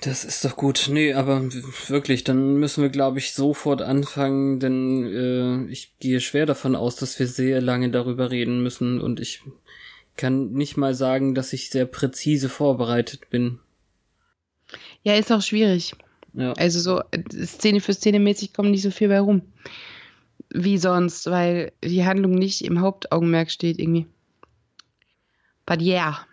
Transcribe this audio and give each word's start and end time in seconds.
Das 0.00 0.24
ist 0.24 0.44
doch 0.44 0.56
gut. 0.56 0.88
Nee, 0.90 1.14
aber 1.14 1.42
wirklich, 1.88 2.24
dann 2.24 2.56
müssen 2.56 2.82
wir, 2.82 2.90
glaube 2.90 3.18
ich, 3.18 3.32
sofort 3.32 3.80
anfangen, 3.80 4.60
denn 4.60 5.06
äh, 5.06 5.70
ich 5.70 5.98
gehe 5.98 6.20
schwer 6.20 6.46
davon 6.46 6.76
aus, 6.76 6.96
dass 6.96 7.18
wir 7.18 7.26
sehr 7.26 7.60
lange 7.60 7.90
darüber 7.90 8.30
reden 8.30 8.62
müssen 8.62 9.00
und 9.00 9.20
ich 9.20 9.42
kann 10.16 10.52
nicht 10.52 10.76
mal 10.76 10.94
sagen, 10.94 11.34
dass 11.34 11.52
ich 11.52 11.70
sehr 11.70 11.86
präzise 11.86 12.48
vorbereitet 12.48 13.30
bin. 13.30 13.60
Ja, 15.02 15.14
ist 15.14 15.32
auch 15.32 15.42
schwierig. 15.42 15.94
Ja. 16.34 16.52
Also 16.54 16.80
so 16.80 17.02
Szene 17.44 17.80
für 17.80 17.94
Szene 17.94 18.20
mäßig 18.20 18.52
kommt 18.52 18.70
nicht 18.70 18.82
so 18.82 18.90
viel 18.90 19.08
bei 19.08 19.20
rum. 19.20 19.42
Wie 20.50 20.78
sonst, 20.78 21.26
weil 21.26 21.72
die 21.82 22.04
Handlung 22.04 22.34
nicht 22.34 22.62
im 22.64 22.80
Hauptaugenmerk 22.80 23.50
steht 23.50 23.78
irgendwie. 23.78 24.06
But 25.66 25.80
yeah. 25.80 26.26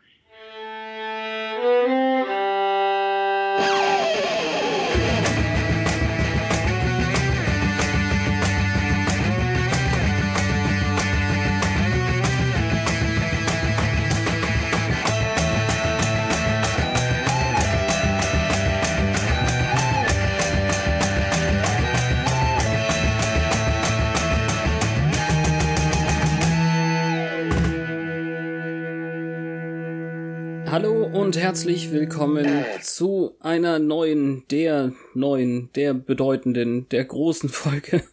Und 31.14 31.38
herzlich 31.38 31.92
willkommen 31.92 32.48
zu 32.82 33.36
einer 33.42 33.80
neuen, 33.80 34.44
der 34.50 34.94
neuen, 35.14 35.70
der 35.76 35.94
bedeutenden, 35.94 36.88
der 36.90 37.04
großen 37.04 37.50
Folge 37.50 38.04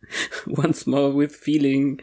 Once 0.46 0.86
More 0.86 1.16
with 1.16 1.34
Feeling. 1.34 2.02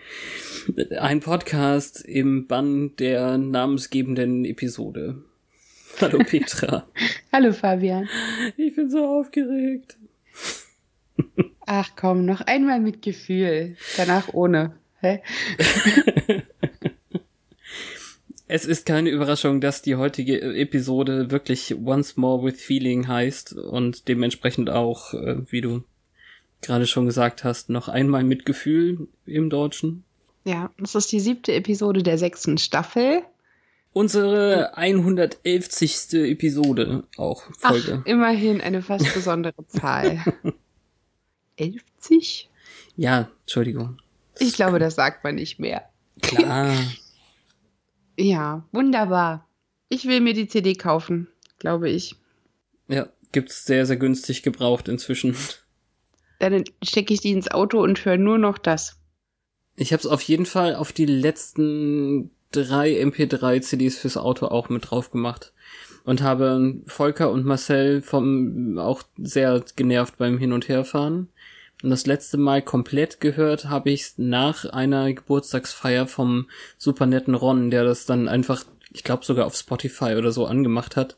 Ein 1.00 1.20
Podcast 1.20 2.04
im 2.04 2.48
Bann 2.48 2.96
der 2.98 3.38
namensgebenden 3.38 4.46
Episode. 4.46 5.22
Hallo 6.02 6.20
Petra. 6.28 6.88
Hallo 7.32 7.54
Fabian. 7.54 8.10
Ich 8.58 8.76
bin 8.76 8.90
so 8.90 9.06
aufgeregt. 9.06 9.98
Ach 11.66 11.92
komm, 11.96 12.26
noch 12.26 12.42
einmal 12.42 12.80
mit 12.80 13.02
Gefühl, 13.02 13.78
danach 13.98 14.34
ohne. 14.34 14.74
Hä? 15.02 15.22
Es 18.52 18.66
ist 18.66 18.88
keine 18.88 19.12
Überraschung, 19.12 19.62
dass 19.62 19.84
die 19.84 19.96
heutige 19.96 20.42
Episode 20.42 21.30
wirklich 21.30 21.76
Once 21.76 22.18
More 22.18 22.44
with 22.44 22.60
Feeling 22.60 23.08
heißt 23.08 23.54
und 23.54 24.08
dementsprechend 24.08 24.72
auch, 24.72 25.14
äh, 25.14 25.38
wie 25.52 25.62
du 25.62 25.84
gerade 26.60 26.88
schon 26.88 27.06
gesagt 27.06 27.44
hast, 27.44 27.70
noch 27.70 27.90
einmal 27.90 28.24
mit 28.24 28.48
Gefühl 28.48 29.08
im 29.28 29.52
Deutschen. 29.52 30.04
Ja, 30.46 30.72
das 30.80 30.96
ist 30.96 31.12
die 31.12 31.20
siebte 31.20 31.54
Episode 31.54 32.02
der 32.02 32.18
sechsten 32.18 32.58
Staffel. 32.58 33.22
Unsere 33.94 34.76
111. 34.76 36.14
Episode 36.14 37.04
auch 37.18 37.44
Folge. 37.60 38.00
Ach, 38.02 38.06
immerhin 38.08 38.62
eine 38.62 38.82
fast 38.82 39.14
besondere 39.14 39.54
Zahl. 39.68 40.24
11? 41.58 41.84
Ja, 42.96 43.30
Entschuldigung. 43.42 44.00
Ich 44.40 44.54
glaube, 44.54 44.80
das 44.80 44.96
sagt 44.96 45.24
man 45.24 45.36
nicht 45.36 45.60
mehr. 45.60 45.88
Klar. 46.24 46.74
Ja, 48.20 48.68
wunderbar. 48.74 49.48
Ich 49.88 50.06
will 50.06 50.20
mir 50.20 50.34
die 50.34 50.50
CD 50.50 50.76
kaufen, 50.76 51.30
glaube 51.58 51.90
ich. 51.90 52.16
Ja, 52.90 53.08
gibt's 53.32 53.66
sehr, 53.66 53.86
sehr 53.86 53.96
günstig 53.96 54.44
gebraucht 54.44 54.90
inzwischen. 54.90 55.38
Dann 56.40 56.66
stecke 56.84 57.14
ich 57.14 57.22
die 57.22 57.32
ins 57.32 57.50
Auto 57.50 57.82
und 57.82 58.04
höre 58.04 58.18
nur 58.18 58.38
noch 58.38 58.58
das. 58.58 58.98
Ich 59.78 59.94
habe 59.94 60.02
es 60.02 60.06
auf 60.06 60.22
jeden 60.24 60.46
Fall 60.46 60.76
auf 60.76 60.92
die 60.92 61.06
letzten 61.06 62.32
drei 62.52 63.02
MP3 63.02 63.62
CDs 63.62 63.98
fürs 63.98 64.18
Auto 64.18 64.48
auch 64.48 64.68
mit 64.68 64.92
drauf 64.92 65.12
gemacht 65.12 65.54
und 66.04 66.22
habe 66.22 66.82
Volker 66.88 67.32
und 67.32 67.46
Marcel 67.46 68.02
vom 68.02 68.78
auch 68.78 69.04
sehr 69.18 69.64
genervt 69.78 70.18
beim 70.18 70.38
Hin 70.38 70.52
und 70.52 70.68
Herfahren. 70.68 71.30
Und 71.82 71.92
das 71.92 72.06
letzte 72.06 72.38
Mal 72.38 72.62
komplett 72.62 73.22
gehört 73.22 73.66
habe 73.66 73.90
ich 73.92 74.14
nach 74.18 74.66
einer 74.66 75.14
Geburtstagsfeier 75.14 76.08
vom 76.08 76.50
super 76.78 77.06
netten 77.06 77.36
Ron, 77.36 77.72
der 77.72 77.86
das 77.86 78.06
dann 78.06 78.28
einfach, 78.28 78.66
ich 78.92 79.04
glaube 79.04 79.24
sogar 79.24 79.46
auf 79.46 79.56
Spotify 79.56 80.16
oder 80.18 80.34
so 80.34 80.46
angemacht 80.46 80.98
hat, 80.98 81.16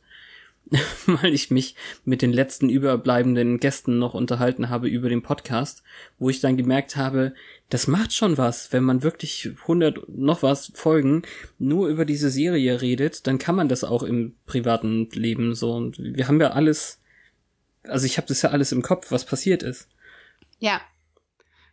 weil 1.08 1.34
ich 1.34 1.50
mich 1.50 1.76
mit 2.06 2.22
den 2.22 2.32
letzten 2.32 2.70
überbleibenden 2.70 3.60
Gästen 3.60 3.98
noch 3.98 4.14
unterhalten 4.14 4.70
habe 4.70 4.88
über 4.88 5.10
den 5.10 5.24
Podcast, 5.24 5.82
wo 6.20 6.30
ich 6.30 6.42
dann 6.42 6.58
gemerkt 6.58 6.96
habe, 6.96 7.34
das 7.70 7.88
macht 7.88 8.14
schon 8.14 8.38
was, 8.38 8.72
wenn 8.72 8.84
man 8.84 9.02
wirklich 9.02 9.50
100 9.64 10.10
noch 10.10 10.44
was 10.44 10.72
Folgen 10.76 11.24
nur 11.58 11.88
über 11.88 12.06
diese 12.06 12.30
Serie 12.30 12.82
redet, 12.82 13.26
dann 13.26 13.40
kann 13.40 13.56
man 13.56 13.68
das 13.68 13.84
auch 13.84 14.04
im 14.04 14.36
privaten 14.46 15.10
Leben 15.12 15.56
so 15.56 15.74
und 15.74 15.98
wir 15.98 16.28
haben 16.28 16.40
ja 16.40 16.52
alles 16.52 17.00
also 17.84 18.06
ich 18.06 18.18
habe 18.18 18.28
das 18.28 18.42
ja 18.42 18.52
alles 18.52 18.72
im 18.72 18.82
Kopf, 18.82 19.12
was 19.12 19.26
passiert 19.26 19.64
ist. 19.64 19.88
Ja. 20.62 20.80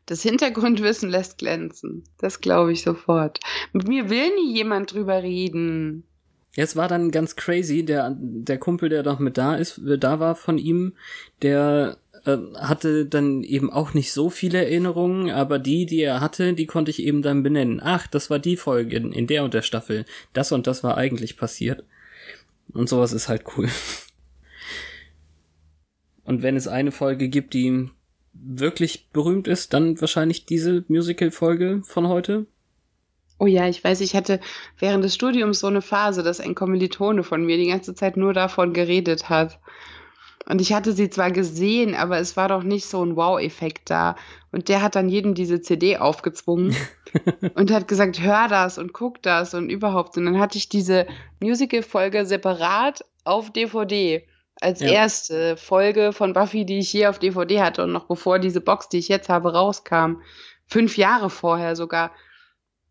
Das 0.06 0.22
Hintergrundwissen 0.22 1.10
lässt 1.10 1.36
glänzen. 1.38 2.02
Das 2.16 2.40
glaube 2.40 2.72
ich 2.72 2.82
sofort. 2.82 3.38
Mit 3.74 3.86
mir 3.86 4.08
will 4.08 4.34
nie 4.34 4.54
jemand 4.56 4.94
drüber 4.94 5.22
reden. 5.22 6.04
Es 6.56 6.74
war 6.74 6.88
dann 6.88 7.10
ganz 7.10 7.36
crazy. 7.36 7.84
Der, 7.84 8.16
der 8.18 8.58
Kumpel, 8.58 8.88
der 8.88 9.02
noch 9.02 9.18
mit 9.18 9.36
da 9.36 9.54
ist, 9.54 9.80
da 9.84 10.18
war 10.18 10.34
von 10.34 10.56
ihm, 10.56 10.94
der 11.42 11.98
äh, 12.24 12.38
hatte 12.56 13.04
dann 13.04 13.42
eben 13.42 13.70
auch 13.70 13.92
nicht 13.92 14.12
so 14.12 14.30
viele 14.30 14.64
Erinnerungen, 14.64 15.30
aber 15.30 15.58
die, 15.58 15.84
die 15.84 16.00
er 16.00 16.22
hatte, 16.22 16.54
die 16.54 16.66
konnte 16.66 16.90
ich 16.90 17.02
eben 17.02 17.20
dann 17.20 17.42
benennen. 17.42 17.80
Ach, 17.82 18.06
das 18.06 18.30
war 18.30 18.38
die 18.38 18.56
Folge 18.56 18.96
in, 18.96 19.12
in 19.12 19.26
der 19.26 19.44
und 19.44 19.52
der 19.52 19.62
Staffel. 19.62 20.06
Das 20.32 20.52
und 20.52 20.66
das 20.66 20.82
war 20.82 20.96
eigentlich 20.96 21.36
passiert. 21.36 21.84
Und 22.72 22.88
sowas 22.88 23.12
ist 23.12 23.28
halt 23.28 23.44
cool. 23.56 23.68
Und 26.24 26.42
wenn 26.42 26.56
es 26.56 26.66
eine 26.66 26.92
Folge 26.92 27.28
gibt, 27.28 27.52
die 27.52 27.90
wirklich 28.42 29.08
berühmt 29.10 29.48
ist, 29.48 29.72
dann 29.74 30.00
wahrscheinlich 30.00 30.46
diese 30.46 30.84
Musical-Folge 30.88 31.82
von 31.84 32.08
heute. 32.08 32.46
Oh 33.38 33.46
ja, 33.46 33.68
ich 33.68 33.82
weiß, 33.84 34.00
ich 34.00 34.16
hatte 34.16 34.40
während 34.78 35.04
des 35.04 35.14
Studiums 35.14 35.60
so 35.60 35.68
eine 35.68 35.82
Phase, 35.82 36.22
dass 36.22 36.40
ein 36.40 36.56
Kommilitone 36.56 37.22
von 37.22 37.44
mir 37.44 37.56
die 37.56 37.68
ganze 37.68 37.94
Zeit 37.94 38.16
nur 38.16 38.32
davon 38.32 38.72
geredet 38.72 39.28
hat. 39.28 39.60
Und 40.46 40.60
ich 40.60 40.72
hatte 40.72 40.92
sie 40.92 41.10
zwar 41.10 41.30
gesehen, 41.30 41.94
aber 41.94 42.18
es 42.18 42.36
war 42.36 42.48
doch 42.48 42.62
nicht 42.62 42.86
so 42.86 43.04
ein 43.04 43.16
Wow-Effekt 43.16 43.90
da. 43.90 44.16
Und 44.50 44.68
der 44.68 44.82
hat 44.82 44.96
dann 44.96 45.08
jedem 45.08 45.34
diese 45.34 45.60
CD 45.60 45.98
aufgezwungen 45.98 46.74
und 47.54 47.70
hat 47.70 47.86
gesagt, 47.86 48.20
hör 48.22 48.48
das 48.48 48.78
und 48.78 48.92
guck 48.92 49.22
das 49.22 49.54
und 49.54 49.68
überhaupt. 49.68 50.16
Und 50.16 50.24
dann 50.24 50.40
hatte 50.40 50.58
ich 50.58 50.68
diese 50.68 51.06
Musical-Folge 51.40 52.24
separat 52.24 53.04
auf 53.24 53.52
DVD 53.52 54.26
als 54.60 54.80
ja. 54.80 54.88
erste 54.88 55.56
Folge 55.56 56.12
von 56.12 56.32
Buffy, 56.32 56.64
die 56.64 56.78
ich 56.78 56.92
je 56.92 57.06
auf 57.06 57.18
DVD 57.18 57.60
hatte 57.60 57.84
und 57.84 57.92
noch 57.92 58.06
bevor 58.06 58.38
diese 58.38 58.60
Box, 58.60 58.88
die 58.88 58.98
ich 58.98 59.08
jetzt 59.08 59.28
habe, 59.28 59.52
rauskam. 59.52 60.22
Fünf 60.66 60.96
Jahre 60.96 61.30
vorher 61.30 61.76
sogar. 61.76 62.12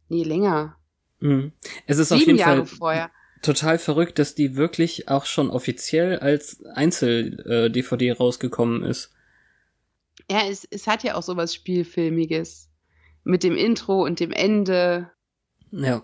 Nee, 0.10 0.24
länger. 0.24 0.78
Mhm. 1.20 1.52
Es 1.86 1.98
ist 1.98 2.10
Sieben 2.10 2.22
auf 2.22 2.28
jeden 2.28 2.40
Jahre 2.40 2.66
Fall 2.66 2.78
vorher. 2.78 3.12
total 3.42 3.80
verrückt, 3.80 4.20
dass 4.20 4.36
die 4.36 4.56
wirklich 4.56 5.10
auch 5.10 5.26
schon 5.26 5.50
offiziell 5.50 6.20
als 6.20 6.64
Einzel-DVD 6.74 8.08
äh, 8.08 8.12
rausgekommen 8.12 8.84
ist. 8.84 9.14
Ja, 10.30 10.42
es, 10.48 10.68
es 10.70 10.88
hat 10.88 11.04
ja 11.04 11.16
auch 11.16 11.24
sowas 11.24 11.54
Spielfilmiges. 11.54 12.70
Mit 13.24 13.44
dem 13.44 13.58
Intro 13.58 14.04
und 14.04 14.20
dem 14.22 14.32
Ende. 14.32 15.12
Ja. 15.72 16.04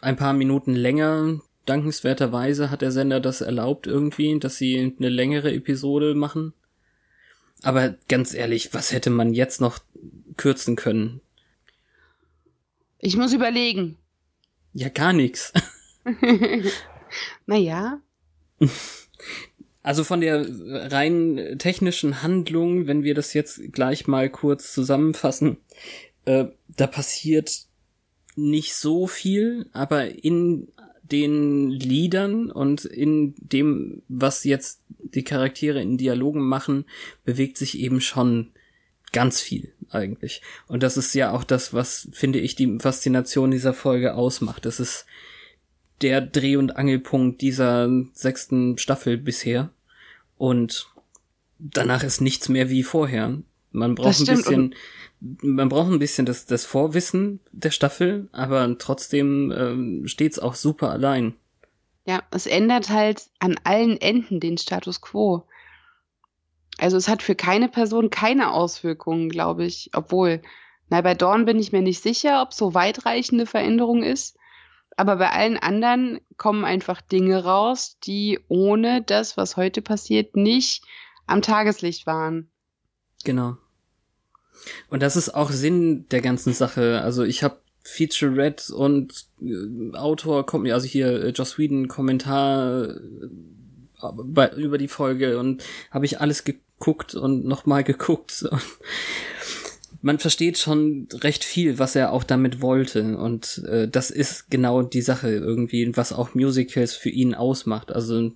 Ein 0.00 0.16
paar 0.16 0.32
Minuten 0.32 0.74
länger, 0.74 1.40
dankenswerterweise 1.66 2.70
hat 2.70 2.82
der 2.82 2.92
Sender 2.92 3.20
das 3.20 3.40
erlaubt 3.40 3.86
irgendwie, 3.86 4.38
dass 4.38 4.56
sie 4.56 4.94
eine 4.98 5.08
längere 5.08 5.52
Episode 5.52 6.14
machen. 6.14 6.52
Aber 7.62 7.94
ganz 8.08 8.34
ehrlich, 8.34 8.72
was 8.72 8.92
hätte 8.92 9.10
man 9.10 9.34
jetzt 9.34 9.60
noch 9.60 9.80
kürzen 10.36 10.76
können? 10.76 11.20
Ich 12.98 13.16
muss 13.16 13.32
überlegen. 13.32 13.96
Ja, 14.72 14.88
gar 14.88 15.12
nichts. 15.12 15.52
naja. 17.46 18.00
Also 19.82 20.04
von 20.04 20.20
der 20.20 20.46
rein 20.92 21.56
technischen 21.58 22.22
Handlung, 22.22 22.86
wenn 22.86 23.02
wir 23.02 23.14
das 23.14 23.32
jetzt 23.34 23.72
gleich 23.72 24.06
mal 24.06 24.30
kurz 24.30 24.72
zusammenfassen, 24.72 25.58
äh, 26.24 26.46
da 26.68 26.86
passiert 26.86 27.64
nicht 28.36 28.74
so 28.74 29.06
viel, 29.06 29.68
aber 29.72 30.06
in 30.24 30.68
den 31.12 31.70
Liedern 31.70 32.50
und 32.50 32.84
in 32.84 33.34
dem, 33.38 34.02
was 34.08 34.44
jetzt 34.44 34.80
die 34.88 35.24
Charaktere 35.24 35.80
in 35.80 35.98
Dialogen 35.98 36.40
machen, 36.40 36.84
bewegt 37.24 37.56
sich 37.56 37.78
eben 37.78 38.00
schon 38.00 38.52
ganz 39.12 39.40
viel 39.40 39.72
eigentlich. 39.90 40.42
Und 40.68 40.82
das 40.82 40.96
ist 40.96 41.14
ja 41.14 41.32
auch 41.32 41.44
das, 41.44 41.74
was, 41.74 42.08
finde 42.12 42.38
ich, 42.38 42.54
die 42.54 42.78
Faszination 42.78 43.50
dieser 43.50 43.74
Folge 43.74 44.14
ausmacht. 44.14 44.64
Das 44.66 44.78
ist 44.78 45.06
der 46.00 46.20
Dreh- 46.20 46.56
und 46.56 46.76
Angelpunkt 46.76 47.40
dieser 47.40 47.90
sechsten 48.12 48.78
Staffel 48.78 49.18
bisher. 49.18 49.70
Und 50.38 50.88
danach 51.58 52.02
ist 52.02 52.20
nichts 52.20 52.48
mehr 52.48 52.70
wie 52.70 52.82
vorher. 52.82 53.38
Man 53.72 53.94
braucht 53.94 54.20
ein 54.20 54.36
bisschen, 54.36 54.74
man 55.20 55.68
braucht 55.68 55.90
ein 55.90 55.98
bisschen 55.98 56.26
das, 56.26 56.46
das 56.46 56.64
Vorwissen 56.64 57.40
der 57.52 57.70
Staffel, 57.70 58.28
aber 58.32 58.78
trotzdem 58.78 59.52
ähm, 59.56 60.06
steht's 60.06 60.38
auch 60.38 60.54
super 60.54 60.90
allein. 60.90 61.34
Ja, 62.06 62.22
es 62.30 62.46
ändert 62.46 62.88
halt 62.88 63.28
an 63.38 63.56
allen 63.64 64.00
Enden 64.00 64.40
den 64.40 64.58
Status 64.58 65.00
quo. 65.00 65.44
Also 66.78 66.96
es 66.96 67.08
hat 67.08 67.22
für 67.22 67.34
keine 67.34 67.68
Person 67.68 68.08
keine 68.08 68.52
Auswirkungen, 68.52 69.28
glaube 69.28 69.64
ich. 69.64 69.90
Obwohl, 69.94 70.40
na, 70.88 71.02
bei 71.02 71.14
Dawn 71.14 71.44
bin 71.44 71.58
ich 71.58 71.72
mir 71.72 71.82
nicht 71.82 72.02
sicher, 72.02 72.42
ob 72.42 72.54
so 72.54 72.72
weitreichende 72.72 73.44
Veränderung 73.44 74.02
ist. 74.02 74.38
Aber 74.96 75.16
bei 75.16 75.30
allen 75.30 75.58
anderen 75.58 76.20
kommen 76.36 76.64
einfach 76.64 77.00
Dinge 77.00 77.44
raus, 77.44 77.98
die 78.04 78.40
ohne 78.48 79.02
das, 79.02 79.36
was 79.36 79.56
heute 79.56 79.82
passiert, 79.82 80.36
nicht 80.36 80.84
am 81.26 81.42
Tageslicht 81.42 82.06
waren. 82.06 82.50
Genau. 83.24 83.56
Und 84.88 85.02
das 85.02 85.16
ist 85.16 85.34
auch 85.34 85.50
Sinn 85.50 86.06
der 86.10 86.20
ganzen 86.20 86.52
Sache. 86.52 87.00
Also 87.02 87.24
ich 87.24 87.42
habe 87.42 87.58
Featurette 87.82 88.74
und 88.74 89.26
äh, 89.42 89.96
Autor 89.96 90.46
kommt 90.46 90.64
mir, 90.64 90.74
also 90.74 90.86
hier 90.86 91.24
äh, 91.24 91.28
Joss 91.30 91.58
Whedon 91.58 91.88
Kommentar 91.88 92.88
äh, 92.88 92.96
bei, 94.00 94.50
über 94.50 94.78
die 94.78 94.88
Folge 94.88 95.38
und 95.38 95.62
habe 95.90 96.04
ich 96.04 96.20
alles 96.20 96.44
geguckt 96.44 97.14
und 97.14 97.44
nochmal 97.46 97.84
geguckt. 97.84 98.42
Und 98.42 98.62
man 100.02 100.18
versteht 100.18 100.58
schon 100.58 101.08
recht 101.12 101.44
viel, 101.44 101.78
was 101.78 101.96
er 101.96 102.12
auch 102.12 102.24
damit 102.24 102.60
wollte. 102.60 103.16
Und 103.18 103.62
äh, 103.66 103.88
das 103.88 104.10
ist 104.10 104.50
genau 104.50 104.82
die 104.82 105.02
Sache 105.02 105.30
irgendwie, 105.30 105.96
was 105.96 106.12
auch 106.12 106.34
Musicals 106.34 106.94
für 106.94 107.10
ihn 107.10 107.34
ausmacht. 107.34 107.92
Also 107.92 108.32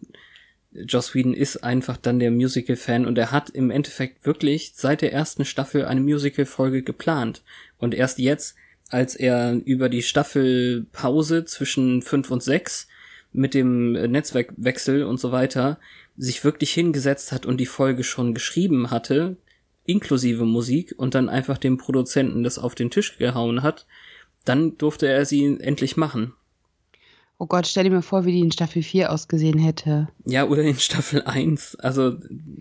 Joss 0.74 1.14
Whedon 1.14 1.34
ist 1.34 1.62
einfach 1.62 1.96
dann 1.96 2.18
der 2.18 2.30
Musical-Fan 2.30 3.06
und 3.06 3.16
er 3.16 3.30
hat 3.30 3.50
im 3.50 3.70
Endeffekt 3.70 4.26
wirklich 4.26 4.72
seit 4.74 5.02
der 5.02 5.12
ersten 5.12 5.44
Staffel 5.44 5.84
eine 5.84 6.00
Musical-Folge 6.00 6.82
geplant. 6.82 7.42
Und 7.78 7.94
erst 7.94 8.18
jetzt, 8.18 8.56
als 8.88 9.14
er 9.14 9.60
über 9.64 9.88
die 9.88 10.02
Staffelpause 10.02 11.44
zwischen 11.44 12.02
fünf 12.02 12.30
und 12.30 12.42
sechs 12.42 12.88
mit 13.32 13.54
dem 13.54 13.92
Netzwerkwechsel 13.92 15.04
und 15.04 15.18
so 15.18 15.32
weiter 15.32 15.78
sich 16.16 16.44
wirklich 16.44 16.72
hingesetzt 16.72 17.32
hat 17.32 17.46
und 17.46 17.58
die 17.58 17.66
Folge 17.66 18.04
schon 18.04 18.34
geschrieben 18.34 18.90
hatte, 18.90 19.36
inklusive 19.84 20.44
Musik, 20.44 20.94
und 20.96 21.14
dann 21.14 21.28
einfach 21.28 21.58
dem 21.58 21.76
Produzenten 21.76 22.42
das 22.42 22.58
auf 22.58 22.74
den 22.74 22.90
Tisch 22.90 23.18
gehauen 23.18 23.62
hat, 23.62 23.86
dann 24.44 24.76
durfte 24.78 25.06
er 25.06 25.24
sie 25.24 25.58
endlich 25.60 25.96
machen. 25.96 26.34
Oh 27.44 27.46
Gott, 27.46 27.66
stell 27.66 27.84
dir 27.84 27.90
mal 27.90 28.00
vor, 28.00 28.24
wie 28.24 28.32
die 28.32 28.40
in 28.40 28.52
Staffel 28.52 28.82
4 28.82 29.12
ausgesehen 29.12 29.58
hätte. 29.58 30.08
Ja, 30.24 30.46
oder 30.46 30.62
in 30.62 30.78
Staffel 30.78 31.24
1. 31.24 31.76
Also 31.76 32.16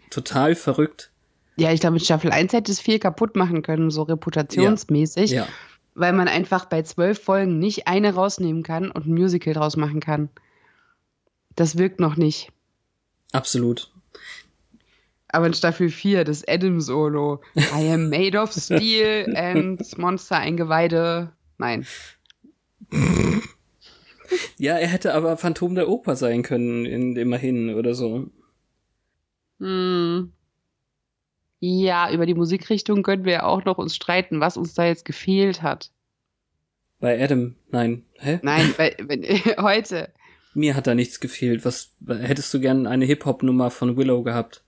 total 0.09 0.55
verrückt. 0.55 1.09
Ja, 1.55 1.71
ich 1.71 1.79
glaube, 1.79 1.95
in 1.95 2.03
Staffel 2.03 2.33
1 2.33 2.51
hätte 2.51 2.69
es 2.69 2.81
viel 2.81 2.99
kaputt 2.99 3.37
machen 3.37 3.61
können, 3.61 3.91
so 3.91 4.01
reputationsmäßig. 4.01 5.31
Ja. 5.31 5.43
ja. 5.43 5.47
Weil 5.95 6.11
man 6.11 6.27
einfach 6.27 6.65
bei 6.65 6.81
zwölf 6.81 7.23
Folgen 7.23 7.59
nicht 7.59 7.87
eine 7.87 8.13
rausnehmen 8.13 8.61
kann 8.61 8.91
und 8.91 9.05
ein 9.05 9.13
Musical 9.13 9.53
draus 9.53 9.77
machen 9.77 10.01
kann. 10.01 10.27
Das 11.55 11.77
wirkt 11.77 12.01
noch 12.01 12.17
nicht. 12.17 12.51
Absolut. 13.31 13.89
Aber 15.29 15.47
in 15.47 15.53
Staffel 15.53 15.87
4, 15.87 16.25
das 16.25 16.45
Adam-Solo. 16.45 17.41
I 17.55 17.89
am 17.89 18.09
made 18.09 18.37
of 18.37 18.51
steel 18.51 19.33
and 19.37 19.97
Monster 19.97 20.39
Eingeweide. 20.39 21.31
Nein. 21.57 21.87
Ja, 24.57 24.77
er 24.77 24.87
hätte 24.87 25.13
aber 25.13 25.37
Phantom 25.37 25.75
der 25.75 25.89
Oper 25.89 26.15
sein 26.15 26.43
können, 26.43 26.85
in, 26.85 27.15
immerhin 27.15 27.73
oder 27.73 27.93
so. 27.93 28.27
Hm. 29.59 30.31
Ja, 31.59 32.11
über 32.11 32.25
die 32.25 32.33
Musikrichtung 32.33 33.03
können 33.03 33.23
wir 33.23 33.31
ja 33.31 33.43
auch 33.43 33.63
noch 33.63 33.77
uns 33.77 33.95
streiten, 33.95 34.41
was 34.41 34.57
uns 34.57 34.73
da 34.73 34.85
jetzt 34.85 35.05
gefehlt 35.05 35.61
hat. 35.61 35.91
Bei 36.99 37.21
Adam, 37.21 37.55
nein. 37.71 38.03
Hä? 38.19 38.39
Nein, 38.41 38.73
bei, 38.77 38.95
wenn, 38.99 39.23
heute. 39.61 40.09
Mir 40.53 40.75
hat 40.75 40.87
da 40.87 40.93
nichts 40.93 41.19
gefehlt. 41.19 41.65
Was 41.65 41.93
hättest 42.07 42.53
du 42.53 42.59
gern 42.59 42.85
eine 42.85 43.05
Hip-Hop-Nummer 43.05 43.71
von 43.71 43.97
Willow 43.97 44.23
gehabt? 44.23 44.63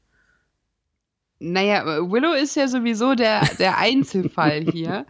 Naja, 1.40 1.86
Willow 1.86 2.34
ist 2.34 2.56
ja 2.56 2.68
sowieso 2.68 3.14
der, 3.14 3.42
der 3.60 3.78
Einzelfall 3.78 4.62
hier. 4.72 5.06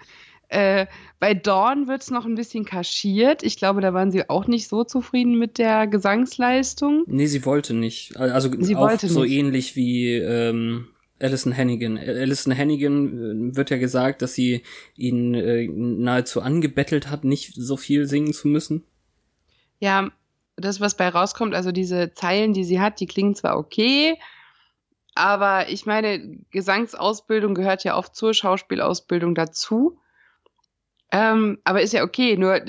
Äh, 0.50 0.88
bei 1.20 1.34
Dawn 1.34 1.88
wird 1.88 2.02
es 2.02 2.12
noch 2.12 2.26
ein 2.26 2.36
bisschen 2.36 2.66
kaschiert. 2.66 3.44
Ich 3.44 3.58
glaube, 3.58 3.82
da 3.82 3.94
waren 3.94 4.12
sie 4.12 4.30
auch 4.30 4.48
nicht 4.48 4.68
so 4.68 4.84
zufrieden 4.84 5.38
mit 5.38 5.58
der 5.58 5.88
Gesangsleistung. 5.88 7.04
Nee, 7.08 7.28
sie 7.28 7.46
wollte 7.46 7.74
nicht. 7.74 8.18
Also 8.18 8.50
sie 8.60 8.76
auch 8.76 9.00
so 9.00 9.24
nicht. 9.24 9.32
ähnlich 9.32 9.76
wie 9.76 10.14
ähm, 10.14 10.88
Alison 11.20 11.56
Hannigan. 11.56 11.98
Alison 11.98 12.56
Hannigan 12.56 13.52
äh, 13.52 13.56
wird 13.56 13.70
ja 13.70 13.78
gesagt, 13.78 14.22
dass 14.22 14.34
sie 14.34 14.64
ihn 14.96 15.34
äh, 15.34 15.68
nahezu 15.68 16.42
angebettelt 16.42 17.10
hat, 17.10 17.24
nicht 17.24 17.54
so 17.56 17.78
viel 17.78 18.06
singen 18.08 18.34
zu 18.34 18.48
müssen. 18.48 18.84
Ja, 19.80 20.12
das, 20.58 20.80
was 20.80 20.96
bei 20.96 21.10
rauskommt, 21.10 21.54
also 21.54 21.72
diese 21.72 22.14
Zeilen, 22.14 22.54
die 22.54 22.64
sie 22.64 22.80
hat, 22.80 23.00
die 23.00 23.08
klingen 23.08 23.36
zwar 23.36 23.58
okay, 23.58 24.18
aber 25.16 25.70
ich 25.70 25.86
meine, 25.86 26.40
Gesangsausbildung 26.52 27.56
gehört 27.56 27.86
ja 27.86 27.98
oft 27.98 28.16
zur 28.16 28.34
Schauspielausbildung 28.34 29.34
dazu. 29.34 29.98
Ähm, 31.12 31.60
aber 31.64 31.82
ist 31.82 31.94
ja 31.94 32.04
okay, 32.04 32.38
nur 32.38 32.62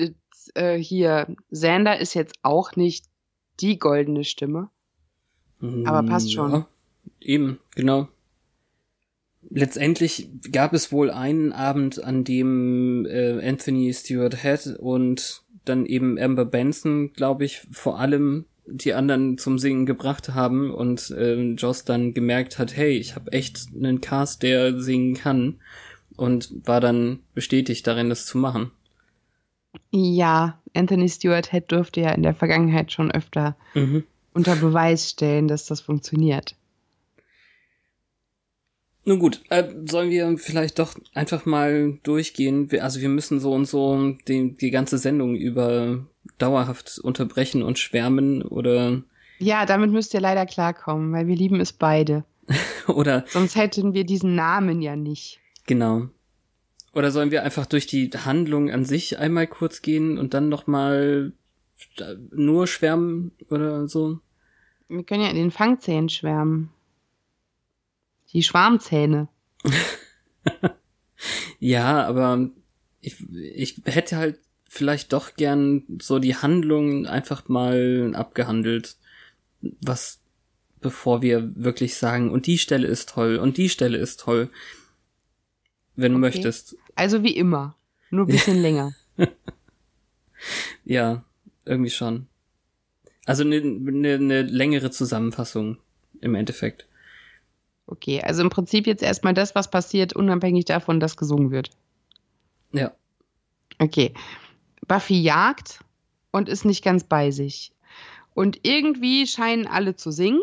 äh, 0.53 0.77
hier, 0.77 1.27
Sander 1.49 1.99
ist 1.99 2.13
jetzt 2.13 2.35
auch 2.41 2.75
nicht 2.75 3.05
die 3.59 3.79
goldene 3.79 4.23
Stimme. 4.23 4.69
Aber 5.85 6.03
passt 6.03 6.31
schon. 6.31 6.51
Ja, 6.51 6.67
eben, 7.19 7.59
genau. 7.75 8.07
Letztendlich 9.49 10.29
gab 10.51 10.73
es 10.73 10.91
wohl 10.91 11.09
einen 11.09 11.51
Abend, 11.51 12.03
an 12.03 12.23
dem 12.23 13.05
äh, 13.05 13.47
Anthony 13.47 13.93
Stewart 13.93 14.43
Head 14.43 14.77
und 14.77 15.43
dann 15.65 15.85
eben 15.85 16.19
Amber 16.19 16.45
Benson, 16.45 17.13
glaube 17.13 17.45
ich, 17.45 17.61
vor 17.71 17.99
allem 17.99 18.45
die 18.67 18.93
anderen 18.93 19.37
zum 19.37 19.57
Singen 19.57 19.85
gebracht 19.85 20.29
haben 20.33 20.71
und 20.71 21.09
äh, 21.11 21.41
Joss 21.53 21.85
dann 21.85 22.13
gemerkt 22.13 22.59
hat, 22.59 22.75
hey, 22.75 22.97
ich 22.97 23.15
habe 23.15 23.31
echt 23.31 23.67
einen 23.73 24.01
Cast, 24.01 24.43
der 24.43 24.79
singen 24.79 25.13
kann 25.15 25.59
und 26.17 26.67
war 26.67 26.81
dann 26.81 27.19
bestätigt 27.33 27.87
darin, 27.87 28.09
das 28.09 28.25
zu 28.25 28.37
machen. 28.37 28.71
Ja, 29.91 30.59
Anthony 30.73 31.07
Stewart 31.07 31.51
Head 31.51 31.71
durfte 31.71 32.01
ja 32.01 32.11
in 32.11 32.23
der 32.23 32.33
Vergangenheit 32.33 32.91
schon 32.91 33.11
öfter 33.11 33.55
mhm. 33.73 34.03
unter 34.33 34.55
Beweis 34.55 35.09
stellen, 35.09 35.47
dass 35.47 35.65
das 35.65 35.81
funktioniert. 35.81 36.55
Nun 39.07 39.19
gut, 39.19 39.41
äh, 39.47 39.63
sollen 39.85 40.09
wir 40.09 40.37
vielleicht 40.37 40.79
doch 40.79 40.95
einfach 41.13 41.45
mal 41.45 41.97
durchgehen? 42.03 42.69
Also 42.81 42.99
wir 42.99 43.07
müssen 43.07 43.39
so 43.39 43.53
und 43.53 43.65
so 43.65 44.15
die, 44.27 44.57
die 44.57 44.69
ganze 44.69 44.97
Sendung 44.97 45.35
über 45.35 46.05
dauerhaft 46.37 46.99
unterbrechen 46.99 47.63
und 47.63 47.79
schwärmen 47.79 48.41
oder. 48.41 49.01
Ja, 49.39 49.65
damit 49.65 49.91
müsst 49.91 50.13
ihr 50.13 50.19
leider 50.19 50.45
klarkommen, 50.45 51.13
weil 51.13 51.27
wir 51.27 51.37
lieben 51.37 51.61
es 51.61 51.71
beide. 51.71 52.25
oder. 52.87 53.23
Sonst 53.27 53.55
hätten 53.55 53.93
wir 53.93 54.03
diesen 54.03 54.35
Namen 54.35 54.81
ja 54.81 54.97
nicht. 54.97 55.39
Genau. 55.67 56.09
Oder 56.93 57.11
sollen 57.11 57.29
wir 57.29 57.43
einfach 57.43 57.67
durch 57.67 57.85
die 57.85 58.09
Handlung 58.09 58.71
an 58.71 58.83
sich 58.83 59.19
einmal 59.19 59.45
kurz 59.45 59.83
gehen 59.83 60.17
und 60.17 60.33
dann 60.33 60.49
nochmal 60.49 61.33
nur 62.31 62.65
schwärmen 62.65 63.33
oder 63.51 63.87
so? 63.87 64.19
Wir 64.87 65.03
können 65.03 65.21
ja 65.21 65.29
in 65.29 65.35
den 65.35 65.51
Fangzähnen 65.51 66.09
schwärmen. 66.09 66.71
Die 68.33 68.41
Schwarmzähne. 68.41 69.27
ja, 71.59 72.07
aber 72.07 72.49
ich, 73.01 73.17
ich 73.31 73.81
hätte 73.85 74.17
halt 74.17 74.39
vielleicht 74.67 75.13
doch 75.13 75.35
gern 75.35 75.83
so 76.01 76.19
die 76.19 76.35
Handlung 76.35 77.05
einfach 77.05 77.47
mal 77.47 78.13
abgehandelt. 78.15 78.95
Was, 79.61 80.19
bevor 80.81 81.21
wir 81.21 81.55
wirklich 81.55 81.95
sagen, 81.95 82.31
und 82.31 82.47
die 82.47 82.57
Stelle 82.57 82.87
ist 82.87 83.09
toll, 83.09 83.37
und 83.37 83.57
die 83.57 83.69
Stelle 83.69 83.97
ist 83.97 84.21
toll 84.21 84.49
wenn 85.97 86.13
du 86.13 86.17
okay. 86.19 86.27
möchtest. 86.27 86.77
Also 86.95 87.23
wie 87.23 87.35
immer, 87.35 87.75
nur 88.09 88.25
ein 88.25 88.31
bisschen 88.31 88.61
länger. 88.61 88.93
Ja, 90.85 91.23
irgendwie 91.65 91.89
schon. 91.89 92.27
Also 93.25 93.43
eine 93.43 93.59
ne, 93.59 94.19
ne 94.19 94.41
längere 94.41 94.89
Zusammenfassung 94.89 95.77
im 96.21 96.33
Endeffekt. 96.33 96.87
Okay, 97.87 98.21
also 98.21 98.41
im 98.41 98.49
Prinzip 98.49 98.87
jetzt 98.87 99.03
erstmal 99.03 99.33
das, 99.33 99.53
was 99.55 99.69
passiert, 99.69 100.13
unabhängig 100.13 100.65
davon, 100.65 100.99
dass 100.99 101.17
gesungen 101.17 101.51
wird. 101.51 101.71
Ja. 102.71 102.93
Okay. 103.79 104.13
Buffy 104.87 105.21
jagt 105.21 105.79
und 106.31 106.47
ist 106.47 106.63
nicht 106.63 106.83
ganz 106.83 107.03
bei 107.03 107.31
sich. 107.31 107.73
Und 108.33 108.59
irgendwie 108.63 109.27
scheinen 109.27 109.67
alle 109.67 109.95
zu 109.95 110.11
singen 110.11 110.41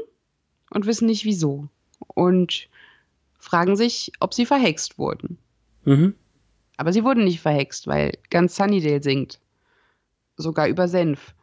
und 0.70 0.87
wissen 0.87 1.06
nicht 1.06 1.25
wieso. 1.25 1.68
Und 2.08 2.68
fragen 3.38 3.76
sich, 3.76 4.12
ob 4.20 4.34
sie 4.34 4.46
verhext 4.46 4.99
wurden. 4.99 5.38
Mhm. 5.85 6.14
Aber 6.76 6.93
sie 6.93 7.05
wurden 7.05 7.25
nicht 7.25 7.41
verhext, 7.41 7.87
weil 7.87 8.19
ganz 8.31 8.57
Sunnydale 8.57 9.03
singt. 9.03 9.41
Sogar 10.37 10.69
über 10.69 10.88
Senf. 10.88 11.35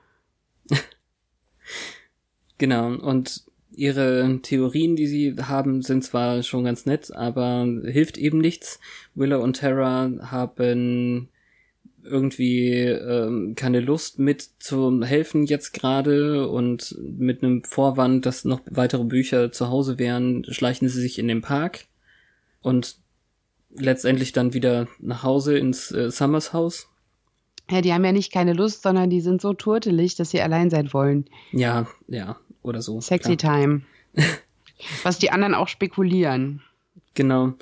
genau, 2.57 2.93
und 2.95 3.45
ihre 3.73 4.39
Theorien, 4.41 4.95
die 4.95 5.07
sie 5.07 5.35
haben, 5.41 5.81
sind 5.81 6.03
zwar 6.03 6.43
schon 6.43 6.65
ganz 6.65 6.85
nett, 6.85 7.15
aber 7.15 7.65
hilft 7.85 8.17
eben 8.17 8.39
nichts. 8.39 8.79
Willow 9.15 9.41
und 9.41 9.57
Tara 9.57 10.11
haben 10.23 11.29
irgendwie 12.03 12.71
ähm, 12.73 13.53
keine 13.55 13.79
Lust 13.79 14.19
mit 14.19 14.49
zu 14.59 15.03
helfen 15.03 15.45
jetzt 15.45 15.73
gerade 15.73 16.47
und 16.49 16.97
mit 16.99 17.43
einem 17.43 17.63
Vorwand, 17.63 18.25
dass 18.25 18.43
noch 18.43 18.61
weitere 18.69 19.03
Bücher 19.03 19.51
zu 19.51 19.69
Hause 19.69 19.99
wären, 19.99 20.43
schleichen 20.45 20.89
sie 20.89 20.99
sich 20.99 21.19
in 21.19 21.27
den 21.27 21.41
Park 21.41 21.85
und 22.61 22.97
letztendlich 23.75 24.31
dann 24.31 24.53
wieder 24.53 24.87
nach 24.99 25.23
Hause 25.23 25.57
ins 25.57 25.91
äh, 25.91 26.11
Summers 26.11 26.53
Haus. 26.53 26.87
Ja, 27.69 27.81
die 27.81 27.93
haben 27.93 28.03
ja 28.03 28.11
nicht 28.11 28.33
keine 28.33 28.53
Lust, 28.53 28.83
sondern 28.83 29.09
die 29.09 29.21
sind 29.21 29.41
so 29.41 29.53
turtelig, 29.53 30.15
dass 30.15 30.31
sie 30.31 30.41
allein 30.41 30.69
sein 30.69 30.91
wollen. 30.93 31.25
Ja, 31.51 31.87
ja, 32.07 32.37
oder 32.63 32.81
so. 32.81 32.99
Sexy 32.99 33.37
klar. 33.37 33.59
Time. 33.59 33.81
Was 35.03 35.19
die 35.19 35.31
anderen 35.31 35.53
auch 35.53 35.67
spekulieren. 35.67 36.61
Genau. 37.13 37.53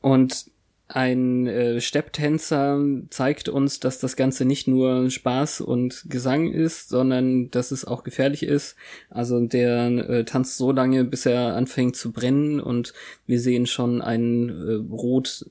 Und 0.00 0.50
ein 0.86 1.46
äh, 1.46 1.80
Stepptänzer 1.80 2.78
zeigt 3.08 3.48
uns, 3.48 3.80
dass 3.80 3.98
das 3.98 4.16
Ganze 4.16 4.44
nicht 4.44 4.68
nur 4.68 5.10
Spaß 5.10 5.62
und 5.62 6.04
Gesang 6.08 6.52
ist, 6.52 6.90
sondern 6.90 7.50
dass 7.50 7.70
es 7.70 7.86
auch 7.86 8.04
gefährlich 8.04 8.42
ist. 8.42 8.76
Also 9.08 9.40
der 9.40 9.86
äh, 9.86 10.24
tanzt 10.24 10.58
so 10.58 10.72
lange, 10.72 11.04
bis 11.04 11.24
er 11.24 11.56
anfängt 11.56 11.96
zu 11.96 12.12
brennen 12.12 12.60
und 12.60 12.92
wir 13.26 13.40
sehen 13.40 13.66
schon 13.66 14.02
einen 14.02 14.50
äh, 14.50 14.94
rot 14.94 15.46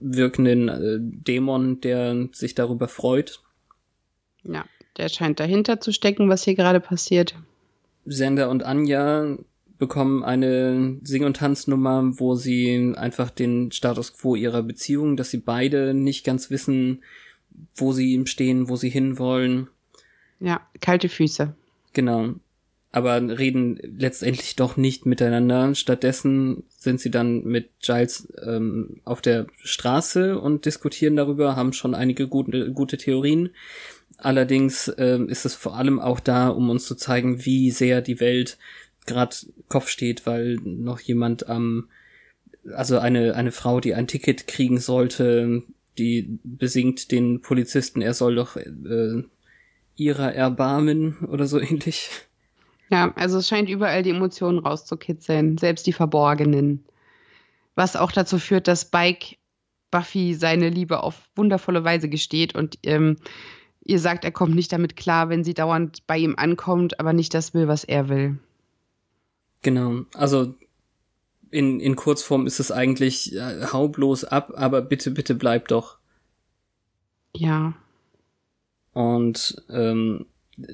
wirkenden 0.00 0.68
äh, 0.68 0.98
Dämon, 1.00 1.80
der 1.80 2.28
sich 2.32 2.54
darüber 2.54 2.88
freut. 2.88 3.40
Ja, 4.42 4.64
der 4.96 5.08
scheint 5.08 5.38
dahinter 5.38 5.80
zu 5.80 5.92
stecken, 5.92 6.28
was 6.28 6.42
hier 6.44 6.56
gerade 6.56 6.80
passiert. 6.80 7.34
Sender 8.04 8.50
und 8.50 8.64
Anja 8.64 9.38
bekommen 9.78 10.24
eine 10.24 10.98
Sing- 11.02 11.24
und 11.24 11.36
Tanznummer, 11.36 12.18
wo 12.18 12.34
sie 12.34 12.94
einfach 12.96 13.30
den 13.30 13.72
Status 13.72 14.14
quo 14.14 14.34
ihrer 14.34 14.62
Beziehung, 14.62 15.16
dass 15.16 15.30
sie 15.30 15.38
beide 15.38 15.94
nicht 15.94 16.24
ganz 16.24 16.50
wissen, 16.50 17.02
wo 17.74 17.92
sie 17.92 18.22
stehen, 18.26 18.68
wo 18.68 18.76
sie 18.76 18.88
hinwollen. 18.88 19.68
Ja, 20.40 20.60
kalte 20.80 21.08
Füße. 21.08 21.54
Genau. 21.92 22.34
Aber 22.92 23.20
reden 23.20 23.78
letztendlich 23.82 24.56
doch 24.56 24.78
nicht 24.78 25.04
miteinander. 25.04 25.74
Stattdessen 25.74 26.64
sind 26.68 27.00
sie 27.00 27.10
dann 27.10 27.44
mit 27.44 27.68
Giles 27.82 28.32
ähm, 28.42 29.00
auf 29.04 29.20
der 29.20 29.46
Straße 29.62 30.38
und 30.38 30.64
diskutieren 30.64 31.16
darüber, 31.16 31.56
haben 31.56 31.74
schon 31.74 31.94
einige 31.94 32.26
gute, 32.28 32.72
gute 32.72 32.96
Theorien. 32.96 33.50
Allerdings 34.18 34.90
ähm, 34.96 35.28
ist 35.28 35.44
es 35.44 35.54
vor 35.54 35.76
allem 35.76 36.00
auch 36.00 36.20
da, 36.20 36.48
um 36.48 36.70
uns 36.70 36.86
zu 36.86 36.94
zeigen, 36.94 37.44
wie 37.44 37.70
sehr 37.70 38.00
die 38.00 38.18
Welt 38.18 38.56
gerade 39.06 39.36
Kopf 39.68 39.88
steht, 39.88 40.26
weil 40.26 40.56
noch 40.62 41.00
jemand 41.00 41.48
am, 41.48 41.88
ähm, 42.64 42.74
also 42.74 42.98
eine, 42.98 43.34
eine 43.34 43.52
Frau, 43.52 43.80
die 43.80 43.94
ein 43.94 44.08
Ticket 44.08 44.46
kriegen 44.46 44.78
sollte, 44.78 45.62
die 45.98 46.38
besingt 46.44 47.10
den 47.12 47.40
Polizisten, 47.40 48.02
er 48.02 48.14
soll 48.14 48.34
doch 48.34 48.56
äh, 48.56 49.22
ihrer 49.94 50.34
erbarmen 50.34 51.16
oder 51.28 51.46
so 51.46 51.60
ähnlich. 51.60 52.10
Ja, 52.90 53.12
also 53.16 53.38
es 53.38 53.48
scheint 53.48 53.68
überall 53.68 54.02
die 54.02 54.10
Emotionen 54.10 54.58
rauszukitzeln, 54.58 55.58
selbst 55.58 55.86
die 55.86 55.92
verborgenen. 55.92 56.84
Was 57.74 57.96
auch 57.96 58.12
dazu 58.12 58.38
führt, 58.38 58.68
dass 58.68 58.82
Spike 58.82 59.36
Buffy 59.90 60.34
seine 60.34 60.68
Liebe 60.68 61.02
auf 61.02 61.28
wundervolle 61.34 61.84
Weise 61.84 62.08
gesteht 62.08 62.54
und 62.54 62.78
ähm, 62.84 63.16
ihr 63.84 63.98
sagt, 63.98 64.24
er 64.24 64.32
kommt 64.32 64.54
nicht 64.54 64.72
damit 64.72 64.96
klar, 64.96 65.28
wenn 65.28 65.44
sie 65.44 65.54
dauernd 65.54 66.06
bei 66.06 66.18
ihm 66.18 66.34
ankommt, 66.36 67.00
aber 67.00 67.12
nicht 67.12 67.34
das 67.34 67.54
will, 67.54 67.68
was 67.68 67.84
er 67.84 68.08
will. 68.08 68.38
Genau, 69.66 70.02
also 70.14 70.54
in, 71.50 71.80
in 71.80 71.96
Kurzform 71.96 72.46
ist 72.46 72.60
es 72.60 72.70
eigentlich, 72.70 73.34
äh, 73.34 73.66
hau 73.72 73.88
bloß 73.88 74.22
ab, 74.22 74.52
aber 74.54 74.80
bitte, 74.80 75.10
bitte 75.10 75.34
bleib 75.34 75.66
doch. 75.66 75.98
Ja. 77.34 77.74
Und 78.92 79.60
ähm, 79.68 80.26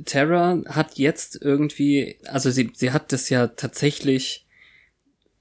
Terra 0.05 0.61
hat 0.67 0.99
jetzt 0.99 1.41
irgendwie, 1.41 2.19
also 2.27 2.51
sie, 2.51 2.71
sie 2.75 2.91
hat 2.91 3.15
das 3.15 3.31
ja 3.31 3.47
tatsächlich 3.47 4.47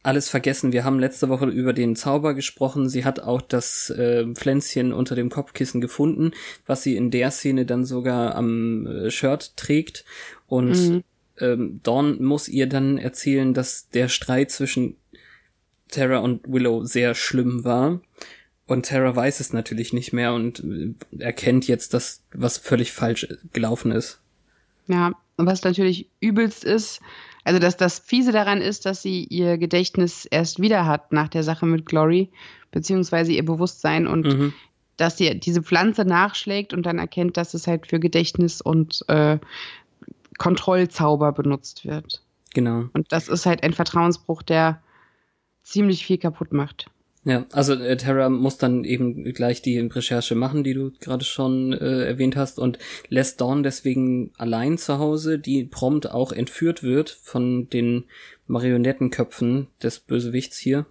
alles 0.02 0.30
vergessen. 0.30 0.72
Wir 0.72 0.86
haben 0.86 1.00
letzte 1.00 1.28
Woche 1.28 1.48
über 1.48 1.74
den 1.74 1.98
Zauber 1.98 2.36
gesprochen. 2.36 2.88
Sie 2.88 3.04
hat 3.04 3.20
auch 3.20 3.42
das 3.42 3.90
äh, 3.90 4.34
Pflänzchen 4.34 4.94
unter 4.94 5.16
dem 5.16 5.30
Kopfkissen 5.30 5.82
gefunden, 5.82 6.32
was 6.66 6.84
sie 6.84 6.96
in 6.96 7.12
der 7.12 7.32
Szene 7.32 7.66
dann 7.66 7.84
sogar 7.84 8.34
am 8.34 8.88
äh, 8.88 9.12
Shirt 9.12 9.58
trägt. 9.58 10.06
Und 10.48 10.70
mhm 10.70 11.04
ähm, 11.42 11.82
Dawn 11.84 12.24
muss 12.24 12.48
ihr 12.48 12.68
dann 12.68 12.98
erzählen, 12.98 13.54
dass 13.54 13.90
der 13.90 14.08
Streit 14.08 14.52
zwischen 14.52 14.96
Tara 15.90 16.20
und 16.20 16.42
Willow 16.48 16.86
sehr 16.86 17.16
schlimm 17.16 17.64
war. 17.64 18.00
Und 18.66 18.86
Tara 18.86 19.16
weiß 19.16 19.42
es 19.42 19.52
natürlich 19.52 19.92
nicht 19.92 20.14
mehr 20.14 20.34
und 20.34 20.64
äh, 20.64 20.94
erkennt 21.20 21.68
jetzt, 21.68 21.94
dass 21.94 22.24
was 22.34 22.58
völlig 22.58 22.92
falsch 22.94 23.28
gelaufen 23.52 23.92
ist. 23.92 24.22
Ja, 24.88 25.14
was 25.38 25.64
natürlich 25.64 26.08
übelst 26.20 26.64
ist, 26.64 27.02
also 27.44 27.60
dass 27.60 27.78
das 27.78 28.00
Fiese 28.00 28.32
daran 28.32 28.62
ist, 28.62 28.86
dass 28.86 29.02
sie 29.02 29.24
ihr 29.26 29.58
Gedächtnis 29.58 30.26
erst 30.26 30.62
wieder 30.62 30.86
hat 30.86 31.12
nach 31.12 31.28
der 31.28 31.44
Sache 31.44 31.66
mit 31.66 31.86
Glory, 31.86 32.30
beziehungsweise 32.72 33.32
ihr 33.32 33.46
Bewusstsein 33.46 34.08
und 34.08 34.26
mhm. 34.26 34.54
dass 34.98 35.18
sie 35.18 35.40
diese 35.40 35.64
Pflanze 35.64 36.06
nachschlägt 36.06 36.74
und 36.74 36.86
dann 36.86 37.00
erkennt, 37.00 37.38
dass 37.38 37.54
es 37.54 37.68
halt 37.68 37.88
für 37.88 38.00
Gedächtnis 38.00 38.62
und 38.62 39.04
äh, 39.08 39.40
Kontrollzauber 40.42 41.34
benutzt 41.34 41.86
wird. 41.86 42.24
Genau. 42.56 42.86
Und 42.94 43.12
das 43.12 43.28
ist 43.28 43.46
halt 43.46 43.62
ein 43.62 43.74
Vertrauensbruch, 43.74 44.42
der 44.42 44.82
ziemlich 45.62 46.04
viel 46.04 46.18
kaputt 46.18 46.52
macht. 46.52 46.88
Ja, 47.24 47.46
also 47.52 47.76
äh, 47.76 47.96
Terra 47.96 48.30
muss 48.30 48.58
dann 48.58 48.84
eben 48.84 49.24
gleich 49.34 49.62
die 49.62 49.78
Recherche 49.78 50.34
machen, 50.34 50.64
die 50.64 50.74
du 50.74 50.94
gerade 51.00 51.24
schon 51.24 51.74
äh, 51.74 52.06
erwähnt 52.06 52.36
hast, 52.36 52.58
und 52.58 52.80
lässt 53.10 53.40
Dawn 53.40 53.62
deswegen 53.62 54.32
allein 54.40 54.80
zu 54.80 54.98
Hause, 54.98 55.38
die 55.38 55.64
prompt 55.66 56.10
auch 56.10 56.32
entführt 56.32 56.82
wird 56.82 57.12
von 57.12 57.70
den 57.70 58.06
Marionettenköpfen 58.48 59.68
des 59.84 60.00
Bösewichts 60.00 60.58
hier 60.58 60.88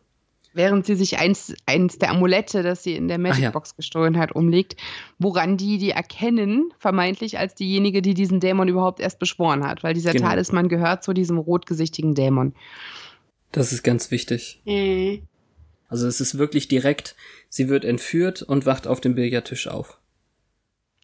während 0.53 0.87
sie 0.87 0.95
sich 0.95 1.19
eins, 1.19 1.55
eins 1.67 1.99
der 1.99 2.11
Amulette, 2.11 2.63
das 2.63 2.83
sie 2.83 2.95
in 2.95 3.09
der 3.09 3.19
Magicbox 3.19 3.71
ja. 3.71 3.77
gestohlen 3.77 4.19
hat, 4.19 4.33
umlegt, 4.33 4.77
woran 5.19 5.57
die 5.57 5.79
die 5.79 5.91
erkennen, 5.91 6.73
vermeintlich 6.79 7.39
als 7.39 7.55
diejenige, 7.55 8.03
die 8.03 8.15
diesen 8.15 8.41
Dämon 8.41 8.69
überhaupt 8.69 9.01
erst 9.01 9.19
beschworen 9.19 9.67
hat, 9.67 9.83
weil 9.83 9.95
dieser 9.95 10.13
genau. 10.13 10.29
Talisman 10.29 10.69
gehört 10.69 11.05
zu 11.05 11.13
diesem 11.13 11.39
rotgesichtigen 11.39 12.15
Dämon. 12.15 12.55
Das 13.53 13.73
ist 13.73 13.83
ganz 13.83 14.11
wichtig. 14.11 14.63
Mhm. 14.65 15.23
Also 15.89 16.07
es 16.07 16.21
ist 16.21 16.39
wirklich 16.39 16.69
direkt, 16.69 17.17
sie 17.49 17.69
wird 17.69 17.85
entführt 17.85 18.43
und 18.43 18.65
wacht 18.65 18.87
auf 18.87 19.01
dem 19.01 19.17
Billardtisch 19.17 19.67
auf. 19.67 19.99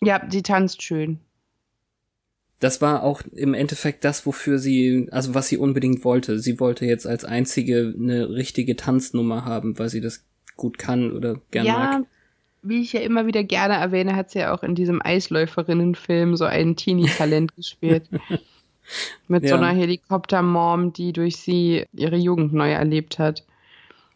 Ja, 0.01 0.23
sie 0.31 0.43
tanzt 0.43 0.83
schön 0.83 1.21
das 2.61 2.81
war 2.81 3.03
auch 3.03 3.23
im 3.35 3.55
Endeffekt 3.55 4.05
das, 4.05 4.25
wofür 4.25 4.59
sie, 4.59 5.09
also 5.11 5.35
was 5.35 5.49
sie 5.49 5.59
unbedingt 5.59 6.05
wollte. 6.05 6.39
Sie 6.39 6.59
wollte 6.59 6.87
jetzt 6.87 7.07
als 7.07 7.25
einzige 7.25 7.95
eine 7.99 8.31
richtige 8.31 8.77
Tanznummer 8.77 9.45
haben, 9.45 9.79
weil 9.79 9.89
sie 9.89 10.01
das 10.01 10.25
gut 10.57 10.79
kann 10.79 11.13
oder 11.13 11.41
gerne 11.51 11.69
ja, 11.69 11.75
mag. 11.75 12.07
Wie 12.63 12.81
ich 12.81 12.95
ja 12.95 13.01
immer 13.01 13.27
wieder 13.27 13.45
gerne 13.45 13.75
erwähne, 13.75 14.17
hat 14.17 14.31
sie 14.31 14.41
ja 14.41 14.55
auch 14.55 14.63
in 14.63 14.75
diesem 14.75 15.03
Eisläuferinnenfilm 15.03 16.37
so 16.37 16.47
ein 16.47 16.77
Teenie-Talent 16.77 17.55
gespielt. 17.57 18.09
Mit 19.29 19.45
ja. 19.45 19.51
so 19.51 19.55
einer 19.57 19.79
Helikopter-Mom, 19.79 20.93
die 20.93 21.13
durch 21.13 21.37
sie 21.37 21.85
ihre 21.93 22.17
Jugend 22.17 22.55
neu 22.55 22.71
erlebt 22.71 23.19
hat. 23.19 23.45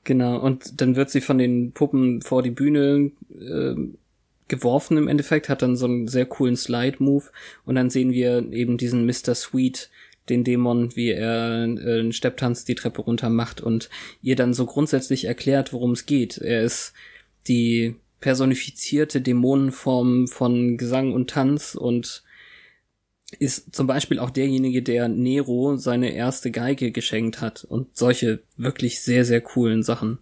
Genau, 0.04 0.38
und 0.38 0.80
dann 0.80 0.96
wird 0.96 1.10
sie 1.10 1.20
von 1.20 1.36
den 1.36 1.72
Puppen 1.72 2.22
vor 2.22 2.42
die 2.42 2.50
Bühne 2.50 3.10
äh, 3.38 3.74
geworfen 4.50 4.98
im 4.98 5.08
Endeffekt, 5.08 5.48
hat 5.48 5.62
dann 5.62 5.76
so 5.76 5.86
einen 5.86 6.08
sehr 6.08 6.26
coolen 6.26 6.56
Slide-Move 6.56 7.24
und 7.64 7.74
dann 7.76 7.88
sehen 7.88 8.12
wir 8.12 8.52
eben 8.52 8.76
diesen 8.76 9.06
Mr. 9.06 9.34
Sweet, 9.34 9.88
den 10.28 10.44
Dämon, 10.44 10.94
wie 10.94 11.10
er 11.10 11.62
äh, 11.62 12.00
einen 12.00 12.12
Stepptanz 12.12 12.64
die 12.66 12.74
Treppe 12.74 13.02
runter 13.02 13.30
macht 13.30 13.60
und 13.60 13.88
ihr 14.22 14.36
dann 14.36 14.52
so 14.52 14.66
grundsätzlich 14.66 15.24
erklärt, 15.24 15.72
worum 15.72 15.92
es 15.92 16.04
geht. 16.04 16.38
Er 16.38 16.62
ist 16.62 16.92
die 17.48 17.96
personifizierte 18.20 19.22
Dämonenform 19.22 20.28
von 20.28 20.76
Gesang 20.76 21.12
und 21.12 21.30
Tanz 21.30 21.74
und 21.74 22.22
ist 23.38 23.74
zum 23.74 23.86
Beispiel 23.86 24.18
auch 24.18 24.30
derjenige, 24.30 24.82
der 24.82 25.08
Nero 25.08 25.76
seine 25.76 26.12
erste 26.12 26.50
Geige 26.50 26.90
geschenkt 26.90 27.40
hat 27.40 27.64
und 27.64 27.96
solche 27.96 28.42
wirklich 28.56 29.00
sehr, 29.00 29.24
sehr 29.24 29.40
coolen 29.40 29.82
Sachen. 29.82 30.18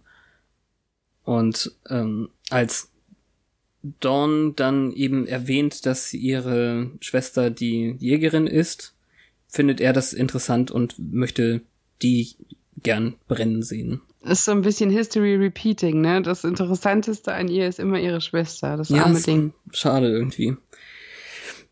Und 1.23 1.75
ähm, 1.89 2.29
als 2.49 2.91
Dawn 3.81 4.55
dann 4.55 4.91
eben 4.91 5.25
erwähnt, 5.25 5.85
dass 5.85 6.13
ihre 6.13 6.91
Schwester 6.99 7.49
die 7.49 7.95
Jägerin 7.99 8.47
ist, 8.47 8.93
findet 9.47 9.79
er 9.79 9.93
das 9.93 10.13
interessant 10.13 10.69
und 10.69 10.95
möchte 10.99 11.61
die 12.01 12.35
gern 12.83 13.15
brennen 13.27 13.63
sehen. 13.63 14.01
Ist 14.21 14.43
so 14.43 14.51
ein 14.51 14.61
bisschen 14.61 14.89
History 14.89 15.35
Repeating, 15.35 16.01
ne? 16.01 16.21
Das 16.21 16.43
Interessanteste 16.43 17.33
an 17.33 17.47
ihr 17.47 17.67
ist 17.67 17.79
immer 17.79 17.99
ihre 17.99 18.19
Schwester, 18.19 18.75
das 18.75 18.89
ja, 18.89 19.03
arme 19.03 19.21
Ding. 19.21 19.53
Schade 19.71 20.09
irgendwie. 20.09 20.57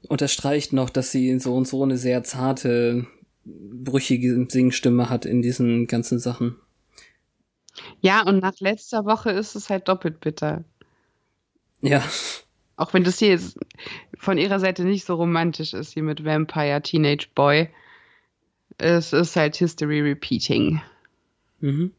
Unterstreicht 0.08 0.72
noch, 0.72 0.90
dass 0.90 1.12
sie 1.12 1.40
so 1.40 1.56
und 1.56 1.68
so 1.68 1.84
eine 1.84 1.98
sehr 1.98 2.24
zarte, 2.24 3.06
brüchige 3.44 4.48
Singstimme 4.50 5.10
hat 5.10 5.26
in 5.26 5.42
diesen 5.42 5.88
ganzen 5.88 6.20
Sachen. 6.20 6.56
Ja, 8.00 8.24
und 8.24 8.40
nach 8.40 8.60
letzter 8.60 9.06
Woche 9.06 9.32
ist 9.32 9.56
es 9.56 9.70
halt 9.70 9.88
doppelt 9.88 10.22
bitter. 10.22 10.64
Ja. 11.81 12.03
Auch 12.75 12.93
wenn 12.93 13.03
das 13.03 13.19
hier 13.19 13.29
jetzt 13.29 13.57
von 14.17 14.38
ihrer 14.38 14.60
Seite 14.60 14.84
nicht 14.84 15.05
so 15.05 15.15
romantisch 15.15 15.74
ist, 15.74 15.93
hier 15.93 16.03
mit 16.03 16.24
Vampire 16.24 16.81
Teenage 16.81 17.27
Boy. 17.34 17.69
Es 18.77 19.13
ist 19.13 19.36
halt 19.36 19.55
History 19.55 20.01
Repeating. 20.01 20.81
Mhm. 21.60 21.91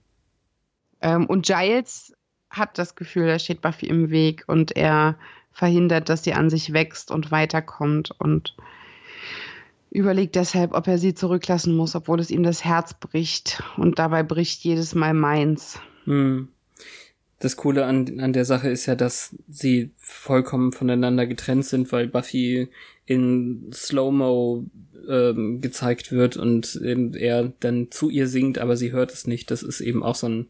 Ähm, 1.00 1.26
und 1.26 1.46
Giles 1.46 2.14
hat 2.50 2.78
das 2.78 2.94
Gefühl, 2.94 3.26
da 3.26 3.38
steht 3.38 3.60
Buffy 3.60 3.86
im 3.86 4.10
Weg 4.10 4.44
und 4.46 4.76
er 4.76 5.18
verhindert, 5.52 6.08
dass 6.08 6.24
sie 6.24 6.34
an 6.34 6.50
sich 6.50 6.72
wächst 6.72 7.10
und 7.10 7.30
weiterkommt 7.30 8.12
und 8.18 8.54
überlegt 9.90 10.36
deshalb, 10.36 10.72
ob 10.74 10.86
er 10.86 10.98
sie 10.98 11.14
zurücklassen 11.14 11.76
muss, 11.76 11.94
obwohl 11.94 12.20
es 12.20 12.30
ihm 12.30 12.42
das 12.42 12.64
Herz 12.64 12.94
bricht. 12.94 13.62
Und 13.76 13.98
dabei 13.98 14.22
bricht 14.22 14.62
jedes 14.62 14.94
Mal 14.94 15.14
meins. 15.14 15.80
Hm. 16.04 16.48
Das 17.40 17.56
Coole 17.56 17.84
an, 17.84 18.20
an 18.20 18.32
der 18.32 18.44
Sache 18.44 18.68
ist 18.68 18.86
ja, 18.86 18.96
dass 18.96 19.36
sie 19.48 19.90
vollkommen 19.96 20.72
voneinander 20.72 21.26
getrennt 21.26 21.66
sind, 21.66 21.92
weil 21.92 22.08
Buffy 22.08 22.68
in 23.06 23.70
Slow-Mo 23.72 24.66
ähm, 25.08 25.60
gezeigt 25.60 26.10
wird 26.12 26.36
und 26.36 26.80
er 26.82 27.52
dann 27.60 27.90
zu 27.90 28.10
ihr 28.10 28.28
singt, 28.28 28.58
aber 28.58 28.76
sie 28.76 28.92
hört 28.92 29.12
es 29.12 29.26
nicht. 29.26 29.50
Das 29.50 29.62
ist 29.62 29.80
eben 29.80 30.02
auch 30.02 30.16
so 30.16 30.28
ein 30.28 30.48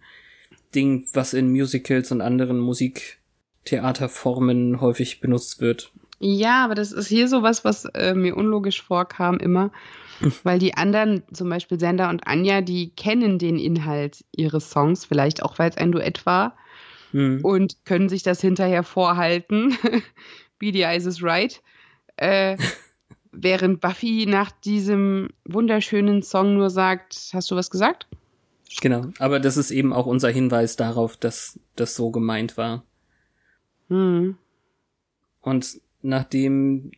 Ding, 0.74 1.06
was 1.12 1.34
in 1.34 1.52
Musicals 1.52 2.10
und 2.10 2.20
anderen 2.20 2.58
Musiktheaterformen 2.58 4.80
häufig 4.80 5.20
benutzt 5.20 5.60
wird. 5.60 5.92
Ja, 6.20 6.64
aber 6.64 6.74
das 6.74 6.92
ist 6.92 7.06
hier 7.06 7.28
sowas, 7.28 7.64
was 7.64 7.84
äh, 7.84 8.14
mir 8.14 8.36
unlogisch 8.36 8.82
vorkam 8.82 9.38
immer, 9.38 9.70
weil 10.42 10.58
die 10.58 10.74
anderen, 10.74 11.22
zum 11.32 11.48
Beispiel 11.48 11.78
Sender 11.78 12.08
und 12.08 12.26
Anja, 12.26 12.60
die 12.60 12.90
kennen 12.90 13.38
den 13.38 13.58
Inhalt 13.58 14.24
ihres 14.34 14.70
Songs, 14.70 15.04
vielleicht 15.04 15.42
auch, 15.42 15.58
weil 15.58 15.70
es 15.70 15.76
ein 15.76 15.92
Duett 15.92 16.26
war, 16.26 16.56
hm. 17.12 17.40
und 17.42 17.84
können 17.84 18.08
sich 18.08 18.22
das 18.22 18.40
hinterher 18.40 18.82
vorhalten. 18.82 19.76
Beady 20.58 20.82
Eyes 20.82 21.06
is 21.06 21.22
right. 21.22 21.62
Äh, 22.16 22.56
während 23.32 23.80
Buffy 23.80 24.26
nach 24.26 24.50
diesem 24.50 25.28
wunderschönen 25.44 26.22
Song 26.22 26.54
nur 26.54 26.70
sagt, 26.70 27.30
hast 27.32 27.50
du 27.50 27.56
was 27.56 27.70
gesagt? 27.70 28.06
Genau, 28.80 29.06
aber 29.18 29.40
das 29.40 29.56
ist 29.56 29.70
eben 29.70 29.92
auch 29.92 30.06
unser 30.06 30.30
Hinweis 30.30 30.76
darauf, 30.76 31.16
dass 31.16 31.58
das 31.76 31.94
so 31.94 32.10
gemeint 32.10 32.56
war. 32.56 32.84
Hm. 33.88 34.36
Und 35.40 35.80
nachdem 36.02 36.90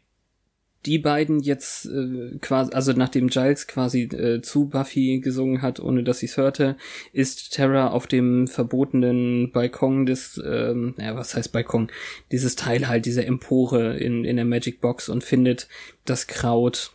die 0.87 0.99
beiden 0.99 1.41
jetzt 1.41 1.87
äh, 1.87 2.39
quasi, 2.41 2.73
also 2.73 2.93
nachdem 2.93 3.29
Giles 3.29 3.67
quasi 3.67 4.03
äh, 4.03 4.41
zu 4.41 4.67
Buffy 4.67 5.21
gesungen 5.21 5.61
hat, 5.61 5.79
ohne 5.79 6.03
dass 6.03 6.21
sie 6.21 6.27
es 6.27 6.37
hörte, 6.37 6.77
ist 7.13 7.53
Terra 7.53 7.89
auf 7.89 8.07
dem 8.07 8.49
verbotenen 8.49 9.53
Balkon 9.53 10.07
des, 10.07 10.41
ähm, 10.45 10.95
naja, 10.97 11.17
was 11.17 11.35
heißt 11.35 11.53
Balkon? 11.53 11.91
Dieses 12.33 12.57
Teil 12.57 12.89
halt, 12.89 13.05
diese 13.05 13.25
Empore 13.25 13.99
in, 13.99 14.25
in 14.25 14.37
der 14.37 14.47
Magic 14.47 14.81
Box 14.81 15.09
und 15.09 15.23
findet 15.23 15.69
das 16.07 16.27
Kraut 16.27 16.93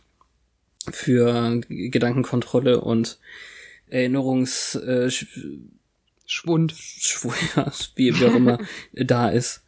für 0.90 1.60
Gedankenkontrolle 1.68 2.80
und 2.80 3.18
Erinnerungs 3.88 4.74
äh, 4.74 5.10
Schwund. 6.26 6.74
Schwund, 6.76 7.36
ja, 7.56 7.72
wie, 7.94 8.18
wie 8.18 8.26
auch 8.26 8.34
immer 8.34 8.58
da 8.92 9.28
ist. 9.28 9.62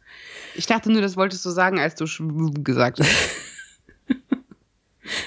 Ich 0.55 0.65
dachte 0.65 0.91
nur, 0.91 1.01
das 1.01 1.15
wolltest 1.15 1.45
du 1.45 1.51
sagen, 1.51 1.79
als 1.79 1.95
du 1.95 2.05
gesagt 2.63 2.99
hast. 2.99 3.09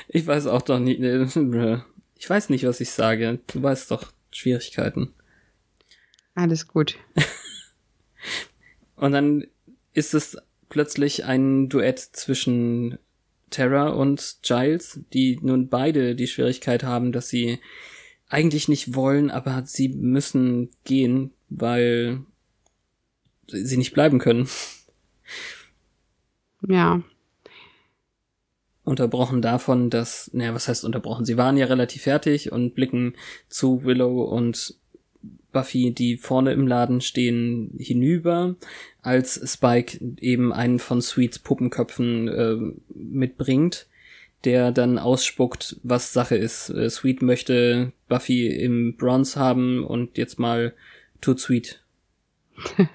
ich 0.08 0.26
weiß 0.26 0.46
auch 0.46 0.62
doch 0.62 0.78
nicht. 0.78 1.00
Ich 2.16 2.30
weiß 2.30 2.50
nicht, 2.50 2.64
was 2.64 2.80
ich 2.80 2.90
sage. 2.90 3.40
Du 3.48 3.62
weißt 3.62 3.90
doch 3.90 4.12
Schwierigkeiten. 4.30 5.12
Alles 6.34 6.68
gut. 6.68 6.98
Und 8.96 9.12
dann 9.12 9.46
ist 9.92 10.14
es 10.14 10.36
plötzlich 10.68 11.24
ein 11.24 11.68
Duett 11.68 11.98
zwischen 11.98 12.98
Terra 13.50 13.88
und 13.88 14.38
Giles, 14.42 15.00
die 15.12 15.38
nun 15.42 15.68
beide 15.68 16.14
die 16.14 16.26
Schwierigkeit 16.26 16.84
haben, 16.84 17.12
dass 17.12 17.28
sie 17.28 17.58
eigentlich 18.28 18.68
nicht 18.68 18.94
wollen, 18.94 19.30
aber 19.30 19.64
sie 19.66 19.88
müssen 19.88 20.70
gehen, 20.84 21.32
weil 21.50 22.20
sie 23.48 23.76
nicht 23.76 23.92
bleiben 23.92 24.18
können. 24.18 24.48
Ja. 26.66 27.02
Unterbrochen 28.84 29.42
davon, 29.42 29.90
dass, 29.90 30.30
naja, 30.32 30.54
was 30.54 30.66
heißt 30.66 30.84
unterbrochen? 30.84 31.24
Sie 31.24 31.36
waren 31.36 31.56
ja 31.56 31.66
relativ 31.66 32.02
fertig 32.02 32.50
und 32.50 32.74
blicken 32.74 33.14
zu 33.48 33.84
Willow 33.84 34.24
und 34.24 34.74
Buffy, 35.52 35.92
die 35.92 36.16
vorne 36.16 36.52
im 36.52 36.66
Laden 36.66 37.00
stehen, 37.00 37.74
hinüber, 37.78 38.56
als 39.02 39.40
Spike 39.52 39.98
eben 40.20 40.52
einen 40.52 40.78
von 40.78 41.00
Sweets 41.00 41.38
Puppenköpfen 41.38 42.28
äh, 42.28 42.56
mitbringt, 42.94 43.86
der 44.44 44.72
dann 44.72 44.98
ausspuckt, 44.98 45.76
was 45.82 46.12
Sache 46.12 46.36
ist. 46.36 46.70
Äh, 46.70 46.90
Sweet 46.90 47.22
möchte 47.22 47.92
Buffy 48.08 48.48
im 48.48 48.96
Bronze 48.96 49.38
haben 49.38 49.84
und 49.84 50.18
jetzt 50.18 50.38
mal 50.40 50.74
tut 51.20 51.38
Sweet. 51.38 51.84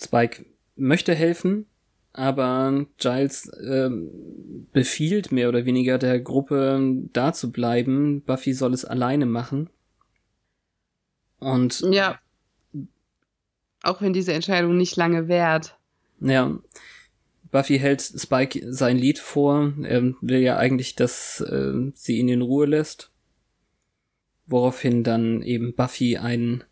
Spike 0.00 0.44
möchte 0.76 1.14
helfen, 1.14 1.66
aber 2.14 2.86
Giles 2.98 3.48
äh, 3.48 3.90
befiehlt 4.72 5.32
mehr 5.32 5.48
oder 5.48 5.66
weniger 5.66 5.98
der 5.98 6.20
Gruppe 6.20 6.80
da 7.12 7.32
zu 7.32 7.50
bleiben. 7.50 8.22
Buffy 8.22 8.52
soll 8.52 8.72
es 8.72 8.84
alleine 8.84 9.26
machen. 9.26 9.68
Und 11.40 11.80
ja, 11.90 12.20
auch 13.82 14.00
wenn 14.00 14.12
diese 14.12 14.32
Entscheidung 14.32 14.76
nicht 14.76 14.96
lange 14.96 15.26
währt. 15.26 15.76
Ja, 16.20 16.56
Buffy 17.50 17.78
hält 17.78 18.00
Spike 18.00 18.72
sein 18.72 18.96
Lied 18.96 19.18
vor. 19.18 19.74
Er 19.82 20.14
will 20.20 20.40
ja 20.40 20.56
eigentlich, 20.56 20.94
dass 20.94 21.40
äh, 21.40 21.90
sie 21.94 22.18
ihn 22.18 22.28
in 22.28 22.42
Ruhe 22.42 22.66
lässt. 22.66 23.10
Woraufhin 24.46 25.02
dann 25.02 25.42
eben 25.42 25.74
Buffy 25.74 26.16
ein 26.16 26.62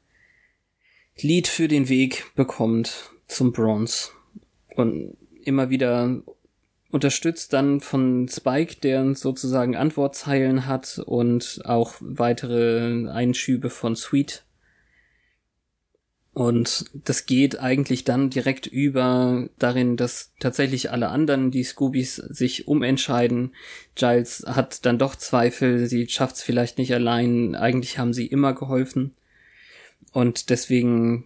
Lied 1.20 1.48
für 1.48 1.66
den 1.66 1.88
Weg 1.88 2.32
bekommt 2.36 3.10
zum 3.26 3.52
Bronze. 3.52 4.10
Und 4.76 5.16
immer 5.44 5.70
wieder 5.70 6.22
unterstützt 6.92 7.54
dann 7.54 7.80
von 7.80 8.28
Spike, 8.28 8.76
der 8.82 9.14
sozusagen 9.14 9.76
Antwortzeilen 9.76 10.66
hat 10.66 11.00
und 11.04 11.62
auch 11.64 11.94
weitere 12.00 13.08
Einschübe 13.08 13.70
von 13.70 13.96
Sweet. 13.96 14.44
Und 16.34 16.86
das 16.94 17.26
geht 17.26 17.58
eigentlich 17.60 18.04
dann 18.04 18.30
direkt 18.30 18.66
über 18.66 19.48
darin, 19.58 19.96
dass 19.96 20.32
tatsächlich 20.38 20.90
alle 20.90 21.08
anderen, 21.08 21.50
die 21.50 21.64
Scoobies, 21.64 22.16
sich 22.16 22.68
umentscheiden. 22.68 23.54
Giles 23.94 24.44
hat 24.46 24.86
dann 24.86 24.98
doch 24.98 25.14
Zweifel, 25.16 25.86
sie 25.88 26.08
schafft's 26.08 26.42
vielleicht 26.42 26.78
nicht 26.78 26.94
allein. 26.94 27.54
Eigentlich 27.54 27.98
haben 27.98 28.14
sie 28.14 28.26
immer 28.26 28.54
geholfen. 28.54 29.14
Und 30.12 30.48
deswegen 30.48 31.24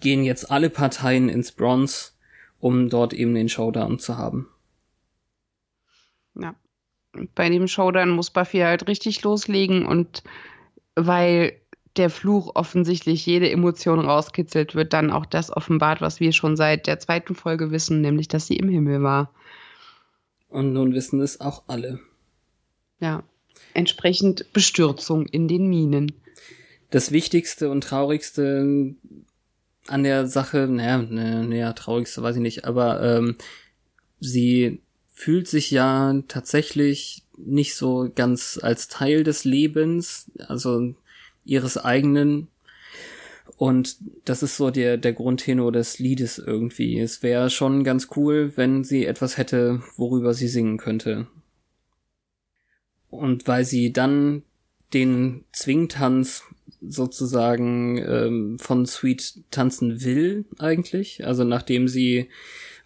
gehen 0.00 0.24
jetzt 0.24 0.50
alle 0.50 0.70
Parteien 0.70 1.28
ins 1.28 1.50
Bronze 1.50 2.13
um 2.64 2.88
dort 2.88 3.12
eben 3.12 3.34
den 3.34 3.50
Showdown 3.50 3.98
zu 3.98 4.16
haben. 4.16 4.48
Ja. 6.34 6.54
Bei 7.34 7.50
dem 7.50 7.68
Showdown 7.68 8.08
muss 8.08 8.30
Buffy 8.30 8.60
halt 8.60 8.88
richtig 8.88 9.22
loslegen 9.22 9.84
und 9.84 10.22
weil 10.94 11.60
der 11.96 12.08
Fluch 12.08 12.52
offensichtlich 12.54 13.26
jede 13.26 13.50
Emotion 13.50 14.00
rauskitzelt, 14.00 14.74
wird 14.74 14.94
dann 14.94 15.10
auch 15.10 15.26
das 15.26 15.54
offenbart, 15.54 16.00
was 16.00 16.20
wir 16.20 16.32
schon 16.32 16.56
seit 16.56 16.86
der 16.86 16.98
zweiten 16.98 17.34
Folge 17.34 17.70
wissen, 17.70 18.00
nämlich 18.00 18.28
dass 18.28 18.46
sie 18.46 18.56
im 18.56 18.70
Himmel 18.70 19.02
war. 19.02 19.30
Und 20.48 20.72
nun 20.72 20.94
wissen 20.94 21.20
es 21.20 21.42
auch 21.42 21.64
alle. 21.66 22.00
Ja. 22.98 23.24
Entsprechend 23.74 24.54
Bestürzung 24.54 25.26
in 25.26 25.48
den 25.48 25.68
Minen. 25.68 26.12
Das 26.88 27.12
Wichtigste 27.12 27.68
und 27.68 27.84
Traurigste 27.84 28.94
an 29.86 30.02
der 30.02 30.26
Sache, 30.26 30.66
naja, 30.68 30.98
naja, 30.98 31.72
traurigste 31.72 32.22
weiß 32.22 32.36
ich 32.36 32.42
nicht, 32.42 32.64
aber 32.64 33.02
ähm, 33.02 33.36
sie 34.20 34.80
fühlt 35.12 35.48
sich 35.48 35.70
ja 35.70 36.22
tatsächlich 36.28 37.22
nicht 37.36 37.74
so 37.74 38.10
ganz 38.14 38.58
als 38.60 38.88
Teil 38.88 39.24
des 39.24 39.44
Lebens, 39.44 40.30
also 40.48 40.94
ihres 41.44 41.76
eigenen. 41.76 42.48
Und 43.56 43.96
das 44.24 44.42
ist 44.42 44.56
so 44.56 44.70
der, 44.70 44.96
der 44.96 45.12
Grundtenor 45.12 45.70
des 45.70 45.98
Liedes 45.98 46.38
irgendwie. 46.38 46.98
Es 46.98 47.22
wäre 47.22 47.50
schon 47.50 47.84
ganz 47.84 48.08
cool, 48.16 48.52
wenn 48.56 48.82
sie 48.84 49.06
etwas 49.06 49.36
hätte, 49.36 49.82
worüber 49.96 50.34
sie 50.34 50.48
singen 50.48 50.78
könnte. 50.78 51.28
Und 53.10 53.46
weil 53.46 53.64
sie 53.64 53.92
dann 53.92 54.42
den 54.92 55.44
Zwingtanz 55.52 56.42
sozusagen 56.88 57.98
ähm, 57.98 58.58
von 58.58 58.86
Sweet 58.86 59.44
tanzen 59.50 60.04
will 60.04 60.44
eigentlich, 60.58 61.26
also 61.26 61.44
nachdem 61.44 61.88
sie 61.88 62.28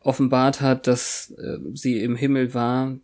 offenbart 0.01 0.61
hat, 0.61 0.87
dass 0.87 1.31
äh, 1.33 1.59
sie 1.75 2.01
im 2.01 2.17
Himmel 2.17 2.55
war, 2.55 2.97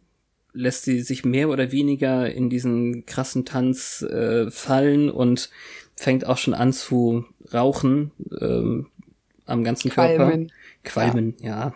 lässt 0.52 0.84
sie 0.84 1.00
sich 1.00 1.24
mehr 1.24 1.48
oder 1.48 1.72
weniger 1.72 2.32
in 2.32 2.48
diesen 2.48 3.06
krassen 3.06 3.44
Tanz 3.44 4.02
äh, 4.02 4.50
fallen 4.50 5.10
und 5.10 5.50
fängt 5.96 6.26
auch 6.26 6.38
schon 6.38 6.54
an 6.54 6.72
zu 6.72 7.24
rauchen 7.52 8.12
ähm, 8.40 8.86
am 9.46 9.64
ganzen 9.64 9.90
Qualmen. 9.90 10.50
Körper. 10.82 11.10
Qualmen, 11.10 11.34
ja. 11.40 11.48
ja. 11.48 11.74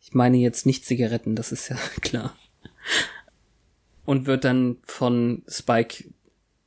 Ich 0.00 0.14
meine 0.14 0.36
jetzt 0.36 0.66
nicht 0.66 0.84
Zigaretten, 0.84 1.34
das 1.34 1.52
ist 1.52 1.68
ja 1.68 1.76
klar. 2.00 2.36
Und 4.04 4.26
wird 4.26 4.44
dann 4.44 4.76
von 4.82 5.42
Spike 5.48 6.04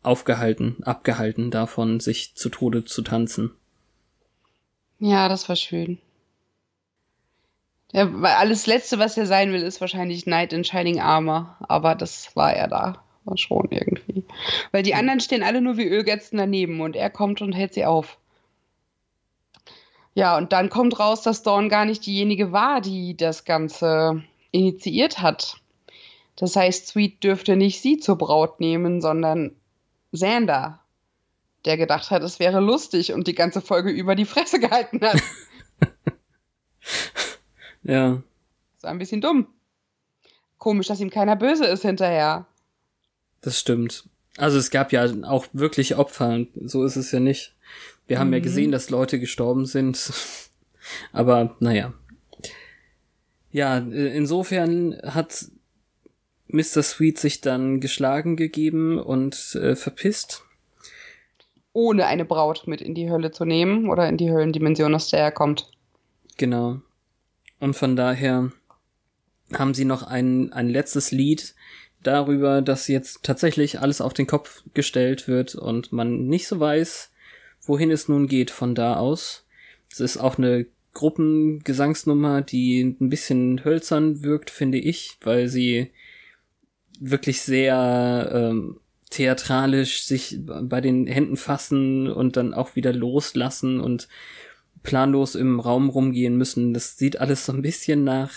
aufgehalten, 0.07 0.77
abgehalten 0.83 1.51
davon, 1.51 1.99
sich 1.99 2.35
zu 2.35 2.49
Tode 2.49 2.85
zu 2.85 3.01
tanzen. 3.03 3.51
Ja, 4.99 5.29
das 5.29 5.47
war 5.47 5.55
schön. 5.55 5.99
Ja, 7.93 8.09
weil 8.21 8.33
alles 8.33 8.67
Letzte, 8.67 8.99
was 8.99 9.17
er 9.17 9.25
sein 9.25 9.53
will, 9.53 9.61
ist 9.61 9.79
wahrscheinlich 9.79 10.23
Knight 10.23 10.53
in 10.53 10.63
Shining 10.63 10.99
Armor. 10.99 11.55
Aber 11.67 11.95
das 11.95 12.35
war 12.35 12.53
er 12.53 12.67
da. 12.67 13.03
War 13.23 13.37
schon 13.37 13.67
irgendwie. 13.69 14.25
Weil 14.71 14.83
die 14.83 14.95
anderen 14.95 15.19
stehen 15.19 15.43
alle 15.43 15.61
nur 15.61 15.77
wie 15.77 15.87
Ölgätzen 15.87 16.37
daneben 16.37 16.81
und 16.81 16.95
er 16.95 17.09
kommt 17.09 17.41
und 17.41 17.53
hält 17.53 17.73
sie 17.73 17.85
auf. 17.85 18.17
Ja, 20.15 20.37
und 20.37 20.51
dann 20.51 20.69
kommt 20.69 20.99
raus, 20.99 21.21
dass 21.21 21.43
Dawn 21.43 21.69
gar 21.69 21.85
nicht 21.85 22.05
diejenige 22.05 22.51
war, 22.51 22.81
die 22.81 23.15
das 23.15 23.45
Ganze 23.45 24.23
initiiert 24.51 25.19
hat. 25.19 25.57
Das 26.35 26.55
heißt, 26.55 26.87
Sweet 26.87 27.23
dürfte 27.23 27.55
nicht 27.55 27.81
sie 27.81 27.97
zur 27.97 28.17
Braut 28.17 28.59
nehmen, 28.59 29.01
sondern 29.01 29.55
Xander, 30.13 30.79
der 31.65 31.77
gedacht 31.77 32.11
hat, 32.11 32.23
es 32.23 32.39
wäre 32.39 32.59
lustig 32.59 33.13
und 33.13 33.27
die 33.27 33.35
ganze 33.35 33.61
Folge 33.61 33.91
über 33.91 34.15
die 34.15 34.25
Fresse 34.25 34.59
gehalten 34.59 35.01
hat. 35.01 35.21
Ja. 37.87 38.21
Das 38.75 38.83
war 38.83 38.91
ein 38.91 38.99
bisschen 38.99 39.21
dumm. 39.21 39.47
Komisch, 40.57 40.87
dass 40.87 40.99
ihm 40.99 41.09
keiner 41.09 41.35
böse 41.35 41.65
ist 41.65 41.83
hinterher. 41.83 42.45
Das 43.41 43.59
stimmt. 43.59 44.09
Also 44.37 44.57
es 44.57 44.69
gab 44.69 44.91
ja 44.91 45.07
auch 45.23 45.47
wirklich 45.53 45.95
Opfer, 45.95 46.45
so 46.65 46.83
ist 46.83 46.97
es 46.97 47.11
ja 47.11 47.19
nicht. 47.19 47.55
Wir 48.05 48.19
haben 48.19 48.27
mhm. 48.27 48.33
ja 48.33 48.39
gesehen, 48.41 48.71
dass 48.71 48.89
Leute 48.89 49.19
gestorben 49.19 49.65
sind. 49.65 50.11
Aber 51.13 51.55
naja. 51.59 51.93
Ja, 53.51 53.77
insofern 53.77 54.99
hat 55.03 55.45
Mr. 56.49 56.83
Sweet 56.83 57.19
sich 57.19 57.41
dann 57.41 57.79
geschlagen 57.79 58.35
gegeben 58.35 58.99
und 58.99 59.55
äh, 59.55 59.75
verpisst. 59.75 60.43
Ohne 61.73 62.07
eine 62.07 62.25
Braut 62.25 62.67
mit 62.67 62.81
in 62.81 62.95
die 62.95 63.09
Hölle 63.09 63.31
zu 63.31 63.45
nehmen 63.45 63.89
oder 63.89 64.07
in 64.07 64.17
die 64.17 64.31
Höllendimension, 64.31 64.95
aus 64.95 65.09
der 65.09 65.19
er 65.19 65.31
kommt. 65.31 65.69
Genau. 66.37 66.81
Und 67.59 67.75
von 67.75 67.95
daher 67.95 68.51
haben 69.53 69.73
sie 69.73 69.85
noch 69.85 70.03
ein, 70.03 70.51
ein 70.53 70.69
letztes 70.69 71.11
Lied 71.11 71.55
darüber, 72.03 72.61
dass 72.61 72.87
jetzt 72.87 73.23
tatsächlich 73.23 73.79
alles 73.79 74.01
auf 74.01 74.13
den 74.13 74.27
Kopf 74.27 74.63
gestellt 74.73 75.27
wird 75.27 75.55
und 75.55 75.91
man 75.91 76.27
nicht 76.27 76.47
so 76.47 76.59
weiß, 76.59 77.11
wohin 77.61 77.91
es 77.91 78.07
nun 78.07 78.27
geht 78.27 78.51
von 78.51 78.75
da 78.75 78.95
aus. 78.95 79.45
Es 79.91 79.99
ist 79.99 80.17
auch 80.17 80.37
eine 80.37 80.67
Gruppengesangsnummer, 80.93 82.41
die 82.41 82.81
ein 82.81 83.09
bisschen 83.09 83.63
hölzern 83.63 84.23
wirkt, 84.23 84.49
finde 84.49 84.79
ich, 84.79 85.17
weil 85.21 85.47
sie 85.47 85.91
wirklich 86.99 87.41
sehr 87.41 88.29
ähm, 88.33 88.79
theatralisch 89.09 90.03
sich 90.03 90.39
bei 90.45 90.81
den 90.81 91.07
Händen 91.07 91.37
fassen 91.37 92.09
und 92.11 92.35
dann 92.37 92.53
auch 92.53 92.75
wieder 92.75 92.93
loslassen 92.93 93.79
und 93.79 94.07
planlos 94.83 95.35
im 95.35 95.59
Raum 95.59 95.89
rumgehen 95.89 96.37
müssen. 96.37 96.73
Das 96.73 96.97
sieht 96.97 97.19
alles 97.19 97.45
so 97.45 97.53
ein 97.53 97.61
bisschen 97.61 98.03
nach 98.03 98.31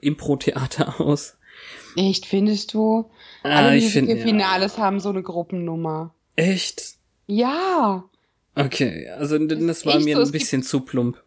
Impro-Theater 0.00 1.00
aus. 1.00 1.36
Echt, 1.96 2.26
findest 2.26 2.74
du? 2.74 3.10
Ah, 3.42 3.66
Alle 3.66 3.80
Musical-Finales 3.80 4.76
ja. 4.76 4.82
haben 4.82 5.00
so 5.00 5.08
eine 5.08 5.22
Gruppennummer. 5.22 6.14
Echt? 6.36 6.94
Ja. 7.26 8.04
Okay, 8.54 9.08
also 9.10 9.38
das, 9.38 9.58
das 9.58 9.86
war 9.86 10.00
mir 10.00 10.16
so, 10.16 10.22
ein 10.22 10.30
bisschen 10.30 10.62
zu 10.62 10.80
plump. 10.80 11.22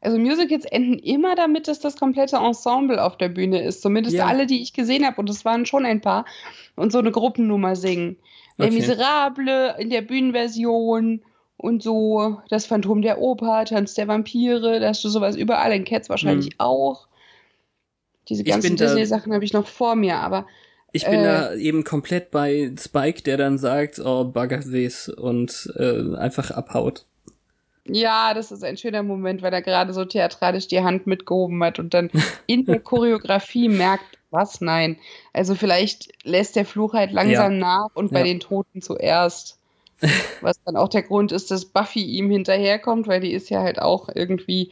Also 0.00 0.18
Musicals 0.18 0.64
enden 0.64 0.98
immer 0.98 1.34
damit, 1.34 1.66
dass 1.66 1.80
das 1.80 1.96
komplette 1.96 2.36
Ensemble 2.36 3.02
auf 3.02 3.16
der 3.16 3.28
Bühne 3.28 3.62
ist. 3.62 3.82
Zumindest 3.82 4.16
ja. 4.16 4.26
alle, 4.26 4.46
die 4.46 4.62
ich 4.62 4.72
gesehen 4.72 5.04
habe, 5.04 5.20
und 5.20 5.28
es 5.28 5.44
waren 5.44 5.66
schon 5.66 5.84
ein 5.84 6.00
paar, 6.00 6.24
und 6.76 6.92
so 6.92 6.98
eine 6.98 7.10
Gruppennummer 7.10 7.74
singen. 7.74 8.16
Okay. 8.58 8.70
Les 8.70 8.74
Miserable 8.74 9.76
in 9.78 9.90
der 9.90 10.02
Bühnenversion 10.02 11.22
und 11.56 11.82
so 11.82 12.40
das 12.48 12.66
Phantom 12.66 13.02
der 13.02 13.20
Oper, 13.20 13.64
Tanz 13.64 13.94
der 13.94 14.08
Vampire, 14.08 14.80
da 14.80 14.88
hast 14.88 15.02
du 15.02 15.08
sowas 15.08 15.36
überall 15.36 15.72
in 15.72 15.84
Cats 15.84 16.08
wahrscheinlich 16.08 16.46
hm. 16.46 16.54
auch. 16.58 17.08
Diese 18.28 18.44
ganzen 18.44 18.76
Disney-Sachen 18.76 19.32
habe 19.32 19.44
ich 19.44 19.52
noch 19.52 19.66
vor 19.66 19.96
mir, 19.96 20.18
aber 20.18 20.46
ich 20.92 21.04
bin 21.04 21.20
äh, 21.20 21.24
da 21.24 21.54
eben 21.54 21.84
komplett 21.84 22.30
bei 22.30 22.72
Spike, 22.78 23.22
der 23.22 23.36
dann 23.36 23.58
sagt, 23.58 23.98
oh, 23.98 24.24
bugger 24.24 24.60
this 24.60 25.08
und 25.08 25.72
äh, 25.76 26.16
einfach 26.16 26.50
abhaut. 26.50 27.04
Ja, 27.88 28.34
das 28.34 28.52
ist 28.52 28.64
ein 28.64 28.76
schöner 28.76 29.02
Moment, 29.02 29.42
weil 29.42 29.52
er 29.52 29.62
gerade 29.62 29.92
so 29.92 30.04
theatralisch 30.04 30.68
die 30.68 30.82
Hand 30.82 31.06
mitgehoben 31.06 31.62
hat 31.64 31.78
und 31.78 31.94
dann 31.94 32.10
in 32.46 32.64
der 32.66 32.80
Choreografie 32.80 33.68
merkt, 33.68 34.18
was? 34.30 34.60
Nein. 34.60 34.98
Also 35.32 35.54
vielleicht 35.54 36.08
lässt 36.24 36.56
der 36.56 36.66
Fluch 36.66 36.92
halt 36.92 37.12
langsam 37.12 37.52
ja. 37.52 37.58
nach 37.58 37.88
und 37.94 38.12
bei 38.12 38.20
ja. 38.20 38.24
den 38.26 38.40
Toten 38.40 38.82
zuerst. 38.82 39.58
Was 40.42 40.62
dann 40.62 40.76
auch 40.76 40.88
der 40.88 41.02
Grund 41.02 41.32
ist, 41.32 41.50
dass 41.50 41.64
Buffy 41.64 42.04
ihm 42.04 42.30
hinterherkommt, 42.30 43.08
weil 43.08 43.20
die 43.20 43.32
ist 43.32 43.50
ja 43.50 43.62
halt 43.62 43.80
auch 43.82 44.08
irgendwie 44.14 44.70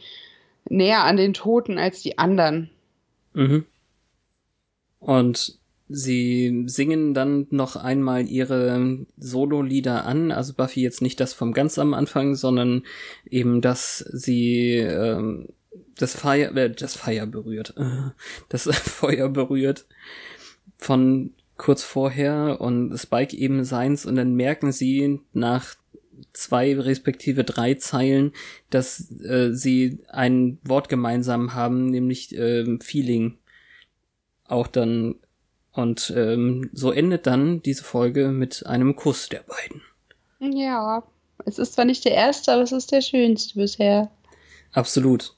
näher 0.69 1.03
an 1.03 1.17
den 1.17 1.33
Toten 1.33 1.77
als 1.77 2.01
die 2.01 2.17
anderen. 2.17 2.69
Mhm. 3.33 3.65
Und 4.99 5.59
sie 5.89 6.63
singen 6.67 7.13
dann 7.13 7.47
noch 7.49 7.75
einmal 7.75 8.27
ihre 8.27 9.05
Solo-Lieder 9.17 10.05
an, 10.05 10.31
also 10.31 10.53
Buffy 10.53 10.81
jetzt 10.81 11.01
nicht 11.01 11.19
das 11.19 11.33
vom 11.33 11.53
ganz 11.53 11.79
am 11.79 11.93
Anfang, 11.93 12.35
sondern 12.35 12.83
eben, 13.29 13.61
dass 13.61 13.99
sie 13.99 14.75
ähm, 14.77 15.49
das 15.97 16.15
Feuer, 16.15 16.55
äh, 16.55 16.71
das 16.71 16.95
Feuer 16.95 17.25
berührt, 17.25 17.73
äh, 17.77 18.11
das 18.49 18.63
Feuer 18.77 19.29
berührt 19.29 19.85
von 20.77 21.33
kurz 21.57 21.83
vorher 21.83 22.61
und 22.61 22.95
Spike 22.97 23.35
eben 23.35 23.63
seins 23.63 24.05
und 24.05 24.15
dann 24.15 24.35
merken 24.35 24.71
sie 24.71 25.19
nach 25.33 25.75
zwei 26.33 26.79
respektive 26.79 27.43
drei 27.43 27.75
Zeilen, 27.75 28.31
dass 28.69 29.11
äh, 29.21 29.53
sie 29.53 29.99
ein 30.09 30.59
Wort 30.63 30.89
gemeinsam 30.89 31.53
haben, 31.53 31.87
nämlich 31.87 32.35
ähm, 32.37 32.79
Feeling. 32.79 33.37
Auch 34.45 34.67
dann 34.67 35.15
und 35.77 36.11
ähm, 36.15 36.69
so 36.73 36.91
endet 36.91 37.27
dann 37.27 37.61
diese 37.61 37.83
Folge 37.83 38.29
mit 38.29 38.65
einem 38.65 38.95
Kuss 38.95 39.29
der 39.29 39.43
beiden. 39.47 39.81
Ja, 40.39 41.03
es 41.45 41.59
ist 41.59 41.73
zwar 41.73 41.85
nicht 41.85 42.03
der 42.03 42.13
erste, 42.13 42.51
aber 42.51 42.63
es 42.63 42.71
ist 42.71 42.91
der 42.91 43.01
schönste 43.01 43.59
bisher. 43.59 44.09
Absolut. 44.71 45.35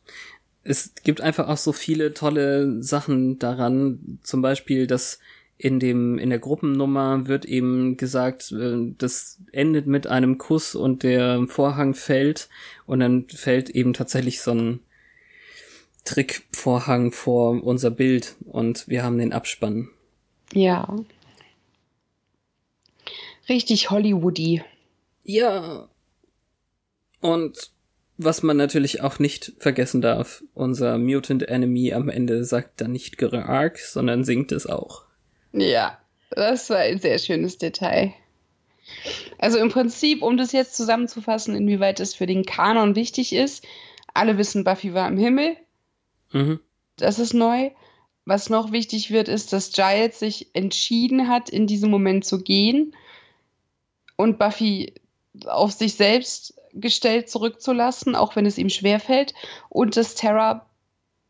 Es 0.63 0.93
gibt 1.03 1.19
einfach 1.19 1.49
auch 1.49 1.57
so 1.57 1.73
viele 1.73 2.13
tolle 2.13 2.81
Sachen 2.81 3.37
daran, 3.39 4.19
zum 4.23 4.41
Beispiel, 4.41 4.87
dass 4.87 5.19
in 5.57 5.79
dem 5.79 6.17
in 6.17 6.29
der 6.29 6.39
Gruppennummer 6.39 7.27
wird 7.27 7.43
eben 7.43 7.97
gesagt, 7.97 8.53
äh, 8.53 8.93
das 8.97 9.39
endet 9.51 9.87
mit 9.87 10.07
einem 10.07 10.37
Kuss 10.37 10.73
und 10.73 11.03
der 11.03 11.45
Vorhang 11.47 11.93
fällt 11.93 12.47
und 12.85 13.01
dann 13.01 13.27
fällt 13.27 13.69
eben 13.69 13.91
tatsächlich 13.93 14.41
so 14.41 14.51
ein 14.51 14.79
Trickvorhang 16.05 17.11
vor 17.11 17.61
unser 17.61 17.91
Bild 17.91 18.37
und 18.45 18.87
wir 18.87 19.03
haben 19.03 19.17
den 19.17 19.33
Abspann. 19.33 19.89
Ja. 20.53 20.95
Richtig 23.47 23.89
Hollywoody. 23.89 24.63
Ja. 25.23 25.87
Und 27.21 27.71
was 28.17 28.43
man 28.43 28.57
natürlich 28.57 29.01
auch 29.01 29.19
nicht 29.19 29.53
vergessen 29.59 30.01
darf, 30.01 30.43
unser 30.53 30.97
Mutant 30.97 31.43
Enemy 31.43 31.93
am 31.93 32.09
Ende 32.09 32.43
sagt 32.43 32.81
dann 32.81 32.91
nicht 32.91 33.21
Arc, 33.33 33.77
sondern 33.79 34.23
singt 34.23 34.51
es 34.51 34.67
auch. 34.67 35.03
Ja, 35.53 35.97
das 36.31 36.69
war 36.69 36.79
ein 36.79 36.99
sehr 36.99 37.17
schönes 37.17 37.57
Detail. 37.57 38.13
Also 39.37 39.57
im 39.57 39.69
Prinzip, 39.69 40.21
um 40.21 40.37
das 40.37 40.51
jetzt 40.51 40.75
zusammenzufassen, 40.75 41.55
inwieweit 41.55 41.99
es 41.99 42.13
für 42.13 42.25
den 42.25 42.45
Kanon 42.45 42.95
wichtig 42.95 43.33
ist, 43.33 43.65
alle 44.13 44.37
wissen, 44.37 44.63
Buffy 44.63 44.93
war 44.93 45.07
im 45.07 45.17
Himmel. 45.17 45.55
Mhm. 46.31 46.59
Das 46.97 47.19
ist 47.19 47.33
neu. 47.33 47.71
Was 48.29 48.49
noch 48.49 48.71
wichtig 48.71 49.09
wird, 49.09 49.27
ist, 49.27 49.51
dass 49.51 49.71
Giles 49.71 50.19
sich 50.19 50.51
entschieden 50.53 51.27
hat, 51.27 51.49
in 51.49 51.65
diesem 51.65 51.89
Moment 51.89 52.23
zu 52.23 52.41
gehen 52.41 52.95
und 54.15 54.37
Buffy 54.37 54.93
auf 55.47 55.71
sich 55.71 55.95
selbst 55.95 56.53
gestellt 56.73 57.27
zurückzulassen, 57.29 58.15
auch 58.15 58.35
wenn 58.35 58.45
es 58.45 58.59
ihm 58.59 58.69
schwerfällt, 58.69 59.33
und 59.69 59.97
dass 59.97 60.13
Terra 60.13 60.67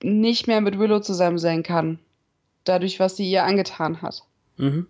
nicht 0.03 0.47
mehr 0.47 0.59
mit 0.59 0.77
Willow 0.77 0.99
zusammen 0.99 1.37
sein 1.37 1.63
kann. 1.63 1.99
Dadurch, 2.65 2.99
was 2.99 3.15
sie 3.15 3.31
ihr 3.31 3.45
angetan 3.45 4.01
hat. 4.01 4.23
Mhm. 4.57 4.87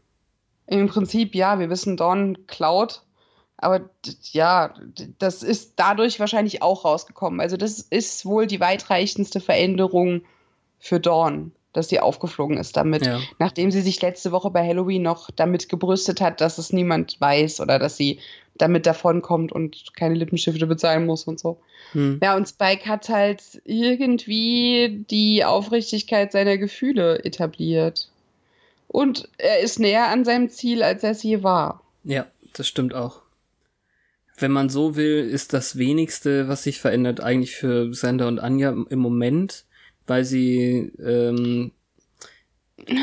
Im 0.66 0.88
Prinzip, 0.88 1.36
ja, 1.36 1.60
wir 1.60 1.70
wissen, 1.70 1.96
Dawn 1.96 2.48
klaut, 2.48 3.04
aber 3.56 3.90
ja, 4.32 4.74
das 5.20 5.44
ist 5.44 5.74
dadurch 5.76 6.20
wahrscheinlich 6.20 6.64
auch 6.64 6.86
rausgekommen. 6.86 7.40
Also, 7.40 7.56
das 7.56 7.80
ist 7.80 8.26
wohl 8.26 8.48
die 8.48 8.60
weitreichendste 8.60 9.42
Veränderung 9.42 10.24
für 10.80 11.00
Dawn 11.00 11.52
dass 11.74 11.90
sie 11.90 12.00
aufgeflogen 12.00 12.58
ist 12.58 12.76
damit, 12.78 13.06
ja. 13.06 13.20
nachdem 13.38 13.72
sie 13.72 13.82
sich 13.82 14.02
letzte 14.02 14.32
Woche 14.32 14.50
bei 14.50 14.66
Halloween 14.66 15.04
noch 15.04 15.30
damit 15.32 15.70
gebrüstet 15.70 16.20
hat, 16.22 16.42
dass 16.42 16.58
es 16.58 16.74
niemand 16.74 17.20
weiß 17.22 17.62
oder 17.62 17.78
dass 17.78 17.96
sie 17.96 18.20
damit 18.58 18.86
davonkommt 18.86 19.52
und 19.52 19.94
keine 19.96 20.16
Lippenstifte 20.16 20.68
bezahlen 20.68 21.06
muss 21.06 21.26
und 21.26 21.40
so. 21.40 21.60
Hm. 21.94 22.20
Ja, 22.22 22.36
und 22.36 22.48
Spike 22.48 22.88
hat 22.88 23.10
halt 23.10 23.62
irgendwie 23.66 25.06
die 25.10 25.46
Aufrichtigkeit 25.46 26.32
seiner 26.32 26.58
Gefühle 26.58 27.24
etabliert. 27.24 28.10
Und 28.88 29.30
er 29.38 29.60
ist 29.60 29.80
näher 29.80 30.10
an 30.10 30.26
seinem 30.26 30.50
Ziel, 30.50 30.84
als 30.84 31.04
er 31.04 31.12
es 31.12 31.24
je 31.24 31.44
war. 31.44 31.84
Ja, 32.04 32.26
das 32.54 32.68
stimmt 32.68 32.94
auch. 32.94 33.22
Wenn 34.38 34.52
man 34.52 34.70
so 34.70 34.96
will, 34.96 35.30
ist 35.30 35.54
das 35.54 35.78
wenigste, 35.78 36.48
was 36.48 36.64
sich 36.64 36.80
verändert, 36.80 37.22
eigentlich 37.22 37.56
für 37.56 37.94
Sander 37.94 38.28
und 38.28 38.40
Anja 38.40 38.76
im 38.90 39.00
Moment 39.00 39.66
weil 40.10 40.26
sie 40.26 40.92
ähm, 41.00 41.72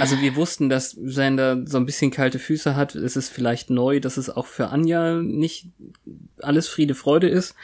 also 0.00 0.20
wir 0.20 0.36
wussten, 0.36 0.68
dass 0.68 0.92
Sander 0.92 1.62
so 1.66 1.76
ein 1.78 1.86
bisschen 1.86 2.10
kalte 2.10 2.38
Füße 2.38 2.76
hat. 2.76 2.94
Es 2.94 3.16
ist 3.16 3.28
vielleicht 3.28 3.70
neu, 3.70 4.00
dass 4.00 4.16
es 4.16 4.30
auch 4.30 4.46
für 4.46 4.68
Anja 4.68 5.14
nicht 5.16 5.66
alles 6.40 6.68
Friede, 6.68 6.94
Freude 6.94 7.28
ist. 7.28 7.54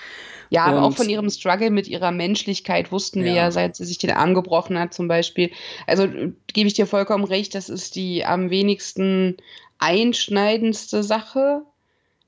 Ja, 0.50 0.64
aber 0.64 0.83
auch 0.83 0.94
von 0.94 1.09
ihrem 1.09 1.31
Struggle 1.31 1.70
mit 1.70 1.88
ihrer 1.88 2.12
Menschlichkeit 2.12 2.92
wussten 2.92 3.20
ja. 3.20 3.24
wir 3.24 3.33
ja, 3.33 3.50
seit 3.50 3.74
sie 3.74 3.87
sich 3.87 3.96
den 3.96 4.11
Arm 4.11 4.35
gebrochen 4.35 4.78
hat 4.78 4.92
zum 4.92 5.09
Beispiel. 5.09 5.50
Also 5.87 6.07
gebe 6.52 6.66
ich 6.66 6.74
dir 6.74 6.87
vollkommen 6.87 7.24
recht, 7.24 7.55
das 7.55 7.70
ist 7.70 7.96
die 7.96 8.26
am 8.26 8.50
wenigsten 8.50 9.38
einschneidendste 9.78 11.02
Sache. 11.02 11.62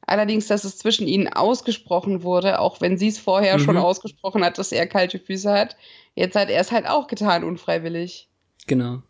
Allerdings, 0.06 0.46
dass 0.46 0.64
es 0.64 0.78
zwischen 0.78 1.06
ihnen 1.06 1.28
ausgesprochen 1.28 2.22
wurde, 2.22 2.60
auch 2.60 2.80
wenn 2.80 2.96
sie 2.96 3.08
es 3.08 3.18
vorher 3.18 3.58
mhm. 3.58 3.62
schon 3.62 3.76
ausgesprochen 3.76 4.42
hat, 4.42 4.56
dass 4.58 4.72
er 4.72 4.86
kalte 4.86 5.18
Füße 5.18 5.52
hat, 5.52 5.76
Jetzt 6.14 6.36
hat 6.36 6.48
er 6.48 6.60
es 6.60 6.72
halt 6.72 6.86
auch 6.86 7.06
getan, 7.06 7.44
unfreiwillig. 7.44 8.28
Genau. 8.66 9.02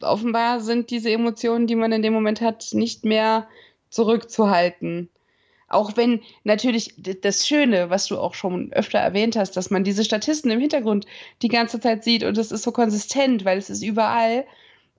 Offenbar 0.00 0.60
sind 0.60 0.90
diese 0.90 1.10
Emotionen, 1.10 1.66
die 1.66 1.74
man 1.74 1.92
in 1.92 2.02
dem 2.02 2.12
Moment 2.12 2.40
hat, 2.40 2.68
nicht 2.72 3.04
mehr 3.04 3.48
zurückzuhalten. 3.90 5.08
Auch 5.68 5.96
wenn 5.96 6.22
natürlich 6.44 6.94
das 6.96 7.46
Schöne, 7.46 7.90
was 7.90 8.06
du 8.06 8.18
auch 8.18 8.34
schon 8.34 8.72
öfter 8.72 8.98
erwähnt 8.98 9.36
hast, 9.36 9.56
dass 9.56 9.70
man 9.70 9.84
diese 9.84 10.04
Statisten 10.04 10.50
im 10.50 10.60
Hintergrund 10.60 11.06
die 11.42 11.48
ganze 11.48 11.78
Zeit 11.78 12.04
sieht 12.04 12.24
und 12.24 12.38
es 12.38 12.52
ist 12.52 12.62
so 12.62 12.72
konsistent, 12.72 13.44
weil 13.44 13.58
es 13.58 13.68
ist 13.68 13.82
überall. 13.82 14.46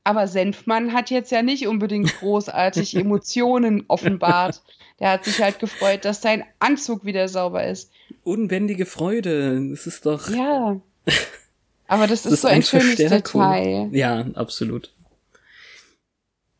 Aber 0.04 0.28
Senfmann 0.28 0.94
hat 0.94 1.10
jetzt 1.10 1.32
ja 1.32 1.42
nicht 1.42 1.68
unbedingt 1.68 2.16
großartig 2.20 2.96
Emotionen 2.96 3.86
offenbart. 3.88 4.62
Der 5.00 5.12
hat 5.12 5.26
sich 5.26 5.42
halt 5.42 5.60
gefreut, 5.60 6.06
dass 6.06 6.22
sein 6.22 6.44
Anzug 6.60 7.04
wieder 7.04 7.28
sauber 7.28 7.66
ist. 7.66 7.92
Unbändige 8.24 8.86
Freude. 8.86 9.70
Das 9.70 9.88
ist 9.88 10.06
doch. 10.06 10.30
Ja. 10.30 10.80
Aber 11.90 12.06
das, 12.06 12.22
das 12.22 12.34
ist, 12.34 12.42
so 12.42 12.48
ein, 12.48 12.58
ein 12.58 12.64
schönes 12.64 12.98
Detail. 12.98 13.90
Ja, 13.92 14.24
absolut. 14.36 14.94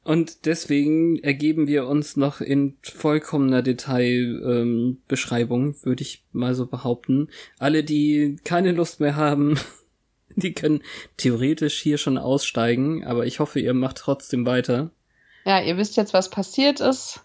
Und 0.04 0.48
deswegen 0.48 1.20
ergeben 1.20 1.68
wir 1.68 1.86
uns 1.86 2.18
noch 2.18 2.42
in 2.42 2.78
vollkommener 2.82 3.62
Detailbeschreibung, 3.62 5.66
ähm, 5.68 5.76
würde 5.84 6.02
ich 6.02 6.24
mal 6.32 6.56
so 6.56 6.66
behaupten. 6.66 7.28
Alle, 7.60 7.84
die 7.84 8.38
keine 8.44 8.72
Lust 8.72 9.02
mehr 9.02 9.16
haben, 9.16 9.60
die 10.36 10.54
können 10.54 10.82
theoretisch 11.18 11.80
hier 11.80 12.00
schon 12.00 12.18
aussteigen, 12.18 13.06
aber 13.06 13.28
ich 13.28 13.40
hoffe, 13.40 13.60
ihr 13.60 13.76
macht 13.76 13.98
trotzdem 13.98 14.48
weiter. 14.48 14.90
Ja, 15.46 15.62
ihr 15.62 15.78
wisst 15.78 15.96
jetzt, 15.96 16.16
was 16.16 16.32
passiert 16.32 16.80
ist. 16.80 17.20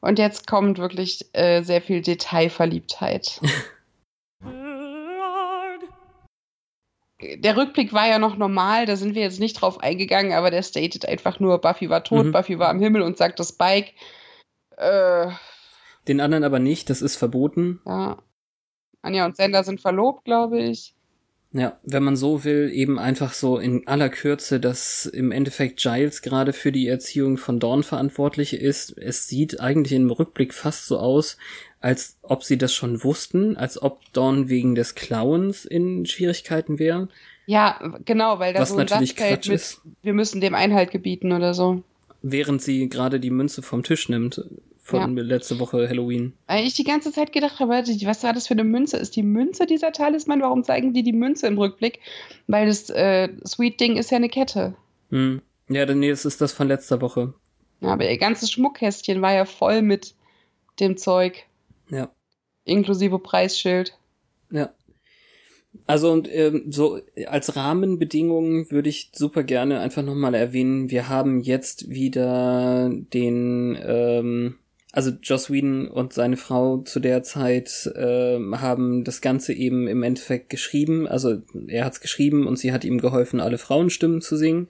Und 0.00 0.18
jetzt 0.18 0.46
kommt 0.46 0.78
wirklich 0.78 1.26
äh, 1.34 1.62
sehr 1.62 1.82
viel 1.82 2.00
Detailverliebtheit. 2.00 3.38
der 7.36 7.56
Rückblick 7.56 7.92
war 7.92 8.08
ja 8.08 8.18
noch 8.18 8.36
normal, 8.36 8.86
da 8.86 8.96
sind 8.96 9.14
wir 9.14 9.22
jetzt 9.22 9.40
nicht 9.40 9.54
drauf 9.54 9.80
eingegangen, 9.80 10.32
aber 10.32 10.50
der 10.50 10.62
stated 10.62 11.06
einfach 11.06 11.40
nur, 11.40 11.60
Buffy 11.60 11.90
war 11.90 12.04
tot, 12.04 12.26
mhm. 12.26 12.32
Buffy 12.32 12.58
war 12.58 12.68
am 12.68 12.80
Himmel 12.80 13.02
und 13.02 13.16
sagt 13.16 13.38
das 13.38 13.50
Spike. 13.50 13.90
Äh, 14.76 15.28
Den 16.08 16.20
anderen 16.20 16.44
aber 16.44 16.58
nicht, 16.58 16.90
das 16.90 17.02
ist 17.02 17.16
verboten. 17.16 17.80
Ja. 17.86 18.18
Anja 19.02 19.26
und 19.26 19.36
Sender 19.36 19.64
sind 19.64 19.80
verlobt, 19.80 20.24
glaube 20.24 20.60
ich. 20.60 20.94
Ja, 21.56 21.78
wenn 21.84 22.02
man 22.02 22.16
so 22.16 22.42
will, 22.42 22.68
eben 22.72 22.98
einfach 22.98 23.32
so 23.32 23.58
in 23.58 23.86
aller 23.86 24.08
Kürze, 24.08 24.58
dass 24.58 25.06
im 25.06 25.30
Endeffekt 25.30 25.80
Giles 25.80 26.20
gerade 26.20 26.52
für 26.52 26.72
die 26.72 26.88
Erziehung 26.88 27.36
von 27.36 27.60
Dawn 27.60 27.84
verantwortlich 27.84 28.54
ist. 28.54 28.98
Es 28.98 29.28
sieht 29.28 29.60
eigentlich 29.60 29.92
im 29.92 30.10
Rückblick 30.10 30.52
fast 30.52 30.86
so 30.86 30.98
aus, 30.98 31.36
als 31.84 32.16
ob 32.22 32.42
sie 32.42 32.56
das 32.56 32.72
schon 32.72 33.04
wussten, 33.04 33.58
als 33.58 33.80
ob 33.80 34.00
Dawn 34.14 34.48
wegen 34.48 34.74
des 34.74 34.94
Clowns 34.94 35.66
in 35.66 36.06
Schwierigkeiten 36.06 36.78
wäre. 36.78 37.08
Ja, 37.44 37.78
genau, 38.06 38.38
weil 38.38 38.54
das 38.54 38.70
so 38.70 38.76
ein 38.76 38.86
natürlich 38.86 39.10
Satz 39.10 39.18
Quatsch 39.18 39.48
mit, 39.48 39.56
ist. 39.56 39.82
wir 40.02 40.14
müssen 40.14 40.40
dem 40.40 40.54
Einhalt 40.54 40.90
gebieten 40.90 41.30
oder 41.32 41.52
so. 41.52 41.82
Während 42.22 42.62
sie 42.62 42.88
gerade 42.88 43.20
die 43.20 43.28
Münze 43.28 43.60
vom 43.60 43.82
Tisch 43.82 44.08
nimmt 44.08 44.42
von 44.78 45.14
ja. 45.14 45.22
letzte 45.22 45.60
Woche 45.60 45.86
Halloween. 45.86 46.32
Weil 46.46 46.66
ich 46.66 46.72
die 46.72 46.84
ganze 46.84 47.12
Zeit 47.12 47.34
gedacht 47.34 47.60
habe, 47.60 47.72
was 47.72 48.22
war 48.22 48.32
das 48.32 48.46
für 48.46 48.54
eine 48.54 48.64
Münze? 48.64 48.96
Ist 48.96 49.14
die 49.14 49.22
Münze 49.22 49.66
dieser 49.66 49.92
Talisman? 49.92 50.40
Warum 50.40 50.64
zeigen 50.64 50.94
die 50.94 51.02
die 51.02 51.12
Münze 51.12 51.46
im 51.48 51.58
Rückblick? 51.58 52.00
Weil 52.46 52.64
das 52.66 52.88
äh, 52.88 53.28
Sweet 53.46 53.78
Ding 53.78 53.98
ist 53.98 54.10
ja 54.10 54.16
eine 54.16 54.30
Kette. 54.30 54.74
Hm. 55.10 55.42
Ja, 55.68 55.84
nee, 55.84 56.08
das 56.08 56.24
ist 56.24 56.40
das 56.40 56.54
von 56.54 56.68
letzter 56.68 57.02
Woche. 57.02 57.34
Ja, 57.82 57.90
aber 57.90 58.10
ihr 58.10 58.16
ganzes 58.16 58.50
Schmuckkästchen 58.50 59.20
war 59.20 59.34
ja 59.34 59.44
voll 59.44 59.82
mit 59.82 60.14
dem 60.80 60.96
Zeug. 60.96 61.44
Ja. 61.94 62.10
Inklusive 62.64 63.18
Preisschild. 63.18 63.96
Ja. 64.50 64.74
Also 65.86 66.12
und 66.12 66.28
ähm, 66.32 66.66
so 66.70 67.00
als 67.26 67.56
Rahmenbedingungen 67.56 68.70
würde 68.70 68.88
ich 68.88 69.10
super 69.12 69.42
gerne 69.42 69.80
einfach 69.80 70.02
nochmal 70.02 70.34
erwähnen, 70.34 70.90
wir 70.90 71.08
haben 71.08 71.40
jetzt 71.40 71.90
wieder 71.90 72.90
den, 72.90 73.76
ähm, 73.84 74.56
also 74.92 75.10
Joss 75.22 75.50
Whedon 75.50 75.88
und 75.88 76.12
seine 76.12 76.36
Frau 76.36 76.78
zu 76.78 77.00
der 77.00 77.24
Zeit 77.24 77.90
äh, 77.96 78.38
haben 78.52 79.02
das 79.02 79.20
Ganze 79.20 79.52
eben 79.52 79.88
im 79.88 80.04
Endeffekt 80.04 80.48
geschrieben. 80.48 81.08
Also 81.08 81.42
er 81.66 81.84
hat 81.84 81.94
es 81.94 82.00
geschrieben 82.00 82.46
und 82.46 82.56
sie 82.56 82.72
hat 82.72 82.84
ihm 82.84 82.98
geholfen, 82.98 83.40
alle 83.40 83.58
Frauenstimmen 83.58 84.20
zu 84.20 84.36
singen. 84.36 84.68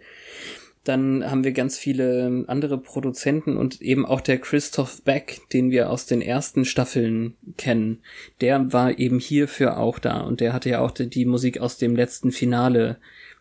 Dann 0.85 1.29
haben 1.29 1.45
wir 1.45 1.53
ganz 1.53 1.79
viele 1.79 2.45
andere 2.47 2.77
Produzenten 2.77 3.57
und 3.57 3.81
eben 3.81 4.05
auch 4.05 4.21
der 4.21 4.39
Christoph 4.39 5.03
Beck, 5.03 5.41
den 5.53 5.71
wir 5.71 5.89
aus 5.89 6.05
den 6.05 6.21
ersten 6.21 6.67
Staffeln 6.67 7.35
kennen. 7.57 8.01
Der 8.43 8.73
war 8.73 8.99
eben 8.99 9.19
hierfür 9.19 9.79
auch 9.79 9.99
da 9.99 10.21
und 10.21 10.41
der 10.41 10.53
hatte 10.53 10.69
ja 10.69 10.81
auch 10.81 10.91
die 10.91 11.25
Musik 11.25 11.59
aus 11.59 11.79
dem 11.79 11.97
letzten 11.97 12.33
Finale, 12.33 12.99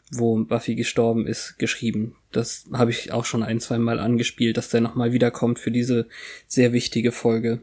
wo 0.10 0.42
Buffy 0.44 0.76
gestorben 0.76 1.28
ist, 1.28 1.60
geschrieben. 1.60 2.16
Das 2.32 2.66
habe 2.72 2.92
ich 2.92 3.12
auch 3.12 3.26
schon 3.26 3.44
ein, 3.44 3.60
zwei 3.60 3.78
Mal 3.78 4.00
angespielt, 4.00 4.56
dass 4.56 4.70
der 4.70 4.82
nochmal 4.82 5.12
wiederkommt 5.12 5.60
für 5.60 5.72
diese 5.72 6.08
sehr 6.48 6.72
wichtige 6.72 7.12
Folge. 7.12 7.62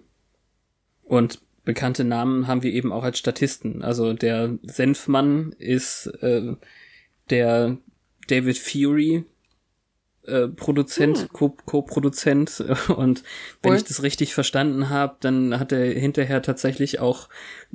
Und 1.04 1.40
bekannte 1.64 2.04
Namen 2.04 2.46
haben 2.46 2.62
wir 2.62 2.72
eben 2.72 2.92
auch 2.92 3.04
als 3.04 3.18
Statisten. 3.18 3.82
Also 3.82 4.12
der 4.12 4.58
Senfmann 4.62 5.54
ist 5.58 6.06
äh, 6.20 6.54
der 7.30 7.78
David 8.28 8.58
Fury, 8.58 9.24
äh, 10.30 10.48
Produzent, 10.48 11.28
hm. 11.32 11.56
Co-Produzent 11.64 12.60
und 12.96 13.22
wenn 13.62 13.72
cool. 13.72 13.76
ich 13.76 13.84
das 13.84 14.02
richtig 14.02 14.34
verstanden 14.34 14.88
habe, 14.88 15.16
dann 15.20 15.58
hat 15.58 15.72
er 15.72 15.92
hinterher 15.92 16.42
tatsächlich 16.42 17.00
auch 17.00 17.28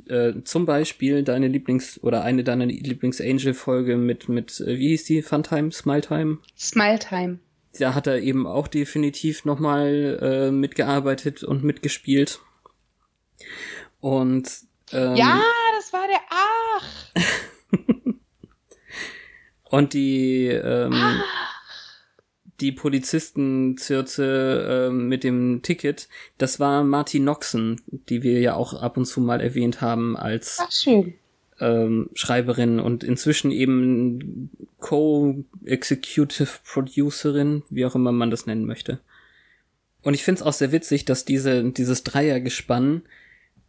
äh, 0.08 0.32
zum 0.44 0.66
Beispiel 0.66 1.22
deine 1.22 1.48
Lieblings- 1.48 2.00
oder 2.02 2.22
eine 2.22 2.44
deiner 2.44 2.66
Lieblings-Angel-Folge 2.66 3.96
mit, 3.96 4.28
mit, 4.28 4.60
äh, 4.60 4.78
wie 4.78 4.88
hieß 4.88 5.04
die, 5.04 5.22
Funtime, 5.22 5.70
Smiletime? 5.70 6.38
Smiletime. 6.58 7.38
Da 7.78 7.94
hat 7.94 8.06
er 8.06 8.20
eben 8.20 8.46
auch 8.46 8.68
definitiv 8.68 9.44
nochmal 9.44 10.18
äh, 10.22 10.50
mitgearbeitet 10.50 11.44
und 11.44 11.62
mitgespielt. 11.62 12.40
Und 14.00 14.48
ähm, 14.92 15.14
Ja, 15.14 15.42
das 15.76 15.92
war 15.92 16.06
der 16.08 16.20
Ach! 16.30 16.84
und 19.70 19.92
die 19.92 20.46
ähm, 20.46 20.92
ah 20.94 21.22
die 22.60 22.72
Polizistenzirze 22.72 24.88
äh, 24.88 24.92
mit 24.92 25.24
dem 25.24 25.60
Ticket, 25.62 26.08
das 26.38 26.58
war 26.58 26.84
Martin 26.84 27.24
Noxon, 27.24 27.80
die 27.86 28.22
wir 28.22 28.40
ja 28.40 28.54
auch 28.54 28.74
ab 28.74 28.96
und 28.96 29.06
zu 29.06 29.20
mal 29.20 29.40
erwähnt 29.40 29.80
haben 29.80 30.16
als 30.16 30.58
ähm, 31.60 32.10
Schreiberin 32.14 32.80
und 32.80 33.04
inzwischen 33.04 33.50
eben 33.50 34.50
Co-Executive 34.78 36.50
Producerin, 36.64 37.62
wie 37.70 37.86
auch 37.86 37.94
immer 37.94 38.12
man 38.12 38.30
das 38.30 38.46
nennen 38.46 38.64
möchte. 38.64 39.00
Und 40.02 40.14
ich 40.14 40.22
finde 40.22 40.40
es 40.40 40.46
auch 40.46 40.52
sehr 40.52 40.72
witzig, 40.72 41.04
dass 41.04 41.24
diese, 41.24 41.72
dieses 41.72 42.04
Dreiergespann 42.04 43.02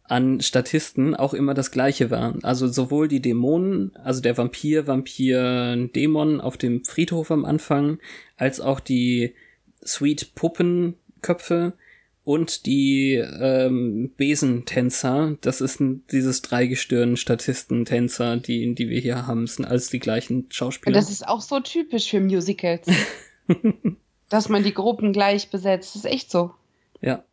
an 0.08 0.40
Statisten 0.40 1.14
auch 1.14 1.34
immer 1.34 1.54
das 1.54 1.70
gleiche 1.70 2.10
war. 2.10 2.34
Also 2.42 2.68
sowohl 2.68 3.08
die 3.08 3.20
Dämonen, 3.20 3.94
also 3.96 4.20
der 4.20 4.36
Vampir, 4.36 4.86
Vampir, 4.86 5.88
Dämon 5.94 6.40
auf 6.40 6.56
dem 6.56 6.84
Friedhof 6.84 7.30
am 7.30 7.44
Anfang, 7.44 7.98
als 8.36 8.60
auch 8.60 8.80
die 8.80 9.34
Sweet 9.84 10.34
Puppenköpfe 10.34 11.74
und 12.24 12.66
die 12.66 13.14
ähm, 13.14 14.12
Besentänzer. 14.16 15.36
Das 15.40 15.60
ist 15.60 15.80
ein, 15.80 16.04
dieses 16.10 16.42
Dreigestirn 16.42 17.16
Statisten-Tänzer, 17.16 18.36
die, 18.36 18.74
die 18.74 18.88
wir 18.88 19.00
hier 19.00 19.26
haben, 19.26 19.46
sind 19.46 19.64
alles 19.64 19.88
die 19.88 19.98
gleichen 19.98 20.46
Schauspieler. 20.50 20.94
Das 20.94 21.10
ist 21.10 21.26
auch 21.26 21.40
so 21.40 21.60
typisch 21.60 22.10
für 22.10 22.20
Musicals. 22.20 22.86
dass 24.28 24.48
man 24.48 24.62
die 24.62 24.74
Gruppen 24.74 25.12
gleich 25.12 25.50
besetzt. 25.50 25.94
Das 25.94 26.04
ist 26.04 26.10
echt 26.10 26.30
so. 26.30 26.52
Ja. 27.00 27.24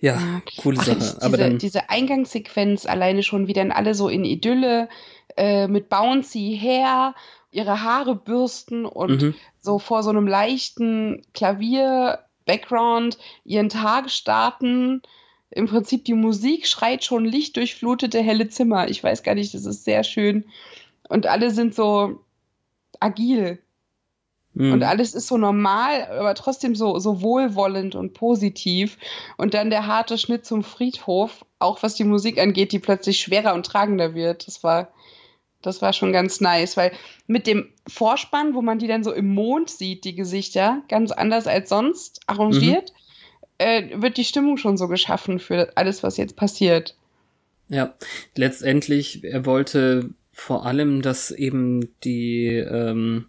Ja, 0.00 0.14
ja. 0.14 0.42
coole 0.62 0.78
Ach, 0.80 0.84
Sache. 0.84 0.96
Diese, 0.96 1.22
Aber 1.22 1.36
dann 1.36 1.58
diese 1.58 1.90
Eingangssequenz 1.90 2.86
alleine 2.86 3.22
schon, 3.22 3.48
wie 3.48 3.52
dann 3.52 3.72
alle 3.72 3.94
so 3.94 4.08
in 4.08 4.24
Idylle 4.24 4.88
äh, 5.36 5.66
mit 5.68 5.88
Bouncy 5.88 6.56
her 6.60 7.14
ihre 7.50 7.82
Haare 7.82 8.14
bürsten 8.14 8.84
und 8.84 9.22
mhm. 9.22 9.34
so 9.60 9.78
vor 9.78 10.02
so 10.02 10.10
einem 10.10 10.26
leichten 10.26 11.22
Klavier-Background 11.34 13.18
ihren 13.44 13.68
Tag 13.68 14.10
starten. 14.10 15.02
Im 15.50 15.66
Prinzip 15.66 16.04
die 16.04 16.14
Musik 16.14 16.66
schreit 16.66 17.04
schon 17.04 17.24
lichtdurchflutete 17.24 18.22
helle 18.22 18.48
Zimmer. 18.48 18.88
Ich 18.88 19.02
weiß 19.02 19.22
gar 19.22 19.34
nicht, 19.34 19.54
das 19.54 19.64
ist 19.64 19.84
sehr 19.84 20.04
schön. 20.04 20.44
Und 21.08 21.26
alle 21.26 21.50
sind 21.50 21.74
so 21.74 22.20
agil. 23.00 23.58
Mhm. 24.54 24.72
Und 24.72 24.82
alles 24.82 25.14
ist 25.14 25.28
so 25.28 25.36
normal, 25.36 26.06
aber 26.06 26.34
trotzdem 26.34 26.74
so, 26.74 26.98
so 26.98 27.22
wohlwollend 27.22 27.94
und 27.94 28.14
positiv. 28.14 28.98
Und 29.36 29.54
dann 29.54 29.70
der 29.70 29.86
harte 29.86 30.18
Schnitt 30.18 30.46
zum 30.46 30.62
Friedhof, 30.62 31.44
auch 31.58 31.82
was 31.82 31.94
die 31.94 32.04
Musik 32.04 32.38
angeht, 32.38 32.72
die 32.72 32.78
plötzlich 32.78 33.20
schwerer 33.20 33.54
und 33.54 33.66
tragender 33.66 34.14
wird. 34.14 34.46
Das 34.46 34.62
war, 34.64 34.92
das 35.62 35.82
war 35.82 35.92
schon 35.92 36.12
ganz 36.12 36.40
nice, 36.40 36.76
weil 36.76 36.92
mit 37.26 37.46
dem 37.46 37.68
Vorspann, 37.86 38.54
wo 38.54 38.62
man 38.62 38.78
die 38.78 38.88
dann 38.88 39.04
so 39.04 39.12
im 39.12 39.34
Mond 39.34 39.70
sieht, 39.70 40.04
die 40.04 40.14
Gesichter, 40.14 40.82
ganz 40.88 41.12
anders 41.12 41.46
als 41.46 41.68
sonst 41.68 42.20
arrangiert, 42.26 42.92
mhm. 42.92 43.66
äh, 43.66 44.02
wird 44.02 44.16
die 44.16 44.24
Stimmung 44.24 44.56
schon 44.56 44.76
so 44.76 44.88
geschaffen 44.88 45.38
für 45.38 45.72
alles, 45.76 46.02
was 46.02 46.16
jetzt 46.16 46.36
passiert. 46.36 46.96
Ja, 47.68 47.94
letztendlich, 48.34 49.24
er 49.24 49.44
wollte 49.44 50.10
vor 50.32 50.64
allem, 50.64 51.02
dass 51.02 51.30
eben 51.30 51.92
die, 52.02 52.46
ähm, 52.46 53.26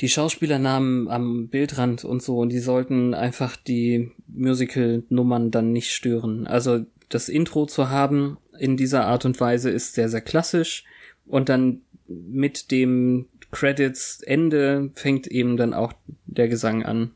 die 0.00 0.08
Schauspielernamen 0.08 1.08
am 1.08 1.48
Bildrand 1.48 2.04
und 2.04 2.22
so, 2.22 2.38
und 2.38 2.50
die 2.50 2.60
sollten 2.60 3.14
einfach 3.14 3.56
die 3.56 4.12
Musical-Nummern 4.28 5.50
dann 5.50 5.72
nicht 5.72 5.92
stören. 5.92 6.46
Also 6.46 6.84
das 7.08 7.28
Intro 7.28 7.66
zu 7.66 7.88
haben 7.88 8.38
in 8.58 8.76
dieser 8.76 9.06
Art 9.06 9.24
und 9.24 9.40
Weise 9.40 9.70
ist 9.70 9.94
sehr, 9.94 10.08
sehr 10.08 10.20
klassisch. 10.20 10.84
Und 11.26 11.48
dann 11.48 11.82
mit 12.06 12.70
dem 12.70 13.26
Credits 13.50 14.20
Ende 14.22 14.90
fängt 14.94 15.26
eben 15.26 15.56
dann 15.56 15.74
auch 15.74 15.92
der 16.26 16.48
Gesang 16.48 16.84
an. 16.84 17.12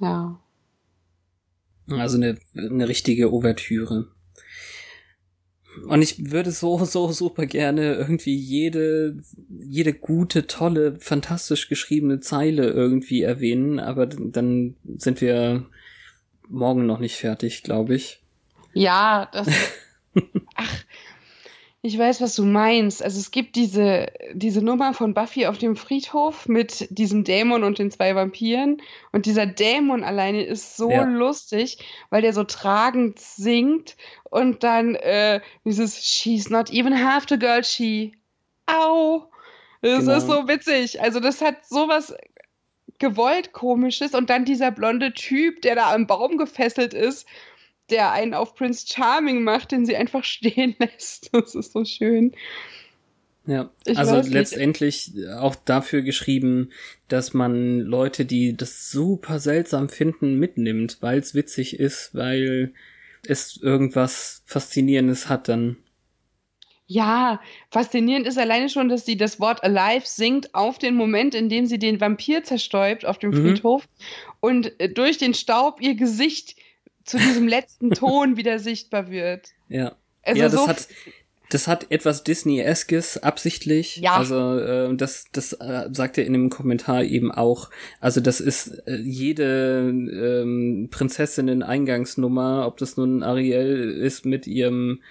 Ja. 0.00 0.40
Also 1.88 2.16
eine, 2.16 2.38
eine 2.56 2.88
richtige 2.88 3.32
Ouvertüre. 3.32 4.08
Und 5.86 6.02
ich 6.02 6.30
würde 6.30 6.50
so, 6.50 6.84
so 6.84 7.10
super 7.12 7.46
gerne 7.46 7.94
irgendwie 7.94 8.34
jede, 8.34 9.16
jede 9.48 9.92
gute, 9.92 10.46
tolle, 10.46 10.96
fantastisch 11.00 11.68
geschriebene 11.68 12.20
Zeile 12.20 12.68
irgendwie 12.68 13.22
erwähnen, 13.22 13.80
aber 13.80 14.06
dann 14.06 14.76
sind 14.96 15.20
wir 15.20 15.66
morgen 16.48 16.86
noch 16.86 16.98
nicht 16.98 17.16
fertig, 17.16 17.62
glaube 17.62 17.94
ich. 17.94 18.22
Ja, 18.72 19.28
das. 19.32 19.48
Ach, 20.54 20.84
ich 21.86 21.98
weiß, 21.98 22.22
was 22.22 22.34
du 22.34 22.46
meinst. 22.46 23.02
Also 23.02 23.20
es 23.20 23.30
gibt 23.30 23.56
diese, 23.56 24.10
diese 24.32 24.62
Nummer 24.62 24.94
von 24.94 25.12
Buffy 25.12 25.44
auf 25.44 25.58
dem 25.58 25.76
Friedhof 25.76 26.48
mit 26.48 26.88
diesem 26.88 27.24
Dämon 27.24 27.62
und 27.62 27.78
den 27.78 27.90
zwei 27.90 28.14
Vampiren. 28.14 28.80
Und 29.12 29.26
dieser 29.26 29.44
Dämon 29.44 30.02
alleine 30.02 30.44
ist 30.44 30.78
so 30.78 30.90
ja. 30.90 31.04
lustig, 31.04 31.76
weil 32.08 32.22
der 32.22 32.32
so 32.32 32.42
tragend 32.44 33.20
singt 33.20 33.98
und 34.30 34.64
dann 34.64 34.94
äh, 34.94 35.42
dieses 35.66 36.02
She's 36.02 36.48
not 36.48 36.70
even 36.70 37.04
half 37.04 37.26
the 37.28 37.38
girl 37.38 37.62
she. 37.62 38.12
Au! 38.64 39.28
Das 39.82 40.06
genau. 40.06 40.16
ist 40.16 40.26
so 40.26 40.48
witzig. 40.48 41.02
Also 41.02 41.20
das 41.20 41.42
hat 41.42 41.66
sowas 41.66 42.14
gewollt 42.98 43.52
komisches 43.52 44.14
und 44.14 44.30
dann 44.30 44.46
dieser 44.46 44.70
blonde 44.70 45.12
Typ, 45.12 45.60
der 45.60 45.74
da 45.74 45.92
am 45.92 46.06
Baum 46.06 46.38
gefesselt 46.38 46.94
ist 46.94 47.26
der 47.90 48.12
einen 48.12 48.34
auf 48.34 48.54
Prince 48.54 48.86
Charming 48.88 49.42
macht, 49.44 49.72
den 49.72 49.86
sie 49.86 49.96
einfach 49.96 50.24
stehen 50.24 50.74
lässt. 50.78 51.30
Das 51.32 51.54
ist 51.54 51.72
so 51.72 51.84
schön. 51.84 52.32
Ja, 53.46 53.70
ich 53.84 53.98
also 53.98 54.26
letztendlich 54.26 55.12
auch 55.38 55.54
dafür 55.54 56.00
geschrieben, 56.00 56.70
dass 57.08 57.34
man 57.34 57.80
Leute, 57.80 58.24
die 58.24 58.56
das 58.56 58.90
super 58.90 59.38
seltsam 59.38 59.90
finden, 59.90 60.38
mitnimmt, 60.38 60.98
weil 61.02 61.18
es 61.18 61.34
witzig 61.34 61.78
ist, 61.78 62.14
weil 62.14 62.72
es 63.26 63.58
irgendwas 63.60 64.42
Faszinierendes 64.46 65.28
hat 65.28 65.48
dann. 65.48 65.76
Ja, 66.86 67.40
faszinierend 67.70 68.26
ist 68.26 68.38
alleine 68.38 68.68
schon, 68.68 68.90
dass 68.90 69.06
sie 69.06 69.16
das 69.16 69.40
Wort 69.40 69.62
Alive 69.64 70.06
singt 70.06 70.54
auf 70.54 70.78
den 70.78 70.94
Moment, 70.94 71.34
in 71.34 71.48
dem 71.48 71.64
sie 71.64 71.78
den 71.78 72.00
Vampir 72.00 72.44
zerstäubt 72.44 73.06
auf 73.06 73.18
dem 73.18 73.30
mhm. 73.30 73.42
Friedhof 73.42 73.88
und 74.40 74.78
äh, 74.78 74.90
durch 74.90 75.16
den 75.16 75.32
Staub 75.32 75.80
ihr 75.80 75.94
Gesicht 75.94 76.56
zu 77.04 77.18
diesem 77.18 77.48
letzten 77.48 77.90
Ton 77.92 78.36
wieder 78.36 78.58
sichtbar 78.58 79.10
wird. 79.10 79.50
Ja. 79.68 79.96
Also 80.22 80.40
ja, 80.40 80.48
das 80.48 80.60
so 80.60 80.68
hat, 80.68 80.88
das 81.50 81.68
hat 81.68 81.90
etwas 81.90 82.24
Disney-eskes 82.24 83.22
absichtlich. 83.22 83.98
Ja. 83.98 84.16
Also 84.16 84.58
äh, 84.58 84.96
das, 84.96 85.26
das 85.32 85.52
äh, 85.52 85.88
sagt 85.92 86.18
er 86.18 86.26
in 86.26 86.32
dem 86.32 86.50
Kommentar 86.50 87.04
eben 87.04 87.30
auch. 87.30 87.70
Also 88.00 88.20
das 88.20 88.40
ist 88.40 88.68
äh, 88.86 88.96
jede 88.96 89.88
ähm, 89.90 90.88
Prinzessinnen-Eingangsnummer, 90.90 92.66
ob 92.66 92.78
das 92.78 92.96
nun 92.96 93.22
Ariel 93.22 93.90
ist 93.90 94.24
mit 94.24 94.46
ihrem 94.46 95.02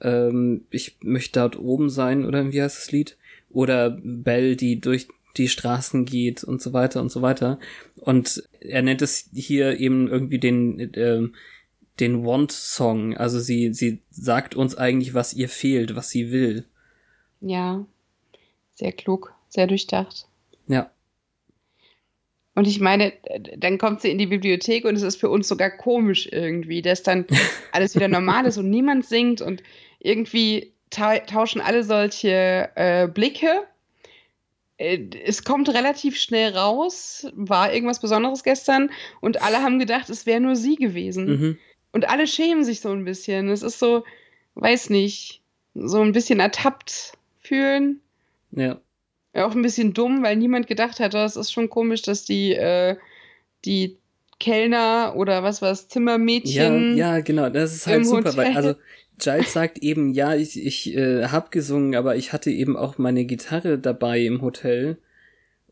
ähm, 0.00 0.64
Ich 0.70 0.96
möchte 1.02 1.40
dort 1.40 1.58
oben 1.58 1.90
sein 1.90 2.24
oder 2.24 2.52
wie 2.52 2.62
heißt 2.62 2.78
das 2.78 2.92
Lied? 2.92 3.16
Oder 3.50 3.98
Belle, 4.02 4.56
die 4.56 4.80
durch 4.80 5.08
die 5.36 5.48
Straßen 5.48 6.04
geht 6.04 6.44
und 6.44 6.60
so 6.60 6.72
weiter 6.72 7.00
und 7.00 7.10
so 7.10 7.22
weiter. 7.22 7.58
Und 7.96 8.42
er 8.60 8.82
nennt 8.82 9.02
es 9.02 9.28
hier 9.34 9.78
eben 9.78 10.08
irgendwie 10.08 10.38
den, 10.38 10.80
äh, 10.94 11.28
den 12.00 12.24
Want-Song. 12.24 13.16
Also 13.16 13.40
sie, 13.40 13.72
sie 13.72 14.02
sagt 14.10 14.54
uns 14.54 14.76
eigentlich, 14.76 15.14
was 15.14 15.34
ihr 15.34 15.48
fehlt, 15.48 15.94
was 15.96 16.10
sie 16.10 16.30
will. 16.30 16.66
Ja, 17.40 17.84
sehr 18.74 18.92
klug, 18.92 19.34
sehr 19.48 19.66
durchdacht. 19.66 20.26
Ja. 20.68 20.90
Und 22.54 22.66
ich 22.66 22.80
meine, 22.80 23.12
dann 23.56 23.78
kommt 23.78 24.02
sie 24.02 24.10
in 24.10 24.18
die 24.18 24.26
Bibliothek 24.26 24.84
und 24.84 24.94
es 24.94 25.02
ist 25.02 25.18
für 25.18 25.30
uns 25.30 25.48
sogar 25.48 25.70
komisch 25.70 26.28
irgendwie, 26.30 26.82
dass 26.82 27.02
dann 27.02 27.26
alles 27.72 27.94
wieder 27.94 28.08
normal 28.08 28.46
ist 28.46 28.58
und 28.58 28.68
niemand 28.68 29.06
singt 29.06 29.40
und 29.40 29.62
irgendwie 29.98 30.72
ta 30.90 31.18
tauschen 31.20 31.60
alle 31.60 31.82
solche 31.82 32.70
äh, 32.74 33.08
Blicke 33.08 33.66
es 35.24 35.44
kommt 35.44 35.68
relativ 35.68 36.18
schnell 36.18 36.56
raus, 36.56 37.26
war 37.34 37.72
irgendwas 37.72 38.00
Besonderes 38.00 38.42
gestern 38.42 38.90
und 39.20 39.42
alle 39.42 39.62
haben 39.62 39.78
gedacht, 39.78 40.10
es 40.10 40.26
wäre 40.26 40.40
nur 40.40 40.56
sie 40.56 40.76
gewesen. 40.76 41.26
Mhm. 41.26 41.58
Und 41.92 42.08
alle 42.08 42.26
schämen 42.26 42.64
sich 42.64 42.80
so 42.80 42.90
ein 42.90 43.04
bisschen. 43.04 43.48
Es 43.50 43.62
ist 43.62 43.78
so, 43.78 44.04
weiß 44.54 44.90
nicht, 44.90 45.42
so 45.74 46.00
ein 46.00 46.12
bisschen 46.12 46.40
ertappt 46.40 47.12
fühlen. 47.40 48.00
Ja. 48.50 48.80
auch 49.34 49.54
ein 49.54 49.62
bisschen 49.62 49.94
dumm, 49.94 50.22
weil 50.22 50.36
niemand 50.36 50.66
gedacht 50.66 51.00
hat, 51.00 51.14
das 51.14 51.36
ist 51.36 51.52
schon 51.52 51.70
komisch, 51.70 52.02
dass 52.02 52.24
die, 52.24 52.52
äh, 52.52 52.96
die 53.64 53.96
Kellner 54.38 55.14
oder 55.16 55.42
was 55.42 55.62
war 55.62 55.70
es, 55.70 55.88
Zimmermädchen. 55.88 56.96
Ja, 56.96 57.16
ja, 57.16 57.20
genau, 57.22 57.48
das 57.48 57.72
ist 57.72 57.86
halt 57.86 58.04
super, 58.04 58.36
weil, 58.36 58.54
also 58.56 58.74
Giles 59.18 59.52
sagt 59.52 59.78
eben, 59.78 60.12
ja, 60.12 60.34
ich, 60.34 60.60
ich 60.64 60.94
äh, 60.96 61.26
hab 61.28 61.50
gesungen, 61.50 61.94
aber 61.94 62.16
ich 62.16 62.32
hatte 62.32 62.50
eben 62.50 62.76
auch 62.76 62.98
meine 62.98 63.24
Gitarre 63.24 63.78
dabei 63.78 64.20
im 64.20 64.42
Hotel. 64.42 64.98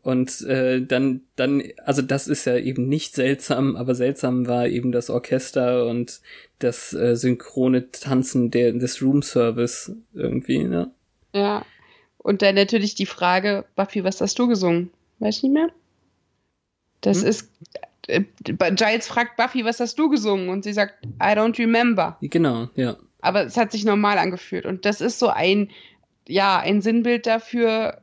Und 0.03 0.41
äh, 0.41 0.81
dann, 0.83 1.21
dann, 1.35 1.61
also 1.85 2.01
das 2.01 2.27
ist 2.27 2.45
ja 2.45 2.57
eben 2.57 2.87
nicht 2.87 3.13
seltsam, 3.13 3.75
aber 3.75 3.93
seltsam 3.93 4.47
war 4.47 4.67
eben 4.67 4.91
das 4.91 5.09
Orchester 5.09 5.85
und 5.85 6.21
das 6.57 6.93
äh, 6.93 7.15
synchrone 7.15 7.91
Tanzen 7.91 8.49
der, 8.49 8.73
des 8.73 9.01
Room 9.01 9.21
Service 9.21 9.91
irgendwie, 10.13 10.63
ne? 10.63 10.91
Ja. 11.33 11.65
Und 12.17 12.41
dann 12.41 12.55
natürlich 12.55 12.95
die 12.95 13.05
Frage, 13.05 13.65
Buffy, 13.75 14.03
was 14.03 14.21
hast 14.21 14.37
du 14.39 14.47
gesungen? 14.47 14.91
Weiß 15.19 15.43
nicht 15.43 15.53
mehr? 15.53 15.69
Das 17.01 17.21
hm? 17.21 17.27
ist 17.29 17.49
äh, 18.07 18.23
Giles 18.43 19.07
fragt 19.07 19.37
Buffy, 19.37 19.65
was 19.65 19.79
hast 19.79 19.97
du 19.97 20.09
gesungen? 20.09 20.49
Und 20.49 20.63
sie 20.63 20.73
sagt, 20.73 21.05
I 21.21 21.35
don't 21.35 21.57
remember. 21.59 22.17
Genau, 22.21 22.69
ja. 22.75 22.97
Aber 23.21 23.45
es 23.45 23.57
hat 23.57 23.71
sich 23.71 23.85
normal 23.85 24.17
angefühlt. 24.17 24.65
Und 24.65 24.85
das 24.85 24.99
ist 25.01 25.19
so 25.19 25.27
ein, 25.29 25.69
ja, 26.27 26.59
ein 26.59 26.81
Sinnbild 26.81 27.25
dafür, 27.27 28.01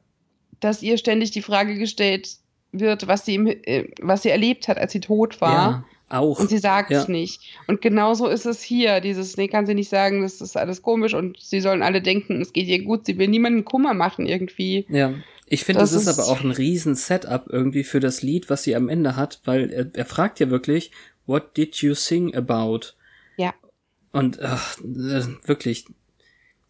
dass 0.60 0.82
ihr 0.82 0.98
ständig 0.98 1.30
die 1.32 1.42
Frage 1.42 1.76
gestellt 1.76 2.36
wird, 2.72 3.06
was 3.08 3.24
sie, 3.24 3.34
im, 3.36 3.46
äh, 3.46 3.88
was 4.00 4.22
sie 4.22 4.30
erlebt 4.30 4.68
hat, 4.68 4.78
als 4.78 4.92
sie 4.92 5.00
tot 5.00 5.40
war. 5.40 5.84
Ja, 6.10 6.18
auch. 6.20 6.38
Und 6.40 6.48
sie 6.48 6.58
sagt 6.58 6.90
Ja. 6.90 7.00
es 7.02 7.08
nicht. 7.08 7.40
Und 7.66 7.80
genauso 7.80 8.28
ist 8.28 8.46
es 8.46 8.62
hier. 8.62 9.00
Dieses, 9.00 9.36
nee, 9.36 9.48
kann 9.48 9.66
sie 9.66 9.74
nicht 9.74 9.88
sagen, 9.90 10.22
das 10.22 10.40
ist 10.40 10.56
alles 10.56 10.82
komisch 10.82 11.14
und 11.14 11.38
sie 11.40 11.60
sollen 11.60 11.82
alle 11.82 12.00
denken, 12.02 12.40
es 12.40 12.52
geht 12.52 12.66
ihr 12.66 12.82
gut. 12.82 13.06
Sie 13.06 13.18
will 13.18 13.28
niemanden 13.28 13.64
Kummer 13.64 13.94
machen 13.94 14.26
irgendwie. 14.26 14.86
Ja. 14.88 15.14
Ich 15.50 15.64
finde, 15.64 15.80
das 15.80 15.92
Das 15.92 16.02
ist, 16.02 16.08
ist- 16.08 16.18
aber 16.18 16.28
auch 16.28 16.42
ein 16.44 16.50
riesen 16.50 16.94
Setup 16.94 17.46
irgendwie 17.48 17.84
für 17.84 18.00
das 18.00 18.20
Lied, 18.22 18.50
was 18.50 18.64
sie 18.64 18.76
am 18.76 18.88
Ende 18.90 19.16
hat, 19.16 19.40
weil 19.44 19.70
er, 19.72 19.86
er 19.94 20.04
fragt 20.04 20.40
ja 20.40 20.50
wirklich, 20.50 20.90
what 21.26 21.56
did 21.56 21.76
you 21.76 21.94
sing 21.94 22.34
about? 22.34 22.80
Und 24.12 24.40
ach, 24.42 24.78
äh, 24.78 25.22
wirklich, 25.44 25.86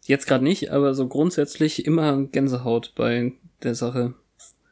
jetzt 0.05 0.27
gerade 0.27 0.43
nicht, 0.43 0.71
aber 0.71 0.93
so 0.93 1.07
grundsätzlich 1.07 1.85
immer 1.85 2.23
Gänsehaut 2.23 2.93
bei 2.95 3.33
der 3.63 3.75
Sache. 3.75 4.13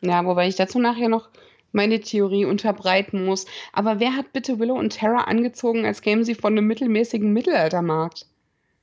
Ja, 0.02 0.26
wobei 0.26 0.48
ich 0.48 0.56
dazu 0.56 0.80
nachher 0.80 1.10
noch 1.10 1.30
meine 1.72 2.00
Theorie 2.00 2.46
unterbreiten 2.46 3.26
muss. 3.26 3.46
Aber 3.74 4.00
wer 4.00 4.16
hat 4.16 4.34
bitte 4.34 4.60
Willow 4.60 4.78
und 4.78 4.98
Tara 4.98 5.24
angezogen, 5.24 5.86
als 5.86 6.02
kämen 6.02 6.24
sie 6.24 6.36
von 6.36 6.54
einem 6.54 6.68
mittelmäßigen 6.68 7.32
Mittelaltermarkt? 7.32 8.26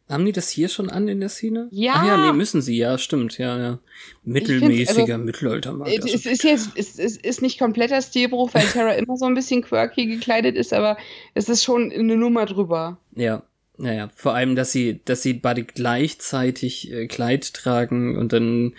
Haben 0.09 0.27
die 0.27 0.33
das 0.33 0.51
hier 0.51 0.69
schon 0.69 0.91
an 0.91 1.09
in 1.09 1.21
der 1.21 1.31
Szene? 1.31 1.69
Ja. 1.71 1.95
Ach 1.97 2.07
ja, 2.07 2.17
nee, 2.19 2.37
müssen 2.37 2.61
sie, 2.61 2.77
ja, 2.77 2.99
stimmt, 2.99 3.39
ja, 3.39 3.59
ja. 3.59 3.79
Mittelmäßiger 4.23 5.17
Mittelaltermarkt. 5.17 5.95
Es 5.97 6.03
also- 6.05 6.15
es 6.15 6.27
ist 6.27 6.45
jetzt, 6.45 6.71
es 6.77 6.99
es 6.99 7.17
ist 7.17 7.41
nicht 7.41 7.59
kompletter 7.59 8.03
Stilbruch, 8.03 8.53
weil 8.53 8.67
Tara 8.73 8.93
immer 8.93 9.17
so 9.17 9.25
ein 9.25 9.35
bisschen 9.35 9.63
quirky 9.63 10.07
gekleidet 10.07 10.57
ist, 10.57 10.75
aber 10.75 10.99
es 11.33 11.49
ist 11.49 11.65
schon 11.65 11.91
eine 11.91 12.17
Nummer 12.17 12.45
drüber. 12.45 12.99
Ja, 13.17 13.43
naja, 13.77 14.09
vor 14.15 14.35
allem, 14.35 14.55
dass 14.55 14.73
sie, 14.73 15.01
dass 15.05 15.23
sie 15.23 15.35
beide 15.35 15.65
gleichzeitig 15.65 16.93
äh, 16.93 17.07
Kleid 17.07 17.55
tragen 17.55 18.17
und 18.17 18.33
dann 18.33 18.75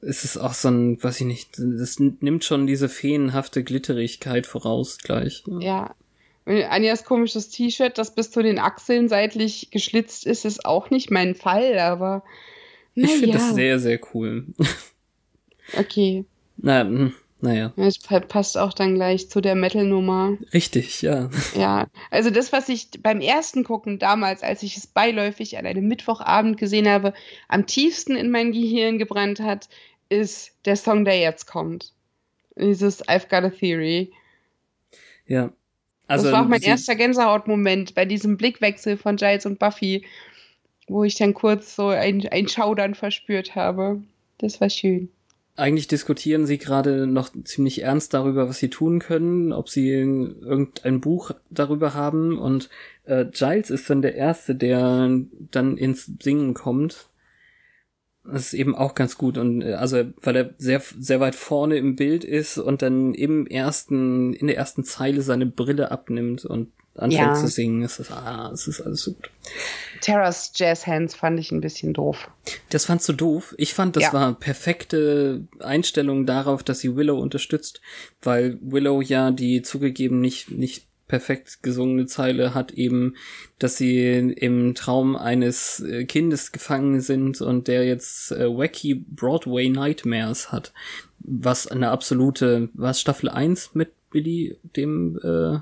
ist 0.00 0.24
es 0.24 0.36
auch 0.36 0.54
so 0.54 0.68
ein, 0.68 1.02
weiß 1.02 1.20
ich 1.20 1.26
nicht, 1.26 1.50
das 1.56 1.98
nimmt 1.98 2.44
schon 2.44 2.66
diese 2.66 2.88
feenhafte 2.88 3.64
Glitterigkeit 3.64 4.46
voraus 4.46 4.98
gleich. 4.98 5.44
Ja. 5.60 5.94
Und 6.46 6.62
Anjas 6.62 7.04
komisches 7.04 7.48
T-Shirt, 7.48 7.96
das 7.96 8.14
bis 8.14 8.30
zu 8.30 8.42
den 8.42 8.58
Achseln 8.58 9.08
seitlich 9.08 9.70
geschlitzt 9.70 10.26
ist, 10.26 10.44
ist 10.44 10.66
auch 10.66 10.90
nicht 10.90 11.10
mein 11.10 11.34
Fall, 11.34 11.78
aber. 11.78 12.22
Ich 12.94 13.10
finde 13.12 13.38
naja, 13.38 13.38
das 13.38 13.54
sehr, 13.54 13.78
sehr 13.78 14.00
cool. 14.14 14.46
Okay. 15.78 16.26
Na, 16.58 16.82
hm, 16.82 17.14
naja, 17.44 17.72
Das 17.76 17.98
pa- 17.98 18.20
passt 18.20 18.58
auch 18.58 18.72
dann 18.72 18.94
gleich 18.96 19.28
zu 19.30 19.40
der 19.40 19.54
Metal-Nummer. 19.54 20.36
richtig, 20.52 21.02
ja. 21.02 21.30
Ja, 21.54 21.86
also 22.10 22.30
das, 22.30 22.52
was 22.52 22.68
ich 22.68 22.88
beim 23.02 23.20
ersten 23.20 23.62
Gucken 23.64 23.98
damals, 23.98 24.42
als 24.42 24.62
ich 24.62 24.76
es 24.76 24.86
beiläufig 24.86 25.56
an 25.58 25.66
einem 25.66 25.86
Mittwochabend 25.86 26.56
gesehen 26.56 26.88
habe, 26.88 27.12
am 27.48 27.66
tiefsten 27.66 28.16
in 28.16 28.30
mein 28.30 28.52
Gehirn 28.52 28.98
gebrannt 28.98 29.40
hat, 29.40 29.68
ist 30.08 30.52
der 30.64 30.76
Song, 30.76 31.04
der 31.04 31.18
jetzt 31.18 31.46
kommt. 31.46 31.92
Dieses 32.56 33.06
I've 33.08 33.28
Got 33.28 33.44
a 33.44 33.50
Theory. 33.50 34.12
Ja. 35.26 35.50
Also, 36.06 36.24
das 36.24 36.32
war 36.32 36.42
auch 36.44 36.48
mein 36.48 36.60
erster 36.62 36.94
Gänsehautmoment 36.96 37.94
bei 37.94 38.04
diesem 38.04 38.36
Blickwechsel 38.36 38.96
von 38.96 39.16
Giles 39.16 39.46
und 39.46 39.58
Buffy, 39.58 40.04
wo 40.86 41.02
ich 41.04 41.14
dann 41.14 41.32
kurz 41.34 41.74
so 41.76 41.88
ein, 41.88 42.26
ein 42.30 42.46
Schaudern 42.48 42.94
verspürt 42.94 43.54
habe. 43.54 44.02
Das 44.38 44.60
war 44.60 44.68
schön. 44.68 45.08
Eigentlich 45.56 45.86
diskutieren 45.86 46.46
sie 46.46 46.58
gerade 46.58 47.06
noch 47.06 47.30
ziemlich 47.44 47.82
ernst 47.82 48.12
darüber, 48.12 48.48
was 48.48 48.58
sie 48.58 48.70
tun 48.70 48.98
können, 48.98 49.52
ob 49.52 49.68
sie 49.68 49.88
irgendein 49.88 51.00
Buch 51.00 51.30
darüber 51.48 51.94
haben. 51.94 52.38
Und 52.38 52.68
äh, 53.04 53.24
Giles 53.26 53.70
ist 53.70 53.88
dann 53.88 54.02
der 54.02 54.16
Erste, 54.16 54.56
der 54.56 55.10
dann 55.52 55.76
ins 55.76 56.10
Singen 56.20 56.54
kommt. 56.54 57.08
Das 58.26 58.46
ist 58.46 58.54
eben 58.54 58.74
auch 58.74 58.94
ganz 58.94 59.18
gut. 59.18 59.36
Und 59.38 59.62
äh, 59.62 59.74
also, 59.74 60.04
weil 60.22 60.36
er 60.36 60.50
sehr, 60.58 60.82
sehr 60.98 61.20
weit 61.20 61.34
vorne 61.34 61.76
im 61.76 61.94
Bild 61.96 62.24
ist 62.24 62.56
und 62.58 62.80
dann 62.82 63.12
im 63.14 63.46
ersten, 63.46 64.32
in 64.32 64.46
der 64.46 64.56
ersten 64.56 64.82
Zeile 64.84 65.20
seine 65.22 65.46
Brille 65.46 65.90
abnimmt 65.90 66.44
und 66.44 66.72
anfängt 66.96 67.20
Ja. 67.20 67.34
zu 67.34 67.48
singen. 67.48 67.82
Es 67.82 67.98
ist, 67.98 68.10
ah, 68.12 68.50
es 68.54 68.66
ist 68.68 68.80
alles 68.80 69.02
so 69.02 69.12
gut. 69.12 69.28
Terras 70.00 70.52
Jazz 70.54 70.86
Hands 70.86 71.12
fand 71.14 71.38
ich 71.40 71.50
ein 71.50 71.60
bisschen 71.60 71.92
doof. 71.92 72.30
Das 72.70 72.84
fandst 72.86 73.08
du 73.08 73.12
doof. 73.12 73.54
Ich 73.58 73.74
fand, 73.74 73.96
das 73.96 74.04
Ja. 74.04 74.12
war 74.12 74.34
perfekte 74.34 75.42
Einstellung 75.60 76.24
darauf, 76.24 76.62
dass 76.62 76.78
sie 76.80 76.94
Willow 76.96 77.18
unterstützt, 77.18 77.80
weil 78.22 78.58
Willow 78.62 79.00
ja 79.02 79.30
die 79.32 79.62
zugegeben 79.62 80.20
nicht, 80.20 80.50
nicht 80.50 80.86
perfekt 81.06 81.62
gesungene 81.62 82.06
Zeile 82.06 82.54
hat 82.54 82.72
eben, 82.72 83.14
dass 83.58 83.76
sie 83.76 84.12
im 84.14 84.74
Traum 84.74 85.16
eines 85.16 85.80
äh, 85.80 86.04
Kindes 86.04 86.52
gefangen 86.52 87.00
sind 87.00 87.40
und 87.40 87.68
der 87.68 87.84
jetzt 87.84 88.32
äh, 88.32 88.46
wacky 88.46 88.94
Broadway 88.94 89.68
Nightmares 89.68 90.50
hat. 90.50 90.72
Was 91.18 91.66
eine 91.66 91.90
absolute, 91.90 92.68
was 92.74 93.00
Staffel 93.00 93.28
1 93.28 93.74
mit 93.74 93.92
Billy, 94.10 94.56
dem 94.76 95.18
äh, 95.22 95.58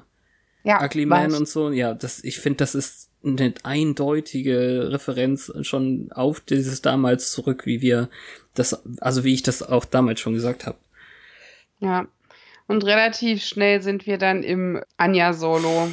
Ja, 0.65 0.85
Ugly 0.85 1.07
Man 1.07 1.35
und 1.35 1.49
so. 1.49 1.71
Ja, 1.71 1.95
das, 1.95 2.23
ich 2.23 2.39
finde, 2.39 2.59
das 2.59 2.75
ist 2.75 3.11
eine 3.25 3.55
eindeutige 3.63 4.91
Referenz 4.91 5.53
schon 5.63 6.11
auf 6.13 6.41
dieses 6.41 6.83
damals 6.83 7.31
zurück, 7.33 7.67
wie 7.67 7.81
wir 7.81 8.09
das, 8.55 8.83
also 9.01 9.25
wie 9.25 9.35
ich 9.35 9.43
das 9.43 9.63
auch 9.63 9.85
damals 9.85 10.21
schon 10.21 10.35
gesagt 10.35 10.67
habe. 10.67 10.79
Ja. 11.81 12.07
Und 12.67 12.85
relativ 12.85 13.45
schnell 13.45 13.83
sind 13.83 14.07
wir 14.07 14.19
dann 14.19 14.43
im 14.43 14.83
Anja-Solo. 14.97 15.89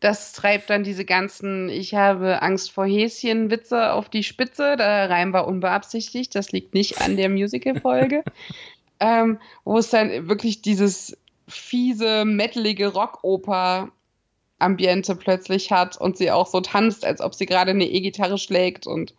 Das 0.00 0.32
treibt 0.32 0.70
dann 0.70 0.84
diese 0.84 1.04
ganzen 1.04 1.68
Ich 1.68 1.94
habe 1.94 2.40
Angst 2.42 2.70
vor 2.70 2.86
Häschen-Witze 2.86 3.92
auf 3.92 4.08
die 4.08 4.22
Spitze. 4.22 4.76
Der 4.76 5.10
Reim 5.10 5.32
war 5.32 5.48
unbeabsichtigt. 5.48 6.32
Das 6.34 6.52
liegt 6.52 6.74
nicht 6.74 7.00
an 7.00 7.16
der 7.16 7.28
Musical-Folge. 7.28 8.22
ähm, 9.00 9.40
wo 9.64 9.78
es 9.78 9.90
dann 9.90 10.28
wirklich 10.28 10.62
dieses 10.62 11.16
fiese, 11.48 12.24
metalige 12.24 12.86
Rockoper-Ambiente 12.88 15.16
plötzlich 15.16 15.72
hat 15.72 15.96
und 15.96 16.16
sie 16.16 16.30
auch 16.30 16.46
so 16.46 16.60
tanzt, 16.60 17.04
als 17.04 17.20
ob 17.20 17.34
sie 17.34 17.46
gerade 17.46 17.72
eine 17.72 17.86
E-Gitarre 17.86 18.38
schlägt. 18.38 18.86
Und 18.86 19.16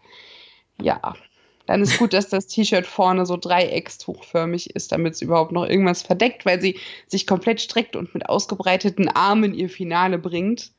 ja, 0.81 1.13
dann 1.69 1.83
ist 1.83 1.99
gut, 1.99 2.13
dass 2.13 2.27
das 2.27 2.47
T-Shirt 2.47 2.87
vorne 2.87 3.27
so 3.27 3.37
dreieckstuchförmig 3.37 4.71
ist, 4.71 4.91
damit 4.91 5.13
es 5.13 5.21
überhaupt 5.21 5.51
noch 5.51 5.67
irgendwas 5.67 6.01
verdeckt, 6.01 6.43
weil 6.43 6.59
sie 6.59 6.79
sich 7.05 7.27
komplett 7.27 7.61
streckt 7.61 7.95
und 7.95 8.11
mit 8.15 8.27
ausgebreiteten 8.27 9.07
Armen 9.07 9.53
ihr 9.53 9.69
Finale 9.69 10.17
bringt. 10.17 10.71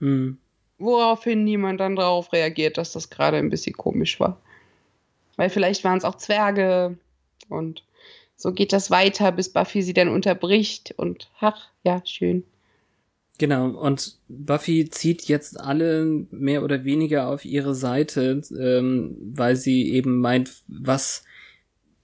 Hm. 0.00 0.38
Woraufhin 0.78 1.44
niemand 1.44 1.78
dann 1.78 1.94
darauf 1.94 2.32
reagiert, 2.32 2.76
dass 2.76 2.90
das 2.90 3.08
gerade 3.08 3.36
ein 3.36 3.50
bisschen 3.50 3.76
komisch 3.76 4.18
war. 4.18 4.40
Weil 5.36 5.48
vielleicht 5.48 5.84
waren 5.84 5.98
es 5.98 6.04
auch 6.04 6.16
Zwerge 6.16 6.98
und 7.48 7.84
so 8.34 8.52
geht 8.52 8.72
das 8.72 8.90
weiter, 8.90 9.30
bis 9.30 9.52
Buffy 9.52 9.80
sie 9.80 9.94
dann 9.94 10.08
unterbricht 10.08 10.92
und 10.96 11.30
ach, 11.38 11.68
ja, 11.84 12.02
schön. 12.04 12.42
Genau, 13.38 13.68
und 13.68 14.16
Buffy 14.28 14.88
zieht 14.88 15.24
jetzt 15.24 15.60
alle 15.60 16.26
mehr 16.30 16.62
oder 16.62 16.84
weniger 16.84 17.28
auf 17.28 17.44
ihre 17.44 17.74
Seite, 17.74 18.40
ähm, 18.58 19.16
weil 19.34 19.56
sie 19.56 19.92
eben 19.92 20.20
meint, 20.20 20.62
was, 20.68 21.22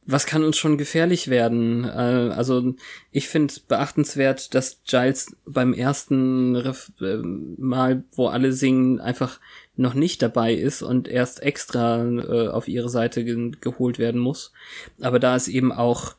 was 0.05 0.27
kann 0.27 0.45
uns 0.45 0.59
schon 0.59 0.77
gefährlich 0.77 1.29
werden? 1.29 1.85
Äh, 1.85 2.33
also 2.37 2.75
ich 3.13 3.29
finde 3.29 3.55
beachtenswert, 3.67 4.55
dass 4.55 4.83
Giles 4.85 5.35
beim 5.47 5.73
ersten 5.73 6.55
Ref 6.55 6.93
äh, 7.01 7.17
Mal, 7.17 8.05
wo 8.13 8.27
alle 8.27 8.53
singen, 8.53 9.01
einfach 9.01 9.41
noch 9.75 9.95
nicht 9.95 10.21
dabei 10.21 10.53
ist 10.53 10.83
und 10.83 11.09
erst 11.09 11.43
extra 11.43 12.05
äh, 12.05 12.49
auf 12.49 12.69
ihre 12.69 12.91
Seite 12.91 13.25
ge 13.25 13.53
geholt 13.59 13.99
werden 13.99 14.21
muss. 14.21 14.53
Aber 15.01 15.19
da 15.19 15.35
ist 15.35 15.49
eben 15.49 15.73
auch 15.73 16.15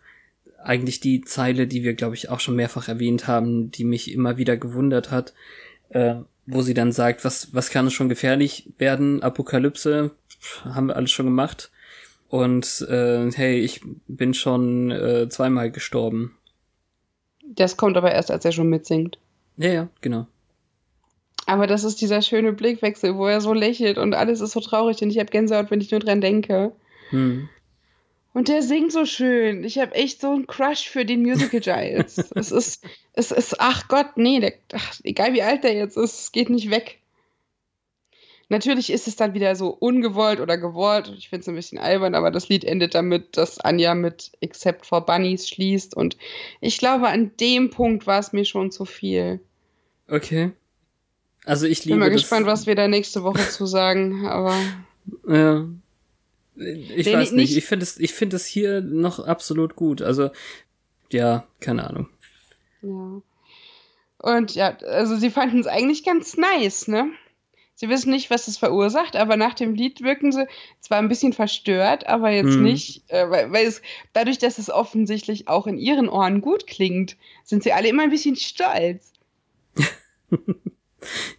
eigentlich 0.64 0.99
die 0.99 1.22
Zeile, 1.22 1.68
die 1.68 1.84
wir, 1.84 1.93
glaube 1.93 2.16
ich, 2.16 2.30
auch 2.30 2.39
schon 2.39 2.55
mehrfach 2.55 2.88
erwähnt 2.88 3.28
haben, 3.28 3.72
die 3.72 3.84
mich 3.84 4.11
immer 4.11 4.38
wieder 4.38 4.57
gewundert 4.57 5.11
hat, 5.11 5.34
äh, 5.89 6.16
wo 6.45 6.61
sie 6.61 6.74
dann 6.74 6.91
sagt, 6.91 7.24
was, 7.24 7.53
was 7.53 7.70
kann 7.70 7.89
schon 7.91 8.09
gefährlich 8.09 8.70
werden? 8.78 9.24
Apokalypse, 9.24 10.11
pff, 10.39 10.66
haben 10.66 10.88
wir 10.88 10.95
alles 10.95 11.11
schon 11.11 11.26
gemacht. 11.26 11.72
Und 12.30 12.86
äh, 12.89 13.32
hey, 13.32 13.59
ich 13.59 13.82
bin 14.07 14.34
schon 14.34 14.91
äh, 14.91 15.30
zweimal 15.30 15.72
gestorben. 15.72 16.36
Das 17.43 17.78
kommt 17.78 17.95
aber 17.95 18.11
erst, 18.11 18.32
als 18.32 18.43
er 18.45 18.51
schon 18.51 18.70
mitsingt. 18.70 19.20
Ja, 19.57 19.70
ja, 19.70 19.89
genau. 20.01 20.28
Aber 21.45 21.68
das 21.68 21.84
ist 21.84 22.01
dieser 22.01 22.22
schöne 22.22 22.53
Blickwechsel, 22.53 23.16
wo 23.16 23.28
er 23.28 23.41
so 23.41 23.53
lächelt 23.53 23.97
und 23.97 24.14
alles 24.14 24.41
ist 24.41 24.51
so 24.51 24.61
traurig 24.61 25.01
und 25.01 25.09
ich 25.09 25.20
habe 25.20 25.30
Gänsehaut, 25.30 25.70
wenn 25.72 25.82
ich 25.82 25.91
nur 25.91 25.99
dran 25.99 26.22
denke. 26.22 26.72
Hm. 27.09 27.49
Und 28.34 28.47
der 28.47 28.63
singt 28.63 28.91
so 28.91 29.05
schön. 29.05 29.63
Ich 29.63 29.77
habe 29.77 29.93
echt 29.93 30.21
so 30.21 30.31
einen 30.31 30.47
Crush 30.47 30.89
für 30.89 31.05
den 31.05 31.21
Musical 31.21 31.59
Giles. 31.59 32.17
es 32.36 32.51
ist, 32.51 32.84
es 33.13 33.31
ist, 33.31 33.55
ach 33.59 33.88
Gott, 33.88 34.17
nee, 34.17 34.39
der, 34.39 34.53
ach, 34.73 34.99
egal 35.03 35.34
wie 35.34 35.43
alt 35.43 35.63
der 35.63 35.73
jetzt 35.73 35.97
ist, 35.97 36.19
es 36.19 36.31
geht 36.31 36.49
nicht 36.49 36.71
weg. 36.71 36.99
Natürlich 38.49 38.91
ist 38.91 39.07
es 39.07 39.15
dann 39.15 39.34
wieder 39.34 39.55
so 39.55 39.69
ungewollt 39.69 40.39
oder 40.39 40.57
gewollt. 40.57 41.13
Ich 41.17 41.29
finde 41.29 41.41
es 41.41 41.47
ein 41.47 41.55
bisschen 41.55 41.79
albern, 41.79 42.13
aber 42.13 42.29
das 42.29 42.49
Lied 42.49 42.65
endet 42.65 42.93
damit, 42.93 43.38
dass 43.38 43.59
Anja 43.59 43.95
mit 43.95 44.31
Except 44.41 44.86
for 44.86 45.05
Bunnies 45.05 45.47
schließt. 45.47 45.95
Und 45.95 46.17
ich 46.59 46.77
glaube, 46.77 47.07
an 47.07 47.31
dem 47.39 47.69
Punkt 47.69 48.05
war 48.05 48.19
es 48.19 48.34
mir 48.34 48.45
schon 48.45 48.71
zu 48.71 48.86
viel. 48.86 49.39
Okay. 50.07 50.51
Also 51.45 51.65
ich 51.67 51.86
liebe 51.86 51.95
Bin 51.95 51.99
mal 51.99 52.11
gespannt, 52.11 52.45
was 52.45 52.67
wir 52.67 52.75
da 52.75 52.88
nächste 52.88 53.23
Woche 53.23 53.47
zu 53.49 53.65
sagen, 53.65 54.25
aber 54.25 54.55
Ja. 55.27 55.65
Ich 56.56 56.97
weiß 56.97 57.08
ich 57.08 57.16
nicht. 57.16 57.32
nicht- 57.34 57.58
Ich 57.58 57.66
finde 57.66 57.84
es, 57.84 57.97
ich 57.99 58.14
finde 58.14 58.36
es 58.36 58.45
hier 58.45 58.82
noch 58.82 59.20
absolut 59.20 59.76
gut. 59.76 60.01
Also, 60.01 60.30
ja, 61.12 61.47
keine 61.60 61.88
Ahnung. 61.88 62.10
ja. 62.82 63.22
Und 64.20 64.56
ja, 64.56 64.78
also 64.78 65.18
sie 65.18 65.30
fanden 65.30 65.60
es 65.60 65.68
eigentlich 65.68 66.06
ganz 66.06 66.38
nice, 66.38 66.88
ne? 66.88 67.10
Sie 67.76 67.89
wissen 67.89 68.12
nicht, 68.12 68.30
was 68.30 68.47
es 68.47 68.58
verursacht, 68.58 69.16
aber 69.18 69.36
nach 69.36 69.54
dem 69.54 69.74
Lied 69.74 70.01
wirken 70.01 70.32
sie 70.32 70.47
zwar 70.80 70.99
ein 70.99 71.10
bisschen 71.10 71.34
verstört, 71.34 72.08
aber 72.08 72.30
jetzt 72.30 72.54
Hm. 72.54 72.64
nicht, 72.64 73.04
äh, 73.10 73.30
weil, 73.30 73.51
weil 73.51 73.66
es 73.66 73.82
dadurch, 74.14 74.38
dass 74.38 74.60
es 74.60 74.70
offensichtlich 74.70 75.47
auch 75.49 75.68
in 75.68 75.78
ihren 75.78 76.08
Ohren 76.08 76.39
gut 76.39 76.68
klingt, 76.68 77.18
sind 77.43 77.64
sie 77.64 77.74
alle 77.74 77.89
immer 77.89 78.04
ein 78.04 78.12
bisschen 78.12 78.36
stolz. 78.38 79.12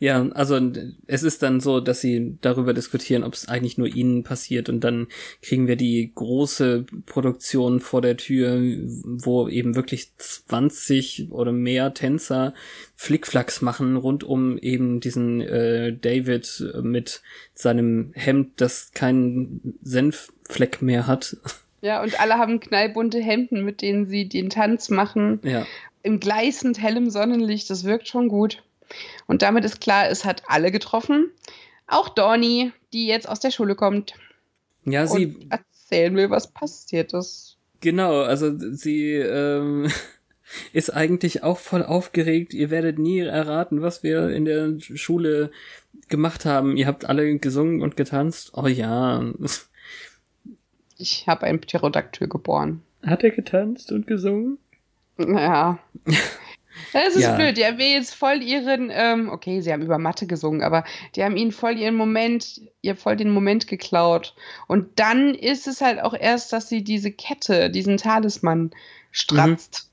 Ja, 0.01 0.29
also 0.31 0.61
es 1.07 1.23
ist 1.23 1.43
dann 1.43 1.61
so, 1.61 1.81
dass 1.81 2.01
sie 2.01 2.37
darüber 2.41 2.75
diskutieren, 2.75 3.25
ob 3.25 3.35
es 3.35 3.49
eigentlich 3.49 3.79
nur 3.79 3.89
ihnen 3.89 4.23
passiert 4.23 4.69
und 4.69 4.81
dann 4.81 5.09
kriegen 5.43 5.67
wir 5.67 5.77
die 5.77 6.13
große 6.15 6.87
Produktion 7.07 7.81
vor 7.81 8.03
der 8.03 8.17
Tür, 8.17 8.61
wo 9.03 9.49
eben 9.49 9.75
wirklich 9.77 10.17
20 10.17 11.29
oder 11.31 11.53
mehr 11.53 11.95
Tänzer 11.95 12.55
Flickflacks 12.97 13.63
machen 13.63 13.97
rund 13.97 14.25
um 14.25 14.59
eben 14.59 15.01
diesen 15.01 15.41
äh, 15.41 15.97
David 15.97 16.73
mit 16.83 17.23
seinem 17.55 18.13
Hemd, 18.15 18.61
das 18.61 18.93
keinen 18.93 19.79
Senffleck 19.83 20.83
mehr 20.83 21.07
hat. 21.07 21.37
Ja, 21.85 22.03
und 22.03 22.19
alle 22.19 22.39
haben 22.39 22.61
knallbunte 22.61 23.21
Hemden, 23.21 23.63
mit 23.63 23.83
denen 23.83 24.07
sie 24.07 24.27
den 24.27 24.49
Tanz 24.49 24.89
machen. 24.89 25.41
Ja, 25.43 25.67
Im 26.03 26.19
gleißend 26.19 26.81
hellem 26.81 27.11
Sonnenlicht, 27.11 27.69
das 27.69 27.85
wirkt 27.85 28.09
schon 28.09 28.29
gut. 28.29 28.63
Und 29.27 29.43
damit 29.43 29.65
ist 29.65 29.81
klar, 29.81 30.09
es 30.09 30.25
hat 30.25 30.43
alle 30.47 30.71
getroffen. 30.71 31.31
Auch 31.87 32.09
Donny, 32.09 32.73
die 32.93 33.07
jetzt 33.07 33.29
aus 33.29 33.41
der 33.41 33.51
Schule 33.51 33.75
kommt 33.75 34.15
ja, 34.85 35.07
sie 35.07 35.27
und 35.27 35.51
erzählen 35.51 36.15
will, 36.17 36.31
was 36.31 36.49
passiert 36.49 37.13
ist. 37.13 37.57
Genau, 37.81 38.23
also 38.23 38.57
sie 38.59 39.13
ähm, 39.13 39.91
ist 40.73 40.91
eigentlich 40.91 41.43
auch 41.43 41.59
voll 41.59 41.83
aufgeregt. 41.83 42.55
Ihr 42.55 42.71
werdet 42.71 42.99
nie 42.99 43.21
erraten, 43.21 43.83
was 43.83 44.03
wir 44.03 44.31
in 44.31 44.45
der 44.45 44.79
Schule 44.79 45.51
gemacht 46.09 46.45
haben. 46.45 46.77
Ihr 46.77 46.87
habt 46.87 47.05
alle 47.05 47.39
gesungen 47.39 47.83
und 47.83 47.97
getanzt. 47.97 48.53
Oh 48.55 48.67
ja. 48.67 49.23
Ich 50.97 51.27
habe 51.27 51.43
ein 51.47 51.61
Pterodaktyl 51.61 52.29
geboren. 52.29 52.81
Hat 53.03 53.25
er 53.25 53.31
getanzt 53.31 53.91
und 53.91 54.07
gesungen? 54.07 54.59
Naja. 55.17 55.81
Das 56.93 57.15
ist 57.15 57.23
Ja. 57.23 57.37
blöd. 57.37 57.57
Die 57.57 57.65
haben 57.65 57.79
jetzt 57.79 58.15
voll 58.15 58.43
ihren, 58.43 58.91
ähm, 58.93 59.29
okay, 59.29 59.61
sie 59.61 59.73
haben 59.73 59.83
über 59.83 59.99
Mathe 59.99 60.27
gesungen, 60.27 60.63
aber 60.63 60.85
die 61.15 61.23
haben 61.25 61.37
ihnen 61.37 61.53
voll 61.53 61.79
ihren 61.79 61.95
Moment, 61.95 62.61
ihr 62.83 62.97
voll 62.97 63.17
den 63.17 63.31
Moment 63.31 63.67
geklaut. 63.67 64.35
Und 64.67 64.99
dann 64.99 65.35
ist 65.35 65.67
es 65.67 65.81
halt 65.81 66.01
auch 66.01 66.15
erst, 66.15 66.53
dass 66.53 66.69
sie 66.69 66.83
diese 66.83 67.11
Kette, 67.13 67.71
diesen 67.71 67.97
Talisman 67.97 68.71
stratzt. 69.13 69.91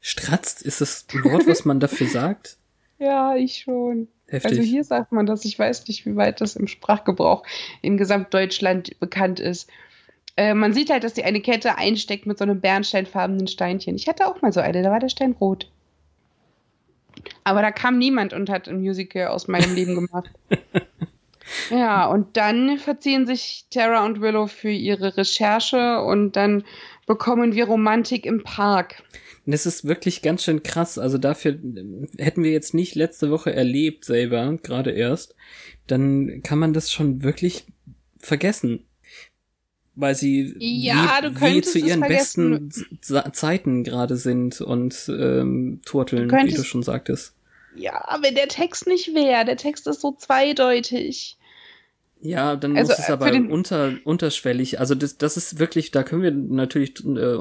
Stratzt 0.00 0.62
ist 0.62 0.80
das 0.80 1.06
ein 1.12 1.24
Wort, 1.24 1.46
was 1.46 1.64
man 1.64 1.80
dafür 1.80 2.06
sagt? 2.08 2.56
Ja, 2.98 3.36
ich 3.36 3.60
schon. 3.64 4.08
Heftig. 4.28 4.50
Also 4.58 4.62
hier 4.62 4.84
sagt 4.84 5.12
man 5.12 5.24
das, 5.26 5.44
ich 5.44 5.58
weiß 5.58 5.86
nicht, 5.88 6.04
wie 6.04 6.16
weit 6.16 6.40
das 6.40 6.56
im 6.56 6.66
Sprachgebrauch 6.66 7.44
in 7.80 7.96
Gesamtdeutschland 7.96 8.98
bekannt 9.00 9.40
ist. 9.40 9.70
Äh, 10.36 10.54
man 10.54 10.72
sieht 10.74 10.90
halt, 10.90 11.02
dass 11.04 11.14
sie 11.14 11.24
eine 11.24 11.40
Kette 11.40 11.78
einsteckt 11.78 12.26
mit 12.26 12.38
so 12.38 12.44
einem 12.44 12.60
bernsteinfarbenen 12.60 13.48
Steinchen. 13.48 13.96
Ich 13.96 14.06
hatte 14.06 14.26
auch 14.26 14.42
mal 14.42 14.52
so 14.52 14.60
eine, 14.60 14.82
da 14.82 14.90
war 14.90 15.00
der 15.00 15.08
Stein 15.08 15.32
rot. 15.32 15.70
Aber 17.44 17.62
da 17.62 17.70
kam 17.70 17.98
niemand 17.98 18.32
und 18.32 18.50
hat 18.50 18.68
ein 18.68 18.80
Musical 18.80 19.28
aus 19.28 19.48
meinem 19.48 19.74
Leben 19.74 19.94
gemacht. 19.94 20.30
ja, 21.70 22.06
und 22.06 22.36
dann 22.36 22.78
verziehen 22.78 23.26
sich 23.26 23.66
Tara 23.70 24.04
und 24.04 24.20
Willow 24.20 24.46
für 24.46 24.70
ihre 24.70 25.16
Recherche 25.16 26.00
und 26.02 26.36
dann 26.36 26.64
bekommen 27.06 27.54
wir 27.54 27.66
Romantik 27.66 28.26
im 28.26 28.42
Park. 28.42 29.02
Das 29.46 29.64
ist 29.64 29.86
wirklich 29.86 30.20
ganz 30.20 30.44
schön 30.44 30.62
krass. 30.62 30.98
Also 30.98 31.16
dafür 31.16 31.52
ähm, 31.52 32.06
hätten 32.18 32.44
wir 32.44 32.52
jetzt 32.52 32.74
nicht 32.74 32.94
letzte 32.94 33.30
Woche 33.30 33.52
erlebt 33.52 34.04
selber, 34.04 34.58
gerade 34.62 34.90
erst, 34.90 35.34
dann 35.86 36.42
kann 36.42 36.58
man 36.58 36.74
das 36.74 36.92
schon 36.92 37.22
wirklich 37.22 37.64
vergessen. 38.18 38.84
Weil 40.00 40.14
sie 40.14 40.54
Ja, 40.60 41.20
wie, 41.24 41.56
wie 41.56 41.60
zu 41.62 41.78
ihren 41.80 42.00
besten 42.02 42.70
Z- 42.70 43.34
Zeiten 43.34 43.82
gerade 43.82 44.16
sind 44.16 44.60
und 44.60 44.94
ähm, 45.08 45.80
turteln, 45.84 46.28
Du 46.28 46.36
wie 46.36 46.54
du 46.54 46.62
schon 46.62 46.84
sagtest. 46.84 47.34
Ja, 47.74 48.18
wenn 48.22 48.36
der 48.36 48.46
Text 48.46 48.86
nicht 48.86 49.12
wäre, 49.14 49.44
der 49.44 49.56
Text 49.56 49.88
ist 49.88 50.00
so 50.00 50.12
zweideutig. 50.12 51.36
Ja, 52.20 52.54
dann 52.54 52.76
Also, 52.76 52.90
muss 52.92 52.98
es 53.00 53.08
äh, 53.08 53.12
aber 53.12 53.32
unter, 53.32 53.94
unterschwellig. 54.04 54.78
Also 54.78 54.94
das, 54.94 55.18
das 55.18 55.36
ist 55.36 55.58
wirklich, 55.58 55.90
da 55.90 56.04
können 56.04 56.22
wir 56.22 56.30
natürlich 56.32 57.04
äh, 57.04 57.36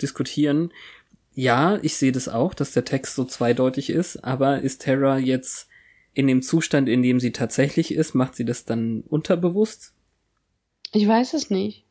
diskutieren. 0.00 0.70
Ja, 1.34 1.78
ich 1.80 1.96
sehe 1.96 2.12
das 2.12 2.28
auch, 2.28 2.52
dass 2.52 2.72
der 2.72 2.84
Text 2.84 3.14
so 3.14 3.24
zweideutig 3.24 3.88
ist, 3.88 4.22
aber 4.22 4.60
ist 4.60 4.82
Terra 4.82 5.16
jetzt 5.18 5.66
in 6.12 6.26
dem 6.26 6.42
Zustand, 6.42 6.90
in 6.90 7.02
dem 7.02 7.20
sie 7.20 7.32
tatsächlich 7.32 7.94
ist, 7.94 8.14
macht 8.14 8.34
sie 8.34 8.44
das 8.44 8.66
dann 8.66 9.00
unterbewusst? 9.08 9.94
Ich 10.92 11.08
weiß 11.08 11.32
es 11.32 11.48
nicht. 11.48 11.86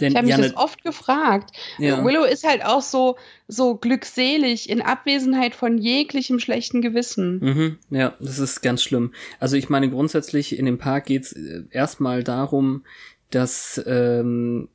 Denn 0.00 0.12
Ich 0.12 0.16
habe 0.16 0.26
mich 0.26 0.36
ja, 0.36 0.42
das 0.42 0.56
oft 0.56 0.82
gefragt. 0.82 1.50
ja, 1.78 2.04
Willow 2.04 2.24
ist 2.24 2.46
halt 2.46 2.64
auch 2.64 2.82
so, 2.82 3.16
so 3.48 3.76
glückselig 3.76 4.68
in 4.68 4.82
Abwesenheit 4.82 5.54
von 5.54 5.78
jeglichem 5.78 6.38
schlechten 6.38 6.82
Gewissen. 6.82 7.38
Mhm, 7.38 7.78
ja, 7.90 8.14
das 8.20 8.38
ist 8.38 8.60
ganz 8.60 8.82
schlimm. 8.82 9.12
Also 9.40 9.56
ich 9.56 9.68
meine, 9.68 9.88
grundsätzlich 9.88 10.58
in 10.58 10.66
dem 10.66 10.78
Park 10.78 11.06
geht's 11.06 11.32
äh, 11.32 11.62
erstmal 11.70 12.22
darum, 12.22 12.84
dass 13.30 13.82
ähm, 13.86 14.68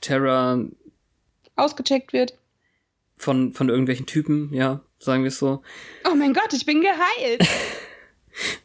Terra 0.00 0.64
Ausgecheckt 1.56 2.12
wird. 2.12 2.34
von, 3.16 3.52
von 3.52 3.68
irgendwelchen 3.68 4.06
Typen, 4.06 4.52
ja, 4.52 4.80
sagen 4.98 5.22
wir 5.22 5.28
es 5.28 5.38
so, 5.38 5.62
Oh 6.10 6.14
mein 6.14 6.32
Gott, 6.34 6.52
ich 6.52 6.66
bin 6.66 6.80
geheilt. 6.80 7.46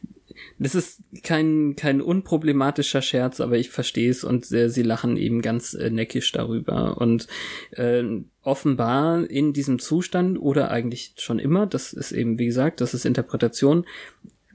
Das 0.62 0.74
ist 0.74 1.00
kein, 1.22 1.74
kein 1.74 2.02
unproblematischer 2.02 3.00
Scherz, 3.00 3.40
aber 3.40 3.56
ich 3.56 3.70
verstehe 3.70 4.10
es 4.10 4.24
und 4.24 4.52
äh, 4.52 4.68
sie 4.68 4.82
lachen 4.82 5.16
eben 5.16 5.40
ganz 5.40 5.72
äh, 5.72 5.88
neckisch 5.88 6.30
darüber. 6.32 6.98
Und 6.98 7.28
äh, 7.70 8.04
offenbar 8.42 9.24
in 9.28 9.54
diesem 9.54 9.78
Zustand 9.78 10.38
oder 10.38 10.70
eigentlich 10.70 11.14
schon 11.16 11.38
immer, 11.38 11.66
das 11.66 11.94
ist 11.94 12.12
eben, 12.12 12.38
wie 12.38 12.44
gesagt, 12.44 12.82
das 12.82 12.92
ist 12.92 13.06
Interpretation, 13.06 13.86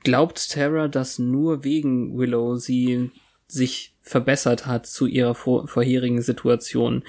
glaubt 0.04 0.52
Tara, 0.52 0.88
dass 0.88 1.18
nur 1.18 1.64
wegen 1.64 2.16
Willow 2.16 2.56
sie 2.58 3.10
sich 3.48 3.96
verbessert 4.02 4.68
hat 4.68 4.86
zu 4.86 5.08
ihrer 5.08 5.34
vor 5.34 5.68
vorherigen 5.68 6.22
Situation. 6.22 7.04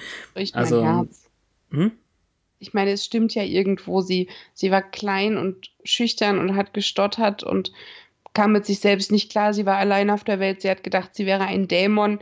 Also, 0.53 0.81
mein 0.81 0.95
Herz. 0.95 1.29
Hm? 1.69 1.91
Ich 2.57 2.73
meine, 2.73 2.91
es 2.91 3.05
stimmt 3.05 3.35
ja 3.35 3.43
irgendwo, 3.43 4.01
sie, 4.01 4.27
sie 4.55 4.71
war 4.71 4.81
klein 4.81 5.37
und 5.37 5.69
schüchtern 5.83 6.39
und 6.39 6.55
hat 6.55 6.73
gestottert 6.73 7.43
und 7.43 7.71
kam 8.37 8.51
mit 8.51 8.67
sich 8.67 8.79
selbst 8.79 9.11
nicht 9.11 9.31
klar. 9.31 9.51
Sie 9.51 9.65
war 9.65 9.77
allein 9.77 10.11
auf 10.11 10.23
der 10.23 10.39
Welt. 10.39 10.61
Sie 10.61 10.69
hat 10.69 10.83
gedacht, 10.83 11.15
sie 11.15 11.25
wäre 11.25 11.45
ein 11.45 11.67
Dämon 11.67 12.19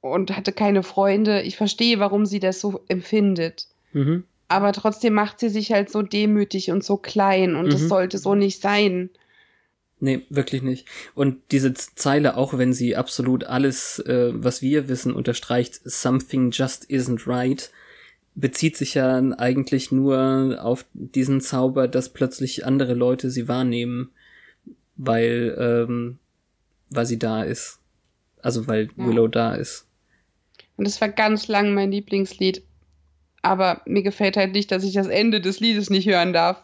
und 0.00 0.34
hatte 0.34 0.50
keine 0.50 0.82
Freunde. 0.82 1.42
Ich 1.42 1.58
verstehe, 1.58 1.98
warum 1.98 2.24
sie 2.24 2.40
das 2.40 2.58
so 2.58 2.80
empfindet. 2.88 3.66
Mhm. 3.92 4.24
Aber 4.48 4.72
trotzdem 4.72 5.12
macht 5.12 5.40
sie 5.40 5.50
sich 5.50 5.70
halt 5.70 5.90
so 5.90 6.00
demütig 6.00 6.70
und 6.70 6.82
so 6.82 6.96
klein 6.96 7.54
und 7.54 7.70
das 7.70 7.82
Mhm. 7.82 7.88
sollte 7.88 8.16
so 8.16 8.34
nicht 8.34 8.62
sein. 8.62 9.10
Nee, 10.00 10.22
wirklich 10.30 10.62
nicht. 10.62 10.88
Und 11.14 11.36
diese 11.50 11.74
Zeile, 11.74 12.38
auch 12.38 12.56
wenn 12.56 12.72
sie 12.72 12.96
absolut 12.96 13.44
alles, 13.44 13.98
äh, 13.98 14.30
was 14.32 14.62
wir 14.62 14.88
wissen, 14.88 15.12
unterstreicht, 15.12 15.80
something 15.84 16.50
just 16.50 16.90
isn't 16.90 17.28
right, 17.28 17.70
bezieht 18.34 18.78
sich 18.78 18.94
ja 18.94 19.18
eigentlich 19.36 19.92
nur 19.92 20.60
auf 20.62 20.86
diesen 20.94 21.42
Zauber, 21.42 21.88
dass 21.88 22.08
plötzlich 22.08 22.64
andere 22.64 22.94
Leute 22.94 23.30
sie 23.30 23.48
wahrnehmen, 23.48 24.12
weil, 24.96 25.56
ähm, 25.58 26.18
weil 26.90 27.06
sie 27.06 27.18
da 27.18 27.42
ist. 27.42 27.78
Also 28.42 28.66
weil 28.66 28.88
Ja. 28.96 29.06
Willow 29.06 29.28
da 29.28 29.54
ist. 29.54 29.86
Und 30.76 30.86
das 30.86 31.00
war 31.00 31.08
ganz 31.08 31.48
lang 31.48 31.74
mein 31.74 31.92
Lieblingslied. 31.92 32.62
Aber 33.42 33.82
mir 33.86 34.02
gefällt 34.02 34.36
halt 34.36 34.52
nicht, 34.52 34.70
dass 34.70 34.84
ich 34.84 34.94
das 34.94 35.08
Ende 35.08 35.40
des 35.40 35.60
Liedes 35.60 35.90
nicht 35.90 36.08
hören 36.08 36.32
darf. 36.32 36.62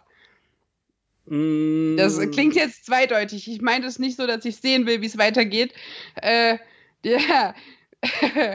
Mm, 1.27 1.97
Das 1.97 2.19
klingt 2.31 2.55
jetzt 2.55 2.87
zweideutig. 2.87 3.51
Ich 3.51 3.61
meine 3.61 3.87
es 3.87 3.99
nicht 3.99 4.17
so, 4.17 4.27
dass 4.27 4.45
ich 4.45 4.57
sehen 4.57 4.87
will, 4.87 5.01
wie 5.03 5.07
es 5.07 5.19
weitergeht. 5.19 5.73
Äh, 6.17 6.59
ja. 7.05 7.55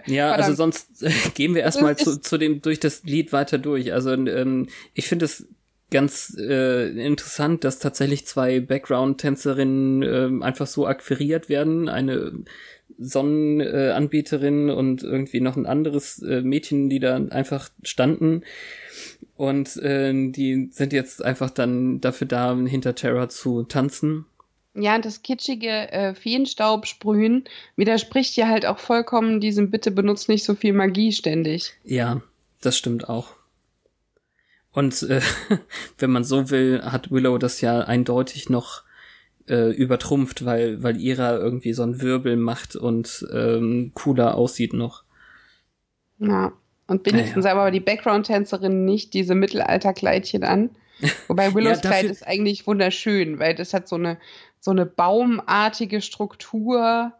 Ja, 0.06 0.32
also 0.32 0.54
sonst 0.54 1.04
äh, 1.04 1.12
gehen 1.34 1.54
wir 1.54 1.64
erstmal 1.64 1.96
Das 1.96 2.06
zu, 2.06 2.22
zu 2.22 2.38
dem 2.38 2.62
durch 2.62 2.80
das 2.80 3.04
Lied 3.04 3.34
weiter 3.34 3.58
durch. 3.58 3.92
Also 3.92 4.14
ähm, 4.14 4.70
ich 4.94 5.08
finde 5.10 5.26
es 5.26 5.50
ganz 5.94 6.36
äh, 6.38 6.90
interessant, 6.90 7.64
dass 7.64 7.80
tatsächlich 7.80 8.26
zwei 8.26 8.60
Background-Tänzerinnen 8.60 10.04
ähm, 10.04 10.44
einfach 10.44 10.68
so 10.68 10.86
akquiriert 10.86 11.48
werden. 11.48 11.88
Eine 11.88 12.44
Sonnenanbieterin 12.98 14.70
äh, 14.70 14.74
und 14.74 15.04
irgendwie 15.04 15.40
noch 15.40 15.56
ein 15.56 15.66
anderes 15.66 16.22
äh, 16.22 16.42
Mädchen, 16.42 16.90
die 16.90 17.00
da 17.00 17.16
einfach 17.16 17.70
standen. 17.84 18.44
Und 19.36 19.78
äh, 19.78 20.12
die 20.14 20.70
sind 20.72 20.92
jetzt 20.92 21.24
einfach 21.24 21.50
dann 21.50 22.02
dafür 22.02 22.28
da, 22.28 22.56
hinter 22.58 22.96
Terra 22.96 23.30
zu 23.30 23.64
tanzen. 23.64 24.26
Ja, 24.76 24.96
und 24.96 25.06
das 25.06 25.22
kitschige 25.22 25.92
äh, 25.92 26.16
Feenstaubsprühen 26.16 27.44
widerspricht 27.76 28.36
ja 28.36 28.48
halt 28.48 28.66
auch 28.66 28.80
vollkommen 28.80 29.40
diesem 29.40 29.70
Bitte 29.70 29.92
benutzt 29.92 30.30
nicht 30.30 30.44
so 30.44 30.56
viel 30.56 30.74
Magie 30.74 31.12
ständig. 31.12 31.74
Ja, 31.84 32.22
das 32.62 32.78
stimmt 32.78 33.08
auch. 33.08 33.36
Und 34.74 35.04
äh, 35.04 35.22
wenn 35.98 36.12
man 36.12 36.24
so 36.24 36.50
will, 36.50 36.82
hat 36.84 37.12
Willow 37.12 37.38
das 37.38 37.62
ja 37.62 37.80
eindeutig 37.80 38.50
noch 38.50 38.84
äh, 39.48 39.72
übertrumpft, 39.72 40.46
weil, 40.46 40.82
weil 40.84 41.00
Ira 41.00 41.36
irgendwie 41.36 41.74
so 41.74 41.84
einen 41.84 42.02
Wirbel 42.02 42.36
macht 42.36 42.76
und 42.76 43.26
ähm, 43.32 43.92
cooler 43.94 44.36
aussieht 44.36 44.74
noch. 44.74 45.04
Ja. 46.20 46.54
Und 46.88 47.06
wenigstens 47.06 47.46
naja. 47.46 47.56
aber 47.56 47.72
die 47.72 47.80
Background-Tänzerin 47.80 48.84
nicht 48.86 49.14
diese 49.14 49.36
Mittelalterkleidchen 49.36 50.44
an. 50.44 50.70
Wobei 51.28 51.54
Willows 51.56 51.82
ja, 51.82 51.90
Kleid 51.90 52.06
ist 52.06 52.28
eigentlich 52.28 52.68
wunderschön, 52.68 53.40
weil 53.40 53.56
das 53.56 53.74
hat 53.74 53.88
so 53.88 53.96
eine, 53.96 54.18
so 54.60 54.72
eine 54.72 54.86
baumartige 54.86 56.02
Struktur, 56.02 57.14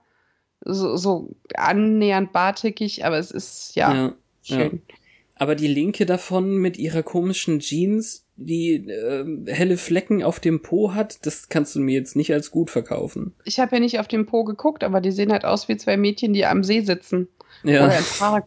so, 0.62 0.98
so 0.98 1.36
annähernd 1.56 2.34
bartigig, 2.34 3.06
aber 3.06 3.18
es 3.18 3.32
ist 3.32 3.76
ja, 3.76 3.94
ja 3.94 4.14
schön. 4.44 4.82
Ja. 4.88 4.96
Aber 5.36 5.56
die 5.56 5.68
linke 5.68 6.06
davon 6.06 6.58
mit 6.58 6.78
ihrer 6.78 7.02
komischen 7.02 7.60
Jeans, 7.60 8.26
die 8.36 8.76
äh, 8.88 9.26
helle 9.48 9.78
Flecken 9.78 10.24
auf 10.24 10.40
dem 10.40 10.62
Po 10.62 10.94
hat, 10.94 11.26
das 11.26 11.50
kannst 11.50 11.76
du 11.76 11.80
mir 11.80 11.96
jetzt 11.96 12.16
nicht 12.16 12.32
als 12.34 12.52
gut 12.52 12.70
verkaufen. 12.70 13.34
Ich 13.44 13.60
habe 13.60 13.76
ja 13.76 13.80
nicht 13.80 14.00
auf 14.00 14.08
dem 14.08 14.26
Po 14.26 14.44
geguckt, 14.44 14.84
aber 14.84 15.02
die 15.02 15.12
sehen 15.12 15.32
halt 15.32 15.46
aus 15.46 15.68
wie 15.68 15.78
zwei 15.78 15.98
Mädchen, 15.98 16.34
die 16.34 16.46
am 16.46 16.64
See 16.64 16.82
sitzen. 16.82 17.28
Ja. 17.64 17.86
Oder 17.86 17.98
im 17.98 18.06
Park. 18.20 18.46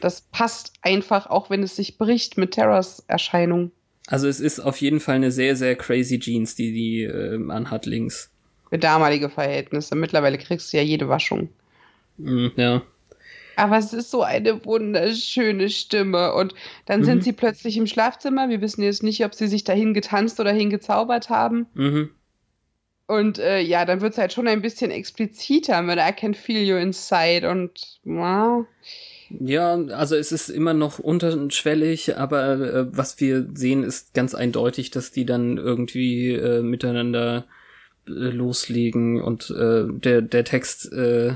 Das 0.00 0.20
passt 0.20 0.72
einfach, 0.82 1.26
auch 1.26 1.50
wenn 1.50 1.62
es 1.62 1.76
sich 1.76 1.98
bricht 1.98 2.38
mit 2.38 2.52
Terrors 2.52 3.04
Erscheinung. 3.08 3.72
Also 4.06 4.28
es 4.28 4.40
ist 4.40 4.60
auf 4.60 4.80
jeden 4.80 5.00
Fall 5.00 5.16
eine 5.16 5.32
sehr, 5.32 5.56
sehr 5.56 5.74
crazy 5.74 6.18
Jeans, 6.20 6.54
die 6.54 6.72
die 6.72 7.02
äh, 7.02 7.50
anhat 7.50 7.86
links. 7.86 8.30
Für 8.70 8.78
damalige 8.78 9.28
Verhältnisse. 9.28 9.96
Mittlerweile 9.96 10.38
kriegst 10.38 10.72
du 10.72 10.76
ja 10.76 10.82
jede 10.82 11.08
Waschung. 11.08 11.48
Mm, 12.18 12.48
ja. 12.56 12.82
Aber 13.56 13.78
es 13.78 13.92
ist 13.92 14.10
so 14.10 14.22
eine 14.22 14.64
wunderschöne 14.64 15.70
Stimme. 15.70 16.34
Und 16.34 16.54
dann 16.84 17.00
mhm. 17.00 17.04
sind 17.04 17.24
sie 17.24 17.32
plötzlich 17.32 17.76
im 17.76 17.86
Schlafzimmer. 17.86 18.48
Wir 18.48 18.60
wissen 18.60 18.82
jetzt 18.82 19.02
nicht, 19.02 19.24
ob 19.24 19.34
sie 19.34 19.48
sich 19.48 19.64
dahin 19.64 19.94
getanzt 19.94 20.38
oder 20.38 20.52
hingezaubert 20.52 21.30
haben. 21.30 21.66
Mhm. 21.74 22.10
Und 23.06 23.38
äh, 23.38 23.60
ja, 23.60 23.84
dann 23.84 24.00
wird 24.00 24.12
es 24.12 24.18
halt 24.18 24.32
schon 24.32 24.48
ein 24.48 24.62
bisschen 24.62 24.90
expliziter 24.90 25.80
mit 25.82 25.98
I 25.98 26.12
can 26.12 26.34
feel 26.34 26.62
you 26.62 26.76
inside. 26.76 27.48
Und 27.48 28.00
ja. 28.04 28.64
Ja, 29.30 29.74
also 29.74 30.16
es 30.16 30.32
ist 30.32 30.50
immer 30.50 30.74
noch 30.74 30.98
unterschwellig, 30.98 32.16
aber 32.16 32.52
äh, 32.60 32.96
was 32.96 33.20
wir 33.20 33.48
sehen, 33.54 33.82
ist 33.82 34.14
ganz 34.14 34.34
eindeutig, 34.34 34.90
dass 34.90 35.10
die 35.12 35.24
dann 35.24 35.56
irgendwie 35.56 36.32
äh, 36.32 36.62
miteinander 36.62 37.46
äh, 38.06 38.10
loslegen 38.10 39.20
und 39.20 39.50
äh, 39.50 39.84
der, 39.88 40.22
der 40.22 40.44
Text 40.44 40.92
äh, 40.92 41.34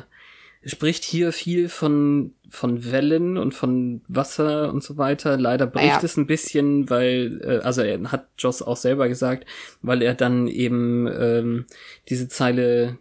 spricht 0.64 1.04
hier 1.04 1.32
viel 1.32 1.68
von, 1.68 2.34
von 2.50 2.90
Wellen 2.90 3.38
und 3.38 3.54
von 3.54 4.02
Wasser 4.08 4.72
und 4.72 4.82
so 4.82 4.98
weiter. 4.98 5.38
Leider 5.38 5.66
bricht 5.66 5.86
ja. 5.86 6.00
es 6.02 6.16
ein 6.16 6.26
bisschen, 6.26 6.90
weil, 6.90 7.40
äh, 7.42 7.64
also 7.64 7.82
er 7.82 8.12
hat 8.12 8.28
Joss 8.38 8.60
auch 8.60 8.76
selber 8.76 9.08
gesagt, 9.08 9.46
weil 9.80 10.02
er 10.02 10.14
dann 10.14 10.48
eben 10.48 11.06
ähm, 11.06 11.66
diese 12.08 12.28
Zeile 12.28 12.98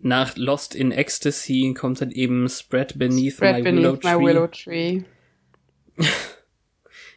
nach 0.00 0.36
Lost 0.36 0.74
in 0.74 0.92
Ecstasy 0.92 1.74
kommt 1.76 2.00
dann 2.02 2.10
eben 2.10 2.48
Spread 2.48 2.98
Beneath, 2.98 3.34
Spread 3.34 3.56
my, 3.56 3.62
beneath 3.62 4.04
willow 4.04 4.18
my, 4.18 4.26
Willow 4.26 4.46
Tree. 4.46 5.02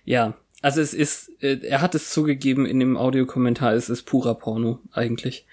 ja, 0.06 0.38
also 0.62 0.80
es 0.80 0.94
ist, 0.94 1.32
äh, 1.44 1.60
er 1.64 1.82
hat 1.82 1.96
es 1.96 2.12
zugegeben 2.12 2.66
in 2.66 2.80
dem 2.80 2.96
Audiokommentar, 2.96 3.74
es 3.74 3.90
ist 3.90 4.04
purer 4.04 4.36
Porno 4.36 4.80
eigentlich, 4.92 5.46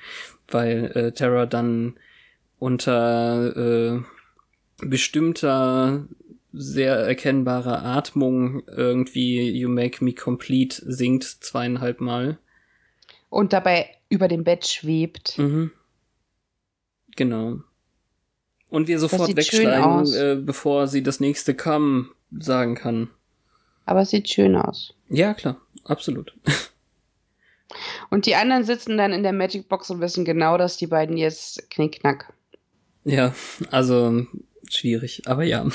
weil 0.47 0.93
äh, 0.95 1.13
Terra 1.13 1.47
dann 1.47 1.99
unter 2.59 3.57
äh, 3.57 4.01
bestimmter 4.79 6.07
sehr 6.53 6.97
erkennbarer 6.97 7.85
Atmung 7.85 8.63
irgendwie 8.67 9.51
You 9.51 9.69
Make 9.69 10.03
Me 10.03 10.15
Complete 10.15 10.83
singt 10.85 11.25
zweieinhalb 11.25 12.01
Mal. 12.01 12.39
Und 13.29 13.53
dabei 13.53 13.89
über 14.09 14.29
dem 14.29 14.45
Bett 14.45 14.67
schwebt. 14.67 15.39
Mhm. 15.39 15.71
Genau. 17.17 17.59
Und 18.69 18.89
wir 18.89 18.99
sofort 18.99 19.37
wegschneiden, 19.37 20.15
äh, 20.15 20.37
bevor 20.41 20.87
sie 20.87 21.03
das 21.03 21.21
nächste 21.21 21.55
kam 21.55 22.11
sagen 22.31 22.75
kann. 22.75 23.11
Aber 23.85 24.01
es 24.01 24.11
sieht 24.11 24.29
schön 24.29 24.57
aus. 24.57 24.95
Ja, 25.09 25.35
klar, 25.35 25.61
absolut. 25.85 26.35
Und 28.11 28.27
die 28.27 28.37
anderen 28.37 28.65
sitzen 28.65 28.97
dann 28.97 29.13
in 29.13 29.23
der 29.23 29.33
Magic 29.33 29.69
Box 29.69 29.91
und 29.91 30.01
wissen 30.01 30.25
genau, 30.25 30.57
dass 30.57 30.77
die 30.77 30.87
beiden 30.87 31.17
jetzt 31.17 31.69
knickknack. 31.71 32.33
Ja, 33.07 33.35
also 33.71 34.27
schwierig, 34.69 35.23
aber 35.27 35.45
ja. 35.45 35.67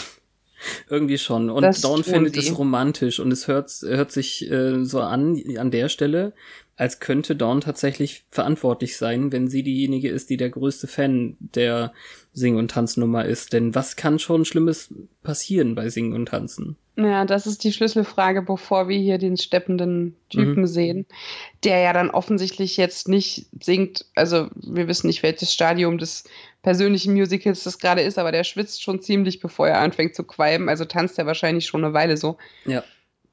Irgendwie 0.89 1.17
schon. 1.17 1.49
Und 1.49 1.63
das 1.63 1.81
Dawn 1.81 2.03
findet 2.03 2.37
es 2.37 2.55
romantisch 2.55 3.19
und 3.19 3.31
es 3.31 3.47
hört, 3.47 3.71
hört 3.81 4.11
sich 4.11 4.51
äh, 4.51 4.83
so 4.83 5.01
an, 5.01 5.41
an 5.57 5.71
der 5.71 5.89
Stelle, 5.89 6.33
als 6.75 6.99
könnte 6.99 7.35
Dawn 7.35 7.61
tatsächlich 7.61 8.25
verantwortlich 8.29 8.97
sein, 8.97 9.31
wenn 9.31 9.47
sie 9.47 9.63
diejenige 9.63 10.09
ist, 10.09 10.29
die 10.29 10.37
der 10.37 10.49
größte 10.49 10.87
Fan 10.87 11.35
der 11.39 11.93
Sing- 12.33 12.57
und 12.57 12.71
Tanznummer 12.71 13.25
ist. 13.25 13.53
Denn 13.53 13.73
was 13.73 13.95
kann 13.95 14.19
schon 14.19 14.45
Schlimmes 14.45 14.93
passieren 15.23 15.73
bei 15.73 15.89
Singen 15.89 16.13
und 16.13 16.27
Tanzen? 16.27 16.75
Ja, 16.97 17.25
das 17.25 17.47
ist 17.47 17.63
die 17.63 17.71
Schlüsselfrage, 17.71 18.41
bevor 18.41 18.87
wir 18.87 18.97
hier 18.97 19.17
den 19.17 19.37
steppenden 19.37 20.15
Typen 20.29 20.61
mhm. 20.61 20.67
sehen, 20.67 21.05
der 21.63 21.79
ja 21.79 21.93
dann 21.93 22.09
offensichtlich 22.09 22.77
jetzt 22.77 23.07
nicht 23.07 23.47
singt. 23.59 24.05
Also 24.13 24.49
wir 24.55 24.87
wissen 24.87 25.07
nicht, 25.07 25.23
welches 25.23 25.53
Stadium 25.53 25.97
des 25.97 26.25
persönlichen 26.61 27.13
Musicals 27.13 27.63
das 27.63 27.79
gerade 27.79 28.01
ist, 28.01 28.19
aber 28.19 28.31
der 28.31 28.43
schwitzt 28.43 28.83
schon 28.83 29.01
ziemlich, 29.01 29.39
bevor 29.39 29.67
er 29.67 29.79
anfängt 29.79 30.15
zu 30.15 30.23
qualmen. 30.23 30.69
Also 30.69 30.85
tanzt 30.85 31.17
er 31.17 31.25
wahrscheinlich 31.25 31.65
schon 31.65 31.83
eine 31.83 31.93
Weile 31.93 32.17
so. 32.17 32.37
Ja. 32.65 32.83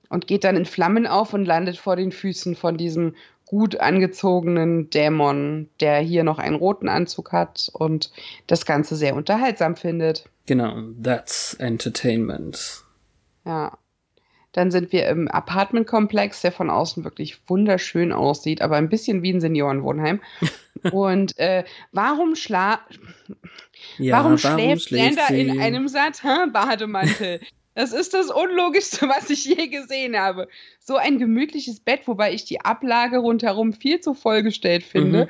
Und 0.08 0.26
geht 0.26 0.44
dann 0.44 0.56
in 0.56 0.64
Flammen 0.64 1.06
auf 1.06 1.34
und 1.34 1.44
landet 1.44 1.76
vor 1.76 1.96
den 1.96 2.12
Füßen 2.12 2.56
von 2.56 2.78
diesem 2.78 3.14
gut 3.44 3.80
angezogenen 3.80 4.90
Dämon, 4.90 5.68
der 5.80 6.00
hier 6.00 6.22
noch 6.22 6.38
einen 6.38 6.56
roten 6.56 6.88
Anzug 6.88 7.32
hat 7.32 7.70
und 7.72 8.10
das 8.46 8.66
Ganze 8.66 8.96
sehr 8.96 9.16
unterhaltsam 9.16 9.76
findet. 9.76 10.28
Genau, 10.46 10.76
that's 11.02 11.54
entertainment. 11.54 12.84
Ja. 13.44 13.76
Dann 14.52 14.70
sind 14.70 14.92
wir 14.92 15.06
im 15.08 15.28
Apartmentkomplex, 15.28 16.40
der 16.40 16.52
von 16.52 16.70
außen 16.70 17.04
wirklich 17.04 17.38
wunderschön 17.46 18.12
aussieht, 18.12 18.62
aber 18.62 18.76
ein 18.76 18.88
bisschen 18.88 19.22
wie 19.22 19.32
ein 19.32 19.40
Seniorenwohnheim. 19.40 20.20
und 20.92 21.38
äh, 21.38 21.64
warum 21.92 22.34
schla 22.34 22.80
ja, 23.98 24.16
warum, 24.16 24.42
warum 24.42 24.78
schläft 24.78 24.88
Sander 24.90 25.30
in 25.30 25.60
einem 25.60 25.88
Satin-Bademantel? 25.88 27.40
Das 27.74 27.92
ist 27.92 28.12
das 28.12 28.28
Unlogischste, 28.28 29.08
was 29.08 29.30
ich 29.30 29.44
je 29.44 29.68
gesehen 29.68 30.18
habe. 30.18 30.48
So 30.80 30.96
ein 30.96 31.20
gemütliches 31.20 31.78
Bett, 31.78 32.00
wobei 32.06 32.32
ich 32.32 32.44
die 32.44 32.60
Ablage 32.60 33.18
rundherum 33.18 33.72
viel 33.72 34.00
zu 34.00 34.14
vollgestellt 34.14 34.82
finde, 34.82 35.26
mhm. 35.26 35.28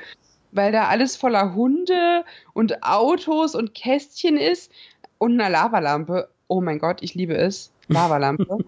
weil 0.51 0.71
da 0.71 0.87
alles 0.87 1.15
voller 1.15 1.53
Hunde 1.53 2.25
und 2.53 2.81
Autos 2.81 3.53
und 3.53 3.75
Kästchen 3.75 4.35
ist 4.35 4.71
und 5.19 5.39
eine 5.39 5.51
Lavalampe. 5.51 6.29
Oh 6.47 6.59
mein 6.59 6.79
Gott, 6.79 7.03
ich 7.03 7.13
liebe 7.13 7.37
es. 7.37 7.71
Lavalampe. 7.87 8.65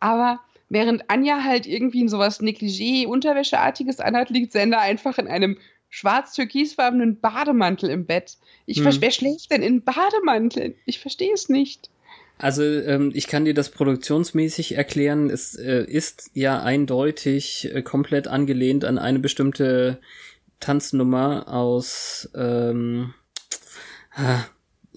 Aber 0.00 0.40
während 0.68 1.08
Anja 1.08 1.42
halt 1.44 1.66
irgendwie 1.66 2.00
in 2.00 2.08
sowas 2.08 2.40
Negligé-Unterwäscheartiges 2.40 4.00
anhat, 4.00 4.30
liegt 4.30 4.52
Sender 4.52 4.80
einfach 4.80 5.18
in 5.18 5.28
einem 5.28 5.58
schwarz-türkisfarbenen 5.90 7.20
Bademantel 7.20 7.90
im 7.90 8.06
Bett. 8.06 8.38
Ich 8.66 8.78
hm. 8.78 9.00
wer 9.00 9.10
schläft 9.10 9.50
denn 9.50 9.62
in 9.62 9.82
Bademantel? 9.82 10.76
Ich 10.86 11.00
verstehe 11.00 11.34
es 11.34 11.48
nicht. 11.48 11.90
Also 12.38 12.62
ähm, 12.62 13.10
ich 13.12 13.26
kann 13.26 13.44
dir 13.44 13.52
das 13.52 13.68
produktionsmäßig 13.68 14.76
erklären. 14.76 15.28
Es 15.28 15.56
äh, 15.56 15.84
ist 15.84 16.30
ja 16.32 16.62
eindeutig 16.62 17.70
äh, 17.74 17.82
komplett 17.82 18.28
angelehnt 18.28 18.84
an 18.86 18.96
eine 18.96 19.18
bestimmte 19.18 20.00
Tanznummer 20.58 21.48
aus. 21.48 22.30
Ähm, 22.34 23.12
ah, 24.14 24.44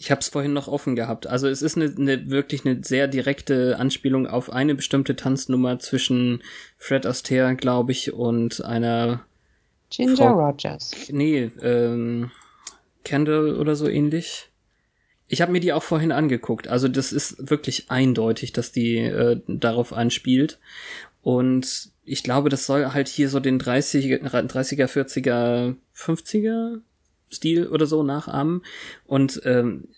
ich 0.03 0.11
habe 0.11 0.19
es 0.19 0.27
vorhin 0.27 0.51
noch 0.51 0.67
offen 0.67 0.97
gehabt. 0.97 1.27
Also 1.27 1.47
es 1.47 1.61
ist 1.61 1.77
eine, 1.77 1.85
eine 1.85 2.29
wirklich 2.29 2.65
eine 2.65 2.83
sehr 2.83 3.07
direkte 3.07 3.79
Anspielung 3.79 4.27
auf 4.27 4.51
eine 4.51 4.75
bestimmte 4.75 5.15
Tanznummer 5.15 5.79
zwischen 5.79 6.43
Fred 6.77 7.05
Astaire, 7.05 7.55
glaube 7.55 7.93
ich, 7.93 8.11
und 8.11 8.65
einer 8.65 9.25
Ginger 9.89 10.17
Frau, 10.17 10.33
Rogers. 10.33 10.91
Nee, 11.09 11.49
ähm, 11.61 12.31
Kendall 13.05 13.55
oder 13.55 13.77
so 13.77 13.87
ähnlich. 13.87 14.49
Ich 15.29 15.41
habe 15.41 15.53
mir 15.53 15.61
die 15.61 15.71
auch 15.71 15.83
vorhin 15.83 16.11
angeguckt. 16.11 16.67
Also 16.67 16.89
das 16.89 17.13
ist 17.13 17.49
wirklich 17.49 17.89
eindeutig, 17.89 18.51
dass 18.51 18.73
die 18.73 18.97
äh, 18.97 19.39
darauf 19.47 19.93
anspielt. 19.93 20.59
Und 21.21 21.91
ich 22.03 22.23
glaube, 22.23 22.49
das 22.49 22.65
soll 22.65 22.87
halt 22.87 23.07
hier 23.07 23.29
so 23.29 23.39
den 23.39 23.57
30er, 23.57 24.21
30er 24.21 24.87
40er, 24.87 25.75
50er 25.95 26.81
Stil 27.33 27.67
oder 27.67 27.85
so 27.85 28.03
nachahmen. 28.03 28.61
Und 29.05 29.41
ähm, 29.45 29.89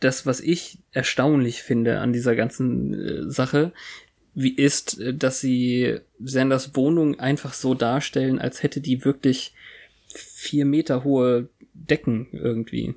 das, 0.00 0.26
was 0.26 0.40
ich 0.40 0.78
erstaunlich 0.92 1.62
finde 1.62 2.00
an 2.00 2.12
dieser 2.12 2.36
ganzen 2.36 2.94
äh, 2.94 3.30
Sache, 3.30 3.72
wie 4.34 4.54
ist, 4.54 5.00
dass 5.14 5.40
sie 5.40 5.98
Sanders 6.20 6.76
Wohnung 6.76 7.18
einfach 7.18 7.54
so 7.54 7.74
darstellen, 7.74 8.38
als 8.38 8.62
hätte 8.62 8.80
die 8.80 9.04
wirklich 9.04 9.52
vier 10.08 10.64
Meter 10.64 11.02
hohe 11.02 11.48
Decken 11.74 12.28
irgendwie. 12.32 12.94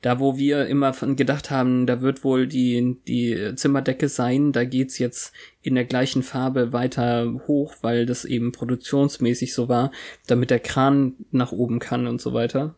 Da, 0.00 0.20
wo 0.20 0.38
wir 0.38 0.66
immer 0.66 0.94
von 0.94 1.16
gedacht 1.16 1.50
haben, 1.50 1.86
da 1.86 2.00
wird 2.00 2.22
wohl 2.22 2.46
die, 2.46 2.96
die 3.08 3.54
Zimmerdecke 3.56 4.08
sein, 4.08 4.52
da 4.52 4.64
geht's 4.64 4.98
jetzt 4.98 5.32
in 5.60 5.74
der 5.74 5.84
gleichen 5.84 6.22
Farbe 6.22 6.72
weiter 6.72 7.42
hoch, 7.48 7.74
weil 7.80 8.06
das 8.06 8.24
eben 8.24 8.52
produktionsmäßig 8.52 9.52
so 9.52 9.68
war, 9.68 9.90
damit 10.28 10.50
der 10.50 10.60
Kran 10.60 11.14
nach 11.32 11.50
oben 11.50 11.80
kann 11.80 12.06
und 12.06 12.20
so 12.20 12.32
weiter. 12.32 12.76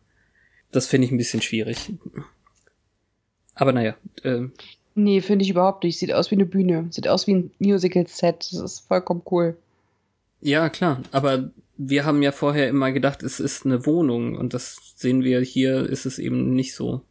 Das 0.71 0.87
finde 0.87 1.05
ich 1.05 1.11
ein 1.11 1.17
bisschen 1.17 1.41
schwierig. 1.41 1.93
Aber 3.55 3.73
naja. 3.73 3.95
Äh, 4.23 4.47
nee, 4.95 5.21
finde 5.21 5.43
ich 5.43 5.51
überhaupt 5.51 5.83
nicht. 5.83 5.99
Sieht 5.99 6.13
aus 6.13 6.31
wie 6.31 6.35
eine 6.35 6.45
Bühne. 6.45 6.87
Sieht 6.91 7.07
aus 7.07 7.27
wie 7.27 7.35
ein 7.35 7.51
Musical-Set. 7.59 8.49
Das 8.51 8.59
ist 8.59 8.79
vollkommen 8.87 9.21
cool. 9.31 9.57
Ja, 10.41 10.69
klar. 10.69 11.01
Aber 11.11 11.51
wir 11.77 12.05
haben 12.05 12.21
ja 12.21 12.31
vorher 12.31 12.69
immer 12.69 12.91
gedacht, 12.91 13.23
es 13.23 13.39
ist 13.39 13.65
eine 13.65 13.85
Wohnung. 13.85 14.35
Und 14.35 14.53
das 14.53 14.93
sehen 14.95 15.23
wir 15.23 15.41
hier, 15.41 15.87
ist 15.87 16.05
es 16.05 16.19
eben 16.19 16.53
nicht 16.53 16.73
so. 16.73 17.01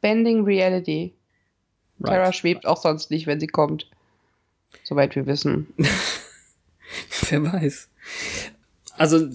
Bending 0.00 0.44
Reality. 0.44 1.14
Right. 2.00 2.14
Tara 2.14 2.32
schwebt 2.32 2.66
auch 2.66 2.80
sonst 2.80 3.10
nicht, 3.10 3.26
wenn 3.26 3.40
sie 3.40 3.46
kommt. 3.46 3.90
Soweit 4.84 5.14
wir 5.16 5.26
wissen. 5.26 5.66
Wer 7.28 7.52
weiß. 7.52 7.88
Also 8.98 9.26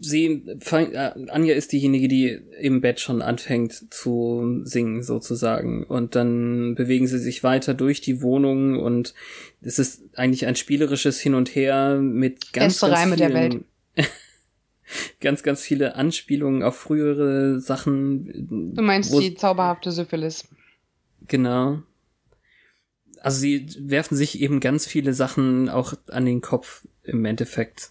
sie, 0.00 0.44
äh, 0.70 1.12
Anja 1.28 1.54
ist 1.54 1.72
diejenige, 1.72 2.08
die 2.08 2.28
im 2.60 2.80
Bett 2.82 3.00
schon 3.00 3.22
anfängt 3.22 3.92
zu 3.92 4.60
singen 4.64 5.02
sozusagen 5.02 5.84
und 5.84 6.14
dann 6.14 6.74
bewegen 6.74 7.06
sie 7.06 7.18
sich 7.18 7.42
weiter 7.42 7.72
durch 7.72 8.02
die 8.02 8.20
Wohnung 8.20 8.78
und 8.78 9.14
es 9.62 9.78
ist 9.78 10.02
eigentlich 10.14 10.46
ein 10.46 10.56
spielerisches 10.56 11.20
Hin 11.20 11.34
und 11.34 11.54
Her 11.54 11.96
mit 12.00 12.52
ganz, 12.52 12.74
Beste 12.74 12.86
ganz 12.86 12.98
Reime 12.98 13.16
vielen, 13.16 13.30
der 13.30 13.40
Welt. 13.40 13.64
ganz, 15.20 15.42
ganz 15.42 15.62
viele 15.62 15.94
Anspielungen 15.94 16.62
auf 16.62 16.76
frühere 16.76 17.60
Sachen. 17.60 18.74
Du 18.74 18.82
meinst 18.82 19.12
die 19.18 19.34
zauberhafte 19.34 19.90
Syphilis. 19.90 20.46
Genau. 21.28 21.82
Also 23.20 23.40
sie 23.40 23.66
werfen 23.78 24.16
sich 24.16 24.40
eben 24.40 24.60
ganz 24.60 24.86
viele 24.86 25.14
Sachen 25.14 25.68
auch 25.68 25.94
an 26.08 26.26
den 26.26 26.40
Kopf 26.42 26.86
im 27.04 27.24
Endeffekt. 27.24 27.90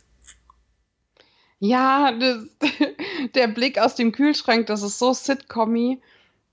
Ja, 1.61 2.11
das, 2.11 2.47
der 3.35 3.47
Blick 3.47 3.77
aus 3.77 3.93
dem 3.93 4.11
Kühlschrank, 4.11 4.65
das 4.65 4.81
ist 4.81 4.97
so 4.97 5.13
sitcommy. 5.13 6.01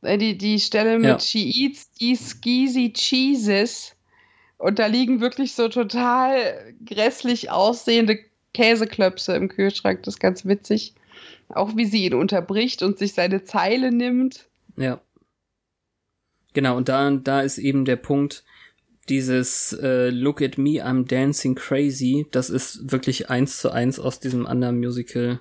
Äh, 0.02 0.18
die, 0.18 0.36
die 0.36 0.61
Stelle 0.61 0.98
mit 0.98 1.09
ja. 1.09 1.18
She 1.18 1.50
eats 1.50 1.90
these 1.92 2.22
skeezy 2.22 2.92
cheeses. 2.92 3.96
Und 4.59 4.78
da 4.78 4.86
liegen 4.86 5.20
wirklich 5.20 5.54
so 5.54 5.68
total 5.68 6.74
grässlich 6.84 7.50
aussehende 7.50 8.18
Käseklöpse 8.52 9.34
im 9.34 9.48
Kühlschrank. 9.48 10.02
Das 10.02 10.14
ist 10.14 10.20
ganz 10.20 10.44
witzig. 10.44 10.92
Auch 11.48 11.74
wie 11.74 11.86
sie 11.86 12.04
ihn 12.04 12.14
unterbricht 12.14 12.82
und 12.82 12.98
sich 12.98 13.14
seine 13.14 13.44
Zeile 13.44 13.90
nimmt. 13.90 14.46
Ja. 14.76 15.00
Genau, 16.52 16.76
und 16.76 16.90
da, 16.90 17.11
da 17.12 17.40
ist 17.40 17.56
eben 17.56 17.86
der 17.86 17.96
Punkt, 17.96 18.44
dieses 19.09 19.72
äh, 19.72 20.11
Look 20.11 20.42
at 20.42 20.59
me, 20.59 20.84
I'm 20.84 21.06
dancing 21.06 21.54
crazy, 21.54 22.26
das 22.30 22.50
ist 22.50 22.92
wirklich 22.92 23.30
eins 23.30 23.61
zu 23.61 23.70
eins 23.70 23.98
aus 23.98 24.20
diesem 24.20 24.46
anderen 24.46 24.78
Musical. 24.78 25.40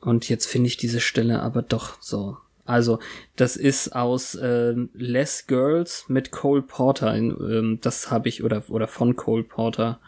Und 0.00 0.28
jetzt 0.28 0.46
finde 0.46 0.68
ich 0.68 0.76
diese 0.76 1.00
Stelle 1.00 1.40
aber 1.42 1.62
doch 1.62 2.00
so. 2.00 2.38
Also, 2.64 3.00
das 3.34 3.56
ist 3.56 3.96
aus 3.96 4.36
äh, 4.36 4.74
Less 4.94 5.48
Girls 5.48 6.04
mit 6.08 6.30
Cole 6.30 6.62
Porter. 6.62 7.14
Ähm, 7.16 7.78
das 7.80 8.12
habe 8.12 8.28
ich, 8.28 8.44
oder, 8.44 8.62
oder 8.68 8.86
von 8.86 9.16
Cole 9.16 9.42
Porter. 9.42 9.98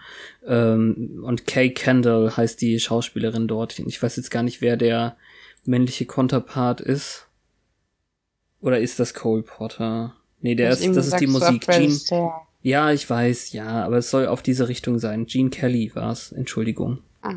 Ähm, 0.47 1.23
und 1.25 1.47
Kay 1.47 1.71
Kendall 1.71 2.37
heißt 2.37 2.61
die 2.61 2.79
Schauspielerin 2.79 3.49
dort. 3.49 3.79
Ich 3.81 4.01
weiß 4.01 4.15
jetzt 4.17 4.31
gar 4.31 4.45
nicht, 4.45 4.61
wer 4.61 4.77
der 4.77 5.17
männliche 5.65 6.07
Konterpart 6.07 6.81
ist. 6.81 7.27
Oder 8.61 8.79
ist 8.79 9.01
das 9.01 9.13
Cole 9.13 9.43
Porter? 9.43 10.15
Nee, 10.43 10.55
der 10.55 10.71
ist, 10.71 10.87
das 10.87 11.07
ist 11.07 11.21
die 11.21 11.27
Musik. 11.27 11.67
Gene, 11.67 11.99
ja, 12.63 12.93
ich 12.93 13.09
weiß, 13.09 13.53
ja, 13.53 13.85
aber 13.85 13.99
es 13.99 14.11
soll 14.11 14.27
auf 14.27 14.43
diese 14.43 14.69
Richtung 14.69 14.99
sein. 14.99 15.27
Gene 15.27 15.51
Kelly 15.51 15.91
war's, 15.95 16.33
Entschuldigung. 16.33 16.99
Ah. 17.23 17.37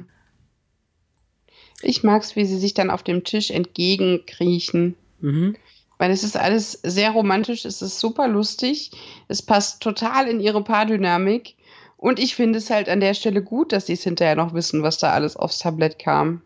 Ich 1.82 2.03
mag's, 2.03 2.36
wie 2.36 2.45
sie 2.45 2.58
sich 2.58 2.74
dann 2.74 2.89
auf 2.89 3.03
dem 3.03 3.24
Tisch 3.24 3.51
entgegenkriechen. 3.51 4.95
Mhm. 5.20 5.56
Weil 5.97 6.12
es 6.12 6.24
ist 6.24 6.36
alles 6.36 6.80
sehr 6.84 7.12
romantisch, 7.12 7.64
es 7.64 7.82
ist 7.82 7.99
super 7.99 8.28
lustig, 8.28 8.91
es 9.28 9.41
passt 9.41 9.82
total 9.82 10.28
in 10.28 10.39
ihre 10.39 10.64
Paardynamik. 10.64 11.56
Und 11.97 12.20
ich 12.20 12.36
finde 12.36 12.60
es 12.60 12.70
halt 12.70 12.89
an 12.89 12.99
der 12.99 13.14
Stelle 13.14 13.41
gut, 13.41 13.72
dass 13.72 13.88
sie 13.88 13.93
es 13.93 14.03
hinterher 14.03 14.36
noch 14.36 14.53
wissen, 14.53 14.84
was 14.84 14.97
da 14.97 15.12
alles 15.12 15.38
aufs 15.38 15.60
Tablett 15.60 15.97
kam. 15.97 16.41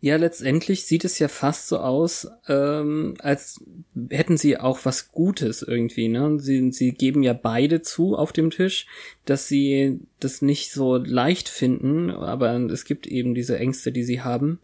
Ja, 0.00 0.16
letztendlich 0.16 0.86
sieht 0.86 1.04
es 1.04 1.18
ja 1.18 1.28
fast 1.28 1.68
so 1.68 1.78
aus, 1.78 2.28
ähm, 2.48 3.14
als 3.18 3.62
hätten 4.08 4.38
sie 4.38 4.56
auch 4.56 4.80
was 4.84 5.12
Gutes 5.12 5.62
irgendwie, 5.62 6.08
ne? 6.08 6.38
Sie, 6.40 6.72
sie 6.72 6.92
geben 6.92 7.22
ja 7.22 7.34
beide 7.34 7.82
zu 7.82 8.16
auf 8.16 8.32
dem 8.32 8.50
Tisch, 8.50 8.86
dass 9.26 9.46
sie 9.46 10.00
das 10.18 10.40
nicht 10.40 10.72
so 10.72 10.96
leicht 10.96 11.48
finden, 11.48 12.10
aber 12.10 12.54
es 12.70 12.84
gibt 12.84 13.06
eben 13.06 13.34
diese 13.34 13.58
Ängste, 13.58 13.92
die 13.92 14.04
sie 14.04 14.22
haben. 14.22 14.60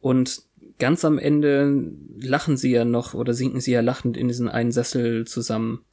Und 0.00 0.42
ganz 0.78 1.04
am 1.04 1.18
Ende 1.18 1.90
lachen 2.20 2.56
sie 2.56 2.70
ja 2.70 2.84
noch 2.84 3.14
oder 3.14 3.34
sinken 3.34 3.60
sie 3.60 3.72
ja 3.72 3.80
lachend 3.80 4.16
in 4.16 4.28
diesen 4.28 4.48
einen 4.48 4.72
Sessel 4.72 5.26
zusammen. 5.26 5.84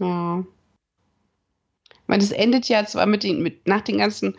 Ja. 0.00 0.44
Ich 1.90 2.08
meine, 2.08 2.22
es 2.22 2.30
endet 2.30 2.68
ja 2.68 2.86
zwar 2.86 3.06
mit 3.06 3.24
den, 3.24 3.42
mit, 3.42 3.66
nach 3.66 3.82
den 3.82 3.98
ganzen 3.98 4.36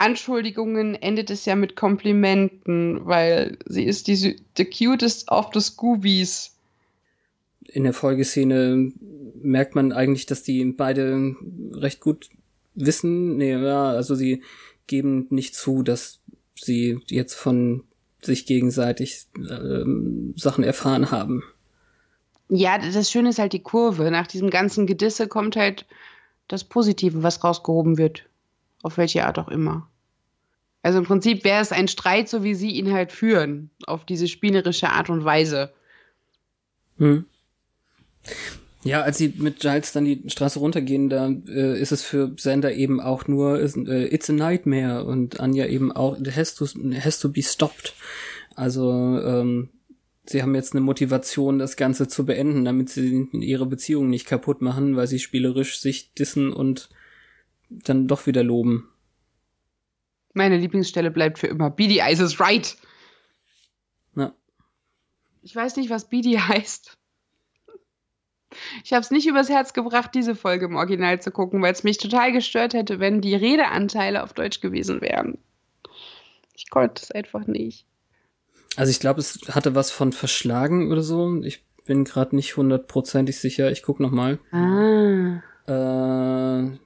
Anschuldigungen 0.00 0.94
endet 0.94 1.30
es 1.30 1.44
ja 1.44 1.54
mit 1.56 1.76
Komplimenten, 1.76 3.04
weil 3.04 3.58
sie 3.66 3.84
ist 3.84 4.06
die 4.06 4.36
the 4.56 4.64
cutest 4.64 5.30
of 5.30 5.50
the 5.52 5.60
Scoobies. 5.60 6.56
In 7.66 7.84
der 7.84 7.92
Folgeszene 7.92 8.92
merkt 9.42 9.74
man 9.74 9.92
eigentlich, 9.92 10.24
dass 10.24 10.42
die 10.42 10.64
beide 10.64 11.36
recht 11.72 12.00
gut 12.00 12.30
wissen. 12.74 13.36
Nee, 13.36 13.52
ja, 13.52 13.90
also 13.90 14.14
sie 14.14 14.42
geben 14.86 15.26
nicht 15.28 15.54
zu, 15.54 15.82
dass 15.82 16.20
sie 16.54 17.00
jetzt 17.06 17.34
von 17.34 17.84
sich 18.22 18.46
gegenseitig 18.46 19.26
äh, 19.36 19.84
Sachen 20.34 20.64
erfahren 20.64 21.10
haben. 21.10 21.42
Ja, 22.48 22.78
das 22.78 23.10
Schöne 23.10 23.28
ist 23.28 23.38
halt 23.38 23.52
die 23.52 23.62
Kurve. 23.62 24.10
Nach 24.10 24.26
diesem 24.26 24.48
ganzen 24.48 24.86
Gedisse 24.86 25.28
kommt 25.28 25.56
halt 25.56 25.84
das 26.48 26.64
Positive, 26.64 27.22
was 27.22 27.44
rausgehoben 27.44 27.98
wird. 27.98 28.24
Auf 28.82 28.96
welche 28.96 29.26
Art 29.26 29.38
auch 29.38 29.48
immer. 29.48 29.89
Also 30.82 30.98
im 30.98 31.04
Prinzip 31.04 31.44
wäre 31.44 31.60
es 31.60 31.72
ein 31.72 31.88
Streit, 31.88 32.28
so 32.28 32.42
wie 32.42 32.54
sie 32.54 32.70
ihn 32.70 32.92
halt 32.92 33.12
führen, 33.12 33.70
auf 33.86 34.04
diese 34.04 34.28
spielerische 34.28 34.90
Art 34.90 35.10
und 35.10 35.24
Weise. 35.24 35.72
Hm. 36.98 37.26
Ja, 38.82 39.02
als 39.02 39.18
sie 39.18 39.34
mit 39.36 39.60
Giles 39.60 39.92
dann 39.92 40.06
die 40.06 40.22
Straße 40.26 40.58
runtergehen, 40.58 41.10
da 41.10 41.28
äh, 41.28 41.78
ist 41.78 41.92
es 41.92 42.02
für 42.02 42.32
Sander 42.38 42.72
eben 42.72 42.98
auch 42.98 43.28
nur 43.28 43.60
äh, 43.60 44.14
It's 44.14 44.30
a 44.30 44.32
Nightmare 44.32 45.04
und 45.04 45.38
Anja 45.38 45.66
eben 45.66 45.92
auch 45.92 46.18
It 46.18 46.34
has 46.34 46.54
to, 46.54 46.66
has 46.66 47.18
to 47.20 47.28
be 47.28 47.42
stopped. 47.42 47.94
Also 48.54 48.90
ähm, 49.22 49.68
sie 50.24 50.42
haben 50.42 50.54
jetzt 50.54 50.72
eine 50.72 50.80
Motivation, 50.80 51.58
das 51.58 51.76
Ganze 51.76 52.08
zu 52.08 52.24
beenden, 52.24 52.64
damit 52.64 52.88
sie 52.88 53.28
ihre 53.32 53.66
Beziehung 53.66 54.08
nicht 54.08 54.26
kaputt 54.26 54.62
machen, 54.62 54.96
weil 54.96 55.06
sie 55.06 55.18
spielerisch 55.18 55.78
sich 55.78 56.14
dissen 56.14 56.50
und 56.50 56.88
dann 57.68 58.08
doch 58.08 58.26
wieder 58.26 58.42
loben. 58.42 58.88
Meine 60.32 60.56
Lieblingsstelle 60.58 61.10
bleibt 61.10 61.38
für 61.38 61.48
immer. 61.48 61.70
Beady 61.70 61.98
Eyes 61.98 62.20
is 62.20 62.40
right. 62.40 62.76
Ja. 64.16 64.32
Ich 65.42 65.54
weiß 65.54 65.76
nicht, 65.76 65.90
was 65.90 66.08
Beady 66.08 66.34
heißt. 66.34 66.96
Ich 68.84 68.92
habe 68.92 69.02
es 69.02 69.10
nicht 69.10 69.26
übers 69.26 69.48
Herz 69.48 69.72
gebracht, 69.72 70.10
diese 70.14 70.34
Folge 70.34 70.66
im 70.66 70.76
Original 70.76 71.20
zu 71.20 71.30
gucken, 71.30 71.62
weil 71.62 71.72
es 71.72 71.84
mich 71.84 71.98
total 71.98 72.32
gestört 72.32 72.74
hätte, 72.74 72.98
wenn 72.98 73.20
die 73.20 73.34
Redeanteile 73.34 74.22
auf 74.22 74.32
Deutsch 74.32 74.60
gewesen 74.60 75.00
wären. 75.00 75.38
Ich 76.56 76.68
konnte 76.68 77.02
es 77.02 77.10
einfach 77.10 77.46
nicht. 77.46 77.86
Also 78.76 78.90
ich 78.90 79.00
glaube, 79.00 79.20
es 79.20 79.40
hatte 79.48 79.74
was 79.74 79.90
von 79.90 80.12
verschlagen 80.12 80.90
oder 80.90 81.02
so. 81.02 81.42
Ich 81.42 81.64
bin 81.84 82.04
gerade 82.04 82.36
nicht 82.36 82.56
hundertprozentig 82.56 83.38
sicher. 83.38 83.70
Ich 83.70 83.82
guck 83.82 84.00
noch 84.00 84.10
mal. 84.10 84.38
Ah. 84.52 85.42
Äh, 85.66 86.78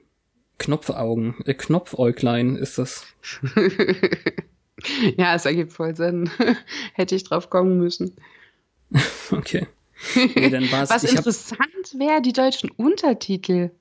Knopfaugen, 0.57 1.35
äh, 1.45 1.53
Knopfäuglein 1.53 2.55
ist 2.55 2.77
das. 2.77 3.05
ja, 5.17 5.35
es 5.35 5.45
ergibt 5.45 5.73
voll 5.73 5.95
Sinn. 5.95 6.29
Hätte 6.93 7.15
ich 7.15 7.23
drauf 7.23 7.49
kommen 7.49 7.77
müssen. 7.77 8.15
okay. 9.31 9.67
Nee, 10.15 10.49
dann 10.49 10.71
war's, 10.71 10.89
Was 10.89 11.03
interessant 11.03 11.93
wäre, 11.97 12.21
die 12.21 12.33
deutschen 12.33 12.69
Untertitel. 12.71 13.71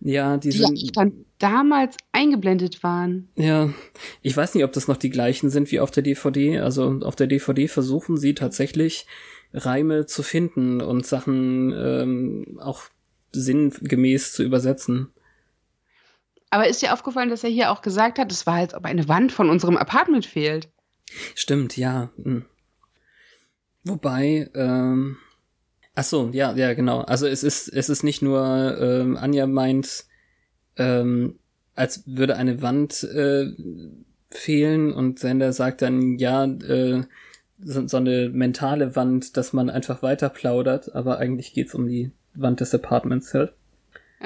Ja, 0.00 0.36
die, 0.36 0.50
die 0.50 0.58
sind 0.58 0.96
dann 0.96 1.24
damals 1.38 1.96
eingeblendet 2.12 2.82
waren. 2.82 3.28
Ja, 3.36 3.72
ich 4.20 4.36
weiß 4.36 4.54
nicht, 4.54 4.64
ob 4.64 4.72
das 4.72 4.88
noch 4.88 4.96
die 4.96 5.10
gleichen 5.10 5.50
sind 5.50 5.70
wie 5.70 5.80
auf 5.80 5.90
der 5.90 6.02
DVD. 6.02 6.58
Also 6.58 7.00
auf 7.02 7.16
der 7.16 7.26
DVD 7.26 7.68
versuchen 7.68 8.16
sie 8.16 8.34
tatsächlich 8.34 9.06
Reime 9.54 10.06
zu 10.06 10.22
finden 10.22 10.80
und 10.80 11.06
Sachen 11.06 11.72
ähm, 11.72 12.58
auch 12.60 12.82
sinngemäß 13.32 14.32
zu 14.32 14.42
übersetzen. 14.42 15.08
Aber 16.54 16.68
ist 16.68 16.82
dir 16.82 16.92
aufgefallen, 16.92 17.30
dass 17.30 17.42
er 17.42 17.50
hier 17.50 17.72
auch 17.72 17.82
gesagt 17.82 18.16
hat, 18.16 18.30
es 18.30 18.46
war, 18.46 18.54
als 18.54 18.74
ob 18.74 18.84
eine 18.84 19.08
Wand 19.08 19.32
von 19.32 19.50
unserem 19.50 19.76
Apartment 19.76 20.24
fehlt? 20.24 20.68
Stimmt, 21.34 21.76
ja. 21.76 22.10
Hm. 22.22 22.44
Wobei, 23.82 24.48
ähm, 24.54 25.16
ach 25.96 26.04
so, 26.04 26.30
ja, 26.32 26.52
ja, 26.52 26.74
genau. 26.74 27.00
Also 27.00 27.26
es 27.26 27.42
ist, 27.42 27.66
es 27.66 27.88
ist 27.88 28.04
nicht 28.04 28.22
nur, 28.22 28.78
ähm, 28.80 29.16
Anja 29.16 29.48
meint, 29.48 30.04
ähm, 30.76 31.40
als 31.74 32.04
würde 32.06 32.36
eine 32.36 32.62
Wand 32.62 33.02
äh, 33.02 33.48
fehlen 34.30 34.92
und 34.92 35.18
Sender 35.18 35.52
sagt 35.52 35.82
dann, 35.82 36.18
ja, 36.18 36.44
äh, 36.44 37.02
so, 37.58 37.88
so 37.88 37.96
eine 37.96 38.28
mentale 38.28 38.94
Wand, 38.94 39.36
dass 39.36 39.52
man 39.52 39.70
einfach 39.70 40.04
weiter 40.04 40.28
plaudert, 40.28 40.94
aber 40.94 41.18
eigentlich 41.18 41.52
geht's 41.52 41.74
um 41.74 41.88
die 41.88 42.12
Wand 42.32 42.60
des 42.60 42.72
Apartments 42.72 43.34
halt. 43.34 43.54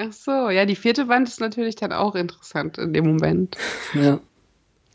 Ach 0.01 0.13
so, 0.13 0.49
ja, 0.49 0.65
die 0.65 0.77
vierte 0.77 1.09
Wand 1.09 1.27
ist 1.27 1.41
natürlich 1.41 1.75
dann 1.75 1.91
auch 1.91 2.15
interessant 2.15 2.77
in 2.77 2.93
dem 2.93 3.05
Moment. 3.05 3.57
Ja. 3.93 4.21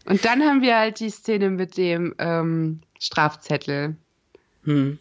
Und 0.06 0.24
dann 0.24 0.42
haben 0.42 0.62
wir 0.62 0.78
halt 0.78 0.98
die 0.98 1.10
Szene 1.10 1.50
mit 1.50 1.76
dem 1.76 2.14
ähm, 2.18 2.80
Strafzettel. 2.98 3.96
Hm. 4.64 4.98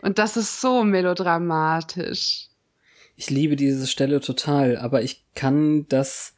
Und 0.00 0.18
das 0.18 0.38
ist 0.38 0.62
so 0.62 0.84
melodramatisch. 0.84 2.46
Ich 3.16 3.28
liebe 3.28 3.56
diese 3.56 3.86
Stelle 3.86 4.20
total, 4.20 4.78
aber 4.78 5.02
ich 5.02 5.22
kann 5.34 5.86
das 5.88 6.34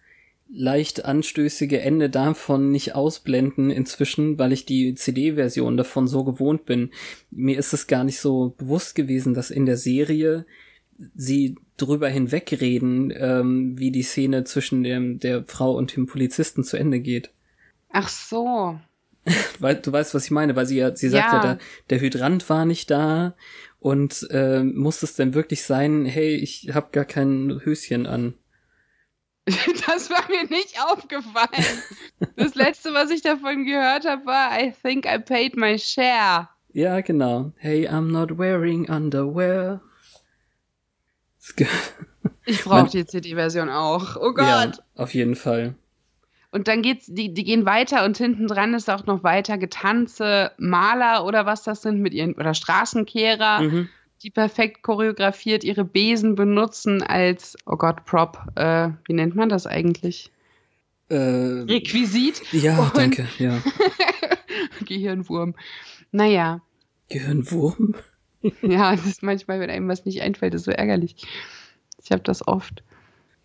leicht 0.49 1.05
anstößige 1.05 1.81
Ende 1.81 2.11
davon 2.11 2.73
nicht 2.73 2.97
ausblenden 2.97 3.71
inzwischen, 3.71 4.41
weil 4.41 4.53
ich 4.53 4.67
die 4.67 4.97
CD-Version 4.97 5.77
davon 5.77 6.09
so 6.09 6.25
gewohnt 6.25 6.67
bin. 6.67 6.91
Mir 7.31 7.59
ist 7.59 7.73
es 7.73 7.87
gar 7.87 8.03
nicht 8.03 8.19
so 8.19 8.55
bewusst 8.59 8.97
gewesen, 8.97 9.35
dass 9.35 9.53
in 9.53 9.67
der 9.67 9.77
Serie 9.77 10.47
sie 11.15 11.57
drüber 11.77 12.09
hinwegreden, 12.09 13.13
ähm, 13.17 13.79
wie 13.79 13.91
die 13.91 14.03
Szene 14.03 14.45
zwischen 14.45 14.83
dem, 14.85 15.19
der 15.19 15.45
Frau 15.45 15.77
und 15.77 15.97
dem 15.97 16.07
Polizisten 16.07 16.63
zu 16.65 16.77
Ende 16.77 17.01
geht. 17.01 17.31
Ach 17.91 18.09
so. 18.09 18.79
Weil, 19.59 19.77
du 19.77 19.91
weißt, 19.93 20.15
was 20.15 20.27
ich 20.27 20.31
meine, 20.31 20.55
weil 20.55 20.67
sie 20.67 20.77
ja, 20.77 20.95
sie 20.95 21.09
sagt 21.09 21.33
ja, 21.33 21.37
Ja. 21.37 21.43
der, 21.43 21.59
der 21.91 22.01
Hydrant 22.01 22.49
war 22.51 22.65
nicht 22.67 22.91
da 22.91 23.35
und 23.81 24.27
äh, 24.31 24.63
muss 24.63 25.03
es 25.03 25.17
denn 25.17 25.33
wirklich 25.35 25.63
sein, 25.63 26.05
hey, 26.05 26.35
ich 26.35 26.71
hab 26.75 26.93
gar 26.93 27.05
kein 27.07 27.61
Höschen 27.65 28.07
an. 28.07 28.35
Das 29.87 30.09
war 30.11 30.27
mir 30.31 30.45
nicht 30.49 30.77
aufgefallen. 30.91 31.83
Das 32.37 32.55
letzte, 32.55 32.95
was 32.95 33.11
ich 33.11 33.21
davon 33.21 33.65
gehört 33.67 34.07
habe, 34.07 34.25
war 34.25 34.59
I 34.59 34.73
think 34.83 35.05
I 35.07 35.19
paid 35.19 35.57
my 35.57 35.79
share. 35.79 36.49
Ja, 36.73 37.01
genau. 37.03 37.53
Hey, 37.57 37.87
I'm 37.87 38.11
not 38.11 38.39
wearing 38.39 38.89
underwear. 38.91 39.81
Ich 42.47 42.63
brauche 42.65 42.91
die 42.91 43.05
CD-Version 43.07 43.69
auch. 43.71 44.17
Oh 44.17 44.33
Gott. 44.33 44.47
Ja, 44.47 44.73
auf 44.97 45.15
jeden 45.15 45.35
Fall. 45.35 45.75
Und 46.51 46.69
dann 46.69 46.83
geht's, 46.83 47.07
die, 47.09 47.35
die 47.35 47.45
gehen 47.45 47.67
weiter 47.67 48.05
und 48.05 48.17
hinten 48.17 48.47
dran 48.47 48.75
ist 48.75 48.89
auch 48.89 49.07
noch 49.07 49.25
weiter 49.25 49.59
Getanze, 49.59 50.53
Maler 50.57 51.25
oder 51.27 51.47
was 51.47 51.65
das 51.65 51.83
sind 51.83 52.01
mit 52.01 52.15
ihren, 52.15 52.35
oder 52.35 52.55
Straßenkehrer, 52.55 53.61
Mhm. 53.63 53.89
die 54.23 54.31
perfekt 54.31 54.83
choreografiert 54.83 55.65
ihre 55.65 55.85
Besen 55.85 56.35
benutzen 56.37 57.03
als, 57.03 57.57
oh 57.67 57.77
Gott, 57.77 58.05
Prop, 58.05 58.39
äh, 58.55 58.91
wie 59.07 59.15
nennt 59.15 59.35
man 59.35 59.49
das 59.49 59.67
eigentlich? 59.67 60.31
Äh, 61.09 61.17
Requisit? 61.17 62.41
ja, 62.53 62.79
Und- 62.79 62.97
danke, 62.97 63.27
ja. 63.39 63.59
Gehirnwurm. 64.87 65.55
Naja, 66.13 66.61
Gehirnwurm? 67.11 67.95
ja, 68.63 68.95
das 68.95 69.07
ist 69.07 69.23
manchmal, 69.23 69.61
wenn 69.61 69.71
einem 69.71 69.89
was 69.89 70.05
nicht 70.05 70.23
einfällt, 70.23 70.55
ist 70.55 70.65
so 70.65 70.71
ärgerlich. 70.71 71.17
Ich 72.03 72.11
habe 72.11 72.23
das 72.23 72.47
oft. 72.47 72.83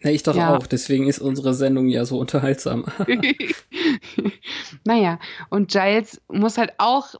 Na, 0.02 0.12
ich 0.12 0.24
doch 0.24 0.36
Ja. 0.36 0.56
auch, 0.56 0.68
deswegen 0.68 1.08
ist 1.08 1.20
unsere 1.20 1.54
Sendung 1.54 1.88
ja 1.88 2.06
so 2.06 2.18
unterhaltsam. 2.20 2.86
naja, 4.86 5.20
und 5.50 5.72
Giles 5.72 6.22
muss 6.30 6.58
halt 6.58 6.74
auch 6.78 7.16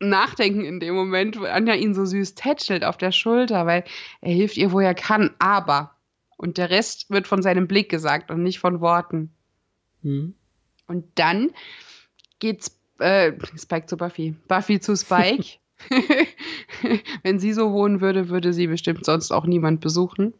nachdenken 0.00 0.64
in 0.64 0.80
dem 0.80 0.94
Moment, 0.94 1.38
wo 1.40 1.44
Anja 1.44 1.74
ihn 1.74 1.94
so 1.94 2.04
süß 2.04 2.34
tätschelt 2.34 2.84
auf 2.84 2.96
der 2.96 3.12
Schulter, 3.12 3.66
weil 3.66 3.84
er 4.20 4.32
hilft 4.32 4.56
ihr, 4.56 4.72
wo 4.72 4.80
er 4.80 4.94
kann, 4.94 5.30
aber. 5.38 5.94
Und 6.36 6.56
der 6.58 6.70
Rest 6.70 7.10
wird 7.10 7.26
von 7.26 7.42
seinem 7.42 7.66
Blick 7.66 7.88
gesagt 7.88 8.30
und 8.30 8.42
nicht 8.42 8.60
von 8.60 8.80
Worten. 8.80 9.30
Hm? 10.02 10.34
Und 10.86 11.04
dann 11.16 11.50
geht's 12.38 12.78
äh, 13.00 13.32
Spike 13.56 13.86
zu 13.86 13.96
Buffy. 13.96 14.36
Buffy 14.46 14.80
zu 14.80 14.96
Spike. 14.96 15.44
Wenn 17.22 17.38
sie 17.38 17.52
so 17.52 17.72
wohnen 17.72 18.00
würde, 18.00 18.28
würde 18.28 18.52
sie 18.52 18.66
bestimmt 18.66 19.04
sonst 19.04 19.32
auch 19.32 19.46
niemand 19.46 19.80
besuchen. 19.80 20.34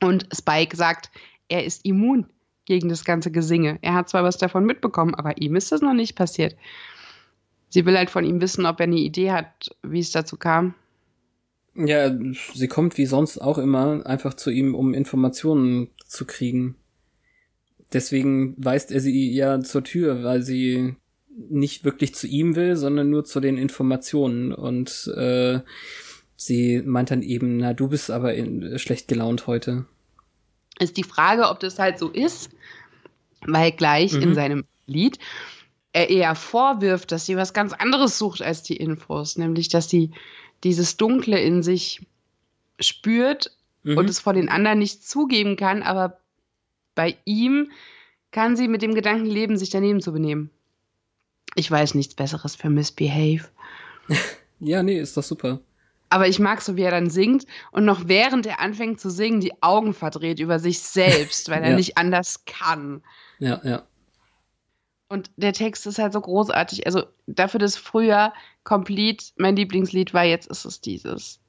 Und 0.00 0.26
Spike 0.34 0.76
sagt, 0.76 1.10
er 1.48 1.64
ist 1.64 1.84
immun 1.84 2.26
gegen 2.64 2.88
das 2.88 3.04
ganze 3.04 3.30
Gesinge. 3.30 3.78
Er 3.82 3.94
hat 3.94 4.08
zwar 4.08 4.24
was 4.24 4.38
davon 4.38 4.64
mitbekommen, 4.64 5.14
aber 5.14 5.40
ihm 5.40 5.56
ist 5.56 5.72
das 5.72 5.82
noch 5.82 5.94
nicht 5.94 6.14
passiert. 6.16 6.56
Sie 7.68 7.86
will 7.86 7.96
halt 7.96 8.10
von 8.10 8.24
ihm 8.24 8.40
wissen, 8.40 8.66
ob 8.66 8.80
er 8.80 8.84
eine 8.84 8.96
Idee 8.96 9.30
hat, 9.30 9.70
wie 9.82 10.00
es 10.00 10.10
dazu 10.10 10.36
kam. 10.36 10.74
Ja, 11.74 12.12
sie 12.54 12.68
kommt 12.68 12.98
wie 12.98 13.06
sonst 13.06 13.38
auch 13.38 13.58
immer 13.58 14.04
einfach 14.04 14.34
zu 14.34 14.50
ihm, 14.50 14.74
um 14.74 14.92
Informationen 14.92 15.88
zu 16.06 16.26
kriegen. 16.26 16.76
Deswegen 17.92 18.54
weist 18.56 18.90
er 18.90 19.00
sie 19.00 19.32
ja 19.32 19.60
zur 19.60 19.84
Tür, 19.84 20.24
weil 20.24 20.42
sie 20.42 20.96
nicht 21.36 21.84
wirklich 21.84 22.14
zu 22.14 22.26
ihm 22.26 22.56
will, 22.56 22.76
sondern 22.76 23.10
nur 23.10 23.24
zu 23.24 23.40
den 23.40 23.56
Informationen. 23.56 24.52
Und 24.52 25.06
äh, 25.16 25.60
sie 26.36 26.82
meint 26.84 27.10
dann 27.10 27.22
eben, 27.22 27.56
na, 27.58 27.72
du 27.72 27.88
bist 27.88 28.10
aber 28.10 28.34
in, 28.34 28.78
schlecht 28.78 29.08
gelaunt 29.08 29.46
heute. 29.46 29.86
ist 30.78 30.96
die 30.96 31.04
Frage, 31.04 31.48
ob 31.48 31.60
das 31.60 31.78
halt 31.78 31.98
so 31.98 32.08
ist, 32.08 32.50
weil 33.46 33.72
gleich 33.72 34.12
Mhm. 34.14 34.22
in 34.22 34.34
seinem 34.34 34.64
Lied 34.86 35.18
er 35.92 36.08
eher 36.08 36.34
vorwirft, 36.34 37.10
dass 37.12 37.26
sie 37.26 37.36
was 37.36 37.52
ganz 37.52 37.72
anderes 37.72 38.16
sucht 38.18 38.42
als 38.42 38.62
die 38.62 38.76
Infos, 38.76 39.36
nämlich 39.36 39.68
dass 39.68 39.90
sie 39.90 40.10
dieses 40.64 40.96
Dunkle 40.96 41.40
in 41.40 41.62
sich 41.62 42.00
spürt 42.78 43.50
Mhm. 43.82 43.98
und 43.98 44.08
es 44.10 44.20
vor 44.20 44.32
den 44.32 44.48
anderen 44.48 44.78
nicht 44.78 45.06
zugeben 45.08 45.56
kann, 45.56 45.82
aber 45.82 46.18
bei 46.94 47.16
ihm 47.24 47.70
kann 48.30 48.56
sie 48.56 48.68
mit 48.68 48.82
dem 48.82 48.94
Gedanken 48.94 49.26
leben, 49.26 49.56
sich 49.58 49.70
daneben 49.70 50.00
zu 50.00 50.12
benehmen. 50.12 50.50
Ich 51.54 51.70
weiß 51.70 51.94
nichts 51.94 52.14
Besseres 52.14 52.56
für 52.56 52.70
Misbehave. 52.70 53.48
ja, 54.60 54.82
nee, 54.82 54.98
ist 54.98 55.16
doch 55.16 55.22
super. 55.22 55.60
Aber 56.08 56.26
ich 56.26 56.40
mag 56.40 56.60
so, 56.60 56.76
wie 56.76 56.82
er 56.82 56.90
dann 56.90 57.08
singt 57.08 57.46
und 57.70 57.84
noch 57.84 58.08
während 58.08 58.44
er 58.44 58.60
anfängt 58.60 59.00
zu 59.00 59.10
singen, 59.10 59.40
die 59.40 59.62
Augen 59.62 59.94
verdreht 59.94 60.40
über 60.40 60.58
sich 60.58 60.80
selbst, 60.80 61.48
weil 61.48 61.62
er 61.62 61.70
Ja. 61.70 61.76
nicht 61.76 61.96
anders 61.96 62.44
kann. 62.46 63.02
Ja, 63.38 63.60
ja. 63.64 63.82
Und 65.08 65.30
der 65.36 65.52
Text 65.52 65.86
ist 65.86 65.98
halt 65.98 66.12
so 66.12 66.20
großartig. 66.20 66.86
Also 66.86 67.04
dafür, 67.26 67.58
dass 67.58 67.76
früher 67.76 68.32
Complete 68.64 69.24
mein 69.36 69.56
Lieblingslied 69.56 70.14
war, 70.14 70.24
jetzt 70.24 70.48
ist 70.48 70.64
es 70.64 70.80
dieses. 70.80 71.40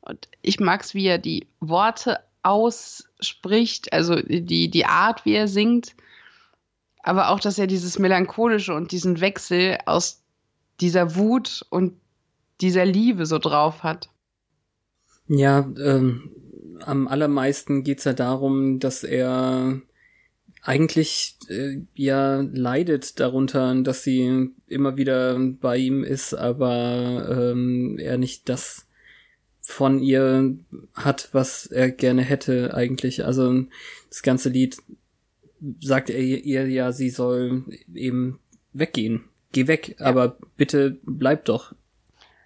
Und 0.00 0.28
ich 0.42 0.60
mag 0.60 0.82
es, 0.82 0.94
wie 0.94 1.06
er 1.06 1.18
die 1.18 1.46
Worte 1.60 2.20
ausspricht, 2.42 3.92
also 3.92 4.16
die, 4.16 4.68
die 4.68 4.84
Art, 4.84 5.24
wie 5.24 5.34
er 5.34 5.48
singt. 5.48 5.94
Aber 7.04 7.28
auch, 7.28 7.38
dass 7.38 7.58
er 7.58 7.66
dieses 7.66 7.98
Melancholische 7.98 8.74
und 8.74 8.90
diesen 8.90 9.20
Wechsel 9.20 9.78
aus 9.84 10.22
dieser 10.80 11.16
Wut 11.16 11.64
und 11.68 11.92
dieser 12.62 12.86
Liebe 12.86 13.26
so 13.26 13.38
drauf 13.38 13.82
hat. 13.82 14.08
Ja, 15.28 15.70
ähm, 15.78 16.30
am 16.80 17.06
allermeisten 17.06 17.84
geht's 17.84 18.04
ja 18.04 18.14
darum, 18.14 18.80
dass 18.80 19.04
er 19.04 19.82
eigentlich 20.62 21.36
äh, 21.48 21.82
ja 21.94 22.40
leidet 22.40 23.20
darunter, 23.20 23.74
dass 23.82 24.02
sie 24.02 24.50
immer 24.66 24.96
wieder 24.96 25.38
bei 25.38 25.76
ihm 25.76 26.04
ist, 26.04 26.32
aber 26.32 27.28
ähm, 27.30 27.98
er 27.98 28.16
nicht 28.16 28.48
das 28.48 28.86
von 29.60 29.98
ihr 29.98 30.56
hat, 30.94 31.28
was 31.32 31.66
er 31.66 31.90
gerne 31.90 32.22
hätte 32.22 32.72
eigentlich. 32.74 33.26
Also 33.26 33.64
das 34.08 34.22
ganze 34.22 34.48
Lied 34.48 34.78
sagt 35.80 36.10
er 36.10 36.18
ihr 36.20 36.68
ja, 36.68 36.92
sie 36.92 37.10
soll 37.10 37.64
eben 37.94 38.38
weggehen. 38.72 39.24
Geh 39.52 39.66
weg, 39.66 39.96
Ja. 39.98 40.06
aber 40.06 40.36
bitte 40.56 40.98
bleib 41.04 41.44
doch. 41.44 41.74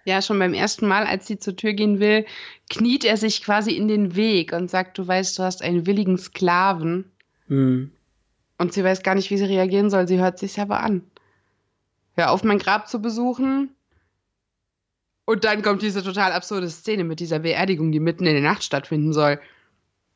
Ja, 0.05 0.21
schon 0.21 0.39
beim 0.39 0.53
ersten 0.53 0.87
Mal, 0.87 1.05
als 1.05 1.27
sie 1.27 1.37
zur 1.39 1.55
Tür 1.55 1.73
gehen 1.73 1.99
will, 1.99 2.25
kniet 2.69 3.03
er 3.05 3.17
sich 3.17 3.43
quasi 3.43 3.71
in 3.71 3.87
den 3.87 4.15
Weg 4.15 4.53
und 4.53 4.69
sagt, 4.71 4.97
du 4.97 5.07
weißt, 5.07 5.37
du 5.37 5.43
hast 5.43 5.61
einen 5.61 5.85
willigen 5.85 6.17
Sklaven. 6.17 7.05
Hm. 7.47 7.91
Und 8.57 8.73
sie 8.73 8.83
weiß 8.83 9.03
gar 9.03 9.15
nicht, 9.15 9.29
wie 9.29 9.37
sie 9.37 9.45
reagieren 9.45 9.89
soll. 9.89 10.07
Sie 10.07 10.19
hört 10.19 10.39
sich 10.39 10.59
aber 10.59 10.81
an. 10.81 11.01
Hör 12.15 12.31
auf, 12.31 12.43
mein 12.43 12.59
Grab 12.59 12.87
zu 12.89 13.01
besuchen. 13.01 13.69
Und 15.25 15.43
dann 15.43 15.61
kommt 15.61 15.81
diese 15.81 16.03
total 16.03 16.31
absurde 16.31 16.69
Szene 16.69 17.03
mit 17.03 17.19
dieser 17.19 17.39
Beerdigung, 17.39 17.91
die 17.91 17.99
mitten 17.99 18.25
in 18.25 18.33
der 18.33 18.41
Nacht 18.43 18.63
stattfinden 18.63 19.13
soll. 19.13 19.39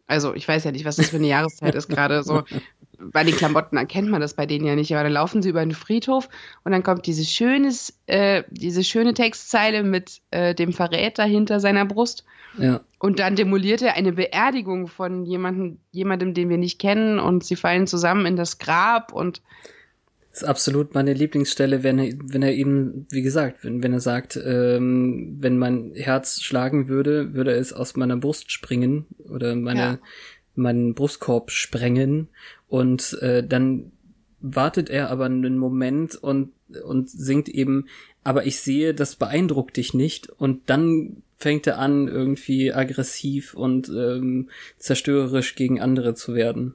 Also, 0.08 0.34
ich 0.34 0.48
weiß 0.48 0.64
ja 0.64 0.72
nicht, 0.72 0.86
was 0.86 0.96
das 0.96 1.10
für 1.10 1.18
eine 1.18 1.28
Jahreszeit 1.28 1.76
ist 1.76 1.88
gerade. 1.88 2.24
So, 2.24 2.44
bei 3.12 3.24
den 3.24 3.36
Klamotten 3.36 3.78
erkennt 3.78 4.10
man 4.10 4.22
das 4.22 4.34
bei 4.34 4.46
denen 4.46 4.66
ja 4.66 4.76
nicht, 4.76 4.94
aber 4.94 5.04
dann 5.04 5.14
laufen 5.14 5.42
sie 5.42 5.50
über 5.50 5.64
den 5.64 5.74
Friedhof 5.74 6.30
und 6.64 6.72
dann 6.72 6.84
kommt 6.84 7.06
diese, 7.06 7.26
schönes, 7.26 7.98
äh, 8.08 8.44
diese 8.50 8.84
schöne 8.84 9.14
Textzeile 9.14 9.84
mit 9.84 10.22
äh, 10.32 10.56
dem 10.56 10.74
Verräter 10.74 11.24
hinter 11.24 11.60
seiner 11.60 11.86
Brust. 11.86 12.26
Ja. 12.58 12.82
Und 13.00 13.20
dann 13.20 13.36
demoliert 13.36 13.82
er 13.82 13.96
eine 13.96 14.14
Beerdigung 14.14 14.88
von 14.88 15.26
jemandem, 15.26 15.80
jemandem, 15.92 16.34
den 16.34 16.50
wir 16.50 16.58
nicht 16.58 16.80
kennen, 16.80 17.20
und 17.20 17.44
sie 17.44 17.56
fallen 17.56 17.88
zusammen 17.88 18.26
in 18.26 18.36
das 18.36 18.60
Grab 18.60 19.12
und 19.12 19.42
ist 20.34 20.44
absolut 20.44 20.96
meine 20.96 21.14
Lieblingsstelle, 21.14 21.84
wenn 21.84 22.00
er, 22.00 22.14
wenn 22.24 22.42
er 22.42 22.54
eben, 22.54 23.06
wie 23.12 23.22
gesagt, 23.22 23.64
wenn, 23.64 23.84
wenn 23.84 23.94
er 23.94 24.00
sagt, 24.00 24.36
ähm, 24.44 25.38
wenn 25.40 25.60
mein 25.60 25.92
Herz 25.94 26.42
schlagen 26.42 26.88
würde, 26.88 27.36
würde 27.36 27.52
es 27.52 27.72
aus 27.72 27.96
meiner 27.96 28.18
Brust 28.18 28.52
springen 28.52 29.06
oder 29.30 29.56
meine, 29.56 29.80
ja. 29.80 30.00
meinen 30.56 30.96
Brustkorb 30.96 31.52
sprengen 31.52 32.30
und 32.74 33.20
äh, 33.22 33.48
dann 33.48 33.92
wartet 34.40 34.90
er 34.90 35.12
aber 35.12 35.26
einen 35.26 35.60
Moment 35.60 36.16
und, 36.16 36.54
und 36.84 37.08
singt 37.08 37.48
eben, 37.48 37.86
aber 38.24 38.48
ich 38.48 38.62
sehe, 38.62 38.96
das 38.96 39.16
beeindruckt 39.16 39.78
dich 39.78 39.94
nicht 39.94 40.28
und 40.28 40.72
dann 40.72 41.22
fängt 41.38 41.68
er 41.68 41.78
an, 41.78 42.08
irgendwie 42.08 42.74
aggressiv 42.74 43.54
und 43.54 43.90
ähm, 43.90 44.50
zerstörerisch 44.80 45.54
gegen 45.54 45.82
andere 45.82 46.16
zu 46.16 46.34
werden. 46.34 46.74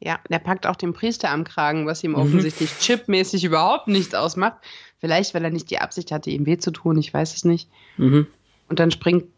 Ja, 0.00 0.18
der 0.30 0.38
packt 0.38 0.66
auch 0.66 0.76
den 0.76 0.94
Priester 0.94 1.28
am 1.28 1.44
Kragen, 1.44 1.84
was 1.84 2.02
ihm 2.02 2.12
mhm. 2.12 2.16
offensichtlich 2.16 2.70
chipmäßig 2.80 3.44
überhaupt 3.44 3.88
nichts 3.88 4.14
ausmacht. 4.14 4.62
Vielleicht, 4.96 5.34
weil 5.34 5.44
er 5.44 5.50
nicht 5.50 5.70
die 5.70 5.78
Absicht 5.78 6.10
hatte, 6.10 6.30
ihm 6.30 6.46
weh 6.46 6.56
zu 6.56 6.70
tun, 6.70 6.96
ich 6.96 7.12
weiß 7.12 7.36
es 7.36 7.44
nicht. 7.44 7.68
Mhm. 7.98 8.28
Und 8.72 8.78
dann 8.78 8.90
springt 8.90 9.28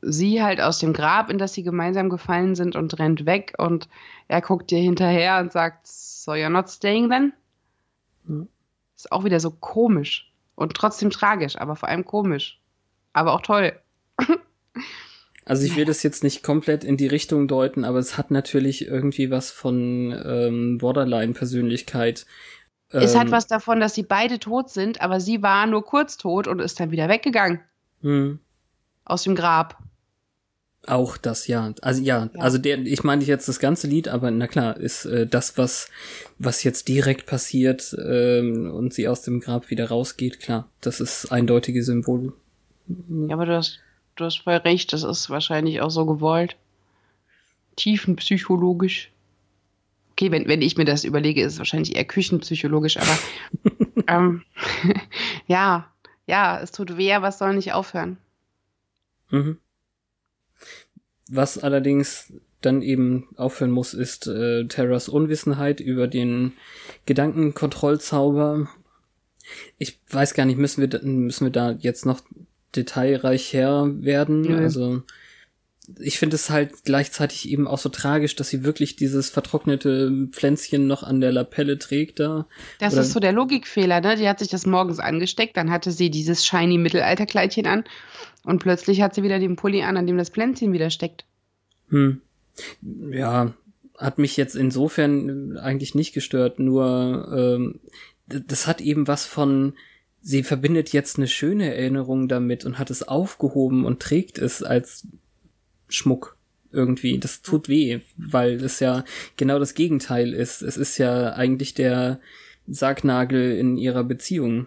sie 0.00 0.42
halt 0.42 0.62
aus 0.62 0.78
dem 0.78 0.94
Grab, 0.94 1.28
in 1.28 1.36
das 1.36 1.52
sie 1.52 1.62
gemeinsam 1.62 2.08
gefallen 2.08 2.54
sind 2.54 2.74
und 2.74 2.98
rennt 2.98 3.26
weg 3.26 3.52
und 3.58 3.86
er 4.28 4.40
guckt 4.40 4.72
ihr 4.72 4.78
hinterher 4.78 5.40
und 5.40 5.52
sagt, 5.52 5.86
so 5.86 6.32
you're 6.32 6.48
not 6.48 6.70
staying 6.70 7.10
then? 7.10 7.34
Mhm. 8.24 8.48
Ist 8.96 9.12
auch 9.12 9.24
wieder 9.24 9.40
so 9.40 9.50
komisch 9.50 10.32
und 10.54 10.72
trotzdem 10.72 11.10
tragisch, 11.10 11.58
aber 11.58 11.76
vor 11.76 11.90
allem 11.90 12.06
komisch. 12.06 12.62
Aber 13.12 13.34
auch 13.34 13.42
toll. 13.42 13.78
Also 15.44 15.66
ich 15.66 15.76
will 15.76 15.84
das 15.84 16.02
jetzt 16.02 16.22
nicht 16.22 16.42
komplett 16.42 16.82
in 16.82 16.96
die 16.96 17.06
Richtung 17.06 17.46
deuten, 17.46 17.84
aber 17.84 17.98
es 17.98 18.16
hat 18.16 18.30
natürlich 18.30 18.86
irgendwie 18.86 19.30
was 19.30 19.50
von 19.50 20.18
ähm, 20.24 20.78
Borderline-Persönlichkeit. 20.78 22.24
Ähm, 22.92 23.02
es 23.02 23.14
hat 23.14 23.26
ähm, 23.26 23.32
was 23.32 23.46
davon, 23.46 23.80
dass 23.80 23.94
sie 23.94 24.02
beide 24.02 24.38
tot 24.38 24.70
sind, 24.70 25.02
aber 25.02 25.20
sie 25.20 25.42
war 25.42 25.66
nur 25.66 25.84
kurz 25.84 26.16
tot 26.16 26.48
und 26.48 26.60
ist 26.60 26.80
dann 26.80 26.90
wieder 26.90 27.10
weggegangen. 27.10 27.60
Hm. 28.00 28.40
Aus 29.08 29.24
dem 29.24 29.34
Grab. 29.34 29.78
Auch 30.86 31.16
das, 31.16 31.48
ja. 31.48 31.74
Also 31.82 32.02
ja, 32.02 32.30
ja. 32.32 32.40
also 32.40 32.56
der, 32.56 32.78
ich 32.78 33.02
meine 33.02 33.24
jetzt 33.24 33.48
das 33.48 33.58
ganze 33.58 33.88
Lied, 33.88 34.08
aber 34.08 34.30
na 34.30 34.46
klar, 34.46 34.76
ist 34.76 35.04
äh, 35.04 35.26
das, 35.26 35.58
was, 35.58 35.90
was 36.38 36.62
jetzt 36.62 36.88
direkt 36.88 37.26
passiert 37.26 37.94
ähm, 37.98 38.70
und 38.72 38.94
sie 38.94 39.08
aus 39.08 39.22
dem 39.22 39.40
Grab 39.40 39.70
wieder 39.70 39.88
rausgeht, 39.88 40.40
klar, 40.40 40.68
das 40.80 41.00
ist 41.00 41.32
eindeutige 41.32 41.82
Symbol. 41.82 42.32
Ja, 42.86 43.34
aber 43.34 43.44
du 43.44 43.56
hast 43.56 43.80
du 44.16 44.24
hast 44.24 44.38
voll 44.38 44.56
recht, 44.56 44.92
das 44.92 45.02
ist 45.02 45.30
wahrscheinlich 45.30 45.80
auch 45.80 45.90
so 45.90 46.06
gewollt. 46.06 46.56
Tiefenpsychologisch. 47.76 49.10
Okay, 50.12 50.30
wenn, 50.32 50.48
wenn 50.48 50.62
ich 50.62 50.76
mir 50.76 50.84
das 50.84 51.04
überlege, 51.04 51.42
ist 51.42 51.54
es 51.54 51.58
wahrscheinlich 51.58 51.96
eher 51.96 52.04
küchenpsychologisch, 52.04 52.96
aber 52.96 53.18
ähm, 54.08 54.42
ja, 55.46 55.86
ja, 56.26 56.60
es 56.60 56.72
tut 56.72 56.96
weh, 56.96 57.12
aber 57.12 57.28
es 57.28 57.38
soll 57.38 57.54
nicht 57.54 57.72
aufhören. 57.72 58.16
Mhm. 59.30 59.58
Was 61.30 61.58
allerdings 61.58 62.32
dann 62.60 62.82
eben 62.82 63.28
aufhören 63.36 63.70
muss, 63.70 63.94
ist 63.94 64.26
äh, 64.26 64.66
Terras 64.66 65.08
Unwissenheit 65.08 65.80
über 65.80 66.08
den 66.08 66.52
Gedankenkontrollzauber. 67.06 68.68
Ich 69.78 70.00
weiß 70.10 70.34
gar 70.34 70.44
nicht, 70.44 70.58
müssen 70.58 70.80
wir, 70.80 71.00
müssen 71.02 71.46
wir 71.46 71.52
da 71.52 71.72
jetzt 71.72 72.04
noch 72.04 72.20
detailreicher 72.74 74.02
werden. 74.02 74.44
Ja. 74.44 74.56
Also 74.58 75.02
ich 75.98 76.18
finde 76.18 76.36
es 76.36 76.50
halt 76.50 76.84
gleichzeitig 76.84 77.48
eben 77.48 77.66
auch 77.66 77.78
so 77.78 77.88
tragisch, 77.88 78.36
dass 78.36 78.50
sie 78.50 78.62
wirklich 78.62 78.96
dieses 78.96 79.30
vertrocknete 79.30 80.28
Pflänzchen 80.32 80.86
noch 80.86 81.02
an 81.02 81.20
der 81.20 81.32
Lapelle 81.32 81.78
trägt 81.78 82.20
da. 82.20 82.46
Das 82.78 82.92
Oder 82.92 83.02
ist 83.02 83.12
so 83.12 83.20
der 83.20 83.32
Logikfehler, 83.32 84.00
ne? 84.00 84.16
Die 84.16 84.28
hat 84.28 84.40
sich 84.40 84.48
das 84.48 84.66
morgens 84.66 84.98
angesteckt, 84.98 85.56
dann 85.56 85.70
hatte 85.70 85.90
sie 85.90 86.10
dieses 86.10 86.44
shiny 86.44 86.76
Mittelalterkleidchen 86.76 87.66
an 87.66 87.84
und 88.48 88.60
plötzlich 88.60 89.02
hat 89.02 89.14
sie 89.14 89.22
wieder 89.22 89.38
den 89.38 89.56
Pulli 89.56 89.82
an, 89.82 89.98
an 89.98 90.06
dem 90.06 90.16
das 90.16 90.30
Pflänzchen 90.30 90.72
wieder 90.72 90.88
steckt. 90.88 91.26
Hm. 91.90 92.22
Ja, 93.10 93.52
hat 93.98 94.16
mich 94.16 94.38
jetzt 94.38 94.56
insofern 94.56 95.58
eigentlich 95.58 95.94
nicht 95.94 96.14
gestört, 96.14 96.58
nur 96.58 97.28
ähm, 97.36 97.80
das 98.26 98.66
hat 98.66 98.80
eben 98.80 99.06
was 99.06 99.26
von 99.26 99.74
sie 100.22 100.42
verbindet 100.42 100.94
jetzt 100.94 101.18
eine 101.18 101.28
schöne 101.28 101.74
Erinnerung 101.74 102.26
damit 102.26 102.64
und 102.64 102.78
hat 102.78 102.90
es 102.90 103.06
aufgehoben 103.06 103.84
und 103.84 104.00
trägt 104.00 104.38
es 104.38 104.62
als 104.62 105.06
Schmuck 105.88 106.36
irgendwie. 106.72 107.18
Das 107.18 107.42
tut 107.42 107.68
weh, 107.68 108.00
weil 108.16 108.64
es 108.64 108.80
ja 108.80 109.04
genau 109.36 109.58
das 109.58 109.74
Gegenteil 109.74 110.32
ist. 110.32 110.62
Es 110.62 110.78
ist 110.78 110.96
ja 110.96 111.34
eigentlich 111.34 111.74
der 111.74 112.18
Sargnagel 112.66 113.56
in 113.58 113.76
ihrer 113.76 114.04
Beziehung. 114.04 114.66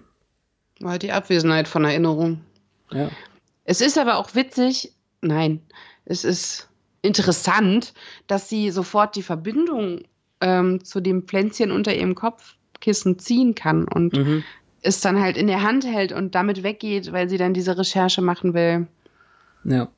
War 0.79 0.99
die 0.99 1.11
Abwesenheit 1.11 1.67
von 1.67 1.83
Erinnerung. 1.83 2.41
Ja. 2.91 3.09
Es 3.71 3.79
ist 3.79 3.97
aber 3.97 4.17
auch 4.17 4.35
witzig, 4.35 4.91
nein, 5.21 5.61
es 6.03 6.25
ist 6.25 6.67
interessant, 7.01 7.93
dass 8.27 8.49
sie 8.49 8.69
sofort 8.69 9.15
die 9.15 9.23
Verbindung 9.23 10.01
ähm, 10.41 10.83
zu 10.83 10.99
dem 10.99 11.23
Pflänzchen 11.23 11.71
unter 11.71 11.95
ihrem 11.95 12.13
Kopfkissen 12.13 13.17
ziehen 13.17 13.55
kann 13.55 13.87
und 13.87 14.17
mhm 14.17 14.43
es 14.81 14.99
dann 14.99 15.21
halt 15.21 15.37
in 15.37 15.47
der 15.47 15.61
Hand 15.61 15.85
hält 15.85 16.11
und 16.11 16.35
damit 16.35 16.63
weggeht, 16.63 17.11
weil 17.11 17.29
sie 17.29 17.37
dann 17.37 17.53
diese 17.53 17.77
Recherche 17.77 18.21
machen 18.21 18.53
will. 18.53 18.87
Ja. 19.63 19.89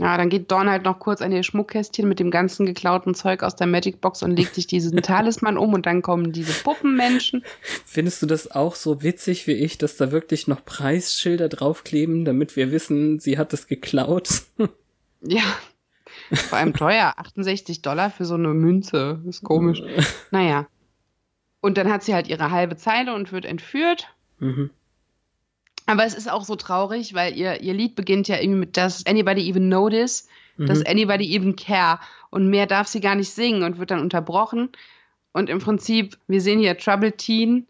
Ja, 0.00 0.16
dann 0.16 0.28
geht 0.28 0.52
Dawn 0.52 0.70
halt 0.70 0.84
noch 0.84 1.00
kurz 1.00 1.20
an 1.20 1.32
ihr 1.32 1.42
Schmuckkästchen 1.42 2.08
mit 2.08 2.20
dem 2.20 2.30
ganzen 2.30 2.66
geklauten 2.66 3.16
Zeug 3.16 3.42
aus 3.42 3.56
der 3.56 3.66
Magic 3.66 4.00
Box 4.00 4.22
und 4.22 4.36
legt 4.36 4.54
sich 4.54 4.68
diesen 4.68 4.96
Talisman 5.02 5.58
um 5.58 5.74
und 5.74 5.86
dann 5.86 6.02
kommen 6.02 6.32
diese 6.32 6.52
Puppenmenschen. 6.62 7.44
Findest 7.84 8.22
du 8.22 8.26
das 8.26 8.48
auch 8.52 8.76
so 8.76 9.02
witzig 9.02 9.48
wie 9.48 9.54
ich, 9.54 9.76
dass 9.76 9.96
da 9.96 10.12
wirklich 10.12 10.46
noch 10.46 10.64
Preisschilder 10.64 11.48
draufkleben, 11.48 12.24
damit 12.24 12.54
wir 12.54 12.70
wissen, 12.70 13.18
sie 13.18 13.38
hat 13.38 13.52
es 13.52 13.66
geklaut? 13.66 14.42
ja. 15.20 15.42
Vor 16.32 16.58
allem 16.58 16.74
teuer. 16.74 17.14
68 17.16 17.82
Dollar 17.82 18.10
für 18.10 18.24
so 18.24 18.34
eine 18.34 18.54
Münze. 18.54 19.20
Ist 19.26 19.42
komisch. 19.42 19.82
naja. 20.30 20.68
Und 21.60 21.76
dann 21.76 21.90
hat 21.90 22.04
sie 22.04 22.14
halt 22.14 22.28
ihre 22.28 22.52
halbe 22.52 22.76
Zeile 22.76 23.14
und 23.14 23.32
wird 23.32 23.44
entführt. 23.44 24.14
Mhm. 24.38 24.70
Aber 25.88 26.04
es 26.04 26.12
ist 26.12 26.30
auch 26.30 26.44
so 26.44 26.54
traurig, 26.54 27.14
weil 27.14 27.34
ihr, 27.34 27.62
ihr 27.62 27.72
Lied 27.72 27.94
beginnt 27.94 28.28
ja 28.28 28.38
irgendwie 28.38 28.60
mit 28.60 28.76
Does 28.76 29.06
anybody 29.06 29.48
even 29.48 29.70
notice? 29.70 30.28
Mhm. 30.58 30.66
Does 30.66 30.84
anybody 30.84 31.34
even 31.34 31.56
care? 31.56 31.98
Und 32.28 32.50
mehr 32.50 32.66
darf 32.66 32.88
sie 32.88 33.00
gar 33.00 33.14
nicht 33.14 33.30
singen 33.30 33.62
und 33.62 33.78
wird 33.78 33.90
dann 33.90 34.00
unterbrochen. 34.00 34.68
Und 35.32 35.48
im 35.48 35.60
Prinzip, 35.60 36.18
wir 36.26 36.42
sehen 36.42 36.58
hier 36.58 36.76
Trouble 36.76 37.12
Teen, 37.12 37.66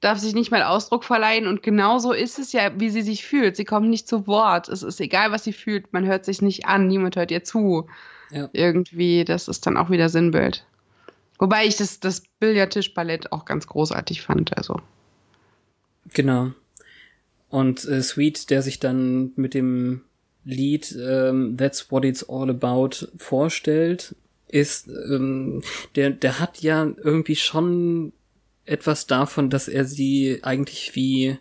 darf 0.00 0.18
sich 0.18 0.34
nicht 0.34 0.50
mal 0.50 0.64
Ausdruck 0.64 1.02
verleihen. 1.02 1.46
Und 1.46 1.62
genauso 1.62 2.12
ist 2.12 2.38
es 2.38 2.52
ja, 2.52 2.78
wie 2.78 2.90
sie 2.90 3.00
sich 3.00 3.24
fühlt. 3.24 3.56
Sie 3.56 3.64
kommt 3.64 3.88
nicht 3.88 4.06
zu 4.06 4.26
Wort. 4.26 4.68
Es 4.68 4.82
ist 4.82 5.00
egal, 5.00 5.32
was 5.32 5.44
sie 5.44 5.54
fühlt. 5.54 5.94
Man 5.94 6.04
hört 6.04 6.26
sich 6.26 6.42
nicht 6.42 6.66
an. 6.66 6.88
Niemand 6.88 7.16
hört 7.16 7.30
ihr 7.30 7.42
zu. 7.42 7.88
Ja. 8.30 8.50
Irgendwie, 8.52 9.24
das 9.24 9.48
ist 9.48 9.66
dann 9.66 9.78
auch 9.78 9.88
wieder 9.88 10.10
Sinnbild. 10.10 10.66
Wobei 11.38 11.64
ich 11.64 11.76
das, 11.76 12.00
das 12.00 12.22
Billardtischballett 12.38 13.32
auch 13.32 13.46
ganz 13.46 13.66
großartig 13.66 14.20
fand, 14.20 14.54
also. 14.58 14.78
Genau. 16.12 16.52
Und 17.56 17.88
äh, 17.88 18.02
Sweet, 18.02 18.50
der 18.50 18.60
sich 18.60 18.80
dann 18.80 19.32
mit 19.36 19.54
dem 19.54 20.02
Lied 20.44 20.94
ähm, 21.00 21.56
That's 21.56 21.90
What 21.90 22.04
It's 22.04 22.28
All 22.28 22.50
About 22.50 23.08
vorstellt, 23.16 24.14
ist, 24.46 24.88
ähm, 24.88 25.62
der, 25.94 26.10
der 26.10 26.38
hat 26.38 26.60
ja 26.60 26.86
irgendwie 27.02 27.34
schon 27.34 28.12
etwas 28.66 29.06
davon, 29.06 29.48
dass 29.48 29.68
er 29.68 29.86
sie 29.86 30.40
eigentlich 30.42 30.94
wie 30.96 31.38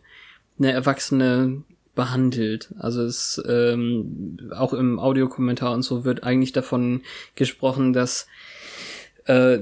eine 0.57 0.71
Erwachsene 0.71 1.63
behandelt. 1.95 2.73
Also 2.79 3.03
es 3.03 3.43
ähm, 3.45 4.39
auch 4.55 4.71
im 4.71 4.99
Audiokommentar 4.99 5.73
und 5.73 5.81
so 5.81 6.05
wird 6.05 6.23
eigentlich 6.23 6.53
davon 6.53 7.01
gesprochen, 7.35 7.91
dass 7.91 8.27
äh, 9.25 9.59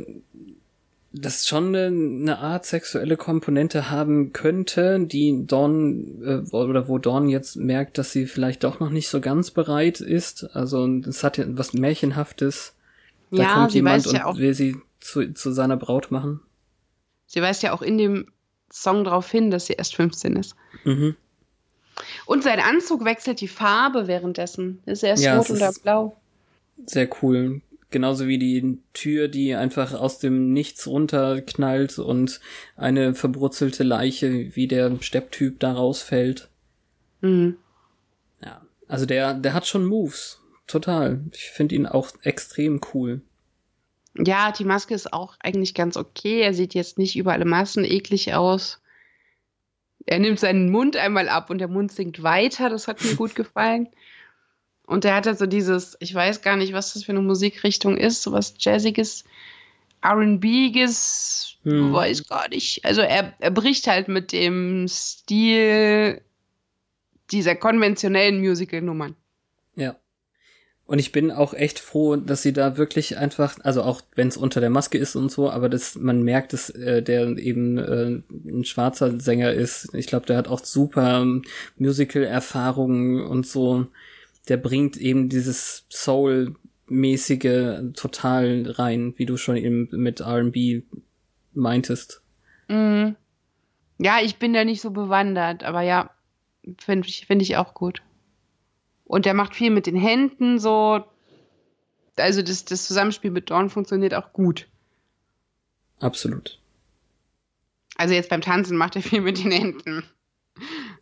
das 1.14 1.48
schon 1.48 1.76
eine, 1.76 2.40
Art 2.40 2.66
sexuelle 2.66 3.18
Komponente 3.18 3.92
haben 3.92 4.34
könnte, 4.34 5.00
die 5.00 5.46
Dawn 5.46 6.22
äh, 6.24 6.56
oder 6.56 6.88
wo 6.88 6.98
Dawn 6.98 7.30
jetzt 7.30 7.56
merkt, 7.56 8.00
dass 8.00 8.12
sie 8.12 8.26
vielleicht 8.26 8.64
doch 8.64 8.80
noch 8.80 8.90
nicht 8.90 9.08
so 9.08 9.22
ganz 9.22 9.52
bereit 9.52 10.02
ist. 10.02 10.44
Also 10.56 10.88
es 10.88 11.24
hat 11.24 11.38
ja 11.38 11.46
was 11.50 11.74
Märchenhaftes. 11.74 12.74
Da 13.30 13.44
ja, 13.44 13.54
kommt 13.54 13.74
jemand 13.74 14.08
und 14.08 14.14
ja 14.14 14.36
will 14.36 14.56
sie 14.56 14.76
zu, 15.00 15.34
zu 15.34 15.52
seiner 15.52 15.78
Braut 15.78 16.10
machen. 16.10 16.42
Sie 17.28 17.42
weist 17.42 17.62
ja 17.62 17.74
auch 17.74 17.84
in 17.84 17.98
dem 18.00 18.32
Song 18.72 19.04
darauf 19.04 19.30
hin, 19.30 19.52
dass 19.52 19.68
sie 19.68 19.74
erst 19.74 19.96
15 19.96 20.36
ist. 20.36 20.56
Mhm. 20.84 21.16
Und 22.26 22.44
sein 22.44 22.60
Anzug 22.60 23.06
wechselt 23.06 23.40
die 23.40 23.48
Farbe 23.48 24.08
währenddessen. 24.08 24.82
Ist 24.88 25.04
erst 25.04 25.24
ja, 25.24 25.38
rot 25.38 25.52
oder 25.52 25.72
blau. 25.84 26.18
Sehr 26.88 27.08
cool. 27.22 27.62
Genauso 27.94 28.28
wie 28.28 28.40
die 28.40 28.80
Tür, 28.94 29.28
die 29.28 29.54
einfach 29.54 29.94
aus 29.94 30.18
dem 30.18 30.52
Nichts 30.52 30.88
runterknallt 30.88 32.00
und 32.00 32.40
eine 32.76 33.14
verbrutzelte 33.14 33.84
Leiche 33.84 34.56
wie 34.56 34.68
der 34.68 34.98
Stepptyp 35.00 35.60
da 35.60 35.74
rausfällt. 35.74 36.50
Mhm. 37.22 37.58
Ja, 38.44 38.64
also 38.88 39.06
der, 39.06 39.36
der 39.36 39.54
hat 39.54 39.68
schon 39.68 39.86
Moves. 39.86 40.42
Total. 40.66 41.24
Ich 41.34 41.52
finde 41.52 41.76
ihn 41.76 41.86
auch 41.86 42.10
extrem 42.24 42.82
cool. 42.96 43.22
Ja, 44.18 44.52
die 44.52 44.66
Maske 44.66 44.96
ist 44.96 45.14
auch 45.14 45.36
eigentlich 45.40 45.76
ganz 45.76 45.96
okay. 45.96 46.42
Er 46.42 46.56
sieht 46.56 46.74
jetzt 46.74 46.98
nicht 46.98 47.16
über 47.16 47.34
alle 47.34 47.46
Massen 47.46 47.86
eklig 47.86 48.34
aus. 48.34 48.82
Er 50.08 50.18
nimmt 50.18 50.40
seinen 50.40 50.72
Mund 50.72 50.98
einmal 50.98 51.30
ab 51.30 51.52
und 51.52 51.60
der 51.60 51.68
Mund 51.68 51.92
sinkt 51.92 52.24
weiter. 52.24 52.72
Das 52.72 52.88
hat 52.88 53.04
mir 53.04 53.14
gut 53.16 53.36
gefallen. 53.36 53.90
Und 54.94 55.06
er 55.06 55.16
hat 55.16 55.26
halt 55.26 55.40
so 55.40 55.48
dieses, 55.48 55.98
ich 56.02 56.14
weiß 56.14 56.44
gar 56.44 56.56
nicht, 56.56 56.72
was 56.72 56.94
das 56.94 57.06
für 57.06 57.14
eine 57.14 57.22
Musikrichtung 57.22 57.98
ist, 57.98 58.22
so 58.22 58.32
was 58.32 58.54
Jazziges, 58.60 59.24
RBiges, 60.06 61.56
hm. 61.64 61.92
weiß 61.92 62.28
gar 62.28 62.48
nicht. 62.50 62.86
Also 62.86 63.02
er, 63.02 63.34
er 63.40 63.50
bricht 63.50 63.88
halt 63.88 64.08
mit 64.08 64.32
dem 64.32 64.86
Stil 64.88 66.22
dieser 67.32 67.56
konventionellen 67.56 68.40
Musical-Nummern. 68.40 69.16
Ja. 69.76 69.96
Und 70.86 71.00
ich 71.00 71.12
bin 71.12 71.32
auch 71.32 71.56
echt 71.56 71.80
froh, 71.80 72.16
dass 72.16 72.44
sie 72.44 72.54
da 72.54 72.78
wirklich 72.78 73.18
einfach, 73.18 73.58
also 73.64 73.82
auch 73.82 74.04
wenn 74.14 74.28
es 74.28 74.38
unter 74.38 74.62
der 74.62 74.70
Maske 74.70 75.00
ist 75.00 75.16
und 75.16 75.32
so, 75.32 75.50
aber 75.50 75.70
dass 75.70 75.96
man 75.96 76.22
merkt, 76.22 76.54
dass 76.54 76.70
äh, 76.70 77.02
der 77.02 77.36
eben 77.40 77.80
äh, 77.80 78.22
ein 78.30 78.64
schwarzer 78.64 79.20
Sänger 79.20 79.54
ist. 79.54 79.90
Ich 79.96 80.06
glaube, 80.06 80.28
der 80.28 80.38
hat 80.38 80.48
auch 80.48 80.64
super 80.64 81.26
Musical-Erfahrungen 81.80 83.24
und 83.24 83.48
so. 83.48 83.88
Der 84.50 84.58
bringt 84.58 84.98
eben 84.98 85.30
dieses 85.30 85.86
Soul-mäßige 85.90 87.94
total 87.96 88.66
rein, 88.68 89.14
wie 89.18 89.26
du 89.26 89.38
schon 89.38 89.58
eben 89.58 89.88
mit 89.92 90.20
R&B 90.20 90.84
meintest. 91.54 92.22
Mhm. 92.68 93.16
Ja, 94.00 94.18
ich 94.22 94.38
bin 94.38 94.54
da 94.54 94.66
nicht 94.66 94.82
so 94.82 94.92
bewandert, 94.92 95.64
aber 95.64 95.82
ja, 95.82 96.10
finde 96.78 97.08
ich, 97.08 97.26
find 97.26 97.42
ich 97.42 97.58
auch 97.58 97.74
gut. 97.74 98.02
Und 99.06 99.26
der 99.26 99.34
macht 99.34 99.56
viel 99.56 99.70
mit 99.70 99.86
den 99.86 99.96
Händen 99.96 100.60
so. 100.60 101.04
Also 102.16 102.42
das, 102.42 102.66
das 102.66 102.86
Zusammenspiel 102.86 103.32
mit 103.32 103.50
Dawn 103.50 103.70
funktioniert 103.70 104.14
auch 104.14 104.34
gut. 104.34 104.68
Absolut. 106.00 106.60
Also 107.96 108.14
jetzt 108.14 108.30
beim 108.30 108.42
Tanzen 108.42 108.78
macht 108.78 108.96
er 108.96 109.02
viel 109.02 109.22
mit 109.22 109.44
den 109.44 109.52
Händen. 109.52 110.04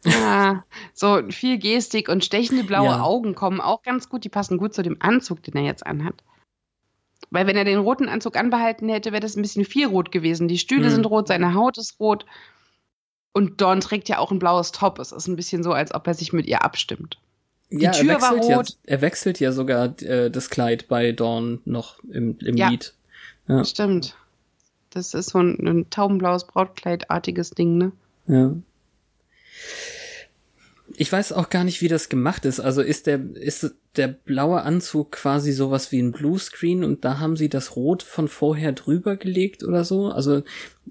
Ja, 0.06 0.64
so 0.94 1.22
viel 1.30 1.58
Gestik 1.58 2.10
und 2.10 2.26
stechende 2.26 2.64
blaue 2.64 2.86
ja. 2.86 3.02
Augen 3.02 3.36
kommen 3.36 3.62
auch 3.62 3.84
ganz 3.84 4.10
gut. 4.10 4.24
Die 4.24 4.30
passen 4.30 4.58
gut 4.58 4.74
zu 4.74 4.82
dem 4.84 4.98
Anzug, 5.00 5.44
den 5.44 5.56
er 5.56 5.64
jetzt 5.64 5.86
anhat. 5.86 6.24
Weil 7.30 7.48
wenn 7.48 7.56
er 7.56 7.64
den 7.64 7.80
roten 7.80 8.10
Anzug 8.10 8.36
anbehalten 8.36 8.90
hätte, 8.90 9.12
wäre 9.12 9.22
das 9.22 9.36
ein 9.36 9.42
bisschen 9.42 9.66
viel 9.66 9.88
rot 9.88 10.12
gewesen. 10.12 10.48
Die 10.48 10.58
Stühle 10.58 10.88
mhm. 10.88 10.92
sind 10.92 11.06
rot, 11.06 11.28
seine 11.28 11.54
Haut 11.54 11.78
ist 11.78 12.00
rot. 12.00 12.26
Und 13.34 13.62
Dawn 13.62 13.80
trägt 13.80 14.10
ja 14.10 14.18
auch 14.18 14.32
ein 14.32 14.40
blaues 14.40 14.74
Top. 14.74 15.00
Es 15.00 15.14
ist 15.14 15.28
ein 15.28 15.38
bisschen 15.38 15.64
so, 15.64 15.72
als 15.72 15.94
ob 15.94 16.06
er 16.08 16.14
sich 16.14 16.34
mit 16.34 16.46
ihr 16.46 16.64
abstimmt. 16.64 17.18
Die 17.70 17.84
ja, 17.84 17.92
Tür 17.92 18.22
war 18.22 18.34
rot. 18.34 18.70
Ja, 18.70 18.76
er 18.86 19.02
wechselt 19.02 19.40
ja 19.40 19.54
sogar 19.54 20.02
äh, 20.02 20.30
das 20.30 20.50
Kleid 20.50 20.90
bei 20.90 21.14
Dawn 21.14 21.62
noch 21.64 22.04
im, 22.04 22.38
im 22.40 22.58
ja, 22.58 22.68
Lied. 22.68 22.94
Ja, 23.48 23.64
stimmt. 23.64 24.18
Das 24.90 25.14
ist 25.14 25.30
so 25.30 25.40
ein, 25.40 25.58
ein 25.66 25.90
taubenblaues 25.90 26.46
Brautkleidartiges 26.48 27.52
Ding, 27.52 27.78
ne? 27.78 27.92
Ja. 28.28 28.52
Ich 30.98 31.12
weiß 31.12 31.32
auch 31.34 31.50
gar 31.50 31.64
nicht, 31.64 31.82
wie 31.82 31.88
das 31.88 32.10
gemacht 32.10 32.46
ist. 32.46 32.60
Also 32.60 32.82
ist 32.82 33.08
der, 33.08 33.20
ist 33.36 33.74
der 33.96 34.08
blaue 34.08 34.62
Anzug 34.62 35.14
quasi 35.14 35.52
sowas 35.52 35.92
wie 35.92 36.02
ein 36.02 36.12
Bluescreen 36.12 36.84
und 36.84 37.06
da 37.06 37.20
haben 37.20 37.36
sie 37.36 37.50
das 37.50 37.76
Rot 37.76 38.04
von 38.04 38.28
vorher 38.28 38.72
drüber 38.72 39.16
gelegt 39.16 39.64
oder 39.64 39.84
so? 39.84 40.08
Also 40.08 40.44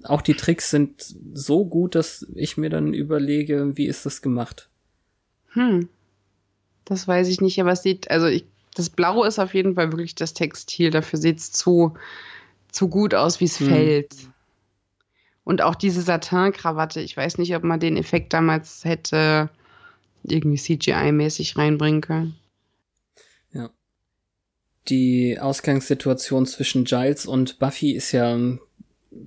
auch 0.03 0.21
die 0.21 0.33
Tricks 0.33 0.69
sind 0.69 1.15
so 1.33 1.65
gut, 1.65 1.95
dass 1.95 2.25
ich 2.35 2.57
mir 2.57 2.69
dann 2.69 2.93
überlege, 2.93 3.77
wie 3.77 3.87
ist 3.87 4.05
das 4.05 4.21
gemacht? 4.21 4.69
Hm. 5.53 5.89
Das 6.85 7.07
weiß 7.07 7.27
ich 7.27 7.41
nicht, 7.41 7.59
aber 7.59 7.71
es 7.71 7.83
sieht, 7.83 8.09
also 8.09 8.27
ich, 8.27 8.45
das 8.75 8.89
Blau 8.89 9.23
ist 9.23 9.39
auf 9.39 9.53
jeden 9.53 9.75
Fall 9.75 9.91
wirklich 9.91 10.15
das 10.15 10.33
Textil. 10.33 10.89
Dafür 10.89 11.19
sieht 11.19 11.39
es 11.39 11.51
zu, 11.51 11.93
zu 12.71 12.87
gut 12.87 13.13
aus, 13.13 13.39
wie 13.39 13.45
es 13.45 13.59
hm. 13.59 13.67
fällt. 13.67 14.15
Und 15.43 15.61
auch 15.61 15.75
diese 15.75 16.01
Satin-Krawatte, 16.01 17.01
ich 17.01 17.17
weiß 17.17 17.37
nicht, 17.37 17.55
ob 17.55 17.63
man 17.63 17.79
den 17.79 17.97
Effekt 17.97 18.33
damals 18.33 18.85
hätte 18.85 19.49
irgendwie 20.23 20.57
CGI-mäßig 20.57 21.57
reinbringen 21.57 22.01
können. 22.01 22.35
Ja. 23.51 23.71
Die 24.87 25.39
Ausgangssituation 25.39 26.45
zwischen 26.45 26.85
Giles 26.85 27.25
und 27.25 27.57
Buffy 27.57 27.93
ist 27.93 28.11
ja 28.11 28.37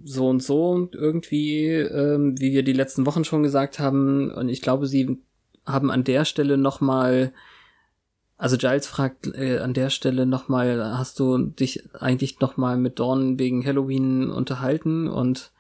so 0.05 0.29
und 0.29 0.43
so 0.43 0.89
irgendwie, 0.93 1.67
ähm, 1.67 2.39
wie 2.39 2.53
wir 2.53 2.63
die 2.63 2.73
letzten 2.73 3.07
Wochen 3.07 3.25
schon 3.25 3.43
gesagt 3.43 3.79
haben. 3.79 4.31
Und 4.31 4.49
ich 4.49 4.63
glaube, 4.63 4.87
sie 4.87 5.19
haben 5.67 5.91
an 5.91 6.05
der 6.05 6.25
Stelle 6.25 6.57
noch 6.57 6.81
mal 6.81 7.33
also 8.37 8.57
Giles 8.59 8.87
fragt 8.87 9.29
äh, 9.35 9.59
an 9.59 9.75
der 9.75 9.91
Stelle 9.91 10.27
nochmal, 10.27 10.99
hast 10.99 11.21
du 11.21 11.39
dich 11.39 11.89
eigentlich 11.95 12.41
nochmal 12.41 12.77
mit 12.77 12.99
Dawn 12.99 13.39
wegen 13.39 13.65
Halloween 13.65 14.29
unterhalten? 14.29 15.09
Und 15.09 15.53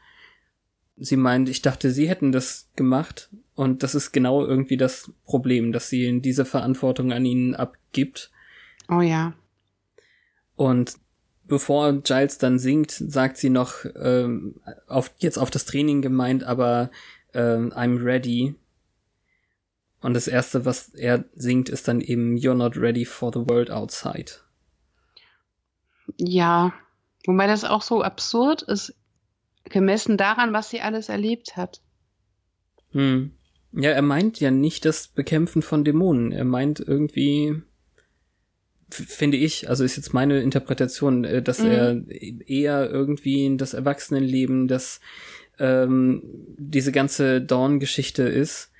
sie 0.97 1.17
meint, 1.17 1.49
ich 1.49 1.63
dachte, 1.63 1.91
sie 1.91 2.09
hätten 2.09 2.33
das 2.33 2.71
gemacht. 2.77 3.31
Und 3.55 3.83
das 3.83 3.95
ist 3.95 4.13
genau 4.13 4.45
irgendwie 4.45 4.77
das 4.77 5.13
Problem, 5.25 5.73
dass 5.73 5.89
sie 5.89 6.21
diese 6.21 6.45
Verantwortung 6.45 7.13
an 7.13 7.25
ihnen 7.25 7.55
abgibt. 7.55 8.31
Oh 8.89 9.01
ja. 9.01 9.35
Und 10.57 10.97
bevor 11.45 11.93
Giles 11.93 12.39
dann 12.39 12.59
singt, 12.59 12.91
sagt 12.91 13.37
sie 13.37 13.51
noch, 13.51 13.85
ähm, 13.97 14.61
auf, 14.87 15.13
jetzt 15.19 15.39
auf 15.39 15.51
das 15.51 15.65
Training 15.65 16.03
gemeint, 16.03 16.45
aber 16.45 16.91
ähm, 17.33 17.73
I'm 17.73 18.03
ready. 18.03 18.55
Und 20.01 20.15
das 20.15 20.29
erste, 20.29 20.65
was 20.65 20.91
er 20.91 21.25
singt, 21.35 21.69
ist 21.69 21.89
dann 21.89 22.01
eben 22.01 22.37
You're 22.37 22.55
not 22.55 22.77
ready 22.77 23.05
for 23.05 23.33
the 23.33 23.49
world 23.49 23.71
outside. 23.71 24.33
Ja, 26.19 26.75
wobei 27.27 27.47
das 27.47 27.65
auch 27.65 27.83
so 27.83 28.03
absurd 28.03 28.63
ist, 28.63 28.95
gemessen 29.65 30.17
daran, 30.17 30.53
was 30.53 30.71
sie 30.71 30.81
alles 30.81 31.09
erlebt 31.09 31.57
hat. 31.57 31.81
Hm. 32.93 33.33
Ja, 33.73 33.91
er 33.91 34.03
meint 34.03 34.39
ja 34.39 34.51
nicht 34.51 34.85
das 34.85 35.09
Bekämpfen 35.09 35.62
von 35.62 35.85
Dämonen. 35.85 36.31
Er 36.31 36.45
meint 36.45 36.79
irgendwie, 36.81 37.61
finde 38.89 39.37
ich, 39.37 39.69
also 39.69 39.83
ist 39.83 39.97
jetzt 39.97 40.15
meine 40.15 40.41
Interpretation, 40.41 41.25
äh, 41.25 41.43
dass 41.43 41.59
mhm. 41.59 41.71
er 41.71 42.03
eher 42.47 42.89
irgendwie 42.89 43.47
in 43.47 43.59
das 43.59 43.75
Erwachsenenleben, 43.75 44.69
das 44.69 45.01
ähm, 45.59 46.23
diese 46.57 46.93
ganze 46.93 47.41
Dawn-Geschichte 47.41 48.23
ist 48.23 48.71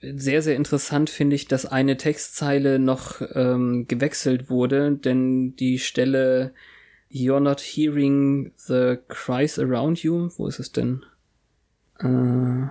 sehr, 0.00 0.42
sehr 0.42 0.56
interessant 0.56 1.10
finde 1.10 1.36
ich, 1.36 1.48
dass 1.48 1.66
eine 1.66 1.96
Textzeile 1.96 2.78
noch 2.78 3.20
ähm, 3.34 3.86
gewechselt 3.88 4.48
wurde, 4.48 4.92
denn 4.92 5.56
die 5.56 5.78
Stelle 5.78 6.54
You're 7.10 7.40
not 7.40 7.60
hearing 7.60 8.52
the 8.56 8.98
cries 9.08 9.58
around 9.58 10.02
you, 10.02 10.30
wo 10.36 10.46
ist 10.46 10.58
es 10.58 10.72
denn? 10.72 11.04
Äh, 12.00 12.68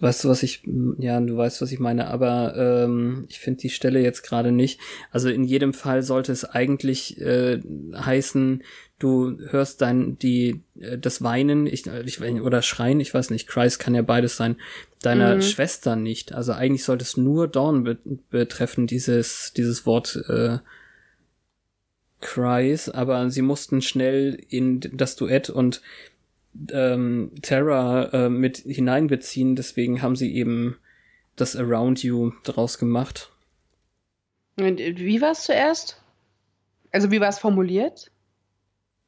weißt 0.00 0.24
du, 0.24 0.28
was 0.28 0.42
ich, 0.42 0.62
ja, 0.98 1.18
du 1.20 1.36
weißt, 1.36 1.62
was 1.62 1.72
ich 1.72 1.78
meine, 1.78 2.08
aber 2.08 2.54
ähm, 2.56 3.24
ich 3.28 3.38
finde 3.38 3.60
die 3.60 3.70
Stelle 3.70 4.00
jetzt 4.00 4.22
gerade 4.22 4.52
nicht. 4.52 4.80
Also 5.10 5.30
in 5.30 5.44
jedem 5.44 5.72
Fall 5.72 6.02
sollte 6.02 6.32
es 6.32 6.44
eigentlich 6.44 7.18
äh, 7.20 7.60
heißen, 7.94 8.62
du 8.98 9.38
hörst 9.50 9.80
dann 9.80 10.18
die 10.18 10.62
äh, 10.78 10.98
das 10.98 11.22
Weinen, 11.22 11.66
ich, 11.66 11.86
ich 11.86 12.20
oder 12.20 12.62
Schreien, 12.62 13.00
ich 13.00 13.12
weiß 13.12 13.30
nicht, 13.30 13.46
Cries 13.46 13.78
kann 13.78 13.94
ja 13.94 14.02
beides 14.02 14.36
sein, 14.36 14.56
deiner 15.02 15.36
mhm. 15.36 15.42
Schwester 15.42 15.96
nicht. 15.96 16.34
Also 16.34 16.52
eigentlich 16.52 16.84
sollte 16.84 17.04
es 17.04 17.16
nur 17.16 17.48
Dawn 17.48 17.84
be 17.84 17.98
betreffen, 18.30 18.86
dieses 18.86 19.52
dieses 19.56 19.86
Wort 19.86 20.22
äh, 20.28 20.58
Cries, 22.26 22.88
aber 22.88 23.30
sie 23.30 23.42
mussten 23.42 23.80
schnell 23.80 24.42
in 24.48 24.80
das 24.80 25.14
Duett 25.14 25.48
und 25.48 25.80
ähm, 26.72 27.30
Terra 27.40 28.10
äh, 28.12 28.28
mit 28.28 28.58
hineinbeziehen, 28.58 29.54
deswegen 29.54 30.02
haben 30.02 30.16
sie 30.16 30.34
eben 30.34 30.76
das 31.36 31.54
Around 31.54 32.02
You 32.02 32.32
draus 32.42 32.78
gemacht. 32.78 33.30
Und 34.58 34.80
wie 34.80 35.20
war 35.20 35.30
es 35.30 35.44
zuerst? 35.44 36.02
Also 36.90 37.12
wie 37.12 37.20
war 37.20 37.28
es 37.28 37.38
formuliert? 37.38 38.10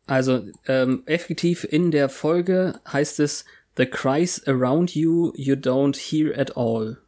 Also 0.06 0.42
ähm, 0.66 1.02
effektiv 1.06 1.64
in 1.64 1.90
der 1.90 2.08
Folge 2.08 2.78
heißt 2.90 3.18
es 3.18 3.44
The 3.76 3.86
cries 3.86 4.46
around 4.46 4.94
you 4.94 5.32
you 5.34 5.54
don't 5.54 5.96
hear 5.96 6.38
at 6.38 6.56
all. 6.56 6.98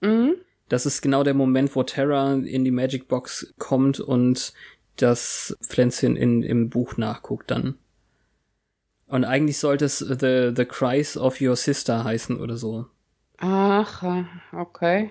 Mhm. 0.00 0.36
Das 0.68 0.86
ist 0.86 1.02
genau 1.02 1.24
der 1.24 1.34
Moment, 1.34 1.74
wo 1.76 1.82
Terra 1.82 2.32
in 2.34 2.64
die 2.64 2.70
Magic 2.70 3.08
Box 3.08 3.52
kommt 3.58 4.00
und 4.00 4.52
das 5.02 5.56
Pflänzchen 5.62 6.16
in, 6.16 6.42
im 6.42 6.70
Buch 6.70 6.96
nachguckt 6.96 7.50
dann. 7.50 7.74
Und 9.06 9.24
eigentlich 9.24 9.58
sollte 9.58 9.86
es 9.86 9.98
The, 9.98 10.52
the 10.54 10.64
Cries 10.66 11.16
of 11.16 11.40
Your 11.40 11.56
Sister 11.56 12.04
heißen 12.04 12.38
oder 12.38 12.56
so. 12.56 12.86
Ach, 13.38 14.24
okay. 14.52 15.10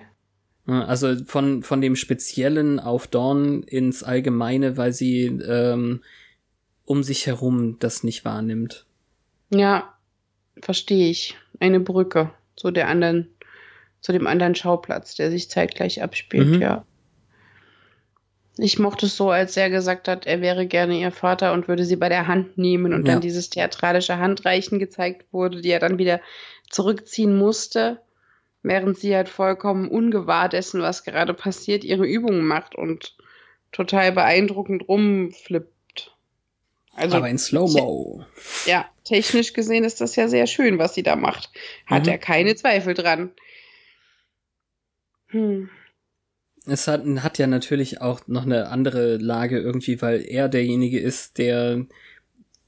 Also 0.66 1.16
von, 1.24 1.62
von 1.62 1.80
dem 1.80 1.96
Speziellen 1.96 2.78
auf 2.78 3.06
Dawn 3.06 3.62
ins 3.62 4.02
Allgemeine, 4.02 4.76
weil 4.76 4.92
sie 4.92 5.24
ähm, 5.24 6.02
um 6.84 7.02
sich 7.02 7.26
herum 7.26 7.78
das 7.78 8.04
nicht 8.04 8.24
wahrnimmt. 8.24 8.86
Ja, 9.50 9.94
verstehe 10.60 11.10
ich. 11.10 11.36
Eine 11.58 11.80
Brücke 11.80 12.30
zu 12.54 12.70
der 12.70 12.88
anderen, 12.88 13.28
zu 14.00 14.12
dem 14.12 14.26
anderen 14.26 14.54
Schauplatz, 14.54 15.14
der 15.14 15.30
sich 15.30 15.50
zeitgleich 15.50 16.02
abspielt, 16.02 16.48
mhm. 16.48 16.60
ja. 16.60 16.84
Ich 18.60 18.78
mochte 18.78 19.06
es 19.06 19.16
so, 19.16 19.30
als 19.30 19.56
er 19.56 19.70
gesagt 19.70 20.08
hat, 20.08 20.26
er 20.26 20.40
wäre 20.40 20.66
gerne 20.66 20.98
ihr 20.98 21.12
Vater 21.12 21.52
und 21.52 21.68
würde 21.68 21.84
sie 21.84 21.94
bei 21.96 22.08
der 22.08 22.26
Hand 22.26 22.58
nehmen 22.58 22.92
und 22.92 23.06
Ja. 23.06 23.12
dann 23.14 23.20
dieses 23.20 23.50
theatralische 23.50 24.18
Handreichen 24.18 24.78
gezeigt 24.80 25.26
wurde, 25.32 25.60
die 25.60 25.70
er 25.70 25.78
dann 25.78 25.98
wieder 25.98 26.20
zurückziehen 26.68 27.36
musste, 27.38 28.00
während 28.62 28.98
sie 28.98 29.14
halt 29.14 29.28
vollkommen 29.28 29.88
ungewahr 29.88 30.48
dessen, 30.48 30.82
was 30.82 31.04
gerade 31.04 31.34
passiert, 31.34 31.84
ihre 31.84 32.04
Übungen 32.06 32.44
macht 32.44 32.74
und 32.74 33.16
total 33.70 34.10
beeindruckend 34.12 34.88
rumflippt. 34.88 36.16
Also, 36.94 37.16
Aber 37.18 37.28
in 37.28 37.38
Slow-Mo. 37.38 38.24
ja, 38.66 38.88
technisch 39.04 39.52
gesehen 39.52 39.84
ist 39.84 40.00
das 40.00 40.16
ja 40.16 40.26
sehr 40.26 40.48
schön, 40.48 40.78
was 40.78 40.94
sie 40.94 41.04
da 41.04 41.14
macht. 41.14 41.50
Hat 41.86 42.04
Mhm. 42.06 42.08
er 42.08 42.18
keine 42.18 42.56
Zweifel 42.56 42.94
dran. 42.94 43.30
Hm. 45.28 45.70
Es 46.68 46.86
hat, 46.86 47.04
hat 47.04 47.38
ja 47.38 47.46
natürlich 47.46 48.00
auch 48.00 48.20
noch 48.26 48.44
eine 48.44 48.68
andere 48.68 49.16
Lage 49.16 49.58
irgendwie, 49.58 50.00
weil 50.02 50.24
er 50.26 50.48
derjenige 50.48 50.98
ist, 50.98 51.38
der 51.38 51.86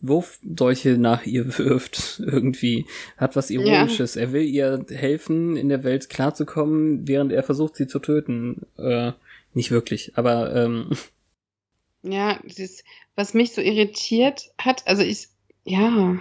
Wurfdolche 0.01 0.97
nach 0.99 1.27
ihr 1.27 1.59
wirft 1.59 2.21
irgendwie. 2.25 2.87
Hat 3.17 3.37
was 3.37 3.51
Ironisches. 3.51 4.17
Er 4.17 4.33
will 4.33 4.45
ihr 4.45 4.85
helfen, 4.91 5.57
in 5.57 5.69
der 5.69 5.85
Welt 5.85 6.09
klarzukommen, 6.09 7.07
während 7.07 7.33
er 7.33 7.43
versucht, 7.43 7.77
sie 7.77 7.87
zu 7.87 7.99
töten. 7.99 8.63
Äh, 8.79 9.13
nicht 9.53 9.71
wirklich, 9.71 10.13
aber 10.17 10.55
ähm, 10.55 10.91
Ja, 12.03 12.39
dieses, 12.45 12.83
was 13.15 13.35
mich 13.35 13.53
so 13.53 13.61
irritiert 13.61 14.51
hat, 14.59 14.87
also 14.87 15.03
ich, 15.03 15.29
ja, 15.65 16.19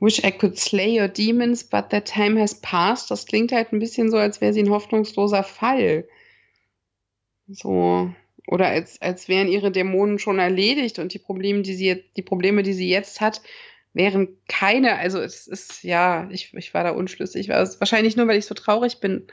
wish 0.00 0.24
I 0.24 0.30
could 0.30 0.58
slay 0.58 0.98
your 0.98 1.08
demons, 1.08 1.64
but 1.64 1.90
that 1.90 2.06
time 2.06 2.40
has 2.40 2.54
passed. 2.60 3.10
Das 3.10 3.26
klingt 3.26 3.52
halt 3.52 3.72
ein 3.72 3.80
bisschen 3.80 4.10
so, 4.10 4.16
als 4.16 4.40
wäre 4.40 4.52
sie 4.52 4.62
ein 4.62 4.70
hoffnungsloser 4.70 5.42
Fall. 5.42 6.08
So. 7.48 8.12
Oder 8.46 8.68
als, 8.68 9.00
als 9.02 9.28
wären 9.28 9.48
ihre 9.48 9.70
Dämonen 9.70 10.18
schon 10.18 10.38
erledigt 10.38 10.98
und 10.98 11.12
die 11.12 11.18
Probleme, 11.18 11.62
die 11.62 11.74
sie 11.74 11.86
jetzt, 11.86 12.16
die 12.16 12.22
Probleme, 12.22 12.62
die 12.62 12.72
sie 12.72 12.88
jetzt 12.88 13.20
hat, 13.20 13.42
wären 13.92 14.28
keine. 14.48 14.96
Also 14.98 15.20
es 15.20 15.46
ist, 15.46 15.82
ja, 15.82 16.28
ich, 16.30 16.54
ich 16.54 16.72
war 16.72 16.84
da 16.84 16.90
unschlüssig. 16.90 17.52
Also 17.52 17.80
wahrscheinlich 17.80 18.16
nur, 18.16 18.26
weil 18.26 18.38
ich 18.38 18.46
so 18.46 18.54
traurig 18.54 19.00
bin, 19.00 19.26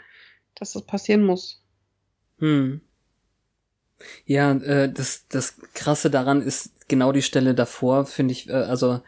dass 0.55 0.73
das 0.73 0.85
passieren 0.85 1.23
muss. 1.23 1.63
Hm. 2.39 2.81
Ja, 4.25 4.51
äh, 4.51 4.91
das, 4.91 5.27
das 5.29 5.57
Krasse 5.73 6.09
daran 6.09 6.41
ist 6.41 6.89
genau 6.89 7.11
die 7.11 7.21
Stelle 7.21 7.55
davor, 7.55 8.05
finde 8.05 8.33
ich, 8.33 8.49
äh, 8.49 8.53
also, 8.53 9.01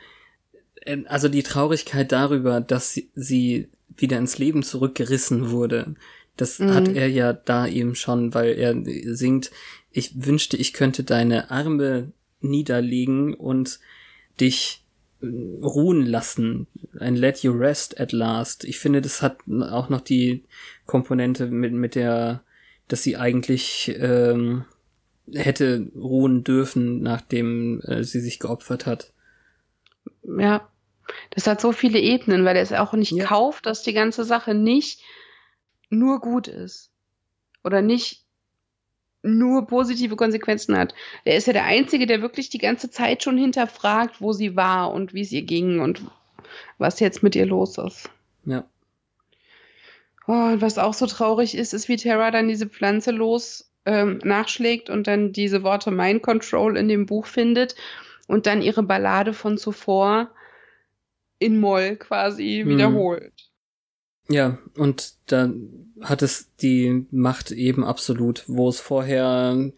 äh, 0.81 1.03
also 1.07 1.27
die 1.27 1.43
Traurigkeit 1.43 2.11
darüber, 2.11 2.61
dass 2.61 2.93
sie, 2.93 3.09
sie 3.13 3.69
wieder 3.89 4.17
ins 4.17 4.37
Leben 4.37 4.63
zurückgerissen 4.63 5.49
wurde. 5.49 5.95
Das 6.37 6.59
Mhm. 6.59 6.73
hat 6.73 6.87
er 6.89 7.09
ja 7.09 7.33
da 7.33 7.67
eben 7.67 7.95
schon, 7.95 8.33
weil 8.33 8.53
er 8.57 8.75
singt, 9.15 9.51
ich 9.91 10.25
wünschte, 10.25 10.55
ich 10.57 10.73
könnte 10.73 11.03
deine 11.03 11.51
Arme 11.51 12.11
niederlegen 12.39 13.33
und 13.33 13.79
dich 14.39 14.83
äh, 15.21 15.25
ruhen 15.25 16.05
lassen. 16.05 16.67
Ein 16.99 17.15
Let 17.15 17.39
You 17.39 17.51
Rest 17.53 17.99
at 17.99 18.11
Last. 18.11 18.63
Ich 18.63 18.77
finde, 18.79 19.01
das 19.01 19.21
hat 19.21 19.39
auch 19.47 19.89
noch 19.89 20.01
die 20.01 20.43
Komponente 20.85 21.47
mit, 21.47 21.73
mit 21.73 21.95
der, 21.95 22.43
dass 22.87 23.01
sie 23.03 23.17
eigentlich 23.17 23.95
ähm, 23.99 24.65
hätte 25.33 25.87
ruhen 25.95 26.43
dürfen, 26.43 27.01
nachdem 27.01 27.81
äh, 27.81 28.03
sie 28.03 28.19
sich 28.19 28.39
geopfert 28.39 28.85
hat. 28.85 29.11
Ja, 30.23 30.69
das 31.31 31.47
hat 31.47 31.61
so 31.61 31.71
viele 31.71 31.99
Ebenen, 31.99 32.45
weil 32.45 32.55
er 32.55 32.61
es 32.61 32.73
auch 32.73 32.93
nicht 32.93 33.11
Ja. 33.13 33.25
kauft, 33.25 33.65
dass 33.65 33.81
die 33.81 33.93
ganze 33.93 34.23
Sache 34.23 34.53
nicht 34.53 35.01
nur 35.89 36.19
gut 36.19 36.47
ist. 36.47 36.91
Oder 37.63 37.81
nicht 37.81 38.23
nur 39.23 39.67
positive 39.67 40.15
Konsequenzen 40.15 40.77
hat. 40.77 40.93
Er 41.25 41.35
ist 41.37 41.47
ja 41.47 41.53
der 41.53 41.65
Einzige, 41.65 42.05
der 42.05 42.21
wirklich 42.21 42.49
die 42.49 42.59
ganze 42.59 42.89
Zeit 42.89 43.23
schon 43.23 43.37
hinterfragt, 43.37 44.21
wo 44.21 44.31
sie 44.31 44.55
war 44.55 44.93
und 44.93 45.13
wie 45.13 45.21
es 45.21 45.31
ihr 45.31 45.41
ging 45.41 45.79
und 45.79 46.01
was 46.77 46.99
jetzt 46.99 47.23
mit 47.23 47.35
ihr 47.35 47.45
los 47.45 47.77
ist. 47.77 48.09
Ja. 48.45 48.63
Oh, 50.27 50.51
und 50.51 50.61
was 50.61 50.77
auch 50.77 50.93
so 50.93 51.07
traurig 51.07 51.55
ist, 51.55 51.73
ist, 51.73 51.87
wie 51.89 51.95
Terra 51.95 52.31
dann 52.31 52.47
diese 52.47 52.67
Pflanze 52.67 53.11
los 53.11 53.71
ähm, 53.85 54.19
nachschlägt 54.23 54.89
und 54.89 55.07
dann 55.07 55.31
diese 55.31 55.63
Worte 55.63 55.91
Mind 55.91 56.21
Control 56.21 56.77
in 56.77 56.89
dem 56.89 57.05
Buch 57.05 57.25
findet 57.25 57.75
und 58.27 58.45
dann 58.45 58.61
ihre 58.61 58.83
Ballade 58.83 59.33
von 59.33 59.57
zuvor 59.57 60.29
in 61.39 61.59
Moll 61.59 61.95
quasi 61.95 62.61
Hm. 62.63 62.69
wiederholt. 62.69 63.36
Ja, 64.29 64.57
und 64.75 65.13
da 65.27 65.51
hat 66.01 66.21
es 66.21 66.53
die 66.57 67.05
Macht 67.11 67.51
eben 67.51 67.83
absolut, 67.83 68.43
wo 68.47 68.67
es 68.69 68.79
vorher 68.79 69.71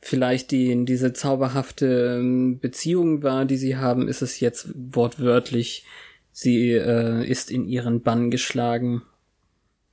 vielleicht 0.00 0.52
die, 0.52 0.84
diese 0.84 1.12
zauberhafte 1.12 2.18
ähm, 2.20 2.60
Beziehung 2.60 3.22
war, 3.22 3.44
die 3.44 3.56
sie 3.56 3.76
haben, 3.76 4.06
ist 4.06 4.22
es 4.22 4.38
jetzt 4.38 4.68
wortwörtlich, 4.74 5.84
sie 6.30 6.70
äh, 6.72 7.28
ist 7.28 7.50
in 7.50 7.66
ihren 7.66 8.02
Bann 8.02 8.30
geschlagen. 8.30 9.02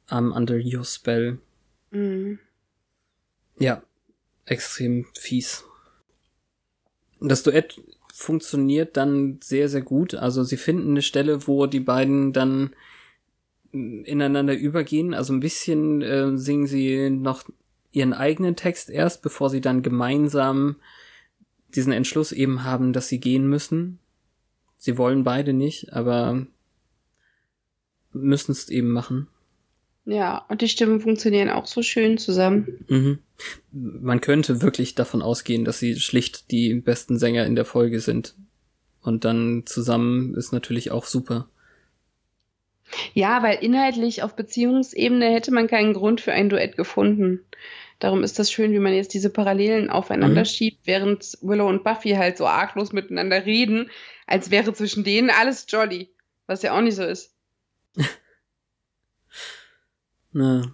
I'm 0.09 0.31
under 0.31 0.55
your 0.55 0.83
spell. 0.83 1.39
Mhm. 1.89 2.37
Ja, 3.57 3.81
extrem 4.45 5.07
fies. 5.17 5.63
Das 7.19 7.41
Duett 7.43 7.81
funktioniert 8.13 8.97
dann 8.97 9.39
sehr, 9.41 9.69
sehr 9.69 9.81
gut. 9.81 10.13
Also 10.13 10.43
sie 10.43 10.57
finden 10.57 10.91
eine 10.91 11.01
Stelle, 11.01 11.47
wo 11.47 11.65
die 11.65 11.79
beiden 11.79 12.33
dann 12.33 12.75
ineinander 13.73 14.55
übergehen. 14.55 15.13
Also 15.13 15.33
ein 15.33 15.39
bisschen 15.39 16.01
äh, 16.01 16.37
singen 16.37 16.67
sie 16.67 17.09
noch 17.09 17.43
ihren 17.91 18.13
eigenen 18.13 18.55
Text 18.55 18.89
erst, 18.89 19.21
bevor 19.21 19.49
sie 19.49 19.61
dann 19.61 19.81
gemeinsam 19.81 20.77
diesen 21.75 21.91
Entschluss 21.91 22.31
eben 22.31 22.63
haben, 22.63 22.93
dass 22.93 23.07
sie 23.07 23.19
gehen 23.19 23.47
müssen. 23.47 23.99
Sie 24.77 24.97
wollen 24.97 25.23
beide 25.23 25.53
nicht, 25.53 25.93
aber 25.93 26.45
müssen 28.11 28.51
es 28.51 28.69
eben 28.69 28.89
machen. 28.89 29.27
Ja, 30.05 30.45
und 30.49 30.61
die 30.61 30.67
Stimmen 30.67 30.99
funktionieren 30.99 31.49
auch 31.49 31.65
so 31.65 31.81
schön 31.81 32.17
zusammen. 32.17 32.85
Mhm. 32.89 33.19
Man 33.71 34.21
könnte 34.21 34.61
wirklich 34.61 34.95
davon 34.95 35.21
ausgehen, 35.21 35.63
dass 35.63 35.79
sie 35.79 35.95
schlicht 35.95 36.51
die 36.51 36.73
besten 36.75 37.17
Sänger 37.17 37.45
in 37.45 37.55
der 37.55 37.65
Folge 37.65 38.01
sind. 38.01 38.35
Und 39.01 39.23
dann 39.23 39.63
zusammen 39.65 40.35
ist 40.35 40.51
natürlich 40.51 40.91
auch 40.91 41.05
super. 41.05 41.47
Ja, 43.13 43.41
weil 43.43 43.57
inhaltlich 43.63 44.23
auf 44.23 44.35
Beziehungsebene 44.35 45.31
hätte 45.31 45.51
man 45.51 45.67
keinen 45.67 45.93
Grund 45.93 46.21
für 46.21 46.31
ein 46.33 46.49
Duett 46.49 46.75
gefunden. 46.77 47.45
Darum 47.99 48.23
ist 48.23 48.37
das 48.39 48.51
schön, 48.51 48.71
wie 48.73 48.79
man 48.79 48.93
jetzt 48.93 49.13
diese 49.13 49.29
Parallelen 49.29 49.89
aufeinander 49.89 50.41
Mhm. 50.41 50.45
schiebt, 50.45 50.85
während 50.85 51.37
Willow 51.41 51.67
und 51.69 51.83
Buffy 51.83 52.11
halt 52.11 52.37
so 52.37 52.45
arglos 52.45 52.91
miteinander 52.91 53.45
reden, 53.45 53.89
als 54.27 54.51
wäre 54.51 54.73
zwischen 54.73 55.03
denen 55.03 55.29
alles 55.29 55.65
jolly. 55.69 56.09
Was 56.47 56.61
ja 56.63 56.75
auch 56.77 56.81
nicht 56.81 56.95
so 56.95 57.03
ist. 57.03 57.33
Na. 60.31 60.73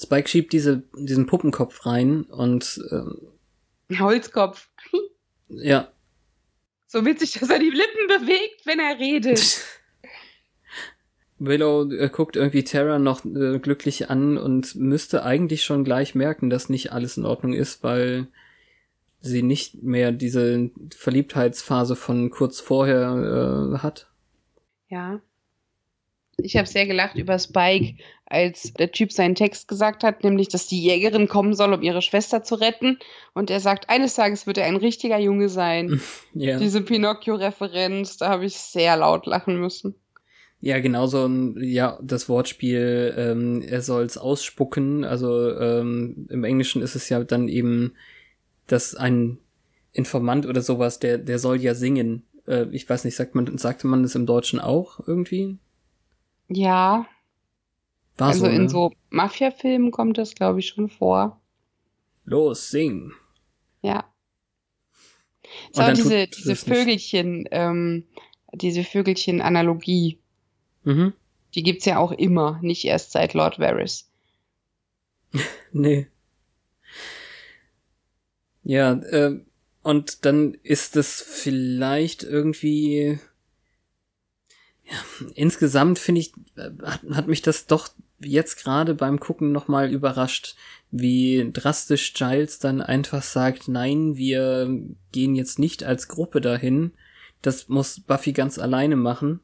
Spike 0.00 0.28
schiebt 0.28 0.52
diese, 0.52 0.82
diesen 0.96 1.26
Puppenkopf 1.26 1.86
rein 1.86 2.24
und 2.24 2.80
ähm, 2.90 3.28
Holzkopf. 3.98 4.68
ja. 5.48 5.88
So 6.86 7.04
witzig, 7.04 7.32
dass 7.32 7.50
er 7.50 7.58
die 7.58 7.70
Lippen 7.70 8.06
bewegt, 8.08 8.66
wenn 8.66 8.78
er 8.78 8.98
redet. 8.98 9.60
Willow 11.46 11.90
äh, 11.90 12.08
guckt 12.08 12.36
irgendwie 12.36 12.64
Terra 12.64 12.98
noch 12.98 13.24
äh, 13.24 13.58
glücklich 13.58 14.10
an 14.10 14.38
und 14.38 14.74
müsste 14.74 15.24
eigentlich 15.24 15.64
schon 15.64 15.84
gleich 15.84 16.14
merken, 16.14 16.50
dass 16.50 16.68
nicht 16.68 16.92
alles 16.92 17.16
in 17.16 17.24
Ordnung 17.24 17.52
ist, 17.52 17.82
weil 17.82 18.28
sie 19.20 19.42
nicht 19.42 19.82
mehr 19.82 20.12
diese 20.12 20.70
Verliebtheitsphase 20.94 21.96
von 21.96 22.30
kurz 22.30 22.60
vorher 22.60 23.72
äh, 23.74 23.78
hat. 23.78 24.08
Ja. 24.88 25.20
Ich 26.36 26.56
habe 26.56 26.66
sehr 26.66 26.86
gelacht 26.86 27.16
über 27.16 27.38
Spike, 27.38 28.02
als 28.26 28.72
der 28.72 28.90
Typ 28.90 29.12
seinen 29.12 29.36
Text 29.36 29.68
gesagt 29.68 30.02
hat, 30.02 30.24
nämlich, 30.24 30.48
dass 30.48 30.66
die 30.66 30.82
Jägerin 30.82 31.28
kommen 31.28 31.54
soll, 31.54 31.72
um 31.72 31.82
ihre 31.82 32.02
Schwester 32.02 32.42
zu 32.42 32.56
retten. 32.56 32.98
Und 33.34 33.50
er 33.50 33.60
sagt, 33.60 33.88
eines 33.88 34.14
Tages 34.14 34.46
wird 34.46 34.58
er 34.58 34.66
ein 34.66 34.76
richtiger 34.76 35.18
Junge 35.18 35.48
sein. 35.48 36.00
Ja. 36.36 36.58
Diese 36.58 36.82
Pinocchio-Referenz, 36.82 38.16
da 38.16 38.28
habe 38.28 38.44
ich 38.44 38.56
sehr 38.56 38.96
laut 38.96 39.26
lachen 39.26 39.60
müssen. 39.60 39.94
Ja, 40.64 40.80
genauso 40.80 41.26
ein, 41.26 41.62
ja, 41.62 41.98
das 42.00 42.26
Wortspiel, 42.30 43.14
ähm, 43.18 43.60
er 43.60 43.82
soll's 43.82 44.16
ausspucken. 44.16 45.04
Also 45.04 45.54
ähm, 45.58 46.26
im 46.30 46.42
Englischen 46.42 46.80
ist 46.80 46.94
es 46.94 47.10
ja 47.10 47.22
dann 47.22 47.48
eben, 47.48 47.92
dass 48.66 48.94
ein 48.94 49.36
Informant 49.92 50.46
oder 50.46 50.62
sowas, 50.62 50.98
der, 51.00 51.18
der 51.18 51.38
soll 51.38 51.60
ja 51.60 51.74
singen. 51.74 52.22
Äh, 52.46 52.64
ich 52.70 52.88
weiß 52.88 53.04
nicht, 53.04 53.14
sagt 53.14 53.34
man, 53.34 53.58
sagte 53.58 53.86
man 53.86 54.04
das 54.04 54.14
im 54.14 54.24
Deutschen 54.24 54.58
auch 54.58 55.06
irgendwie? 55.06 55.58
Ja, 56.48 57.04
War 58.16 58.28
also 58.28 58.46
so, 58.46 58.50
in 58.50 58.62
ne? 58.62 58.68
so 58.70 58.90
Mafia-Filmen 59.10 59.90
kommt 59.90 60.16
das, 60.16 60.34
glaube 60.34 60.60
ich, 60.60 60.68
schon 60.68 60.88
vor. 60.88 61.42
Los, 62.24 62.70
sing. 62.70 63.12
Ja. 63.82 64.10
So, 65.72 65.82
diese, 65.92 66.26
diese. 66.26 66.56
Vögelchen, 66.56 67.46
ähm, 67.50 68.06
diese 68.54 68.82
Vögelchen-Analogie, 68.82 70.20
Mhm. 70.84 71.12
die 71.54 71.62
gibt's 71.62 71.84
ja 71.84 71.98
auch 71.98 72.12
immer, 72.12 72.58
nicht 72.62 72.84
erst 72.84 73.12
seit 73.12 73.34
Lord 73.34 73.58
Varys. 73.58 74.10
Nee. 75.72 76.06
Ja, 78.62 78.92
äh, 78.92 79.40
und 79.82 80.24
dann 80.24 80.54
ist 80.62 80.96
es 80.96 81.20
vielleicht 81.20 82.22
irgendwie. 82.22 83.18
Ja, 84.84 84.96
insgesamt 85.34 85.98
finde 85.98 86.22
ich, 86.22 86.32
äh, 86.56 86.70
hat, 86.82 87.02
hat 87.10 87.28
mich 87.28 87.42
das 87.42 87.66
doch 87.66 87.88
jetzt 88.20 88.62
gerade 88.62 88.94
beim 88.94 89.20
Gucken 89.20 89.52
nochmal 89.52 89.90
überrascht, 89.90 90.56
wie 90.90 91.50
drastisch 91.52 92.14
Giles 92.14 92.58
dann 92.58 92.80
einfach 92.80 93.22
sagt, 93.22 93.68
nein, 93.68 94.16
wir 94.16 94.80
gehen 95.12 95.34
jetzt 95.34 95.58
nicht 95.58 95.84
als 95.84 96.08
Gruppe 96.08 96.40
dahin. 96.40 96.92
Das 97.42 97.68
muss 97.68 98.00
Buffy 98.00 98.32
ganz 98.32 98.58
alleine 98.58 98.96
machen. 98.96 99.40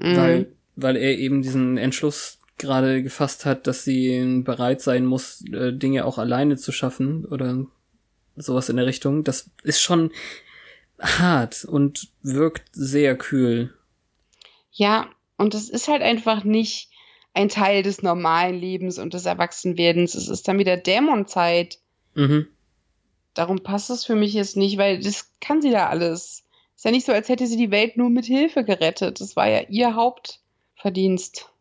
Mhm. 0.00 0.16
Weil, 0.16 0.52
weil 0.76 0.96
er 0.96 1.18
eben 1.18 1.42
diesen 1.42 1.76
Entschluss 1.76 2.38
gerade 2.58 3.02
gefasst 3.02 3.46
hat, 3.46 3.66
dass 3.66 3.84
sie 3.84 4.42
bereit 4.44 4.82
sein 4.82 5.06
muss, 5.06 5.44
äh, 5.52 5.72
Dinge 5.72 6.04
auch 6.04 6.18
alleine 6.18 6.56
zu 6.56 6.72
schaffen 6.72 7.24
oder 7.24 7.66
sowas 8.36 8.68
in 8.68 8.76
der 8.76 8.86
Richtung. 8.86 9.24
Das 9.24 9.50
ist 9.62 9.80
schon 9.80 10.10
hart 11.00 11.64
und 11.64 12.08
wirkt 12.22 12.64
sehr 12.72 13.16
kühl. 13.16 13.74
Ja, 14.72 15.08
und 15.36 15.54
es 15.54 15.70
ist 15.70 15.88
halt 15.88 16.02
einfach 16.02 16.44
nicht 16.44 16.90
ein 17.32 17.48
Teil 17.48 17.82
des 17.82 18.02
normalen 18.02 18.58
Lebens 18.58 18.98
und 18.98 19.14
des 19.14 19.24
Erwachsenwerdens. 19.24 20.14
Es 20.14 20.28
ist 20.28 20.46
dann 20.48 20.58
wieder 20.58 20.76
Dämonzeit. 20.76 21.78
Mhm. 22.14 22.48
Darum 23.34 23.62
passt 23.62 23.90
es 23.90 24.04
für 24.04 24.16
mich 24.16 24.34
jetzt 24.34 24.56
nicht, 24.56 24.78
weil 24.78 25.00
das 25.00 25.30
kann 25.40 25.62
sie 25.62 25.70
da 25.70 25.88
alles. 25.88 26.44
Ist 26.80 26.84
ja 26.86 26.92
nicht 26.92 27.04
so, 27.04 27.12
als 27.12 27.28
hätte 27.28 27.46
sie 27.46 27.58
die 27.58 27.70
Welt 27.70 27.98
nur 27.98 28.08
mit 28.08 28.24
Hilfe 28.24 28.64
gerettet. 28.64 29.20
Das 29.20 29.36
war 29.36 29.46
ja 29.46 29.60
ihr 29.68 29.96
Hauptverdienst. 29.96 31.52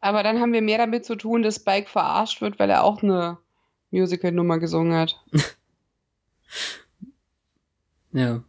Aber 0.00 0.22
dann 0.22 0.38
haben 0.38 0.52
wir 0.52 0.60
mehr 0.60 0.76
damit 0.76 1.06
zu 1.06 1.16
tun, 1.16 1.42
dass 1.42 1.56
Spike 1.56 1.88
verarscht 1.88 2.42
wird, 2.42 2.58
weil 2.58 2.68
er 2.68 2.84
auch 2.84 3.02
eine 3.02 3.38
Musical-Nummer 3.90 4.58
gesungen 4.58 4.92
hat. 4.92 5.18
ja. 8.12 8.44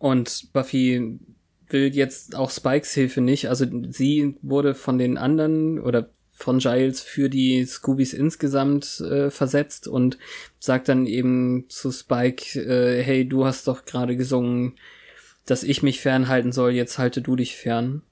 Und 0.00 0.52
Buffy 0.52 1.20
will 1.68 1.94
jetzt 1.94 2.34
auch 2.34 2.50
Spikes 2.50 2.92
Hilfe 2.92 3.20
nicht. 3.20 3.48
Also 3.48 3.66
sie 3.88 4.36
wurde 4.42 4.74
von 4.74 4.98
den 4.98 5.16
anderen 5.16 5.78
oder 5.78 6.10
von 6.42 6.58
Giles 6.58 7.00
für 7.00 7.30
die 7.30 7.64
Scoobies 7.64 8.12
insgesamt 8.12 9.00
äh, 9.00 9.30
versetzt 9.30 9.88
und 9.88 10.18
sagt 10.58 10.88
dann 10.88 11.06
eben 11.06 11.66
zu 11.68 11.90
Spike, 11.90 12.60
äh, 12.60 13.02
hey, 13.02 13.28
du 13.28 13.44
hast 13.44 13.68
doch 13.68 13.84
gerade 13.84 14.16
gesungen, 14.16 14.76
dass 15.46 15.62
ich 15.62 15.82
mich 15.82 16.00
fernhalten 16.00 16.52
soll, 16.52 16.72
jetzt 16.72 16.98
halte 16.98 17.22
du 17.22 17.36
dich 17.36 17.56
fern. 17.56 18.02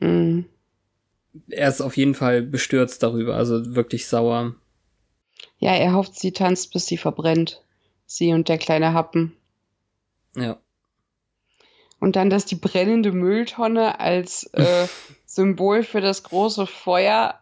Mhm 0.00 0.46
er 1.48 1.68
ist 1.68 1.80
auf 1.80 1.96
jeden 1.96 2.14
Fall 2.14 2.42
bestürzt 2.42 3.02
darüber, 3.02 3.36
also 3.36 3.74
wirklich 3.74 4.06
sauer. 4.06 4.54
Ja, 5.58 5.74
er 5.74 5.94
hofft, 5.94 6.18
sie 6.18 6.32
tanzt, 6.32 6.72
bis 6.72 6.86
sie 6.86 6.96
verbrennt. 6.96 7.62
Sie 8.06 8.32
und 8.32 8.48
der 8.48 8.58
kleine 8.58 8.92
Happen. 8.92 9.36
Ja. 10.36 10.58
Und 12.00 12.16
dann, 12.16 12.30
dass 12.30 12.46
die 12.46 12.54
brennende 12.54 13.12
Mülltonne 13.12 14.00
als 14.00 14.44
äh, 14.52 14.86
Symbol 15.26 15.82
für 15.82 16.00
das 16.00 16.22
große 16.22 16.66
Feuer 16.66 17.40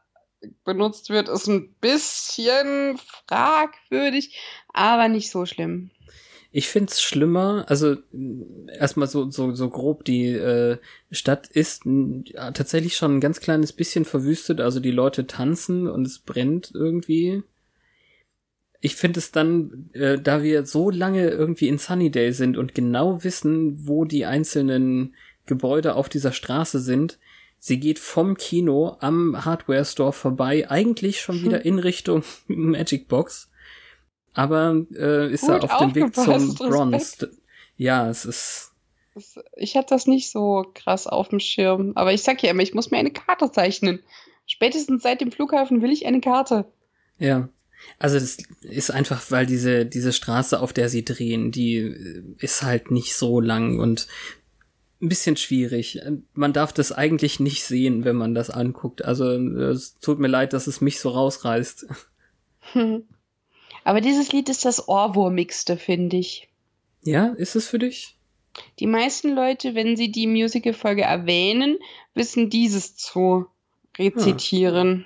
benutzt 0.65 1.11
wird, 1.11 1.29
ist 1.29 1.49
ein 1.49 1.75
bisschen 1.81 2.99
fragwürdig, 3.27 4.39
aber 4.73 5.09
nicht 5.09 5.31
so 5.31 5.47
schlimm. 5.47 5.91
Ich 6.53 6.69
find's 6.69 7.03
schlimmer, 7.03 7.67
also 7.69 7.97
erstmal 8.79 9.09
so, 9.09 9.31
so, 9.31 9.55
so 9.55 9.69
grob, 9.69 10.05
die 10.05 10.29
äh, 10.29 10.79
Stadt 11.11 11.49
ist 11.49 11.83
ja, 11.85 12.51
tatsächlich 12.53 12.97
schon 12.97 13.17
ein 13.17 13.21
ganz 13.21 13.41
kleines 13.41 13.73
bisschen 13.73 14.07
verwüstet, 14.07 14.61
also 14.61 14.81
die 14.81 14.91
Leute 14.91 15.27
tanzen 15.27 15.87
und 15.87 16.07
es 16.07 16.19
brennt 16.19 16.71
irgendwie. 16.73 17.43
Ich 18.81 18.97
finde 18.97 19.19
es 19.19 19.33
dann, 19.33 19.91
äh, 19.93 20.19
da 20.19 20.43
wir 20.43 20.65
so 20.65 20.89
lange 20.91 21.29
irgendwie 21.29 21.69
in 21.69 21.79
Sunnydale 21.79 22.33
sind 22.33 22.57
und 22.57 22.75
genau 22.75 23.23
wissen, 23.23 23.87
wo 23.87 24.07
die 24.07 24.25
einzelnen 24.25 25.15
Gebäude 25.45 25.95
auf 25.95 26.09
dieser 26.09 26.33
Straße 26.33 26.81
sind, 26.81 27.19
sie 27.59 27.81
geht 27.81 27.99
vom 27.99 28.37
Kino 28.37 28.97
am 29.01 29.45
Hardware 29.45 29.85
Store 29.85 30.13
vorbei, 30.13 30.71
eigentlich 30.71 31.21
schon 31.21 31.43
wieder 31.43 31.65
in 31.65 31.79
Richtung 31.79 32.23
Magic 32.47 33.09
Box 33.09 33.51
aber 34.37 34.85
äh, 34.95 35.33
ist 35.33 35.49
er 35.49 35.65
auf 35.65 35.79
dem 35.79 35.95
Weg 35.95 36.15
zum 36.15 36.55
Bronze. 36.55 37.31
Ja, 37.77 38.09
es 38.09 38.27
ist. 38.27 38.73
Ich 39.57 39.77
hatte 39.77 39.95
das 39.95 40.07
nicht 40.07 40.31
so 40.31 40.71
krass 40.75 41.07
auf 41.07 41.31
dem 41.31 41.41
Schirm. 41.41 41.93
Aber 41.95 42.13
ich 42.13 42.23
sag 42.23 42.43
ja 42.43 42.51
immer, 42.51 42.63
ich 42.63 42.75
muss 42.75 42.91
mir 42.91 42.99
eine 42.99 43.11
Karte 43.11 43.51
zeichnen. 43.51 44.01
Spätestens 44.47 45.03
seit 45.03 45.23
dem 45.23 45.33
Flughafen 45.33 45.81
will 45.81 45.91
ich 45.91 46.05
eine 46.05 46.21
Karte. 46.21 46.67
Ja. 47.19 47.49
Also 47.99 48.19
das 48.19 48.37
ist 48.61 48.91
einfach, 48.91 49.31
weil 49.31 49.47
diese, 49.47 49.87
diese 49.87 50.13
Straße, 50.13 50.61
auf 50.61 50.75
der 50.75 50.91
sie 50.91 51.05
drehen, 51.05 51.51
die 51.51 51.77
äh, 51.79 52.23
ist 52.39 52.63
halt 52.63 52.91
nicht 52.91 53.17
so 53.17 53.41
lang 53.41 53.79
und 53.79 54.07
ein 55.01 55.09
bisschen 55.09 55.37
schwierig. 55.37 56.01
Man 56.33 56.53
darf 56.53 56.73
das 56.73 56.93
eigentlich 56.93 57.39
nicht 57.39 57.65
sehen, 57.65 58.05
wenn 58.05 58.17
man 58.17 58.35
das 58.35 58.51
anguckt. 58.51 59.05
Also 59.05 59.31
es 59.31 59.95
tut 60.01 60.19
mir 60.19 60.29
leid, 60.29 60.53
dass 60.53 60.67
es 60.67 60.81
mich 60.81 61.01
so 61.01 61.11
rausreißt. 61.11 61.87
Hm. 62.73 63.05
Aber 63.85 64.01
dieses 64.01 64.33
Lied 64.33 64.49
ist 64.49 64.65
das 64.65 64.89
Ohrwurmigste, 64.89 65.77
finde 65.77 66.17
ich. 66.17 66.49
Ja, 67.05 67.27
ist 67.27 67.55
es 67.55 67.69
für 67.69 67.79
dich? 67.79 68.17
Die 68.81 68.87
meisten 68.87 69.35
Leute, 69.35 69.75
wenn 69.75 69.97
sie 69.97 70.11
die 70.11 70.27
Musical-Folge 70.27 71.03
erwähnen, 71.03 71.79
wissen 72.15 72.51
dieses 72.51 72.97
zu 72.97 73.47
rezitieren. 73.99 75.05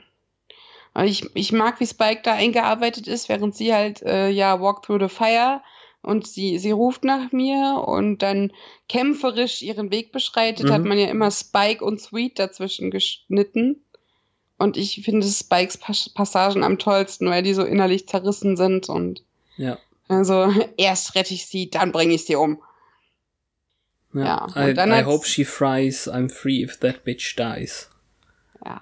Ja. 0.95 1.05
Ich, 1.05 1.25
ich 1.35 1.53
mag, 1.53 1.81
wie 1.81 1.87
Spike 1.87 2.23
da 2.23 2.35
eingearbeitet 2.35 3.07
ist, 3.07 3.29
während 3.29 3.55
sie 3.55 3.75
halt, 3.75 4.03
äh, 4.03 4.29
ja, 4.29 4.61
Walk 4.61 4.83
Through 4.83 5.01
the 5.03 5.15
Fire 5.15 5.63
und 6.03 6.27
sie, 6.27 6.59
sie 6.59 6.71
ruft 6.71 7.05
nach 7.05 7.33
mir 7.33 7.85
und 7.87 8.19
dann 8.19 8.53
kämpferisch 8.89 9.63
ihren 9.63 9.91
Weg 9.91 10.13
beschreitet, 10.13 10.67
mhm. 10.67 10.73
hat 10.73 10.85
man 10.85 10.99
ja 10.99 11.09
immer 11.09 11.31
Spike 11.31 11.85
und 11.85 12.01
Sweet 12.01 12.39
dazwischen 12.39 12.91
geschnitten. 12.91 13.83
Und 14.59 14.77
ich 14.77 15.03
finde 15.05 15.27
Spikes 15.27 15.79
Passagen 15.79 16.65
am 16.65 16.79
tollsten, 16.79 17.29
weil 17.29 17.43
die 17.43 17.55
so 17.55 17.65
innerlich 17.65 18.09
zerrissen 18.09 18.57
sind 18.57 18.89
und 18.89 19.23
ja. 19.57 19.79
Also 20.09 20.53
erst 20.77 21.15
rette 21.15 21.35
ich 21.35 21.47
sie, 21.47 21.71
dann 21.71 21.93
bringe 21.93 22.15
ich 22.15 22.25
sie 22.25 22.37
um. 22.37 22.63
Ja. 24.13 24.49
ja. 24.55 24.69
I, 24.69 25.01
I 25.01 25.05
hope 25.05 25.27
she 25.27 25.45
fries, 25.45 26.09
I'm 26.09 26.31
free 26.31 26.63
if 26.63 26.79
that 26.79 27.05
bitch 27.05 27.37
dies. 27.37 27.89
Ja. 28.65 28.81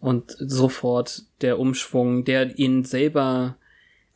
Und 0.00 0.34
sofort 0.38 1.24
der 1.42 1.58
Umschwung, 1.58 2.24
der 2.24 2.58
ihn 2.58 2.84
selber, 2.84 3.56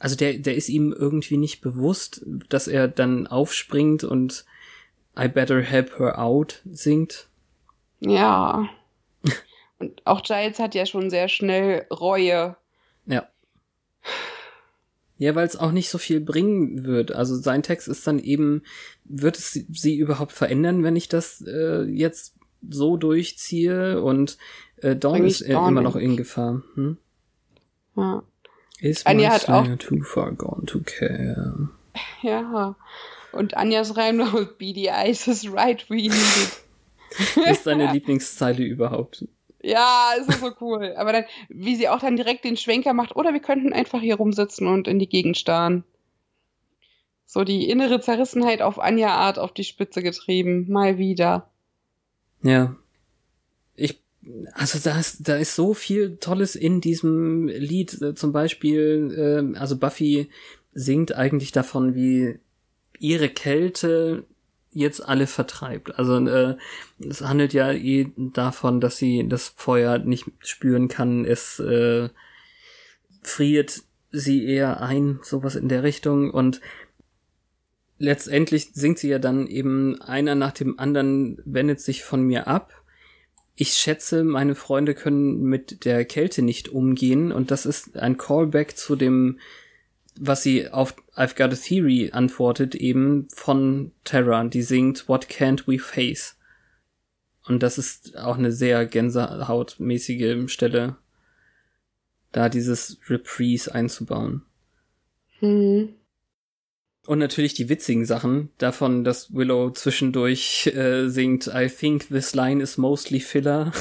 also 0.05 0.17
der, 0.17 0.35
der 0.35 0.55
ist 0.55 0.69
ihm 0.69 0.93
irgendwie 0.93 1.39
nicht 1.39 1.63
bewusst, 1.63 2.21
dass 2.51 2.69
er 2.69 2.89
dann 2.89 3.27
aufspringt 3.27 4.05
und 4.05 4.45
I 5.19 5.29
better 5.29 5.63
help 5.63 5.99
her 5.99 6.19
out 6.19 6.61
singt. 6.71 7.29
Ja. 8.01 8.69
Und 9.79 10.07
auch 10.07 10.23
Giles 10.23 10.59
hat 10.59 10.75
ja 10.75 10.85
schon 10.85 11.09
sehr 11.09 11.29
schnell 11.29 11.87
Reue. 11.91 12.55
Ja. 13.07 13.29
Ja, 15.17 15.35
weil 15.35 15.47
es 15.47 15.57
auch 15.57 15.73
nicht 15.73 15.89
so 15.89 15.97
viel 15.97 16.21
bringen 16.21 16.85
wird. 16.85 17.13
Also 17.13 17.35
sein 17.37 17.63
Text 17.63 17.89
ist 17.89 18.07
dann 18.07 18.19
eben, 18.19 18.63
wird 19.05 19.39
es 19.39 19.53
sie 19.53 19.97
überhaupt 19.97 20.33
verändern, 20.33 20.83
wenn 20.83 20.97
ich 20.97 21.09
das 21.09 21.43
äh, 21.47 21.85
jetzt 21.85 22.35
so 22.69 22.99
durchziehe? 22.99 24.03
Und 24.03 24.37
äh, 24.83 24.97
Dawn 24.97 25.25
ist 25.25 25.49
Dawn 25.49 25.71
immer 25.71 25.81
noch 25.81 25.97
in 25.97 26.19
Gefahr. 26.19 26.63
Hm? 26.75 26.99
Ja. 27.97 28.23
Is 28.85 29.06
Anja 29.06 29.31
hat 29.31 29.48
auch 29.48 29.66
too 29.78 30.02
far 30.02 30.32
gone 30.32 30.66
to 30.66 30.81
care. 30.85 31.70
Ja. 32.20 32.77
Und 33.32 33.56
Anjas 33.56 33.97
Reim 33.97 34.19
Be 34.59 34.74
the 34.74 34.90
ice 34.90 35.27
is 35.27 35.51
right 35.51 35.89
we 35.89 35.97
need 35.97 36.12
it. 36.12 37.47
ist 37.48 37.66
deine 37.66 37.90
Lieblingszeile 37.90 38.62
überhaupt? 38.62 39.27
Ja, 39.62 40.11
es 40.20 40.28
ist 40.28 40.40
so 40.40 40.52
cool. 40.61 40.94
Aber 40.98 41.12
dann, 41.12 41.24
wie 41.48 41.77
sie 41.77 41.89
auch 41.89 42.01
dann 42.01 42.16
direkt 42.16 42.44
den 42.44 42.59
Schwenker 42.59 42.93
macht, 42.93 43.16
oder 43.16 43.32
wir 43.32 43.40
könnten 43.40 43.73
einfach 43.73 44.02
hier 44.02 44.16
rumsitzen 44.16 44.66
und 44.69 44.86
in 44.86 44.98
die 44.98 45.09
Gegend 45.09 45.39
starren. 45.39 45.85
So 47.24 47.43
die 47.43 47.70
innere 47.70 48.01
Zerrissenheit 48.01 48.61
auf 48.61 48.78
Anja-Art 48.78 49.39
auf 49.39 49.55
die 49.55 49.65
Spitze 49.65 50.02
getrieben. 50.02 50.70
Mal 50.70 50.98
wieder. 50.98 51.51
Ja. 52.43 52.77
Ich, 53.77 54.04
also 54.53 54.79
da 54.83 54.99
ist, 54.99 55.29
da 55.29 55.37
ist 55.37 55.55
so 55.55 55.75
viel 55.75 56.17
Tolles 56.17 56.57
in 56.57 56.81
diesem 56.81 57.49
Lied. 57.49 57.99
Zum 58.17 58.33
Beispiel, 58.33 59.53
äh, 59.55 59.59
also 59.59 59.77
Buffy 59.77 60.29
singt 60.73 61.15
eigentlich 61.15 61.53
davon, 61.53 61.95
wie 61.95 62.39
ihre 62.99 63.29
Kälte 63.29 64.25
jetzt 64.71 65.07
alle 65.07 65.27
vertreibt. 65.27 65.99
Also 65.99 66.19
äh, 66.27 66.57
es 66.99 67.23
handelt 67.23 67.53
ja 67.53 67.73
eh 67.73 68.09
davon, 68.17 68.81
dass 68.81 68.97
sie 68.97 69.27
das 69.29 69.49
Feuer 69.57 69.99
nicht 69.99 70.27
spüren 70.41 70.89
kann. 70.89 71.25
Es 71.25 71.59
äh, 71.61 72.09
friert 73.23 73.83
sie 74.11 74.47
eher 74.47 74.81
ein, 74.81 75.21
sowas 75.23 75.55
in 75.55 75.69
der 75.69 75.83
Richtung. 75.83 76.31
Und 76.31 76.61
letztendlich 77.99 78.71
singt 78.75 78.99
sie 78.99 79.09
ja 79.09 79.19
dann 79.19 79.47
eben 79.47 80.01
einer 80.03 80.35
nach 80.35 80.53
dem 80.53 80.79
anderen 80.79 81.39
wendet 81.45 81.81
sich 81.81 82.03
von 82.03 82.23
mir 82.23 82.49
ab. 82.49 82.84
Ich 83.57 83.75
schätze, 83.75 84.25
meine 84.25 84.55
Freunde 84.55 84.95
können 84.95 85.43
mit 85.43 85.85
der 85.85 86.05
Kälte 86.05 86.43
nicht 86.43 86.69
umgehen 86.69 87.31
und 87.33 87.51
das 87.51 87.67
ist 87.67 87.97
ein 87.97 88.17
Callback 88.17 88.77
zu 88.77 88.97
dem 88.97 89.39
was 90.19 90.43
sie 90.43 90.71
auf 90.71 90.95
I've 91.17 91.37
Got 91.37 91.53
a 91.53 91.57
Theory 91.57 92.11
antwortet, 92.13 92.75
eben 92.75 93.29
von 93.31 93.93
Terra, 94.05 94.45
die 94.45 94.63
singt 94.63 95.09
What 95.09 95.27
Can't 95.27 95.67
We 95.67 95.79
Face? 95.79 96.37
Und 97.47 97.63
das 97.63 97.79
ist 97.79 98.17
auch 98.17 98.39
eine 98.39 98.53
sehr 98.53 98.87
gänsehautmäßige 98.87 100.51
Stelle, 100.51 100.97
da 102.33 102.49
dieses 102.49 102.99
Reprise 103.09 103.75
einzubauen. 103.75 104.43
Mhm. 105.41 105.95
Und 107.07 107.19
natürlich 107.19 107.55
die 107.55 107.69
witzigen 107.69 108.07
Sachen 108.07 108.51
davon, 108.59 109.05
dass 109.05 109.35
Willow 109.35 109.71
zwischendurch 109.71 110.69
äh, 110.69 111.09
singt 111.09 111.49
I 111.49 111.69
think 111.69 112.09
this 112.09 112.35
line 112.35 112.63
is 112.63 112.79
mostly 112.79 113.21
filler. 113.21 113.73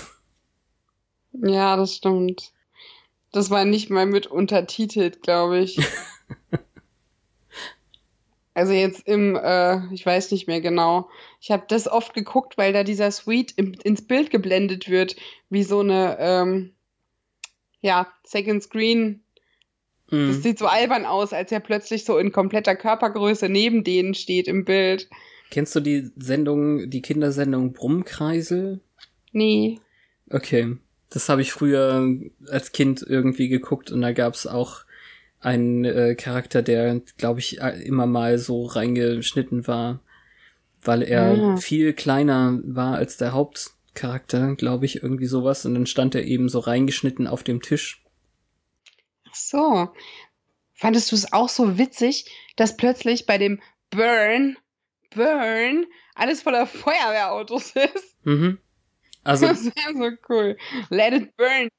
Ja, 1.31 1.77
das 1.77 1.95
stimmt. 1.95 2.51
Das 3.31 3.49
war 3.49 3.65
nicht 3.65 3.89
mal 3.89 4.05
mit 4.05 4.27
untertitelt, 4.27 5.23
glaube 5.23 5.59
ich. 5.59 5.79
also 8.53 8.73
jetzt 8.73 9.07
im, 9.07 9.35
äh, 9.35 9.91
ich 9.93 10.05
weiß 10.05 10.31
nicht 10.31 10.47
mehr 10.47 10.61
genau. 10.61 11.09
Ich 11.41 11.49
habe 11.49 11.63
das 11.67 11.87
oft 11.87 12.13
geguckt, 12.13 12.57
weil 12.57 12.73
da 12.73 12.83
dieser 12.83 13.09
Suite 13.09 13.53
im, 13.55 13.73
ins 13.83 14.05
Bild 14.05 14.29
geblendet 14.29 14.89
wird, 14.89 15.15
wie 15.49 15.63
so 15.63 15.79
eine, 15.79 16.17
ähm, 16.19 16.75
ja, 17.81 18.13
Second 18.23 18.61
Screen. 18.61 19.22
Mhm. 20.09 20.27
Das 20.27 20.43
sieht 20.43 20.59
so 20.59 20.67
albern 20.67 21.05
aus, 21.05 21.33
als 21.33 21.51
er 21.51 21.59
plötzlich 21.59 22.05
so 22.05 22.17
in 22.17 22.31
kompletter 22.31 22.75
Körpergröße 22.75 23.49
neben 23.49 23.83
denen 23.83 24.13
steht 24.13 24.47
im 24.47 24.65
Bild. 24.65 25.09
Kennst 25.49 25.75
du 25.75 25.79
die 25.79 26.11
Sendung, 26.17 26.89
die 26.89 27.01
Kindersendung 27.01 27.73
Brummkreisel? 27.73 28.81
Nee. 29.31 29.79
Okay. 30.29 30.77
Das 31.09 31.29
habe 31.29 31.43
ich 31.43 31.51
früher 31.51 32.07
als 32.47 32.71
Kind 32.71 33.05
irgendwie 33.07 33.47
geguckt 33.47 33.91
und 33.91 34.01
da 34.01 34.13
gab's 34.13 34.47
auch 34.47 34.83
einen 35.39 35.85
äh, 35.85 36.15
Charakter, 36.15 36.61
der, 36.61 37.01
glaube 37.17 37.39
ich, 37.39 37.59
immer 37.59 38.07
mal 38.07 38.39
so 38.39 38.65
reingeschnitten 38.65 39.67
war, 39.67 39.99
weil 40.81 41.03
er 41.03 41.37
ah. 41.37 41.57
viel 41.57 41.93
kleiner 41.93 42.59
war 42.63 42.95
als 42.95 43.17
der 43.17 43.33
Hauptcharakter, 43.33 44.55
glaube 44.55 44.85
ich, 44.85 45.03
irgendwie 45.03 45.27
sowas. 45.27 45.65
Und 45.65 45.75
dann 45.75 45.85
stand 45.85 46.15
er 46.15 46.23
eben 46.23 46.49
so 46.49 46.59
reingeschnitten 46.59 47.27
auf 47.27 47.43
dem 47.43 47.61
Tisch. 47.61 48.02
Ach 49.33 49.35
so. 49.35 49.89
Fandest 50.73 51.11
du 51.11 51.15
es 51.15 51.33
auch 51.33 51.49
so 51.49 51.77
witzig, 51.79 52.25
dass 52.55 52.77
plötzlich 52.77 53.25
bei 53.25 53.39
dem 53.39 53.61
Burn, 53.89 54.57
Burn, 55.09 55.87
alles 56.13 56.43
voller 56.43 56.67
Feuerwehrautos 56.67 57.71
ist? 57.75 58.15
Mhm. 58.23 58.59
Also, 59.23 59.47
das 59.47 59.65
wäre 59.65 59.93
so 59.95 60.17
cool. 60.29 60.57
Let 60.89 61.13
it 61.13 61.35
burn. 61.35 61.69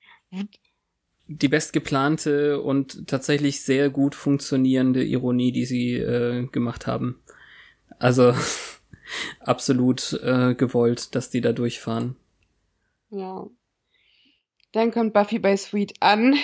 Die 1.28 1.48
bestgeplante 1.48 2.60
und 2.60 3.06
tatsächlich 3.06 3.62
sehr 3.62 3.88
gut 3.88 4.14
funktionierende 4.14 5.04
Ironie, 5.04 5.52
die 5.52 5.64
sie 5.64 5.94
äh, 5.94 6.46
gemacht 6.46 6.86
haben. 6.86 7.22
Also 8.00 8.34
absolut 9.40 10.12
äh, 10.24 10.54
gewollt, 10.54 11.14
dass 11.14 11.30
die 11.30 11.40
da 11.40 11.52
durchfahren. 11.52 12.16
Ja. 13.10 13.46
Dann 14.72 14.90
kommt 14.90 15.12
Buffy 15.12 15.38
bei 15.38 15.56
Sweet 15.56 15.94
an. 16.00 16.36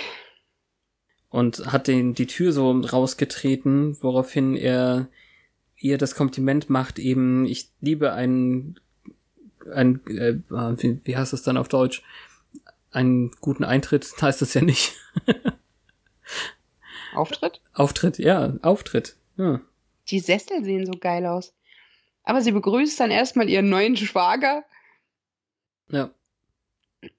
Und 1.31 1.73
hat 1.73 1.87
den 1.87 2.15
die 2.15 2.27
Tür 2.27 2.53
so 2.53 2.73
rausgetreten, 2.73 3.97
woraufhin 4.03 4.57
er 4.57 5.09
ihr 5.77 5.97
das 5.97 6.15
Kompliment 6.15 6.69
macht, 6.69 6.99
eben, 6.99 7.47
ich 7.47 7.71
liebe 7.81 8.13
einen 8.13 8.79
ein, 9.73 10.01
äh, 10.07 10.39
wie, 10.49 11.01
wie 11.05 11.17
heißt 11.17 11.33
das 11.33 11.43
dann 11.43 11.57
auf 11.57 11.69
Deutsch? 11.69 12.03
Einen 12.91 13.31
guten 13.41 13.65
Eintritt 13.65 14.11
heißt 14.21 14.43
es 14.43 14.55
ja 14.55 14.63
nicht. 14.63 14.97
Auftritt? 17.15 17.61
Auftritt, 17.73 18.19
ja, 18.19 18.55
Auftritt. 18.63 19.17
Ja. 19.37 19.61
Die 20.09 20.21
Sessel 20.21 20.65
sehen 20.65 20.87
so 20.87 20.93
geil 20.93 21.27
aus. 21.27 21.55
Aber 22.23 22.43
sie 22.43 22.53
begrüßt 22.53 22.99
dann 23.01 23.11
erstmal 23.11 23.49
ihren 23.49 23.69
neuen 23.69 23.97
Schwager. 23.97 24.65
Ja. 25.89 26.11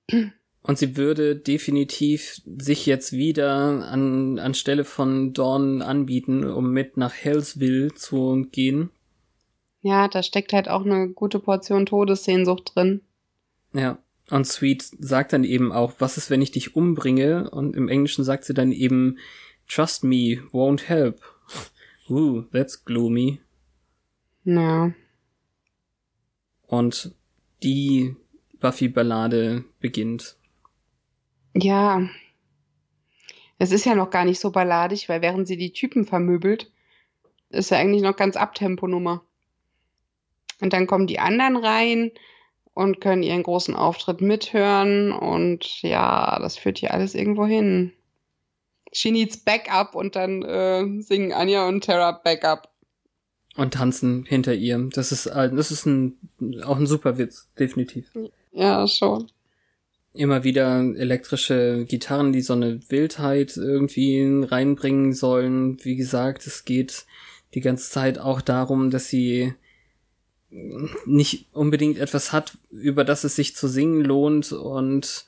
Und 0.63 0.77
sie 0.77 0.95
würde 0.95 1.35
definitiv 1.35 2.41
sich 2.45 2.85
jetzt 2.85 3.13
wieder 3.13 3.51
an, 3.51 4.37
anstelle 4.37 4.83
von 4.83 5.33
Dawn 5.33 5.81
anbieten, 5.81 6.43
um 6.43 6.71
mit 6.71 6.97
nach 6.97 7.13
Hellsville 7.13 7.93
zu 7.95 8.47
gehen. 8.51 8.91
Ja, 9.81 10.07
da 10.07 10.21
steckt 10.21 10.53
halt 10.53 10.69
auch 10.69 10.85
eine 10.85 11.09
gute 11.09 11.39
Portion 11.39 11.87
Todessehnsucht 11.87 12.75
drin. 12.75 13.01
Ja. 13.73 13.97
Und 14.29 14.47
Sweet 14.47 14.83
sagt 14.99 15.33
dann 15.33 15.43
eben 15.43 15.71
auch, 15.71 15.93
was 15.99 16.17
ist, 16.17 16.29
wenn 16.29 16.41
ich 16.41 16.51
dich 16.51 16.75
umbringe? 16.75 17.49
Und 17.49 17.75
im 17.75 17.89
Englischen 17.89 18.23
sagt 18.23 18.45
sie 18.45 18.53
dann 18.53 18.71
eben, 18.71 19.17
trust 19.67 20.03
me, 20.03 20.43
won't 20.51 20.83
help. 20.83 21.21
Ooh, 22.09 22.43
that's 22.53 22.85
gloomy. 22.85 23.41
Ja. 24.45 24.93
Und 26.67 27.13
die 27.63 28.15
Buffy-Ballade 28.59 29.65
beginnt. 29.79 30.37
Ja. 31.53 32.07
Es 33.57 33.71
ist 33.71 33.85
ja 33.85 33.95
noch 33.95 34.09
gar 34.09 34.25
nicht 34.25 34.39
so 34.39 34.51
balladig, 34.51 35.07
weil 35.07 35.21
während 35.21 35.47
sie 35.47 35.57
die 35.57 35.73
Typen 35.73 36.05
vermöbelt, 36.05 36.71
ist 37.49 37.71
ja 37.71 37.77
eigentlich 37.77 38.01
noch 38.01 38.15
ganz 38.15 38.35
Abtempo-Nummer. 38.35 39.23
Und 40.61 40.73
dann 40.73 40.87
kommen 40.87 41.07
die 41.07 41.19
anderen 41.19 41.57
rein 41.57 42.11
und 42.73 43.01
können 43.01 43.23
ihren 43.23 43.43
großen 43.43 43.75
Auftritt 43.75 44.21
mithören. 44.21 45.11
Und 45.11 45.81
ja, 45.81 46.39
das 46.39 46.57
führt 46.57 46.79
hier 46.79 46.93
alles 46.93 47.15
irgendwo 47.15 47.45
hin. 47.45 47.93
She 48.93 49.11
needs 49.11 49.37
Backup 49.37 49.95
und 49.95 50.15
dann 50.15 50.43
äh, 50.43 51.01
singen 51.01 51.33
Anja 51.33 51.67
und 51.67 51.83
Tara 51.83 52.11
Backup. 52.11 52.69
Und 53.55 53.73
tanzen 53.73 54.25
hinter 54.25 54.53
ihr. 54.53 54.89
Das 54.93 55.11
ist, 55.11 55.25
äh, 55.25 55.53
das 55.53 55.71
ist 55.71 55.85
ein, 55.85 56.17
auch 56.63 56.77
ein 56.77 56.87
super 56.87 57.17
Witz, 57.17 57.49
definitiv. 57.59 58.11
Ja, 58.51 58.87
schon. 58.87 59.29
Immer 60.13 60.43
wieder 60.43 60.79
elektrische 60.95 61.85
Gitarren, 61.87 62.33
die 62.33 62.41
so 62.41 62.53
eine 62.53 62.81
Wildheit 62.89 63.55
irgendwie 63.55 64.43
reinbringen 64.43 65.13
sollen. 65.13 65.77
Wie 65.83 65.95
gesagt, 65.95 66.45
es 66.47 66.65
geht 66.65 67.05
die 67.53 67.61
ganze 67.61 67.89
Zeit 67.89 68.19
auch 68.19 68.41
darum, 68.41 68.91
dass 68.91 69.07
sie 69.07 69.53
nicht 71.05 71.47
unbedingt 71.53 71.97
etwas 71.97 72.33
hat, 72.33 72.57
über 72.69 73.05
das 73.05 73.23
es 73.23 73.35
sich 73.35 73.55
zu 73.55 73.67
singen 73.67 74.01
lohnt 74.01 74.51
und 74.51 75.25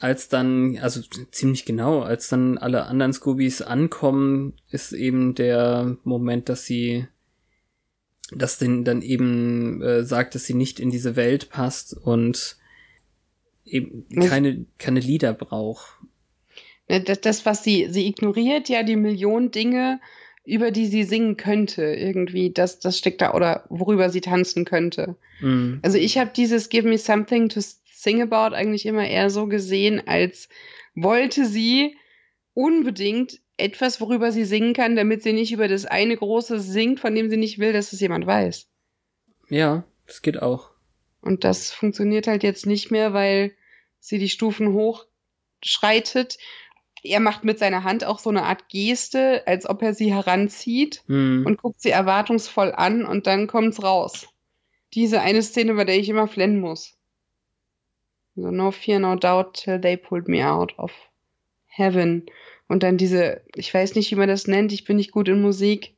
als 0.00 0.28
dann, 0.28 0.78
also 0.78 1.00
ziemlich 1.32 1.64
genau, 1.64 2.02
als 2.02 2.28
dann 2.28 2.58
alle 2.58 2.86
anderen 2.86 3.12
Scoobies 3.12 3.62
ankommen, 3.62 4.52
ist 4.70 4.92
eben 4.92 5.34
der 5.34 5.96
Moment, 6.04 6.48
dass 6.48 6.64
sie, 6.64 7.08
dass 8.30 8.58
den 8.58 8.84
dann 8.84 9.02
eben 9.02 9.82
äh, 9.82 10.04
sagt, 10.04 10.34
dass 10.34 10.44
sie 10.44 10.54
nicht 10.54 10.78
in 10.78 10.90
diese 10.90 11.16
Welt 11.16 11.48
passt 11.50 11.94
und 11.94 12.57
eben 13.72 14.06
keine, 14.28 14.66
keine 14.78 15.00
Lieder 15.00 15.32
braucht. 15.32 15.98
Das, 16.86 17.20
das, 17.20 17.46
was 17.46 17.62
sie, 17.62 17.88
sie 17.90 18.06
ignoriert 18.06 18.68
ja 18.68 18.82
die 18.82 18.96
Million 18.96 19.50
Dinge, 19.50 20.00
über 20.44 20.70
die 20.70 20.86
sie 20.86 21.04
singen 21.04 21.36
könnte, 21.36 21.82
irgendwie, 21.84 22.50
das, 22.50 22.80
das 22.80 22.96
steckt 22.96 23.20
da, 23.20 23.34
oder 23.34 23.64
worüber 23.68 24.08
sie 24.08 24.22
tanzen 24.22 24.64
könnte. 24.64 25.16
Mhm. 25.40 25.80
Also 25.82 25.98
ich 25.98 26.16
habe 26.16 26.30
dieses 26.34 26.70
Give 26.70 26.88
Me 26.88 26.96
Something 26.96 27.50
to 27.50 27.60
Sing 27.92 28.22
About 28.22 28.54
eigentlich 28.54 28.86
immer 28.86 29.06
eher 29.06 29.28
so 29.28 29.46
gesehen, 29.46 30.02
als 30.06 30.48
wollte 30.94 31.44
sie 31.44 31.96
unbedingt 32.54 33.40
etwas, 33.58 34.00
worüber 34.00 34.32
sie 34.32 34.44
singen 34.44 34.72
kann, 34.72 34.96
damit 34.96 35.22
sie 35.22 35.32
nicht 35.32 35.52
über 35.52 35.68
das 35.68 35.84
eine 35.84 36.16
große 36.16 36.60
singt, 36.60 37.00
von 37.00 37.14
dem 37.14 37.28
sie 37.28 37.36
nicht 37.36 37.58
will, 37.58 37.72
dass 37.72 37.92
es 37.92 38.00
jemand 38.00 38.24
weiß. 38.26 38.68
Ja, 39.50 39.84
das 40.06 40.22
geht 40.22 40.40
auch. 40.40 40.67
Und 41.20 41.44
das 41.44 41.72
funktioniert 41.72 42.26
halt 42.26 42.42
jetzt 42.42 42.66
nicht 42.66 42.90
mehr, 42.90 43.12
weil 43.12 43.52
sie 44.00 44.18
die 44.18 44.28
Stufen 44.28 44.72
hochschreitet 44.72 46.38
er 47.02 47.20
macht 47.20 47.44
mit 47.44 47.58
seiner 47.58 47.84
Hand 47.84 48.04
auch 48.04 48.18
so 48.18 48.30
eine 48.30 48.44
Art 48.44 48.68
Geste, 48.68 49.42
als 49.46 49.68
ob 49.68 49.82
er 49.82 49.94
sie 49.94 50.12
heranzieht 50.12 51.02
hm. 51.06 51.44
und 51.46 51.60
guckt 51.60 51.80
sie 51.80 51.90
erwartungsvoll 51.90 52.72
an 52.72 53.04
und 53.04 53.26
dann 53.26 53.46
kommt's 53.46 53.82
raus. 53.82 54.28
Diese 54.94 55.20
eine 55.20 55.42
Szene, 55.42 55.74
bei 55.74 55.84
der 55.84 55.98
ich 55.98 56.08
immer 56.08 56.28
flennen 56.28 56.60
muss. 56.60 56.96
So, 58.36 58.50
no 58.50 58.70
fear, 58.70 58.98
no 58.98 59.16
doubt, 59.16 59.54
till 59.54 59.80
they 59.80 59.96
pulled 59.96 60.28
me 60.28 60.46
out 60.46 60.78
of 60.78 60.92
heaven. 61.66 62.26
Und 62.68 62.82
dann 62.82 62.96
diese, 62.96 63.42
ich 63.54 63.72
weiß 63.72 63.94
nicht, 63.94 64.10
wie 64.10 64.16
man 64.16 64.28
das 64.28 64.46
nennt, 64.46 64.72
ich 64.72 64.84
bin 64.84 64.96
nicht 64.96 65.12
gut 65.12 65.28
in 65.28 65.42
Musik. 65.42 65.94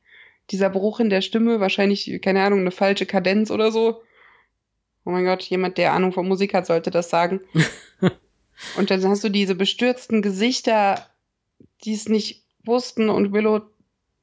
Dieser 0.49 0.69
Bruch 0.69 0.99
in 0.99 1.09
der 1.09 1.21
Stimme, 1.21 1.59
wahrscheinlich, 1.59 2.19
keine 2.21 2.43
Ahnung, 2.43 2.59
eine 2.59 2.71
falsche 2.71 3.05
Kadenz 3.05 3.51
oder 3.51 3.71
so. 3.71 4.01
Oh 5.03 5.11
mein 5.11 5.25
Gott, 5.25 5.43
jemand, 5.43 5.77
der 5.77 5.93
Ahnung 5.93 6.11
von 6.11 6.27
Musik 6.27 6.53
hat, 6.53 6.65
sollte 6.65 6.91
das 6.91 7.09
sagen. 7.09 7.41
Und 8.77 8.91
dann 8.91 9.03
hast 9.07 9.23
du 9.23 9.29
diese 9.29 9.55
bestürzten 9.55 10.21
Gesichter, 10.21 11.07
die 11.83 11.93
es 11.93 12.07
nicht 12.07 12.43
wussten 12.63 13.09
und 13.09 13.33
Willow 13.33 13.61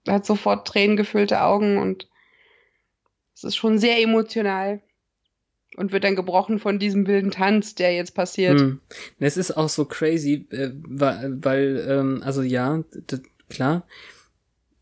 hat 0.06 0.24
sofort 0.24 0.66
tränengefüllte 0.66 1.42
Augen 1.42 1.78
und 1.78 2.09
es 3.34 3.44
ist 3.44 3.56
schon 3.56 3.78
sehr 3.78 4.00
emotional 4.00 4.80
und 5.76 5.92
wird 5.92 6.05
dann 6.05 6.16
gebrochen 6.16 6.59
von 6.59 6.78
diesem 6.78 7.06
wilden 7.06 7.30
Tanz, 7.30 7.74
der 7.74 7.94
jetzt 7.94 8.14
passiert. 8.14 8.60
Hm. 8.60 8.80
Es 9.18 9.36
ist 9.36 9.56
auch 9.56 9.68
so 9.68 9.84
crazy, 9.84 10.46
äh, 10.50 10.70
weil, 10.74 11.38
weil 11.42 11.86
ähm, 11.88 12.22
also 12.24 12.42
ja, 12.42 12.82
klar, 13.48 13.86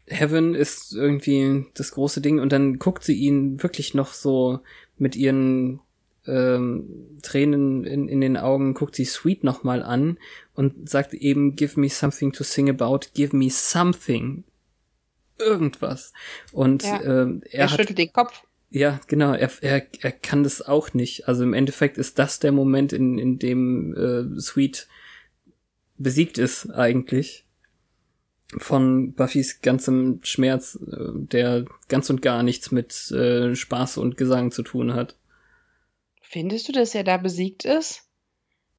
Heaven 0.07 0.55
ist 0.55 0.95
irgendwie 0.95 1.67
das 1.75 1.93
große 1.93 2.21
Ding 2.21 2.39
und 2.39 2.53
dann 2.53 2.79
guckt 2.79 3.05
sie 3.05 3.15
ihn 3.15 3.63
wirklich 3.63 3.95
noch 3.95 4.13
so 4.13 4.61
mit 4.97 5.17
ihren 5.17 5.81
ähm, 6.27 7.19
Tränen 7.23 7.85
in, 7.85 8.09
in 8.09 8.21
den 8.21 8.37
Augen, 8.37 8.75
guckt 8.75 8.95
sie 8.97 9.05
Sweet 9.05 9.45
nochmal 9.45 9.83
an 9.83 10.19
und 10.55 10.89
sagt 10.89 11.15
eben, 11.15 11.57
give 11.57 11.79
me 11.81 11.89
something 11.89 12.33
to 12.33 12.45
sing 12.45 12.69
about, 12.69 13.01
give 13.15 13.37
me 13.37 13.49
something. 13.51 14.45
Irgendwas. 15.39 16.13
Und 16.53 16.83
Ja. 16.83 17.03
ähm, 17.03 17.43
er, 17.51 17.61
Er 17.61 17.71
hat, 17.71 17.79
schüttelt 17.81 17.99
den 17.99 18.13
Kopf. 18.13 18.43
ja, 18.71 19.01
genau, 19.07 19.33
er, 19.35 19.51
er, 19.61 19.87
er 20.01 20.13
kann 20.13 20.43
das 20.43 20.63
auch 20.63 20.95
nicht. 20.95 21.29
Also 21.29 21.43
im 21.43 21.53
Endeffekt 21.55 21.99
ist 21.99 22.19
das 22.19 22.39
der 22.41 22.53
Moment, 22.53 22.93
in, 22.93 23.19
in 23.19 23.39
dem 23.39 23.95
äh, 23.95 24.41
Sweet 24.41 24.89
besiegt 25.99 26.39
ist 26.39 26.71
eigentlich 26.71 27.45
von 28.59 29.13
Buffys 29.15 29.61
ganzem 29.61 30.21
Schmerz, 30.23 30.79
äh, 30.91 30.97
der 31.15 31.65
ganz 31.89 32.09
und 32.11 32.23
gar 32.23 32.43
nichts 32.43 32.71
mit 32.71 33.11
äh, 33.11 33.55
Spaß 33.57 33.99
und 33.99 34.17
Gesang 34.17 34.53
zu 34.53 34.63
tun 34.63 34.95
hat. 34.95 35.17
Findest 36.29 36.69
du, 36.69 36.73
dass 36.73 36.95
er 36.95 37.05
da 37.05 37.17
besiegt 37.17 37.65
ist? 37.65 38.03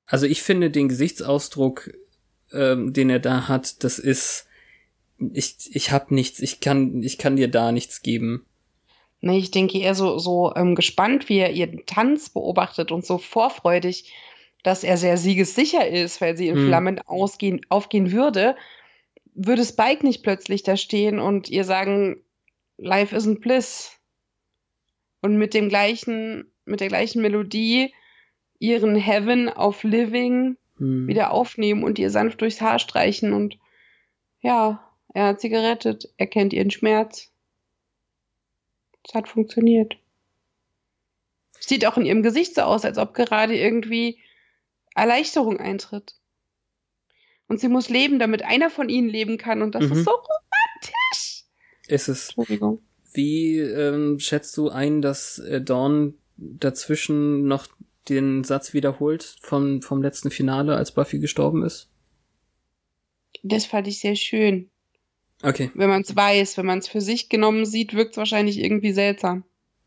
Also 0.05 0.25
ich 0.25 0.41
finde 0.41 0.69
den 0.69 0.89
Gesichtsausdruck, 0.89 1.91
ähm, 2.51 2.93
den 2.93 3.09
er 3.09 3.19
da 3.19 3.47
hat, 3.47 3.83
das 3.83 3.99
ist 3.99 4.47
ich 5.33 5.55
ich 5.71 5.91
hab 5.91 6.11
nichts, 6.11 6.39
ich 6.39 6.59
kann 6.59 7.01
ich 7.01 7.17
kann 7.17 7.37
dir 7.37 7.47
da 7.49 7.71
nichts 7.71 8.01
geben. 8.01 8.45
Nee, 9.21 9.39
ich 9.39 9.49
denke 9.49 9.79
eher 9.79 9.95
so, 9.95 10.19
so 10.19 10.53
ähm, 10.55 10.75
gespannt, 10.75 11.27
wie 11.29 11.39
er 11.39 11.51
ihren 11.51 11.85
Tanz 11.85 12.29
beobachtet 12.29 12.91
und 12.91 13.05
so 13.05 13.17
vorfreudig, 13.17 14.13
dass 14.63 14.83
er 14.83 14.97
sehr 14.97 15.17
siegessicher 15.17 15.87
ist, 15.87 16.21
weil 16.21 16.37
sie 16.37 16.49
in 16.49 16.57
Hm. 16.57 16.67
Flammen 16.67 16.99
ausgehen, 16.99 17.61
aufgehen 17.69 18.11
würde, 18.11 18.55
würde 19.33 19.65
Spike 19.65 20.05
nicht 20.05 20.21
plötzlich 20.21 20.63
da 20.63 20.77
stehen 20.77 21.19
und 21.19 21.49
ihr 21.49 21.63
sagen, 21.63 22.21
Life 22.77 23.15
isn't 23.15 23.39
bliss. 23.39 23.91
Und 25.21 25.37
mit 25.37 25.55
dem 25.55 25.69
gleichen, 25.69 26.51
mit 26.67 26.79
der 26.79 26.87
gleichen 26.89 27.21
Melodie 27.21 27.93
ihren 28.59 28.95
Heaven 28.95 29.49
auf 29.49 29.83
Living 29.83 30.57
Hm. 30.77 31.07
wieder 31.07 31.31
aufnehmen 31.31 31.83
und 31.83 31.97
ihr 31.97 32.11
sanft 32.11 32.41
durchs 32.41 32.61
Haar 32.61 32.77
streichen 32.79 33.33
und 33.33 33.57
ja, 34.41 34.83
er 35.13 35.25
hat 35.27 35.41
sie 35.41 35.49
gerettet, 35.49 36.13
er 36.17 36.27
kennt 36.27 36.53
ihren 36.53 36.69
Schmerz. 36.69 37.31
Es 39.07 39.13
hat 39.15 39.27
funktioniert. 39.27 39.97
Sieht 41.59 41.85
auch 41.87 41.97
in 41.97 42.05
ihrem 42.05 42.21
Gesicht 42.21 42.53
so 42.55 42.61
aus, 42.61 42.85
als 42.85 42.97
ob 42.99 43.15
gerade 43.15 43.57
irgendwie 43.57 44.19
Erleichterung 44.93 45.57
eintritt. 45.59 46.15
Und 47.47 47.59
sie 47.59 47.69
muss 47.69 47.89
leben, 47.89 48.19
damit 48.19 48.43
einer 48.43 48.69
von 48.69 48.89
ihnen 48.89 49.09
leben 49.09 49.37
kann. 49.37 49.61
Und 49.63 49.73
das 49.73 49.85
Mhm. 49.85 49.93
ist 49.93 50.03
so 50.05 50.11
romantisch. 50.11 51.43
Ist 51.87 52.07
es 52.09 52.27
Entschuldigung. 52.29 52.81
Wie 53.13 53.57
ähm, 53.57 54.19
schätzt 54.19 54.55
du 54.57 54.69
ein, 54.69 55.01
dass 55.01 55.39
äh, 55.39 55.61
Dawn 55.61 56.15
dazwischen 56.37 57.47
noch 57.47 57.67
den 58.09 58.43
Satz 58.43 58.73
wiederholt 58.73 59.37
vom, 59.41 59.81
vom 59.81 60.01
letzten 60.01 60.31
Finale, 60.31 60.75
als 60.75 60.93
Buffy 60.93 61.19
gestorben 61.19 61.63
ist? 61.63 61.89
Das 63.43 63.65
fand 63.65 63.87
ich 63.87 63.99
sehr 63.99 64.15
schön. 64.15 64.69
Okay. 65.43 65.71
Wenn 65.75 65.89
man 65.89 66.01
es 66.01 66.15
weiß, 66.15 66.57
wenn 66.57 66.65
man 66.65 66.79
es 66.79 66.87
für 66.87 67.01
sich 67.01 67.29
genommen 67.29 67.65
sieht, 67.65 67.93
wirkt 67.93 68.11
es 68.11 68.17
wahrscheinlich 68.17 68.59
irgendwie 68.59 68.93
seltsam. 68.93 69.43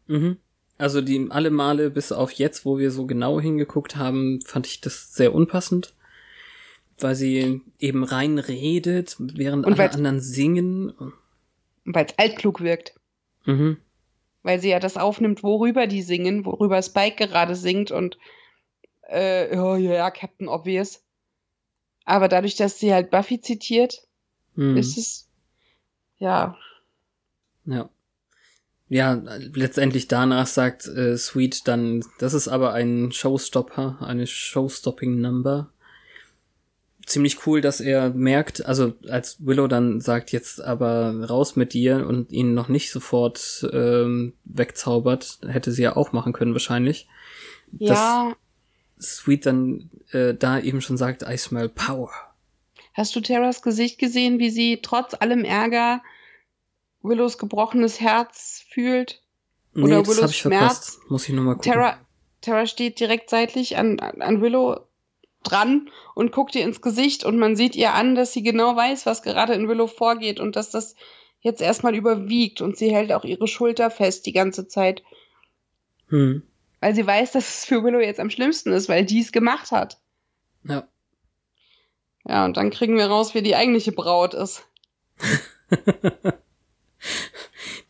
Mhm. 0.06 0.36
Also 0.78 1.00
die 1.00 1.26
alle 1.30 1.50
Male 1.50 1.90
bis 1.90 2.12
auf 2.12 2.32
jetzt, 2.32 2.64
wo 2.64 2.78
wir 2.78 2.90
so 2.90 3.06
genau 3.06 3.40
hingeguckt 3.40 3.96
haben, 3.96 4.40
fand 4.46 4.66
ich 4.66 4.80
das 4.80 5.12
sehr 5.12 5.34
unpassend, 5.34 5.94
weil 6.98 7.14
sie 7.14 7.60
eben 7.78 8.04
reinredet, 8.04 9.16
während 9.18 9.66
Und 9.66 9.78
alle 9.78 9.90
anderen 9.90 10.20
singen. 10.20 10.92
Weil 11.84 12.06
es 12.06 12.18
altklug 12.18 12.60
wirkt. 12.60 12.94
Mhm. 13.44 13.78
Weil 14.42 14.60
sie 14.60 14.70
ja 14.70 14.80
das 14.80 14.96
aufnimmt, 14.96 15.42
worüber 15.42 15.86
die 15.86 16.02
singen, 16.02 16.44
worüber 16.44 16.82
Spike 16.82 17.26
gerade 17.26 17.54
singt 17.54 17.90
und 17.90 18.18
äh, 19.08 19.54
ja, 19.54 19.76
ja, 19.76 19.92
ja, 19.94 20.10
Captain 20.10 20.48
Obvious. 20.48 21.02
Aber 22.04 22.28
dadurch, 22.28 22.56
dass 22.56 22.78
sie 22.78 22.92
halt 22.92 23.10
Buffy 23.10 23.40
zitiert, 23.40 24.06
Mhm. 24.54 24.76
ist 24.76 24.98
es 24.98 25.28
ja, 26.18 26.56
Ja. 27.64 27.88
Ja, 28.88 29.12
letztendlich 29.54 30.08
danach 30.08 30.48
sagt 30.48 30.86
äh, 30.88 31.16
Sweet 31.16 31.68
dann, 31.68 32.04
das 32.18 32.34
ist 32.34 32.48
aber 32.48 32.72
ein 32.72 33.12
Showstopper, 33.12 33.98
eine 34.00 34.26
Showstopping 34.26 35.20
Number. 35.20 35.72
Ziemlich 37.06 37.46
cool, 37.46 37.60
dass 37.60 37.80
er 37.80 38.10
merkt, 38.10 38.64
also 38.66 38.94
als 39.08 39.44
Willow 39.44 39.66
dann 39.66 40.00
sagt, 40.00 40.32
jetzt 40.32 40.62
aber 40.62 41.28
raus 41.28 41.56
mit 41.56 41.72
dir 41.72 42.06
und 42.06 42.30
ihn 42.30 42.54
noch 42.54 42.68
nicht 42.68 42.90
sofort 42.92 43.68
ähm, 43.72 44.34
wegzaubert, 44.44 45.40
hätte 45.46 45.72
sie 45.72 45.82
ja 45.82 45.96
auch 45.96 46.12
machen 46.12 46.32
können 46.32 46.52
wahrscheinlich. 46.52 47.08
ja. 47.72 48.34
Sweet 49.02 49.46
dann 49.46 49.90
äh, 50.12 50.34
da 50.34 50.58
eben 50.58 50.82
schon 50.82 50.98
sagt, 50.98 51.22
I 51.22 51.38
smell 51.38 51.70
power. 51.70 52.10
Hast 52.92 53.16
du 53.16 53.20
Terras 53.20 53.62
Gesicht 53.62 53.98
gesehen, 53.98 54.38
wie 54.38 54.50
sie 54.50 54.80
trotz 54.82 55.14
allem 55.14 55.44
Ärger 55.44 56.02
Willows 57.02 57.38
gebrochenes 57.38 58.00
Herz 58.00 58.62
fühlt? 58.68 59.22
Nee, 59.72 59.84
Oder 59.84 60.02
das 60.02 60.08
Willows 60.08 60.30
ich 60.32 60.42
verpasst. 60.42 60.98
Muss 61.08 61.28
ich 61.28 61.34
nochmal 61.34 61.54
gucken. 61.54 61.72
Terra, 61.72 61.98
Terra 62.40 62.66
steht 62.66 63.00
direkt 63.00 63.30
seitlich 63.30 63.76
an, 63.76 64.00
an 64.00 64.42
Willow 64.42 64.86
dran 65.42 65.90
und 66.14 66.32
guckt 66.32 66.54
ihr 66.54 66.64
ins 66.64 66.80
Gesicht 66.80 67.24
und 67.24 67.38
man 67.38 67.56
sieht 67.56 67.76
ihr 67.76 67.94
an, 67.94 68.14
dass 68.14 68.32
sie 68.32 68.42
genau 68.42 68.76
weiß, 68.76 69.06
was 69.06 69.22
gerade 69.22 69.54
in 69.54 69.68
Willow 69.68 69.86
vorgeht 69.86 70.40
und 70.40 70.56
dass 70.56 70.70
das 70.70 70.94
jetzt 71.40 71.62
erstmal 71.62 71.94
überwiegt 71.94 72.60
und 72.60 72.76
sie 72.76 72.92
hält 72.92 73.12
auch 73.12 73.24
ihre 73.24 73.48
Schulter 73.48 73.90
fest 73.90 74.26
die 74.26 74.32
ganze 74.32 74.68
Zeit, 74.68 75.02
Hm. 76.08 76.42
weil 76.80 76.94
sie 76.94 77.06
weiß, 77.06 77.32
dass 77.32 77.48
es 77.58 77.64
für 77.64 77.82
Willow 77.82 78.00
jetzt 78.00 78.20
am 78.20 78.30
schlimmsten 78.30 78.72
ist, 78.72 78.88
weil 78.88 79.04
die 79.04 79.20
es 79.20 79.32
gemacht 79.32 79.70
hat. 79.72 79.98
Ja. 80.64 80.86
Ja, 82.26 82.44
und 82.44 82.56
dann 82.56 82.70
kriegen 82.70 82.96
wir 82.96 83.06
raus, 83.06 83.32
wer 83.32 83.42
die 83.42 83.56
eigentliche 83.56 83.92
Braut 83.92 84.34
ist. 84.34 84.66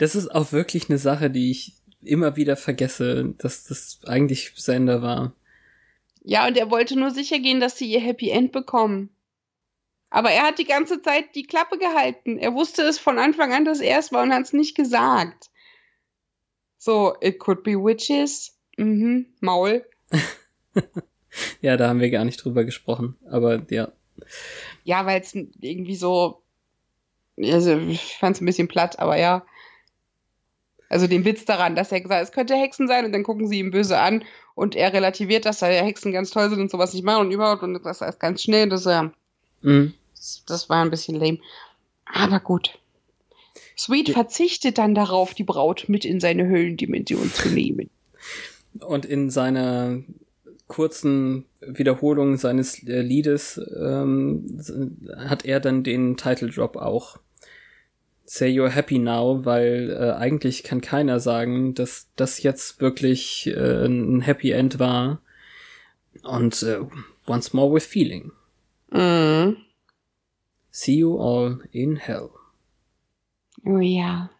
Das 0.00 0.14
ist 0.14 0.28
auch 0.28 0.52
wirklich 0.52 0.88
eine 0.88 0.96
Sache, 0.96 1.28
die 1.28 1.50
ich 1.50 1.74
immer 2.02 2.36
wieder 2.36 2.56
vergesse, 2.56 3.34
dass 3.36 3.64
das 3.64 4.00
eigentlich 4.06 4.52
Sender 4.56 5.02
war. 5.02 5.34
Ja, 6.22 6.46
und 6.46 6.56
er 6.56 6.70
wollte 6.70 6.98
nur 6.98 7.10
sicher 7.10 7.38
gehen, 7.38 7.60
dass 7.60 7.78
sie 7.78 7.90
ihr 7.90 8.00
Happy 8.00 8.30
End 8.30 8.52
bekommen. 8.52 9.10
Aber 10.10 10.30
er 10.30 10.42
hat 10.42 10.58
die 10.58 10.64
ganze 10.64 11.00
Zeit 11.02 11.34
die 11.34 11.44
Klappe 11.44 11.78
gehalten. 11.78 12.36
Er 12.38 12.52
wusste 12.52 12.82
es 12.82 12.98
von 12.98 13.18
Anfang 13.18 13.52
an, 13.52 13.64
dass 13.64 13.80
er 13.80 13.98
es 13.98 14.12
war 14.12 14.22
und 14.22 14.34
hat 14.34 14.42
es 14.42 14.52
nicht 14.52 14.74
gesagt. 14.74 15.50
So, 16.78 17.14
it 17.20 17.38
could 17.38 17.62
be 17.62 17.72
witches. 17.72 18.58
Mhm, 18.76 19.26
Maul. 19.40 19.84
Ja, 21.60 21.76
da 21.76 21.88
haben 21.88 22.00
wir 22.00 22.10
gar 22.10 22.24
nicht 22.24 22.42
drüber 22.44 22.64
gesprochen. 22.64 23.16
Aber 23.30 23.62
ja. 23.70 23.92
Ja, 24.84 25.06
weil 25.06 25.20
es 25.20 25.34
irgendwie 25.34 25.94
so. 25.94 26.42
Also, 27.40 27.78
ich 27.78 28.16
fand 28.18 28.36
es 28.36 28.42
ein 28.42 28.46
bisschen 28.46 28.68
platt, 28.68 28.98
aber 28.98 29.16
ja. 29.16 29.44
Also 30.88 31.06
den 31.06 31.24
Witz 31.24 31.44
daran, 31.44 31.76
dass 31.76 31.92
er 31.92 32.00
gesagt 32.00 32.20
hat, 32.20 32.28
es 32.28 32.34
könnte 32.34 32.56
Hexen 32.56 32.88
sein 32.88 33.04
und 33.04 33.12
dann 33.12 33.22
gucken 33.22 33.46
sie 33.46 33.60
ihn 33.60 33.70
böse 33.70 33.98
an 33.98 34.24
und 34.60 34.76
er 34.76 34.92
relativiert, 34.92 35.46
dass 35.46 35.60
da 35.60 35.68
Hexen 35.68 36.12
ganz 36.12 36.32
toll 36.32 36.50
sind 36.50 36.60
und 36.60 36.70
sowas 36.70 36.92
nicht 36.92 37.02
machen 37.02 37.26
und 37.26 37.32
überhaupt 37.32 37.62
und 37.62 37.82
das 37.82 38.02
ist 38.02 38.20
ganz 38.20 38.42
schnell, 38.42 38.68
dass 38.68 38.84
er. 38.84 39.10
Mhm. 39.62 39.94
Das, 40.14 40.42
das 40.46 40.68
war 40.68 40.84
ein 40.84 40.90
bisschen 40.90 41.16
lame. 41.16 41.38
Aber 42.04 42.40
gut. 42.40 42.78
Sweet 43.78 44.10
verzichtet 44.10 44.76
dann 44.76 44.94
darauf, 44.94 45.32
die 45.32 45.44
Braut 45.44 45.88
mit 45.88 46.04
in 46.04 46.20
seine 46.20 46.46
Höhlendimension 46.46 47.32
zu 47.32 47.48
nehmen. 47.48 47.88
Und 48.80 49.06
in 49.06 49.30
seiner 49.30 50.02
kurzen 50.68 51.46
Wiederholung 51.62 52.36
seines 52.36 52.86
äh, 52.86 53.00
Liedes 53.00 53.58
ähm, 53.80 54.60
hat 55.16 55.46
er 55.46 55.60
dann 55.60 55.84
den 55.84 56.18
Title 56.18 56.50
Drop 56.50 56.76
auch. 56.76 57.16
Say 58.32 58.48
you're 58.48 58.70
happy 58.70 59.00
now, 59.00 59.44
weil 59.44 59.90
äh, 59.90 60.12
eigentlich 60.12 60.62
kann 60.62 60.80
keiner 60.80 61.18
sagen, 61.18 61.74
dass 61.74 62.06
das 62.14 62.44
jetzt 62.44 62.80
wirklich 62.80 63.48
äh, 63.48 63.86
ein 63.86 64.20
Happy 64.20 64.52
End 64.52 64.78
war. 64.78 65.20
Und 66.22 66.62
äh, 66.62 66.78
once 67.26 67.52
more 67.52 67.74
with 67.74 67.84
feeling. 67.84 68.30
Mhm. 68.92 69.56
See 70.70 70.98
you 70.98 71.20
all 71.20 71.58
in 71.72 71.96
hell. 71.96 72.30
Oh 73.64 73.78
ja. 73.78 74.30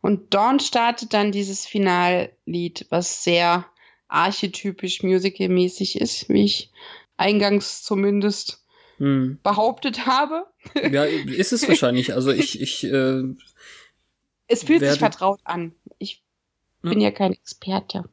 Und 0.00 0.32
Dawn 0.32 0.60
startet 0.60 1.14
dann 1.14 1.32
dieses 1.32 1.66
Finallied, 1.66 2.86
was 2.90 3.24
sehr 3.24 3.66
archetypisch 4.06 5.02
musicalmäßig 5.02 6.00
ist, 6.00 6.28
wie 6.28 6.44
ich 6.44 6.70
eingangs 7.16 7.82
zumindest 7.82 8.64
Hm. 8.98 9.38
behauptet 9.42 10.06
habe. 10.06 10.46
Ja, 10.90 11.04
ist 11.04 11.52
es 11.52 11.68
wahrscheinlich. 11.68 12.14
Also 12.14 12.30
ich, 12.30 12.60
ich, 12.62 12.84
äh, 12.84 13.22
Es 14.46 14.64
fühlt 14.64 14.80
Werde- 14.80 14.92
sich 14.92 14.98
vertraut 15.00 15.40
an. 15.44 15.74
Ich 15.98 16.22
Ja. 16.82 16.90
bin 16.90 17.00
ja 17.00 17.10
kein 17.10 17.32
Experte. 17.32 18.04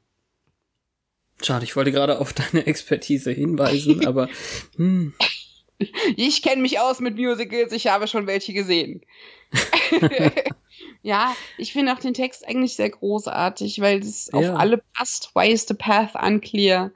schade, 1.41 1.63
ich 1.65 1.75
wollte 1.75 1.91
gerade 1.91 2.19
auf 2.19 2.33
deine 2.33 2.65
Expertise 2.67 3.31
hinweisen, 3.31 4.05
aber 4.07 4.27
hm, 4.75 5.13
Ich 6.15 6.41
kenne 6.41 6.61
mich 6.61 6.79
aus 6.79 6.99
mit 6.99 7.17
Musicals, 7.17 7.71
ich 7.73 7.87
habe 7.87 8.07
schon 8.07 8.27
welche 8.27 8.53
gesehen. 8.53 9.01
ja, 11.01 11.35
ich 11.57 11.73
finde 11.73 11.93
auch 11.93 11.99
den 11.99 12.13
Text 12.13 12.47
eigentlich 12.47 12.75
sehr 12.75 12.89
großartig, 12.89 13.79
weil 13.81 13.99
es 13.99 14.29
ja. 14.33 14.39
auf 14.53 14.59
alle 14.59 14.81
passt. 14.93 15.31
Why 15.35 15.49
is 15.51 15.67
the 15.67 15.73
path 15.73 16.15
unclear? 16.15 16.91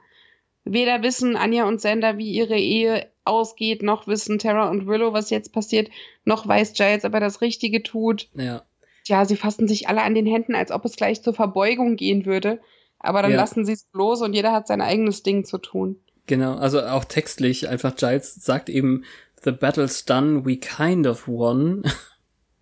Weder 0.64 1.02
wissen 1.02 1.36
Anja 1.36 1.64
und 1.66 1.80
Sander, 1.80 2.18
wie 2.18 2.30
ihre 2.30 2.58
Ehe 2.58 3.10
ausgeht, 3.28 3.82
noch 3.82 4.06
wissen 4.06 4.38
Tara 4.38 4.68
und 4.70 4.86
Willow, 4.86 5.12
was 5.12 5.30
jetzt 5.30 5.52
passiert, 5.52 5.90
noch 6.24 6.46
weiß 6.46 6.72
Giles, 6.72 7.04
ob 7.04 7.14
er 7.14 7.20
das 7.20 7.40
Richtige 7.40 7.82
tut. 7.82 8.28
Ja. 8.34 8.62
Ja, 9.06 9.24
sie 9.24 9.36
fassen 9.36 9.68
sich 9.68 9.88
alle 9.88 10.02
an 10.02 10.14
den 10.14 10.26
Händen, 10.26 10.54
als 10.54 10.70
ob 10.70 10.84
es 10.84 10.96
gleich 10.96 11.22
zur 11.22 11.34
Verbeugung 11.34 11.96
gehen 11.96 12.26
würde. 12.26 12.60
Aber 12.98 13.22
dann 13.22 13.30
ja. 13.30 13.36
lassen 13.36 13.64
sie 13.64 13.72
es 13.72 13.84
bloß 13.84 14.22
und 14.22 14.34
jeder 14.34 14.52
hat 14.52 14.66
sein 14.66 14.80
eigenes 14.80 15.22
Ding 15.22 15.44
zu 15.44 15.58
tun. 15.58 16.00
Genau, 16.26 16.56
also 16.56 16.82
auch 16.82 17.04
textlich 17.04 17.68
einfach 17.68 17.96
Giles 17.96 18.34
sagt 18.34 18.68
eben, 18.68 19.04
the 19.44 19.52
battle's 19.52 20.04
done, 20.04 20.44
we 20.44 20.56
kind 20.56 21.06
of 21.06 21.26
won. 21.26 21.82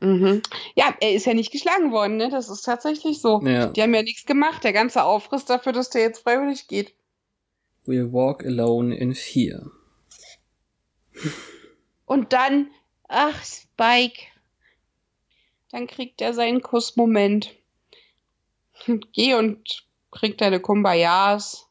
Mhm. 0.01 0.43
Ja, 0.75 0.95
er 1.01 1.15
ist 1.15 1.25
ja 1.25 1.35
nicht 1.35 1.51
geschlagen 1.51 1.91
worden, 1.91 2.19
ne? 2.19 2.29
Das 2.31 2.51
ist 2.51 2.63
tatsächlich 2.63 3.21
so. 3.21 3.41
Ja. 3.43 3.69
Die 3.69 3.83
haben 3.83 3.95
ja 3.95 4.03
nichts 4.03 4.27
gemacht. 4.27 4.63
Der 4.63 4.75
ganze 4.75 5.03
Aufriss 5.05 5.47
dafür, 5.47 5.73
dass 5.73 5.89
der 5.89 6.03
jetzt 6.03 6.23
freiwillig 6.23 6.69
geht. 6.69 6.95
We'll 7.87 8.13
walk 8.13 8.45
alone 8.45 8.95
in 8.95 9.15
fear. 9.15 9.71
Und 12.05 12.33
dann, 12.33 12.71
ach, 13.09 13.45
Spike. 13.45 14.23
Dann 15.71 15.87
kriegt 15.87 16.21
er 16.21 16.33
seinen 16.33 16.63
Kussmoment. 16.63 17.55
Geh 19.13 19.35
und 19.35 19.85
krieg 20.11 20.39
deine 20.39 20.61
Kumbayas. 20.61 21.67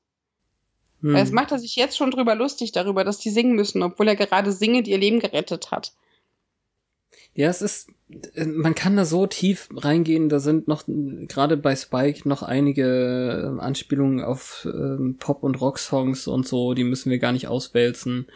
Hm. 1.02 1.16
Jetzt 1.16 1.34
macht 1.34 1.52
er 1.52 1.60
sich 1.60 1.76
jetzt 1.76 1.98
schon 1.98 2.12
drüber 2.12 2.36
lustig 2.36 2.72
darüber, 2.72 3.04
dass 3.04 3.20
die 3.20 3.30
singen 3.30 3.56
müssen, 3.56 3.84
obwohl 3.84 4.08
er 4.08 4.16
gerade 4.16 4.52
singend 4.52 4.88
ihr 4.88 4.98
Leben 4.98 5.20
gerettet 5.20 5.72
hat. 5.72 5.94
Ja, 7.34 7.50
es 7.50 7.62
ist, 7.62 7.90
man 8.36 8.76
kann 8.76 8.96
da 8.96 9.04
so 9.04 9.28
tief 9.28 9.68
reingehen, 9.76 10.30
da 10.30 10.40
sind 10.40 10.70
noch, 10.70 10.84
gerade 10.88 11.58
bei 11.58 11.76
Spike, 11.76 12.28
noch 12.28 12.44
einige 12.44 13.58
äh, 13.58 13.62
Anspielungen 13.62 14.24
auf 14.24 14.66
ähm, 14.72 15.18
Pop- 15.20 15.44
und 15.44 15.60
Rock-Songs 15.60 16.28
und 16.28 16.48
so, 16.48 16.74
die 16.74 16.86
müssen 16.86 17.12
wir 17.12 17.20
gar 17.20 17.34
nicht 17.34 17.50
auswälzen. 17.50 18.28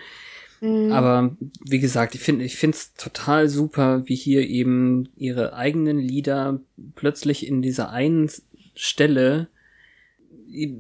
Mhm. 0.62 0.92
Aber 0.92 1.36
wie 1.66 1.80
gesagt, 1.80 2.16
ich 2.16 2.22
finde 2.22 2.46
ich 2.46 2.58
finde 2.58 2.78
es 2.78 2.94
total 2.94 3.48
super, 3.48 4.08
wie 4.08 4.16
hier 4.16 4.48
eben 4.48 5.10
ihre 5.16 5.54
eigenen 5.54 6.00
Lieder 6.00 6.60
plötzlich 6.96 7.48
in 7.48 7.62
dieser 7.62 7.92
einen 7.92 8.30
Stelle 8.76 9.48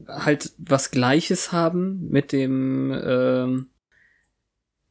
halt 0.07 0.51
was 0.57 0.91
Gleiches 0.91 1.51
haben 1.51 2.10
mit 2.10 2.31
dem 2.31 2.91
ähm, 3.03 3.68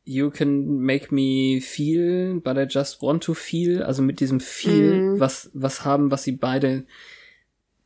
You 0.05 0.31
can 0.31 0.81
make 0.81 1.15
me 1.15 1.61
feel, 1.61 2.41
but 2.41 2.57
I 2.57 2.65
just 2.67 3.03
want 3.03 3.23
to 3.25 3.35
feel. 3.35 3.83
Also 3.83 4.01
mit 4.01 4.21
diesem 4.21 4.41
Feel, 4.41 5.17
mm. 5.17 5.21
was, 5.21 5.51
was 5.53 5.85
haben, 5.85 6.11
was 6.11 6.23
sie 6.23 6.33
beide 6.33 6.87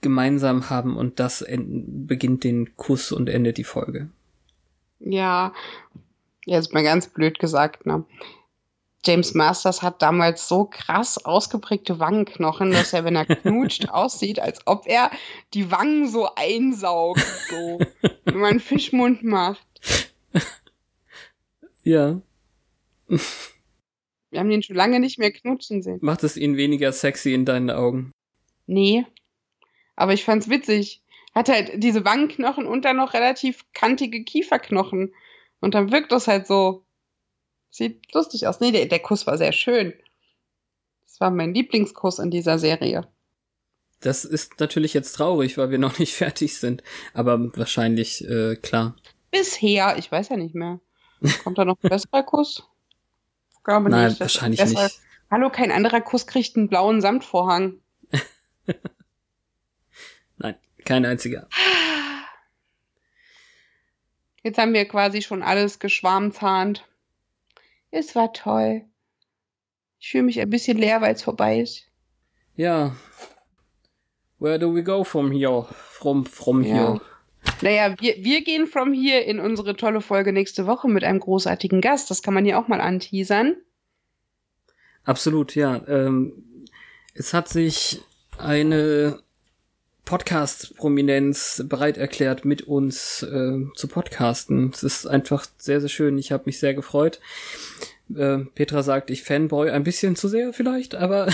gemeinsam 0.03 0.70
haben 0.70 0.97
und 0.97 1.19
das 1.19 1.45
beginnt 1.49 2.45
den 2.45 2.77
Kuss 2.77 3.11
und 3.11 3.29
endet 3.29 3.59
die 3.59 3.65
Folge. 3.65 4.09
Ja, 5.01 5.53
jetzt 6.47 6.73
mal 6.73 6.82
ganz 6.82 7.09
blöd 7.09 7.39
gesagt, 7.39 7.86
ne? 7.86 8.05
James 9.05 9.35
Masters 9.35 9.82
hat 9.82 10.01
damals 10.01 10.47
so 10.47 10.64
krass 10.64 11.24
ausgeprägte 11.24 11.98
Wangenknochen, 11.98 12.70
dass 12.70 12.93
er, 12.93 13.05
wenn 13.05 13.16
er 13.16 13.27
knutscht, 13.27 13.89
aussieht, 13.89 14.39
als 14.39 14.64
ob 14.66 14.86
er 14.86 15.10
die 15.55 15.73
Wangen 15.73 16.09
so 16.09 16.28
einsaugt, 16.36 17.27
so, 17.51 17.81
wenn 18.24 18.39
man 18.39 18.60
Fischmund 18.60 19.24
macht. 19.24 19.66
Ja. 21.82 22.23
Wir 24.31 24.40
haben 24.40 24.51
ihn 24.51 24.62
schon 24.62 24.77
lange 24.77 25.01
nicht 25.01 25.19
mehr 25.19 25.32
knutschen 25.32 25.82
sehen. 25.82 25.98
Macht 26.01 26.23
es 26.23 26.36
ihn 26.36 26.56
weniger 26.56 26.93
sexy 26.93 27.35
in 27.35 27.44
deinen 27.44 27.70
Augen? 27.70 28.12
Nee. 28.66 29.05
Aber 29.97 30.12
ich 30.12 30.24
fand's 30.24 30.48
witzig. 30.48 31.02
Hat 31.35 31.48
halt 31.48 31.82
diese 31.82 32.05
Wangenknochen 32.05 32.66
und 32.66 32.85
dann 32.85 32.97
noch 32.97 33.14
relativ 33.14 33.64
kantige 33.73 34.23
Kieferknochen. 34.23 35.12
Und 35.62 35.74
dann 35.74 35.93
wirkt 35.93 36.12
das 36.12 36.28
halt 36.28 36.47
so. 36.47 36.84
Sieht 37.70 38.12
lustig 38.12 38.47
aus. 38.47 38.60
Nee, 38.60 38.72
der, 38.72 38.84
der 38.86 38.98
Kuss 38.98 39.26
war 39.26 39.39
sehr 39.39 39.52
schön. 39.52 39.94
Das 41.06 41.20
war 41.20 41.30
mein 41.30 41.55
Lieblingskuss 41.55 42.18
in 42.18 42.30
dieser 42.30 42.59
Serie. 42.59 43.09
Das 44.01 44.24
ist 44.24 44.59
natürlich 44.59 44.93
jetzt 44.93 45.12
traurig, 45.12 45.56
weil 45.56 45.70
wir 45.70 45.78
noch 45.78 45.98
nicht 45.98 46.14
fertig 46.16 46.59
sind. 46.59 46.82
Aber 47.14 47.39
wahrscheinlich, 47.56 48.28
äh, 48.28 48.56
klar. 48.56 48.97
Bisher, 49.30 49.97
ich 49.97 50.10
weiß 50.12 50.28
ja 50.30 50.36
nicht 50.36 50.55
mehr. 50.55 50.80
Kommt 51.44 51.56
da 51.56 51.64
noch 51.64 51.78
ein 51.82 51.89
besserer 51.89 52.24
Kuss? 52.24 52.64
Ich 53.56 53.62
glaube 53.62 53.89
Nein, 53.89 54.09
nicht. 54.09 54.20
wahrscheinlich 54.20 54.60
besser. 54.60 54.82
nicht. 54.82 55.01
Hallo, 55.30 55.48
kein 55.48 55.70
anderer 55.70 56.01
Kuss 56.01 56.26
kriegt 56.26 56.56
einen 56.56 56.68
blauen 56.68 57.01
Samtvorhang. 57.01 57.74
Nein, 60.39 60.56
kein 60.84 61.06
einziger. 61.06 61.47
Jetzt 64.43 64.59
haben 64.59 64.73
wir 64.73 64.86
quasi 64.86 65.23
schon 65.23 65.43
alles 65.43 65.78
geschwarmzahnt. 65.78 66.85
Es 67.90 68.14
war 68.14 68.32
toll. 68.32 68.82
Ich 69.98 70.10
fühle 70.10 70.24
mich 70.24 70.40
ein 70.40 70.51
bisschen 70.51 70.78
leer, 70.78 71.01
weil 71.01 71.14
es 71.14 71.23
vorbei 71.23 71.60
ist. 71.60 71.85
Ja. 72.56 72.97
Where 74.39 74.59
do 74.59 74.74
we 74.74 74.82
go 74.82 75.05
from 75.05 75.31
here? 75.31 75.66
From, 75.70 76.27
from 76.27 76.62
ja. 76.64 76.74
here. 76.74 77.01
Naja, 77.60 77.94
wir, 78.01 78.16
wir 78.19 78.43
gehen 78.43 78.66
from 78.66 78.93
hier 78.93 79.24
in 79.24 79.39
unsere 79.39 79.77
tolle 79.77 80.01
Folge 80.01 80.32
nächste 80.32 80.66
Woche 80.66 80.89
mit 80.89 81.05
einem 81.05 81.20
großartigen 81.20 81.81
Gast. 81.81 82.10
Das 82.10 82.23
kann 82.23 82.35
man 82.35 82.47
ja 82.47 82.60
auch 82.60 82.69
mal 82.69 82.81
anteasern. 82.81 83.56
Absolut, 85.05 85.55
ja. 85.55 85.81
Ähm, 85.86 86.66
es 87.14 87.35
hat 87.35 87.48
sich 87.48 88.01
eine 88.39 89.20
Podcast-Prominenz 90.12 91.64
bereit 91.66 91.97
erklärt, 91.97 92.44
mit 92.44 92.60
uns 92.60 93.22
äh, 93.22 93.64
zu 93.74 93.89
podcasten. 93.89 94.68
Es 94.68 94.82
ist 94.82 95.06
einfach 95.06 95.47
sehr, 95.56 95.80
sehr 95.80 95.89
schön. 95.89 96.18
Ich 96.18 96.32
habe 96.32 96.43
mich 96.44 96.59
sehr 96.59 96.74
gefreut. 96.74 97.18
Äh, 98.14 98.40
Petra 98.55 98.82
sagt, 98.82 99.09
ich 99.09 99.22
fanboy 99.22 99.70
ein 99.70 99.84
bisschen 99.84 100.14
zu 100.14 100.28
sehr 100.28 100.52
vielleicht, 100.52 100.94
aber 100.94 101.28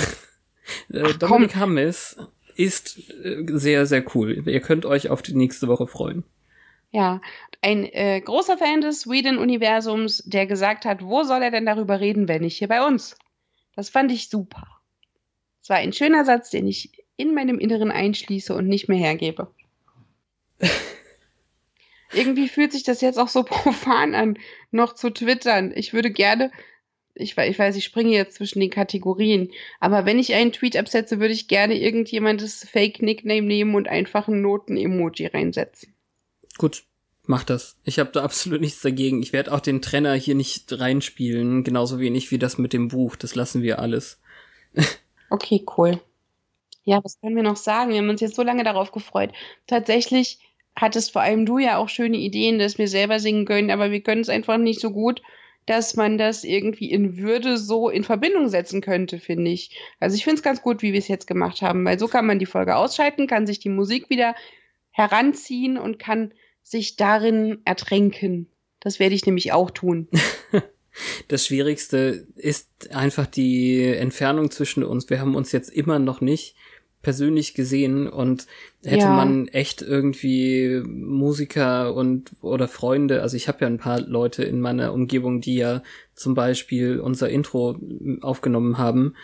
äh, 0.92 1.12
Dominik 1.18 1.56
Hammes 1.56 2.18
ist 2.54 3.00
äh, 3.24 3.44
sehr, 3.48 3.84
sehr 3.84 4.04
cool. 4.14 4.44
Ihr 4.46 4.60
könnt 4.60 4.86
euch 4.86 5.10
auf 5.10 5.22
die 5.22 5.34
nächste 5.34 5.66
Woche 5.66 5.88
freuen. 5.88 6.22
Ja, 6.92 7.20
ein 7.60 7.84
äh, 7.84 8.20
großer 8.20 8.58
Fan 8.58 8.80
des 8.80 9.08
Whedon-Universums, 9.08 10.22
der 10.24 10.46
gesagt 10.46 10.84
hat, 10.84 11.02
wo 11.02 11.24
soll 11.24 11.42
er 11.42 11.50
denn 11.50 11.66
darüber 11.66 11.98
reden, 11.98 12.28
wenn 12.28 12.42
nicht 12.42 12.58
hier 12.58 12.68
bei 12.68 12.86
uns? 12.86 13.18
Das 13.74 13.88
fand 13.88 14.12
ich 14.12 14.28
super. 14.28 14.62
Es 15.64 15.68
war 15.68 15.78
ein 15.78 15.92
schöner 15.92 16.24
Satz, 16.24 16.50
den 16.50 16.68
ich 16.68 16.92
in 17.18 17.34
meinem 17.34 17.58
Inneren 17.58 17.90
einschließe 17.90 18.54
und 18.54 18.66
nicht 18.66 18.88
mehr 18.88 18.96
hergebe. 18.96 19.50
Irgendwie 22.14 22.48
fühlt 22.48 22.72
sich 22.72 22.84
das 22.84 23.02
jetzt 23.02 23.18
auch 23.18 23.28
so 23.28 23.42
profan 23.44 24.14
an, 24.14 24.38
noch 24.70 24.94
zu 24.94 25.10
twittern. 25.10 25.72
Ich 25.76 25.92
würde 25.92 26.10
gerne 26.10 26.50
ich, 27.18 27.36
ich 27.36 27.58
weiß, 27.58 27.76
ich 27.76 27.84
springe 27.84 28.12
jetzt 28.12 28.36
zwischen 28.36 28.60
den 28.60 28.70
Kategorien, 28.70 29.50
aber 29.80 30.06
wenn 30.06 30.18
ich 30.18 30.34
einen 30.34 30.52
Tweet 30.52 30.76
absetze, 30.76 31.20
würde 31.20 31.34
ich 31.34 31.48
gerne 31.48 31.78
irgendjemandes 31.78 32.66
Fake-Nickname 32.70 33.46
nehmen 33.46 33.74
und 33.74 33.88
einfach 33.88 34.28
ein 34.28 34.40
Noten-Emoji 34.40 35.26
reinsetzen. 35.26 35.94
Gut, 36.56 36.84
mach 37.26 37.44
das. 37.44 37.76
Ich 37.84 37.98
habe 37.98 38.10
da 38.12 38.22
absolut 38.22 38.60
nichts 38.60 38.80
dagegen. 38.80 39.22
Ich 39.22 39.32
werde 39.32 39.52
auch 39.52 39.60
den 39.60 39.82
Trenner 39.82 40.14
hier 40.14 40.34
nicht 40.34 40.78
reinspielen, 40.78 41.64
genauso 41.64 41.98
wenig 41.98 42.30
wie 42.30 42.38
das 42.38 42.58
mit 42.58 42.72
dem 42.72 42.88
Buch. 42.88 43.16
Das 43.16 43.34
lassen 43.34 43.62
wir 43.62 43.78
alles. 43.78 44.20
okay, 45.30 45.64
cool. 45.76 46.00
Ja, 46.88 47.04
was 47.04 47.20
können 47.20 47.36
wir 47.36 47.42
noch 47.42 47.56
sagen? 47.56 47.90
Wir 47.90 47.98
haben 47.98 48.08
uns 48.08 48.22
jetzt 48.22 48.34
so 48.34 48.42
lange 48.42 48.64
darauf 48.64 48.92
gefreut. 48.92 49.32
Tatsächlich 49.66 50.38
hattest 50.74 51.12
vor 51.12 51.20
allem 51.20 51.44
du 51.44 51.58
ja 51.58 51.76
auch 51.76 51.90
schöne 51.90 52.16
Ideen, 52.16 52.58
dass 52.58 52.78
wir 52.78 52.88
selber 52.88 53.20
singen 53.20 53.44
können, 53.44 53.70
aber 53.70 53.90
wir 53.90 54.00
können 54.00 54.22
es 54.22 54.30
einfach 54.30 54.56
nicht 54.56 54.80
so 54.80 54.90
gut 54.90 55.20
dass 55.66 55.96
man 55.96 56.16
das 56.16 56.44
irgendwie 56.44 56.90
in 56.90 57.18
Würde 57.18 57.58
so 57.58 57.90
in 57.90 58.02
Verbindung 58.02 58.48
setzen 58.48 58.80
könnte, 58.80 59.18
finde 59.18 59.50
ich. 59.50 59.78
Also 60.00 60.16
ich 60.16 60.24
finde 60.24 60.36
es 60.36 60.42
ganz 60.42 60.62
gut, 60.62 60.80
wie 60.80 60.94
wir 60.94 60.98
es 60.98 61.08
jetzt 61.08 61.26
gemacht 61.26 61.60
haben, 61.60 61.84
weil 61.84 61.98
so 61.98 62.08
kann 62.08 62.26
man 62.26 62.38
die 62.38 62.46
Folge 62.46 62.74
ausschalten, 62.74 63.26
kann 63.26 63.46
sich 63.46 63.58
die 63.58 63.68
Musik 63.68 64.08
wieder 64.08 64.34
heranziehen 64.92 65.76
und 65.76 65.98
kann 65.98 66.32
sich 66.62 66.96
darin 66.96 67.58
ertränken. 67.66 68.48
Das 68.80 68.98
werde 68.98 69.14
ich 69.14 69.26
nämlich 69.26 69.52
auch 69.52 69.70
tun. 69.70 70.08
Das 71.28 71.46
Schwierigste 71.46 72.26
ist 72.34 72.92
einfach 72.92 73.26
die 73.26 73.84
Entfernung 73.84 74.50
zwischen 74.50 74.82
uns. 74.82 75.08
Wir 75.08 75.20
haben 75.20 75.36
uns 75.36 75.52
jetzt 75.52 75.70
immer 75.70 76.00
noch 76.00 76.20
nicht 76.20 76.56
persönlich 77.02 77.54
gesehen 77.54 78.08
und 78.08 78.46
hätte 78.84 79.04
ja. 79.04 79.14
man 79.14 79.48
echt 79.48 79.82
irgendwie 79.82 80.82
Musiker 80.84 81.94
und 81.94 82.32
oder 82.42 82.68
Freunde, 82.68 83.22
also 83.22 83.36
ich 83.36 83.48
habe 83.48 83.58
ja 83.60 83.66
ein 83.68 83.78
paar 83.78 84.00
Leute 84.00 84.42
in 84.44 84.60
meiner 84.60 84.92
Umgebung, 84.92 85.40
die 85.40 85.56
ja 85.56 85.82
zum 86.14 86.34
Beispiel 86.34 86.98
unser 86.98 87.28
Intro 87.28 87.78
aufgenommen 88.20 88.78
haben, 88.78 89.14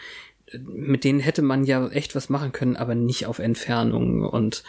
mit 0.62 1.04
denen 1.04 1.20
hätte 1.20 1.42
man 1.42 1.64
ja 1.64 1.88
echt 1.88 2.14
was 2.14 2.28
machen 2.28 2.52
können, 2.52 2.76
aber 2.76 2.94
nicht 2.94 3.26
auf 3.26 3.38
Entfernung 3.38 4.22
und 4.22 4.62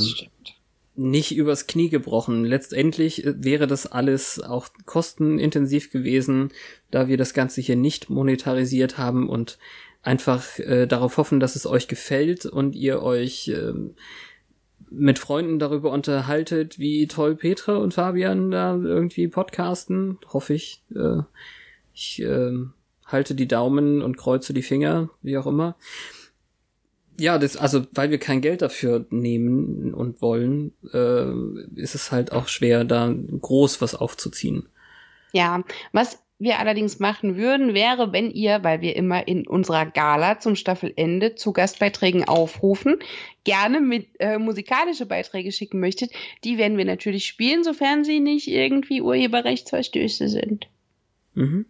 stimmt. 0.00 0.56
nicht 0.96 1.36
übers 1.36 1.66
Knie 1.66 1.88
gebrochen. 1.88 2.44
Letztendlich 2.44 3.24
äh, 3.24 3.34
wäre 3.44 3.66
das 3.66 3.86
alles 3.86 4.40
auch 4.40 4.68
kostenintensiv 4.86 5.92
gewesen, 5.92 6.50
da 6.90 7.08
wir 7.08 7.16
das 7.16 7.34
Ganze 7.34 7.60
hier 7.60 7.76
nicht 7.76 8.10
monetarisiert 8.10 8.98
haben 8.98 9.28
und 9.28 9.58
einfach 10.08 10.58
äh, 10.58 10.86
darauf 10.86 11.18
hoffen, 11.18 11.38
dass 11.38 11.54
es 11.54 11.66
euch 11.66 11.86
gefällt 11.86 12.46
und 12.46 12.74
ihr 12.74 13.02
euch 13.02 13.48
äh, 13.48 13.74
mit 14.90 15.18
Freunden 15.18 15.58
darüber 15.58 15.90
unterhaltet, 15.90 16.78
wie 16.78 17.06
toll 17.06 17.36
Petra 17.36 17.76
und 17.76 17.92
Fabian 17.92 18.50
da 18.50 18.74
irgendwie 18.74 19.28
podcasten. 19.28 20.18
Hoffe 20.32 20.54
ich. 20.54 20.82
Äh, 20.96 21.20
ich 21.92 22.22
äh, 22.22 22.52
halte 23.04 23.34
die 23.34 23.48
Daumen 23.48 24.00
und 24.00 24.16
kreuze 24.16 24.54
die 24.54 24.62
Finger, 24.62 25.10
wie 25.20 25.36
auch 25.36 25.46
immer. 25.46 25.76
Ja, 27.20 27.36
das, 27.38 27.58
also 27.58 27.84
weil 27.92 28.10
wir 28.10 28.18
kein 28.18 28.40
Geld 28.40 28.62
dafür 28.62 29.04
nehmen 29.10 29.92
und 29.92 30.22
wollen, 30.22 30.72
äh, 30.90 31.80
ist 31.80 31.94
es 31.94 32.12
halt 32.12 32.32
auch 32.32 32.48
schwer, 32.48 32.84
da 32.84 33.12
groß 33.12 33.82
was 33.82 33.94
aufzuziehen. 33.94 34.68
Ja, 35.32 35.62
was 35.92 36.18
wir 36.38 36.60
allerdings 36.60 37.00
machen 37.00 37.36
würden, 37.36 37.74
wäre, 37.74 38.12
wenn 38.12 38.30
ihr, 38.30 38.62
weil 38.62 38.80
wir 38.80 38.94
immer 38.94 39.26
in 39.26 39.46
unserer 39.46 39.86
Gala 39.86 40.38
zum 40.38 40.54
Staffelende 40.54 41.34
zu 41.34 41.52
Gastbeiträgen 41.52 42.24
aufrufen, 42.24 43.00
gerne 43.42 43.80
mit 43.80 44.08
äh, 44.20 44.38
musikalische 44.38 45.06
Beiträge 45.06 45.50
schicken 45.50 45.80
möchtet, 45.80 46.12
die 46.44 46.56
werden 46.56 46.78
wir 46.78 46.84
natürlich 46.84 47.26
spielen, 47.26 47.64
sofern 47.64 48.04
sie 48.04 48.20
nicht 48.20 48.46
irgendwie 48.46 49.02
Urheberrechtsverstöße 49.02 50.28
sind. 50.28 50.68
Mhm. 51.34 51.66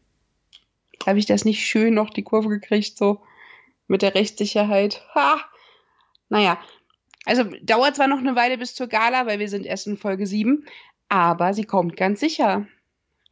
Habe 1.06 1.18
ich 1.18 1.26
das 1.26 1.46
nicht 1.46 1.66
schön 1.66 1.94
noch 1.94 2.10
die 2.10 2.24
Kurve 2.24 2.50
gekriegt, 2.50 2.98
so 2.98 3.22
mit 3.86 4.02
der 4.02 4.14
Rechtssicherheit? 4.14 5.02
Ha! 5.14 5.40
Naja, 6.28 6.58
also 7.24 7.44
dauert 7.62 7.96
zwar 7.96 8.08
noch 8.08 8.18
eine 8.18 8.36
Weile 8.36 8.58
bis 8.58 8.74
zur 8.74 8.88
Gala, 8.88 9.26
weil 9.26 9.38
wir 9.38 9.48
sind 9.48 9.64
erst 9.64 9.86
in 9.86 9.96
Folge 9.96 10.26
7, 10.26 10.66
aber 11.08 11.54
sie 11.54 11.64
kommt 11.64 11.96
ganz 11.96 12.20
sicher. 12.20 12.66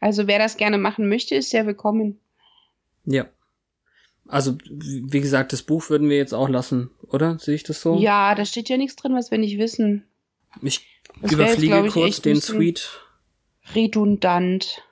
Also 0.01 0.27
wer 0.27 0.39
das 0.39 0.57
gerne 0.57 0.79
machen 0.79 1.09
möchte, 1.09 1.35
ist 1.35 1.51
sehr 1.51 1.67
willkommen. 1.67 2.19
Ja. 3.05 3.27
Also, 4.29 4.59
wie 4.65 5.21
gesagt, 5.21 5.53
das 5.53 5.63
Buch 5.63 5.89
würden 5.89 6.11
wir 6.11 6.17
jetzt 6.17 6.35
auch 6.35 6.49
lassen, 6.49 6.91
oder? 7.09 7.39
Sehe 7.39 7.55
ich 7.55 7.63
das 7.63 7.81
so? 7.81 7.97
Ja, 7.99 8.35
da 8.35 8.45
steht 8.45 8.69
ja 8.69 8.77
nichts 8.77 8.97
drin, 8.97 9.15
was 9.15 9.31
wir 9.31 9.39
nicht 9.39 9.59
wissen. 9.59 10.05
Ich 10.63 10.87
das 11.23 11.33
überfliege 11.33 11.77
jetzt, 11.77 11.87
ich, 11.87 11.93
kurz 11.93 12.21
den 12.23 12.41
Tweet. 12.41 13.01
Redundant. 13.75 14.83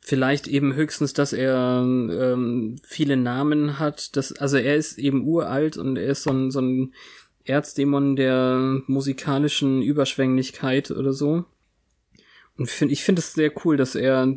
Vielleicht 0.00 0.48
eben 0.48 0.74
höchstens, 0.74 1.12
dass 1.12 1.32
er 1.32 1.80
ähm, 1.82 2.76
viele 2.84 3.16
Namen 3.16 3.78
hat. 3.78 4.16
Das, 4.16 4.32
also 4.32 4.56
er 4.56 4.76
ist 4.76 4.98
eben 4.98 5.26
uralt 5.26 5.76
und 5.76 5.96
er 5.96 6.06
ist 6.06 6.24
so 6.24 6.30
ein, 6.30 6.50
so 6.50 6.60
ein 6.60 6.94
Erzdämon 7.44 8.16
der 8.16 8.80
musikalischen 8.86 9.82
Überschwänglichkeit 9.82 10.90
oder 10.90 11.12
so. 11.12 11.44
Find, 12.66 12.92
ich 12.92 13.04
finde 13.04 13.20
es 13.20 13.34
sehr 13.34 13.52
cool, 13.64 13.76
dass 13.76 13.94
er 13.94 14.34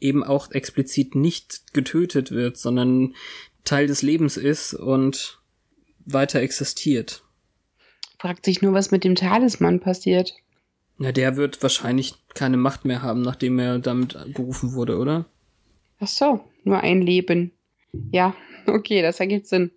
eben 0.00 0.24
auch 0.24 0.50
explizit 0.50 1.14
nicht 1.14 1.72
getötet 1.72 2.30
wird, 2.30 2.56
sondern 2.56 3.14
Teil 3.64 3.86
des 3.86 4.02
Lebens 4.02 4.36
ist 4.36 4.74
und 4.74 5.40
weiter 6.04 6.40
existiert. 6.40 7.24
Fragt 8.18 8.44
sich 8.44 8.62
nur, 8.62 8.72
was 8.72 8.90
mit 8.90 9.04
dem 9.04 9.14
Talisman 9.14 9.80
passiert. 9.80 10.34
Ja, 10.98 11.12
der 11.12 11.36
wird 11.36 11.62
wahrscheinlich 11.62 12.14
keine 12.34 12.56
Macht 12.56 12.84
mehr 12.84 13.02
haben, 13.02 13.22
nachdem 13.22 13.58
er 13.58 13.78
damit 13.78 14.16
gerufen 14.34 14.72
wurde, 14.72 14.96
oder? 14.98 15.26
Ach 16.00 16.06
so, 16.06 16.44
nur 16.64 16.80
ein 16.80 17.02
Leben. 17.02 17.52
Ja, 18.12 18.34
okay, 18.66 19.02
das 19.02 19.20
ergibt 19.20 19.46
Sinn. 19.46 19.70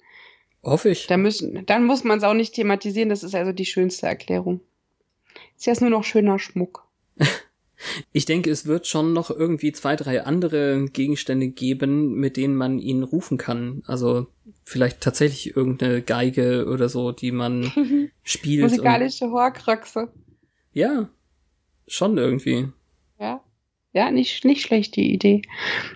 Hoffe 0.63 0.89
ich. 0.89 1.07
Da 1.07 1.17
müssen, 1.17 1.65
dann 1.65 1.85
muss 1.85 2.03
man 2.03 2.17
es 2.17 2.23
auch 2.23 2.33
nicht 2.33 2.53
thematisieren, 2.53 3.09
das 3.09 3.23
ist 3.23 3.35
also 3.35 3.51
die 3.51 3.65
schönste 3.65 4.07
Erklärung. 4.07 4.61
Ist 5.57 5.67
jetzt 5.67 5.81
nur 5.81 5.89
noch 5.89 6.03
schöner 6.03 6.39
Schmuck. 6.39 6.85
Ich 8.11 8.25
denke, 8.25 8.49
es 8.51 8.65
wird 8.65 8.87
schon 8.87 9.13
noch 9.13 9.29
irgendwie 9.29 9.71
zwei, 9.71 9.95
drei 9.95 10.23
andere 10.23 10.85
Gegenstände 10.91 11.49
geben, 11.49 12.15
mit 12.15 12.37
denen 12.37 12.55
man 12.55 12.79
ihn 12.79 13.03
rufen 13.03 13.37
kann. 13.37 13.83
Also 13.85 14.27
vielleicht 14.63 15.01
tatsächlich 15.01 15.55
irgendeine 15.55 16.01
Geige 16.01 16.67
oder 16.67 16.89
so, 16.89 17.11
die 17.11 17.31
man 17.31 18.11
spielt. 18.23 18.63
Musikalische 18.63 19.31
Horcruxe. 19.31 20.11
Ja, 20.73 21.09
schon 21.87 22.17
irgendwie. 22.17 22.67
Ja, 23.19 23.43
ja, 23.93 24.11
nicht, 24.11 24.45
nicht 24.45 24.61
schlecht 24.61 24.95
die 24.95 25.13
Idee. 25.13 25.41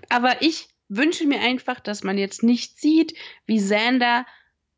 Aber 0.09 0.41
ich 0.41 0.67
wünsche 0.89 1.25
mir 1.25 1.41
einfach, 1.41 1.79
dass 1.79 2.03
man 2.03 2.17
jetzt 2.17 2.43
nicht 2.43 2.79
sieht, 2.79 3.13
wie 3.45 3.59
Sander 3.59 4.25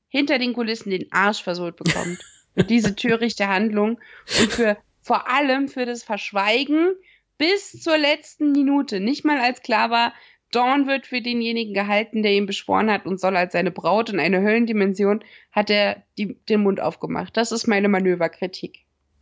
hinter 0.07 0.39
den 0.39 0.53
Kulissen 0.53 0.89
den 0.89 1.11
Arsch 1.11 1.43
versohlt 1.43 1.75
bekommt. 1.75 2.19
diese 2.69 2.95
törichte 2.95 3.47
Handlung 3.47 3.99
und 4.39 4.51
für 4.51 4.77
vor 5.05 5.29
allem 5.29 5.67
für 5.67 5.85
das 5.85 6.03
Verschweigen 6.03 6.95
bis 7.37 7.79
zur 7.79 7.95
letzten 7.95 8.51
Minute. 8.51 8.99
Nicht 8.99 9.23
mal 9.23 9.39
als 9.39 9.61
klar 9.61 9.91
war, 9.91 10.13
Dawn 10.49 10.87
wird 10.87 11.05
für 11.05 11.21
denjenigen 11.21 11.75
gehalten, 11.75 12.23
der 12.23 12.31
ihn 12.31 12.47
beschworen 12.47 12.89
hat 12.89 13.05
und 13.05 13.19
soll 13.19 13.37
als 13.37 13.53
seine 13.53 13.69
Braut 13.69 14.09
in 14.09 14.19
eine 14.19 14.41
Höllendimension, 14.41 15.23
hat 15.51 15.69
er 15.69 16.01
die, 16.17 16.39
den 16.49 16.61
Mund 16.61 16.81
aufgemacht. 16.81 17.37
Das 17.37 17.51
ist 17.51 17.67
meine 17.67 17.87
Manöverkritik. 17.87 18.79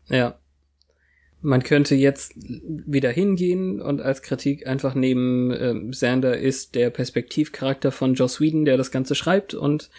Ja. 0.07 0.39
Man 1.41 1.64
könnte 1.64 1.95
jetzt 1.95 2.31
wieder 2.38 3.11
hingehen 3.11 3.81
und 3.81 3.99
als 3.99 4.22
Kritik 4.22 4.65
einfach 4.65 4.95
nehmen, 4.95 5.51
äh, 5.51 5.93
Sander 5.93 6.38
ist 6.38 6.76
der 6.76 6.91
Perspektivcharakter 6.91 7.91
von 7.91 8.14
Joss 8.14 8.39
Whedon, 8.39 8.64
der 8.64 8.77
das 8.77 8.89
Ganze 8.89 9.15
schreibt 9.15 9.53
und 9.53 9.89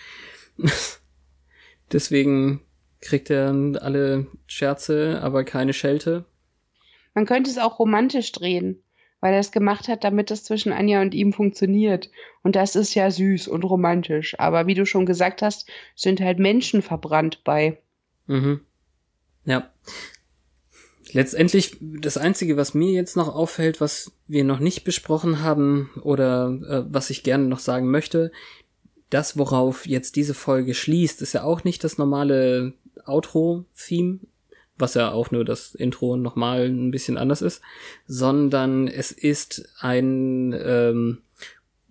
deswegen 1.92 2.62
kriegt 3.04 3.30
er 3.30 3.54
alle 3.80 4.26
Scherze, 4.46 5.20
aber 5.22 5.44
keine 5.44 5.72
Schelte. 5.72 6.24
Man 7.14 7.26
könnte 7.26 7.50
es 7.50 7.58
auch 7.58 7.78
romantisch 7.78 8.32
drehen, 8.32 8.82
weil 9.20 9.34
er 9.34 9.40
es 9.40 9.52
gemacht 9.52 9.86
hat, 9.86 10.02
damit 10.02 10.30
es 10.30 10.42
zwischen 10.42 10.72
Anja 10.72 11.00
und 11.00 11.14
ihm 11.14 11.32
funktioniert. 11.32 12.10
Und 12.42 12.56
das 12.56 12.74
ist 12.74 12.94
ja 12.94 13.10
süß 13.10 13.46
und 13.46 13.62
romantisch. 13.62 14.38
Aber 14.40 14.66
wie 14.66 14.74
du 14.74 14.84
schon 14.84 15.06
gesagt 15.06 15.42
hast, 15.42 15.68
sind 15.94 16.20
halt 16.20 16.38
Menschen 16.38 16.82
verbrannt 16.82 17.42
bei. 17.44 17.78
Mhm. 18.26 18.60
Ja. 19.44 19.70
Letztendlich, 21.12 21.76
das 21.80 22.16
Einzige, 22.16 22.56
was 22.56 22.74
mir 22.74 22.90
jetzt 22.90 23.16
noch 23.16 23.32
auffällt, 23.32 23.80
was 23.80 24.10
wir 24.26 24.42
noch 24.42 24.58
nicht 24.58 24.82
besprochen 24.82 25.42
haben 25.42 25.90
oder 26.02 26.48
äh, 26.68 26.92
was 26.92 27.10
ich 27.10 27.22
gerne 27.22 27.44
noch 27.44 27.60
sagen 27.60 27.88
möchte, 27.88 28.32
das, 29.10 29.38
worauf 29.38 29.86
jetzt 29.86 30.16
diese 30.16 30.34
Folge 30.34 30.74
schließt, 30.74 31.22
ist 31.22 31.34
ja 31.34 31.44
auch 31.44 31.62
nicht 31.62 31.84
das 31.84 31.98
normale 31.98 32.72
Outro-Theme, 33.04 34.20
was 34.78 34.94
ja 34.94 35.12
auch 35.12 35.30
nur 35.30 35.44
das 35.44 35.74
Intro 35.74 36.16
nochmal 36.16 36.66
ein 36.66 36.90
bisschen 36.90 37.16
anders 37.16 37.42
ist, 37.42 37.62
sondern 38.06 38.88
es 38.88 39.12
ist 39.12 39.68
ein 39.78 40.52
ähm, 40.52 41.22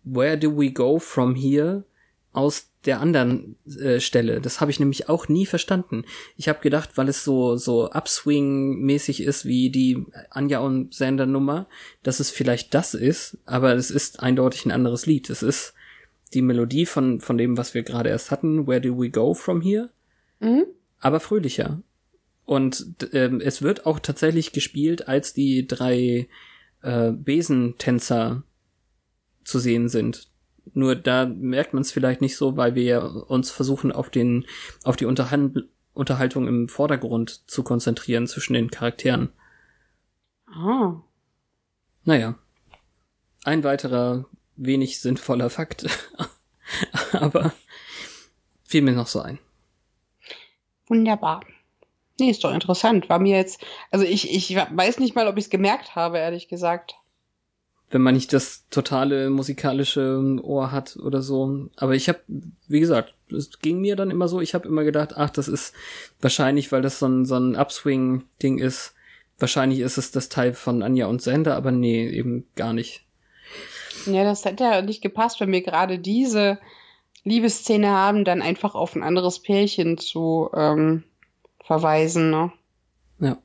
Where 0.03 0.37
do 0.37 0.57
we 0.57 0.71
go 0.71 0.99
from 0.99 1.35
here 1.35 1.85
aus 2.33 2.67
der 2.85 2.99
anderen 2.99 3.55
äh, 3.79 4.01
Stelle. 4.01 4.41
Das 4.41 4.59
habe 4.59 4.69
ich 4.69 4.79
nämlich 4.79 5.07
auch 5.07 5.29
nie 5.29 5.45
verstanden. 5.45 6.03
Ich 6.35 6.49
habe 6.49 6.59
gedacht, 6.59 6.97
weil 6.97 7.07
es 7.07 7.23
so 7.23 7.55
so 7.55 7.89
Upswing-mäßig 7.89 9.23
ist 9.23 9.45
wie 9.45 9.69
die 9.69 10.05
Anja 10.29 10.59
und 10.59 10.93
Sander 10.93 11.25
Nummer, 11.25 11.67
dass 12.01 12.19
es 12.19 12.31
vielleicht 12.31 12.73
das 12.73 12.93
ist, 12.93 13.37
aber 13.45 13.75
es 13.75 13.91
ist 13.91 14.19
eindeutig 14.19 14.65
ein 14.65 14.71
anderes 14.71 15.05
Lied. 15.05 15.29
Es 15.29 15.43
ist 15.43 15.73
die 16.33 16.41
Melodie 16.41 16.85
von 16.85 17.21
von 17.21 17.37
dem, 17.37 17.57
was 17.57 17.73
wir 17.73 17.83
gerade 17.83 18.09
erst 18.09 18.31
hatten. 18.31 18.67
Where 18.67 18.81
do 18.81 18.99
we 18.99 19.09
go 19.09 19.33
from 19.33 19.61
here? 19.61 19.89
Mhm 20.41 20.65
aber 21.03 21.19
fröhlicher. 21.19 21.81
Und 22.45 22.95
ähm, 23.13 23.41
es 23.41 23.61
wird 23.61 23.85
auch 23.85 23.99
tatsächlich 23.99 24.51
gespielt, 24.51 25.07
als 25.07 25.33
die 25.33 25.67
drei 25.67 26.27
äh, 26.81 27.11
Besentänzer 27.11 28.43
zu 29.43 29.59
sehen 29.59 29.89
sind. 29.89 30.29
Nur 30.73 30.95
da 30.95 31.25
merkt 31.25 31.73
man 31.73 31.81
es 31.81 31.91
vielleicht 31.91 32.21
nicht 32.21 32.37
so, 32.37 32.55
weil 32.55 32.75
wir 32.75 33.29
uns 33.29 33.51
versuchen, 33.51 33.91
auf 33.91 34.09
den, 34.09 34.45
auf 34.83 34.95
die 34.95 35.05
Unterhand 35.05 35.65
Unterhaltung 35.93 36.47
im 36.47 36.69
Vordergrund 36.69 37.47
zu 37.47 37.63
konzentrieren 37.63 38.25
zwischen 38.25 38.53
den 38.53 38.71
Charakteren. 38.71 39.29
Ah. 40.47 41.01
Naja. 42.03 42.39
Ein 43.43 43.63
weiterer 43.63 44.25
wenig 44.55 45.01
sinnvoller 45.01 45.51
Fakt. 45.51 45.85
Aber 47.11 47.53
fiel 48.63 48.81
mir 48.81 48.93
noch 48.93 49.07
so 49.07 49.21
ein. 49.21 49.37
Wunderbar. 50.87 51.41
Nee, 52.19 52.29
ist 52.29 52.43
doch 52.43 52.53
interessant. 52.53 53.09
War 53.09 53.19
mir 53.19 53.37
jetzt, 53.37 53.65
also 53.91 54.05
ich, 54.05 54.31
ich 54.33 54.55
weiß 54.55 54.99
nicht 54.99 55.15
mal, 55.15 55.27
ob 55.27 55.37
ich 55.37 55.45
es 55.45 55.49
gemerkt 55.49 55.95
habe, 55.95 56.19
ehrlich 56.19 56.47
gesagt. 56.47 56.95
Wenn 57.89 58.01
man 58.01 58.15
nicht 58.15 58.33
das 58.33 58.67
totale 58.69 59.29
musikalische 59.29 60.39
Ohr 60.43 60.71
hat 60.71 60.97
oder 60.97 61.21
so. 61.21 61.69
Aber 61.75 61.95
ich 61.95 62.09
habe, 62.09 62.19
wie 62.67 62.79
gesagt, 62.79 63.13
es 63.31 63.59
ging 63.59 63.81
mir 63.81 63.95
dann 63.95 64.11
immer 64.11 64.27
so, 64.27 64.41
ich 64.41 64.53
habe 64.53 64.67
immer 64.67 64.83
gedacht, 64.83 65.13
ach, 65.15 65.29
das 65.29 65.47
ist 65.47 65.73
wahrscheinlich, 66.21 66.71
weil 66.71 66.81
das 66.81 66.99
so 66.99 67.07
ein, 67.07 67.25
so 67.25 67.35
ein 67.35 67.55
Upswing-Ding 67.55 68.59
ist, 68.59 68.93
wahrscheinlich 69.39 69.79
ist 69.79 69.97
es 69.97 70.11
das 70.11 70.29
Teil 70.29 70.53
von 70.53 70.83
Anja 70.83 71.07
und 71.07 71.21
Sender, 71.21 71.55
aber 71.55 71.71
nee, 71.71 72.07
eben 72.07 72.47
gar 72.55 72.73
nicht. 72.73 73.05
Ja, 74.05 74.23
das 74.23 74.45
hätte 74.45 74.63
ja 74.63 74.81
nicht 74.81 75.01
gepasst, 75.01 75.39
wenn 75.39 75.49
mir 75.49 75.61
gerade 75.61 75.99
diese 75.99 76.59
Liebesszene 77.23 77.89
haben, 77.89 78.25
dann 78.25 78.41
einfach 78.41 78.75
auf 78.75 78.95
ein 78.95 79.03
anderes 79.03 79.39
Pärchen 79.39 79.97
zu 79.97 80.49
ähm, 80.53 81.03
verweisen. 81.63 82.29
Ne? 82.29 82.51
Ja. 83.19 83.37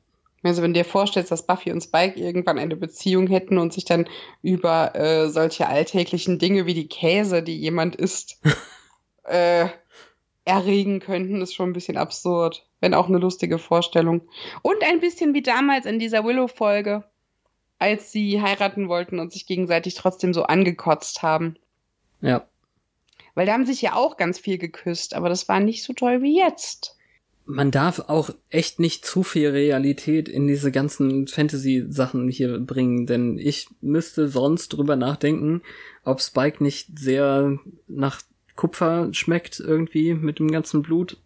Also 0.43 0.61
wenn 0.61 0.73
du 0.73 0.79
dir 0.79 0.85
vorstellst, 0.85 1.31
dass 1.31 1.45
Buffy 1.45 1.71
und 1.71 1.81
Spike 1.81 2.19
irgendwann 2.19 2.59
eine 2.59 2.75
Beziehung 2.75 3.27
hätten 3.27 3.57
und 3.57 3.73
sich 3.73 3.85
dann 3.85 4.07
über 4.41 4.95
äh, 4.95 5.29
solche 5.29 5.67
alltäglichen 5.67 6.39
Dinge 6.39 6.65
wie 6.65 6.73
die 6.73 6.87
Käse, 6.87 7.43
die 7.43 7.57
jemand 7.57 7.95
isst, 7.95 8.39
äh, 9.23 9.67
erregen 10.45 10.99
könnten, 10.99 11.41
ist 11.41 11.53
schon 11.53 11.69
ein 11.69 11.73
bisschen 11.73 11.97
absurd. 11.97 12.65
Wenn 12.81 12.93
auch 12.93 13.07
eine 13.07 13.17
lustige 13.17 13.59
Vorstellung. 13.59 14.21
Und 14.61 14.83
ein 14.83 15.01
bisschen 15.01 15.33
wie 15.33 15.41
damals 15.41 15.85
in 15.85 15.99
dieser 15.99 16.23
Willow-Folge, 16.23 17.03
als 17.77 18.11
sie 18.11 18.41
heiraten 18.41 18.87
wollten 18.87 19.19
und 19.19 19.31
sich 19.31 19.45
gegenseitig 19.45 19.95
trotzdem 19.95 20.33
so 20.33 20.43
angekotzt 20.43 21.21
haben. 21.21 21.57
Ja. 22.21 22.48
Weil 23.35 23.45
da 23.45 23.53
haben 23.53 23.65
sich 23.65 23.81
ja 23.81 23.93
auch 23.93 24.17
ganz 24.17 24.39
viel 24.39 24.57
geküsst, 24.57 25.13
aber 25.13 25.29
das 25.29 25.47
war 25.47 25.59
nicht 25.59 25.83
so 25.83 25.93
toll 25.93 26.21
wie 26.21 26.37
jetzt 26.37 26.99
man 27.49 27.71
darf 27.71 27.99
auch 28.07 28.29
echt 28.51 28.79
nicht 28.79 29.03
zu 29.03 29.23
viel 29.23 29.49
Realität 29.49 30.29
in 30.29 30.47
diese 30.47 30.71
ganzen 30.71 31.25
Fantasy-Sachen 31.25 32.29
hier 32.29 32.59
bringen, 32.59 33.07
denn 33.07 33.39
ich 33.39 33.67
müsste 33.81 34.27
sonst 34.27 34.69
drüber 34.69 34.95
nachdenken, 34.95 35.63
ob 36.03 36.21
Spike 36.21 36.63
nicht 36.63 36.99
sehr 36.99 37.57
nach 37.87 38.21
Kupfer 38.55 39.09
schmeckt 39.13 39.59
irgendwie 39.59 40.13
mit 40.13 40.37
dem 40.37 40.51
ganzen 40.51 40.83
Blut 40.83 41.17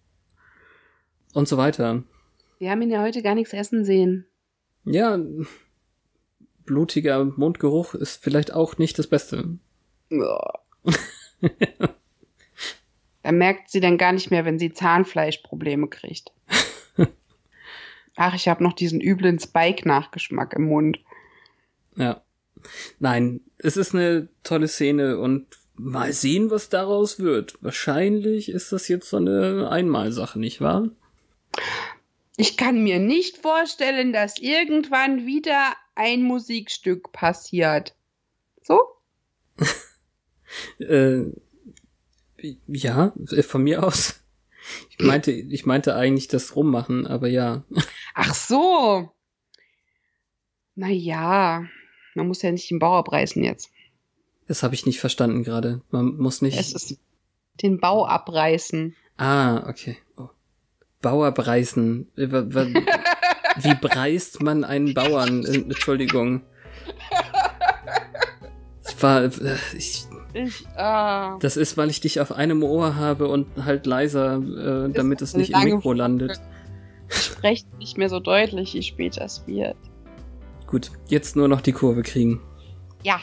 und 1.33 1.49
so 1.49 1.57
weiter. 1.57 2.03
Wir 2.57 2.71
haben 2.71 2.81
ihn 2.81 2.91
ja 2.91 3.01
heute 3.01 3.21
gar 3.21 3.35
nichts 3.35 3.51
essen 3.51 3.83
sehen. 3.83 4.25
Ja, 4.85 5.19
blutiger 6.65 7.25
Mundgeruch 7.25 7.95
ist 7.95 8.23
vielleicht 8.23 8.53
auch 8.53 8.77
nicht 8.77 8.97
das 8.97 9.07
Beste. 9.07 9.57
Da 13.23 13.31
merkt 13.31 13.71
sie 13.71 13.79
dann 13.79 13.97
gar 13.97 14.11
nicht 14.11 14.29
mehr, 14.31 14.43
wenn 14.43 14.59
sie 14.59 14.73
Zahnfleischprobleme 14.73 15.87
kriegt. 15.87 16.31
Ach, 18.17 18.35
ich 18.35 18.49
habe 18.49 18.61
noch 18.61 18.73
diesen 18.73 18.99
üblen 18.99 19.39
Spike-Nachgeschmack 19.39 20.53
im 20.53 20.65
Mund. 20.65 20.99
Ja. 21.95 22.21
Nein, 22.99 23.41
es 23.57 23.77
ist 23.77 23.95
eine 23.95 24.27
tolle 24.43 24.67
Szene 24.67 25.17
und 25.19 25.47
mal 25.75 26.11
sehen, 26.11 26.51
was 26.51 26.69
daraus 26.69 27.19
wird. 27.19 27.55
Wahrscheinlich 27.63 28.49
ist 28.49 28.71
das 28.73 28.89
jetzt 28.89 29.09
so 29.09 29.17
eine 29.17 29.69
Einmalsache, 29.69 30.37
nicht 30.37 30.61
wahr? 30.61 30.89
Ich 32.35 32.57
kann 32.57 32.83
mir 32.83 32.99
nicht 32.99 33.37
vorstellen, 33.37 34.11
dass 34.11 34.37
irgendwann 34.37 35.25
wieder 35.25 35.73
ein 35.95 36.23
Musikstück 36.23 37.11
passiert. 37.13 37.95
So? 38.61 38.81
äh, 40.79 41.25
ja, 42.67 43.13
äh, 43.31 43.43
von 43.43 43.63
mir 43.63 43.83
aus. 43.83 44.19
Ich 44.89 44.99
meinte, 44.99 45.31
ich 45.31 45.65
meinte 45.65 45.95
eigentlich 45.95 46.27
das 46.27 46.55
rummachen, 46.55 47.05
aber 47.05 47.27
ja. 47.27 47.63
Ach 48.13 48.33
so. 48.33 49.11
Naja, 50.75 51.65
man 52.15 52.27
muss 52.27 52.41
ja 52.41 52.51
nicht 52.51 52.69
den 52.69 52.79
Bau 52.79 52.97
abreißen 52.97 53.43
jetzt. 53.43 53.71
Das 54.47 54.63
habe 54.63 54.75
ich 54.75 54.85
nicht 54.85 54.99
verstanden 54.99 55.43
gerade. 55.43 55.81
Man 55.89 56.17
muss 56.17 56.41
nicht. 56.41 56.57
Es 56.57 56.73
ist 56.73 56.99
den 57.61 57.79
Bau 57.79 58.05
abreißen. 58.05 58.95
Ah, 59.17 59.67
okay. 59.69 59.97
Oh. 60.17 60.29
Bau 61.01 61.23
abreißen. 61.23 62.11
Wie 62.15 63.75
breist 63.81 64.41
man 64.41 64.63
einen 64.63 64.93
Bauern? 64.93 65.45
Äh, 65.45 65.55
Entschuldigung. 65.55 66.41
Es 68.83 69.01
war. 69.01 69.23
Äh, 69.23 69.57
ich, 69.77 70.07
ich, 70.33 70.67
ah. 70.77 71.37
Das 71.39 71.57
ist, 71.57 71.77
weil 71.77 71.89
ich 71.89 72.01
dich 72.01 72.19
auf 72.19 72.31
einem 72.31 72.63
Ohr 72.63 72.95
habe 72.95 73.27
und 73.27 73.47
halt 73.63 73.85
leiser, 73.85 74.37
äh, 74.37 74.91
damit 74.91 75.21
es 75.21 75.35
nicht 75.35 75.53
im 75.53 75.63
Mikro 75.63 75.93
landet. 75.93 76.39
Ich 77.09 77.17
spreche 77.17 77.65
nicht 77.77 77.97
mehr 77.97 78.09
so 78.09 78.19
deutlich, 78.19 78.73
je 78.73 78.81
später 78.81 79.23
es 79.25 79.45
wird. 79.45 79.77
Gut, 80.67 80.91
jetzt 81.07 81.35
nur 81.35 81.47
noch 81.47 81.61
die 81.61 81.71
Kurve 81.71 82.01
kriegen. 82.01 82.41
Ja, 83.03 83.19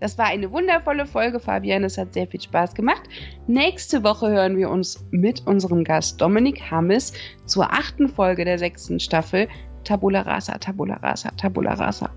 das 0.00 0.18
war 0.18 0.26
eine 0.26 0.50
wundervolle 0.50 1.06
Folge, 1.06 1.40
Fabian. 1.40 1.84
Es 1.84 1.98
hat 1.98 2.14
sehr 2.14 2.26
viel 2.26 2.40
Spaß 2.40 2.74
gemacht. 2.74 3.02
Nächste 3.46 4.02
Woche 4.02 4.30
hören 4.30 4.56
wir 4.56 4.70
uns 4.70 5.04
mit 5.10 5.46
unserem 5.46 5.84
Gast 5.84 6.20
Dominik 6.20 6.70
Hammes 6.70 7.12
zur 7.46 7.70
achten 7.72 8.08
Folge 8.08 8.44
der 8.44 8.58
sechsten 8.58 9.00
Staffel 9.00 9.48
Tabula 9.84 10.22
Rasa, 10.22 10.58
Tabula 10.58 10.96
Rasa, 10.96 11.30
Tabula 11.36 11.74
Rasa. 11.74 12.10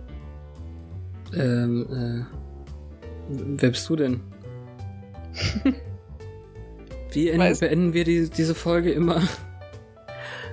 Ähm, 1.36 1.86
äh. 1.92 2.38
Wer 3.30 3.70
bist 3.70 3.90
du 3.90 3.96
denn? 3.96 4.22
Wie 7.12 7.38
weiß. 7.38 7.60
beenden 7.60 7.94
wir 7.94 8.04
die, 8.04 8.30
diese 8.30 8.54
Folge 8.54 8.92
immer? 8.92 9.22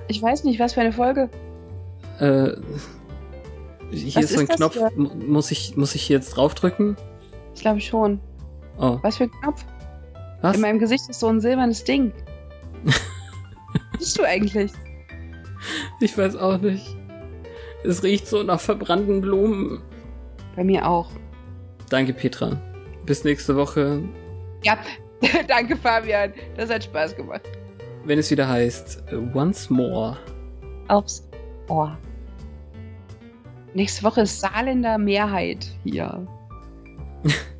Ich 0.07 0.21
weiß 0.21 0.43
nicht, 0.43 0.59
was 0.59 0.73
für 0.73 0.81
eine 0.81 0.91
Folge. 0.91 1.29
Äh, 2.19 2.51
hier 3.91 4.15
was 4.15 4.23
ist 4.25 4.33
so 4.33 4.39
ein 4.39 4.47
Knopf. 4.47 4.77
Muss 4.95 5.51
ich, 5.51 5.75
muss 5.75 5.95
ich 5.95 6.09
jetzt 6.09 6.31
draufdrücken? 6.31 6.95
Ich 7.53 7.61
glaube 7.61 7.81
schon. 7.81 8.19
Oh. 8.77 8.99
Was 9.01 9.17
für 9.17 9.25
ein 9.25 9.31
Knopf? 9.41 9.65
Was? 10.41 10.55
In 10.55 10.61
meinem 10.61 10.79
Gesicht 10.79 11.09
ist 11.09 11.19
so 11.19 11.27
ein 11.27 11.39
silbernes 11.39 11.83
Ding. 11.83 12.11
was 12.83 12.99
bist 13.99 14.17
du 14.19 14.23
eigentlich? 14.23 14.71
Ich 15.99 16.17
weiß 16.17 16.35
auch 16.35 16.59
nicht. 16.59 16.95
Es 17.83 18.03
riecht 18.03 18.27
so 18.27 18.43
nach 18.43 18.59
verbrannten 18.59 19.21
Blumen. 19.21 19.81
Bei 20.55 20.63
mir 20.63 20.87
auch. 20.87 21.09
Danke, 21.89 22.13
Petra. 22.13 22.59
Bis 23.05 23.23
nächste 23.23 23.55
Woche. 23.55 24.01
Ja, 24.65 24.79
danke 25.47 25.77
Fabian. 25.77 26.33
Das 26.57 26.71
hat 26.71 26.83
Spaß 26.83 27.15
gemacht. 27.15 27.43
Wenn 28.03 28.17
es 28.17 28.31
wieder 28.31 28.47
heißt, 28.47 29.03
once 29.33 29.69
more. 29.69 30.17
Aufs 30.87 31.27
Ohr. 31.69 31.95
Nächste 33.75 34.03
Woche 34.03 34.21
ist 34.21 34.41
Saarländer 34.41 34.97
Mehrheit 34.97 35.67
hier. 35.83 36.25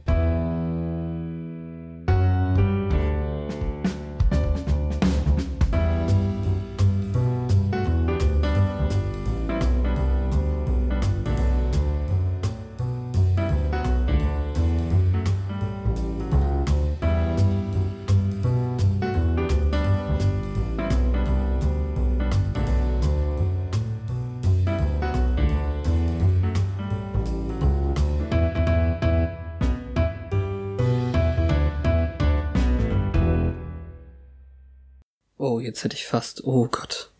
hätte 35.86 35.95
ich 35.95 36.06
fast. 36.06 36.44
Oh 36.44 36.68
Gott. 36.68 37.12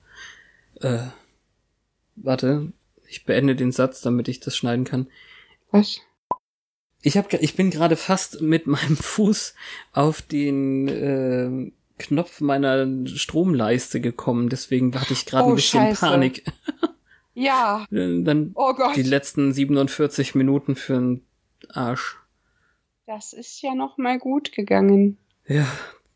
Äh, 0.82 1.08
warte, 2.16 2.74
ich 3.08 3.24
beende 3.26 3.56
den 3.56 3.72
Satz, 3.72 4.02
damit 4.02 4.28
ich 4.28 4.42
das 4.42 4.58
schneiden 4.58 4.84
kann. 4.84 5.08
Was? 5.72 6.02
Ich 7.02 7.18
hab, 7.18 7.32
ich 7.32 7.56
bin 7.56 7.70
gerade 7.70 7.96
fast 7.96 8.42
mit 8.42 8.68
meinem 8.68 8.98
Fuß 8.98 9.56
auf 9.94 10.22
den 10.22 10.88
äh, 10.88 11.72
Knopf 11.98 12.42
meiner 12.42 12.88
Stromleiste 13.08 14.02
gekommen, 14.02 14.50
deswegen 14.50 14.94
hatte 15.00 15.14
ich 15.14 15.26
gerade 15.26 15.46
oh, 15.46 15.50
ein 15.50 15.56
bisschen 15.56 15.82
Scheiße. 15.82 16.00
Panik. 16.00 16.44
ja. 17.34 17.86
Dann 17.90 18.52
oh 18.56 18.74
Gott. 18.74 18.96
die 18.98 19.04
letzten 19.04 19.54
47 19.54 20.36
Minuten 20.36 20.76
für 20.76 20.94
den 20.94 21.26
Arsch. 21.70 22.18
Das 23.06 23.32
ist 23.32 23.62
ja 23.62 23.76
noch 23.76 23.98
mal 23.98 24.18
gut 24.18 24.52
gegangen. 24.52 25.18
Ja, 25.48 25.68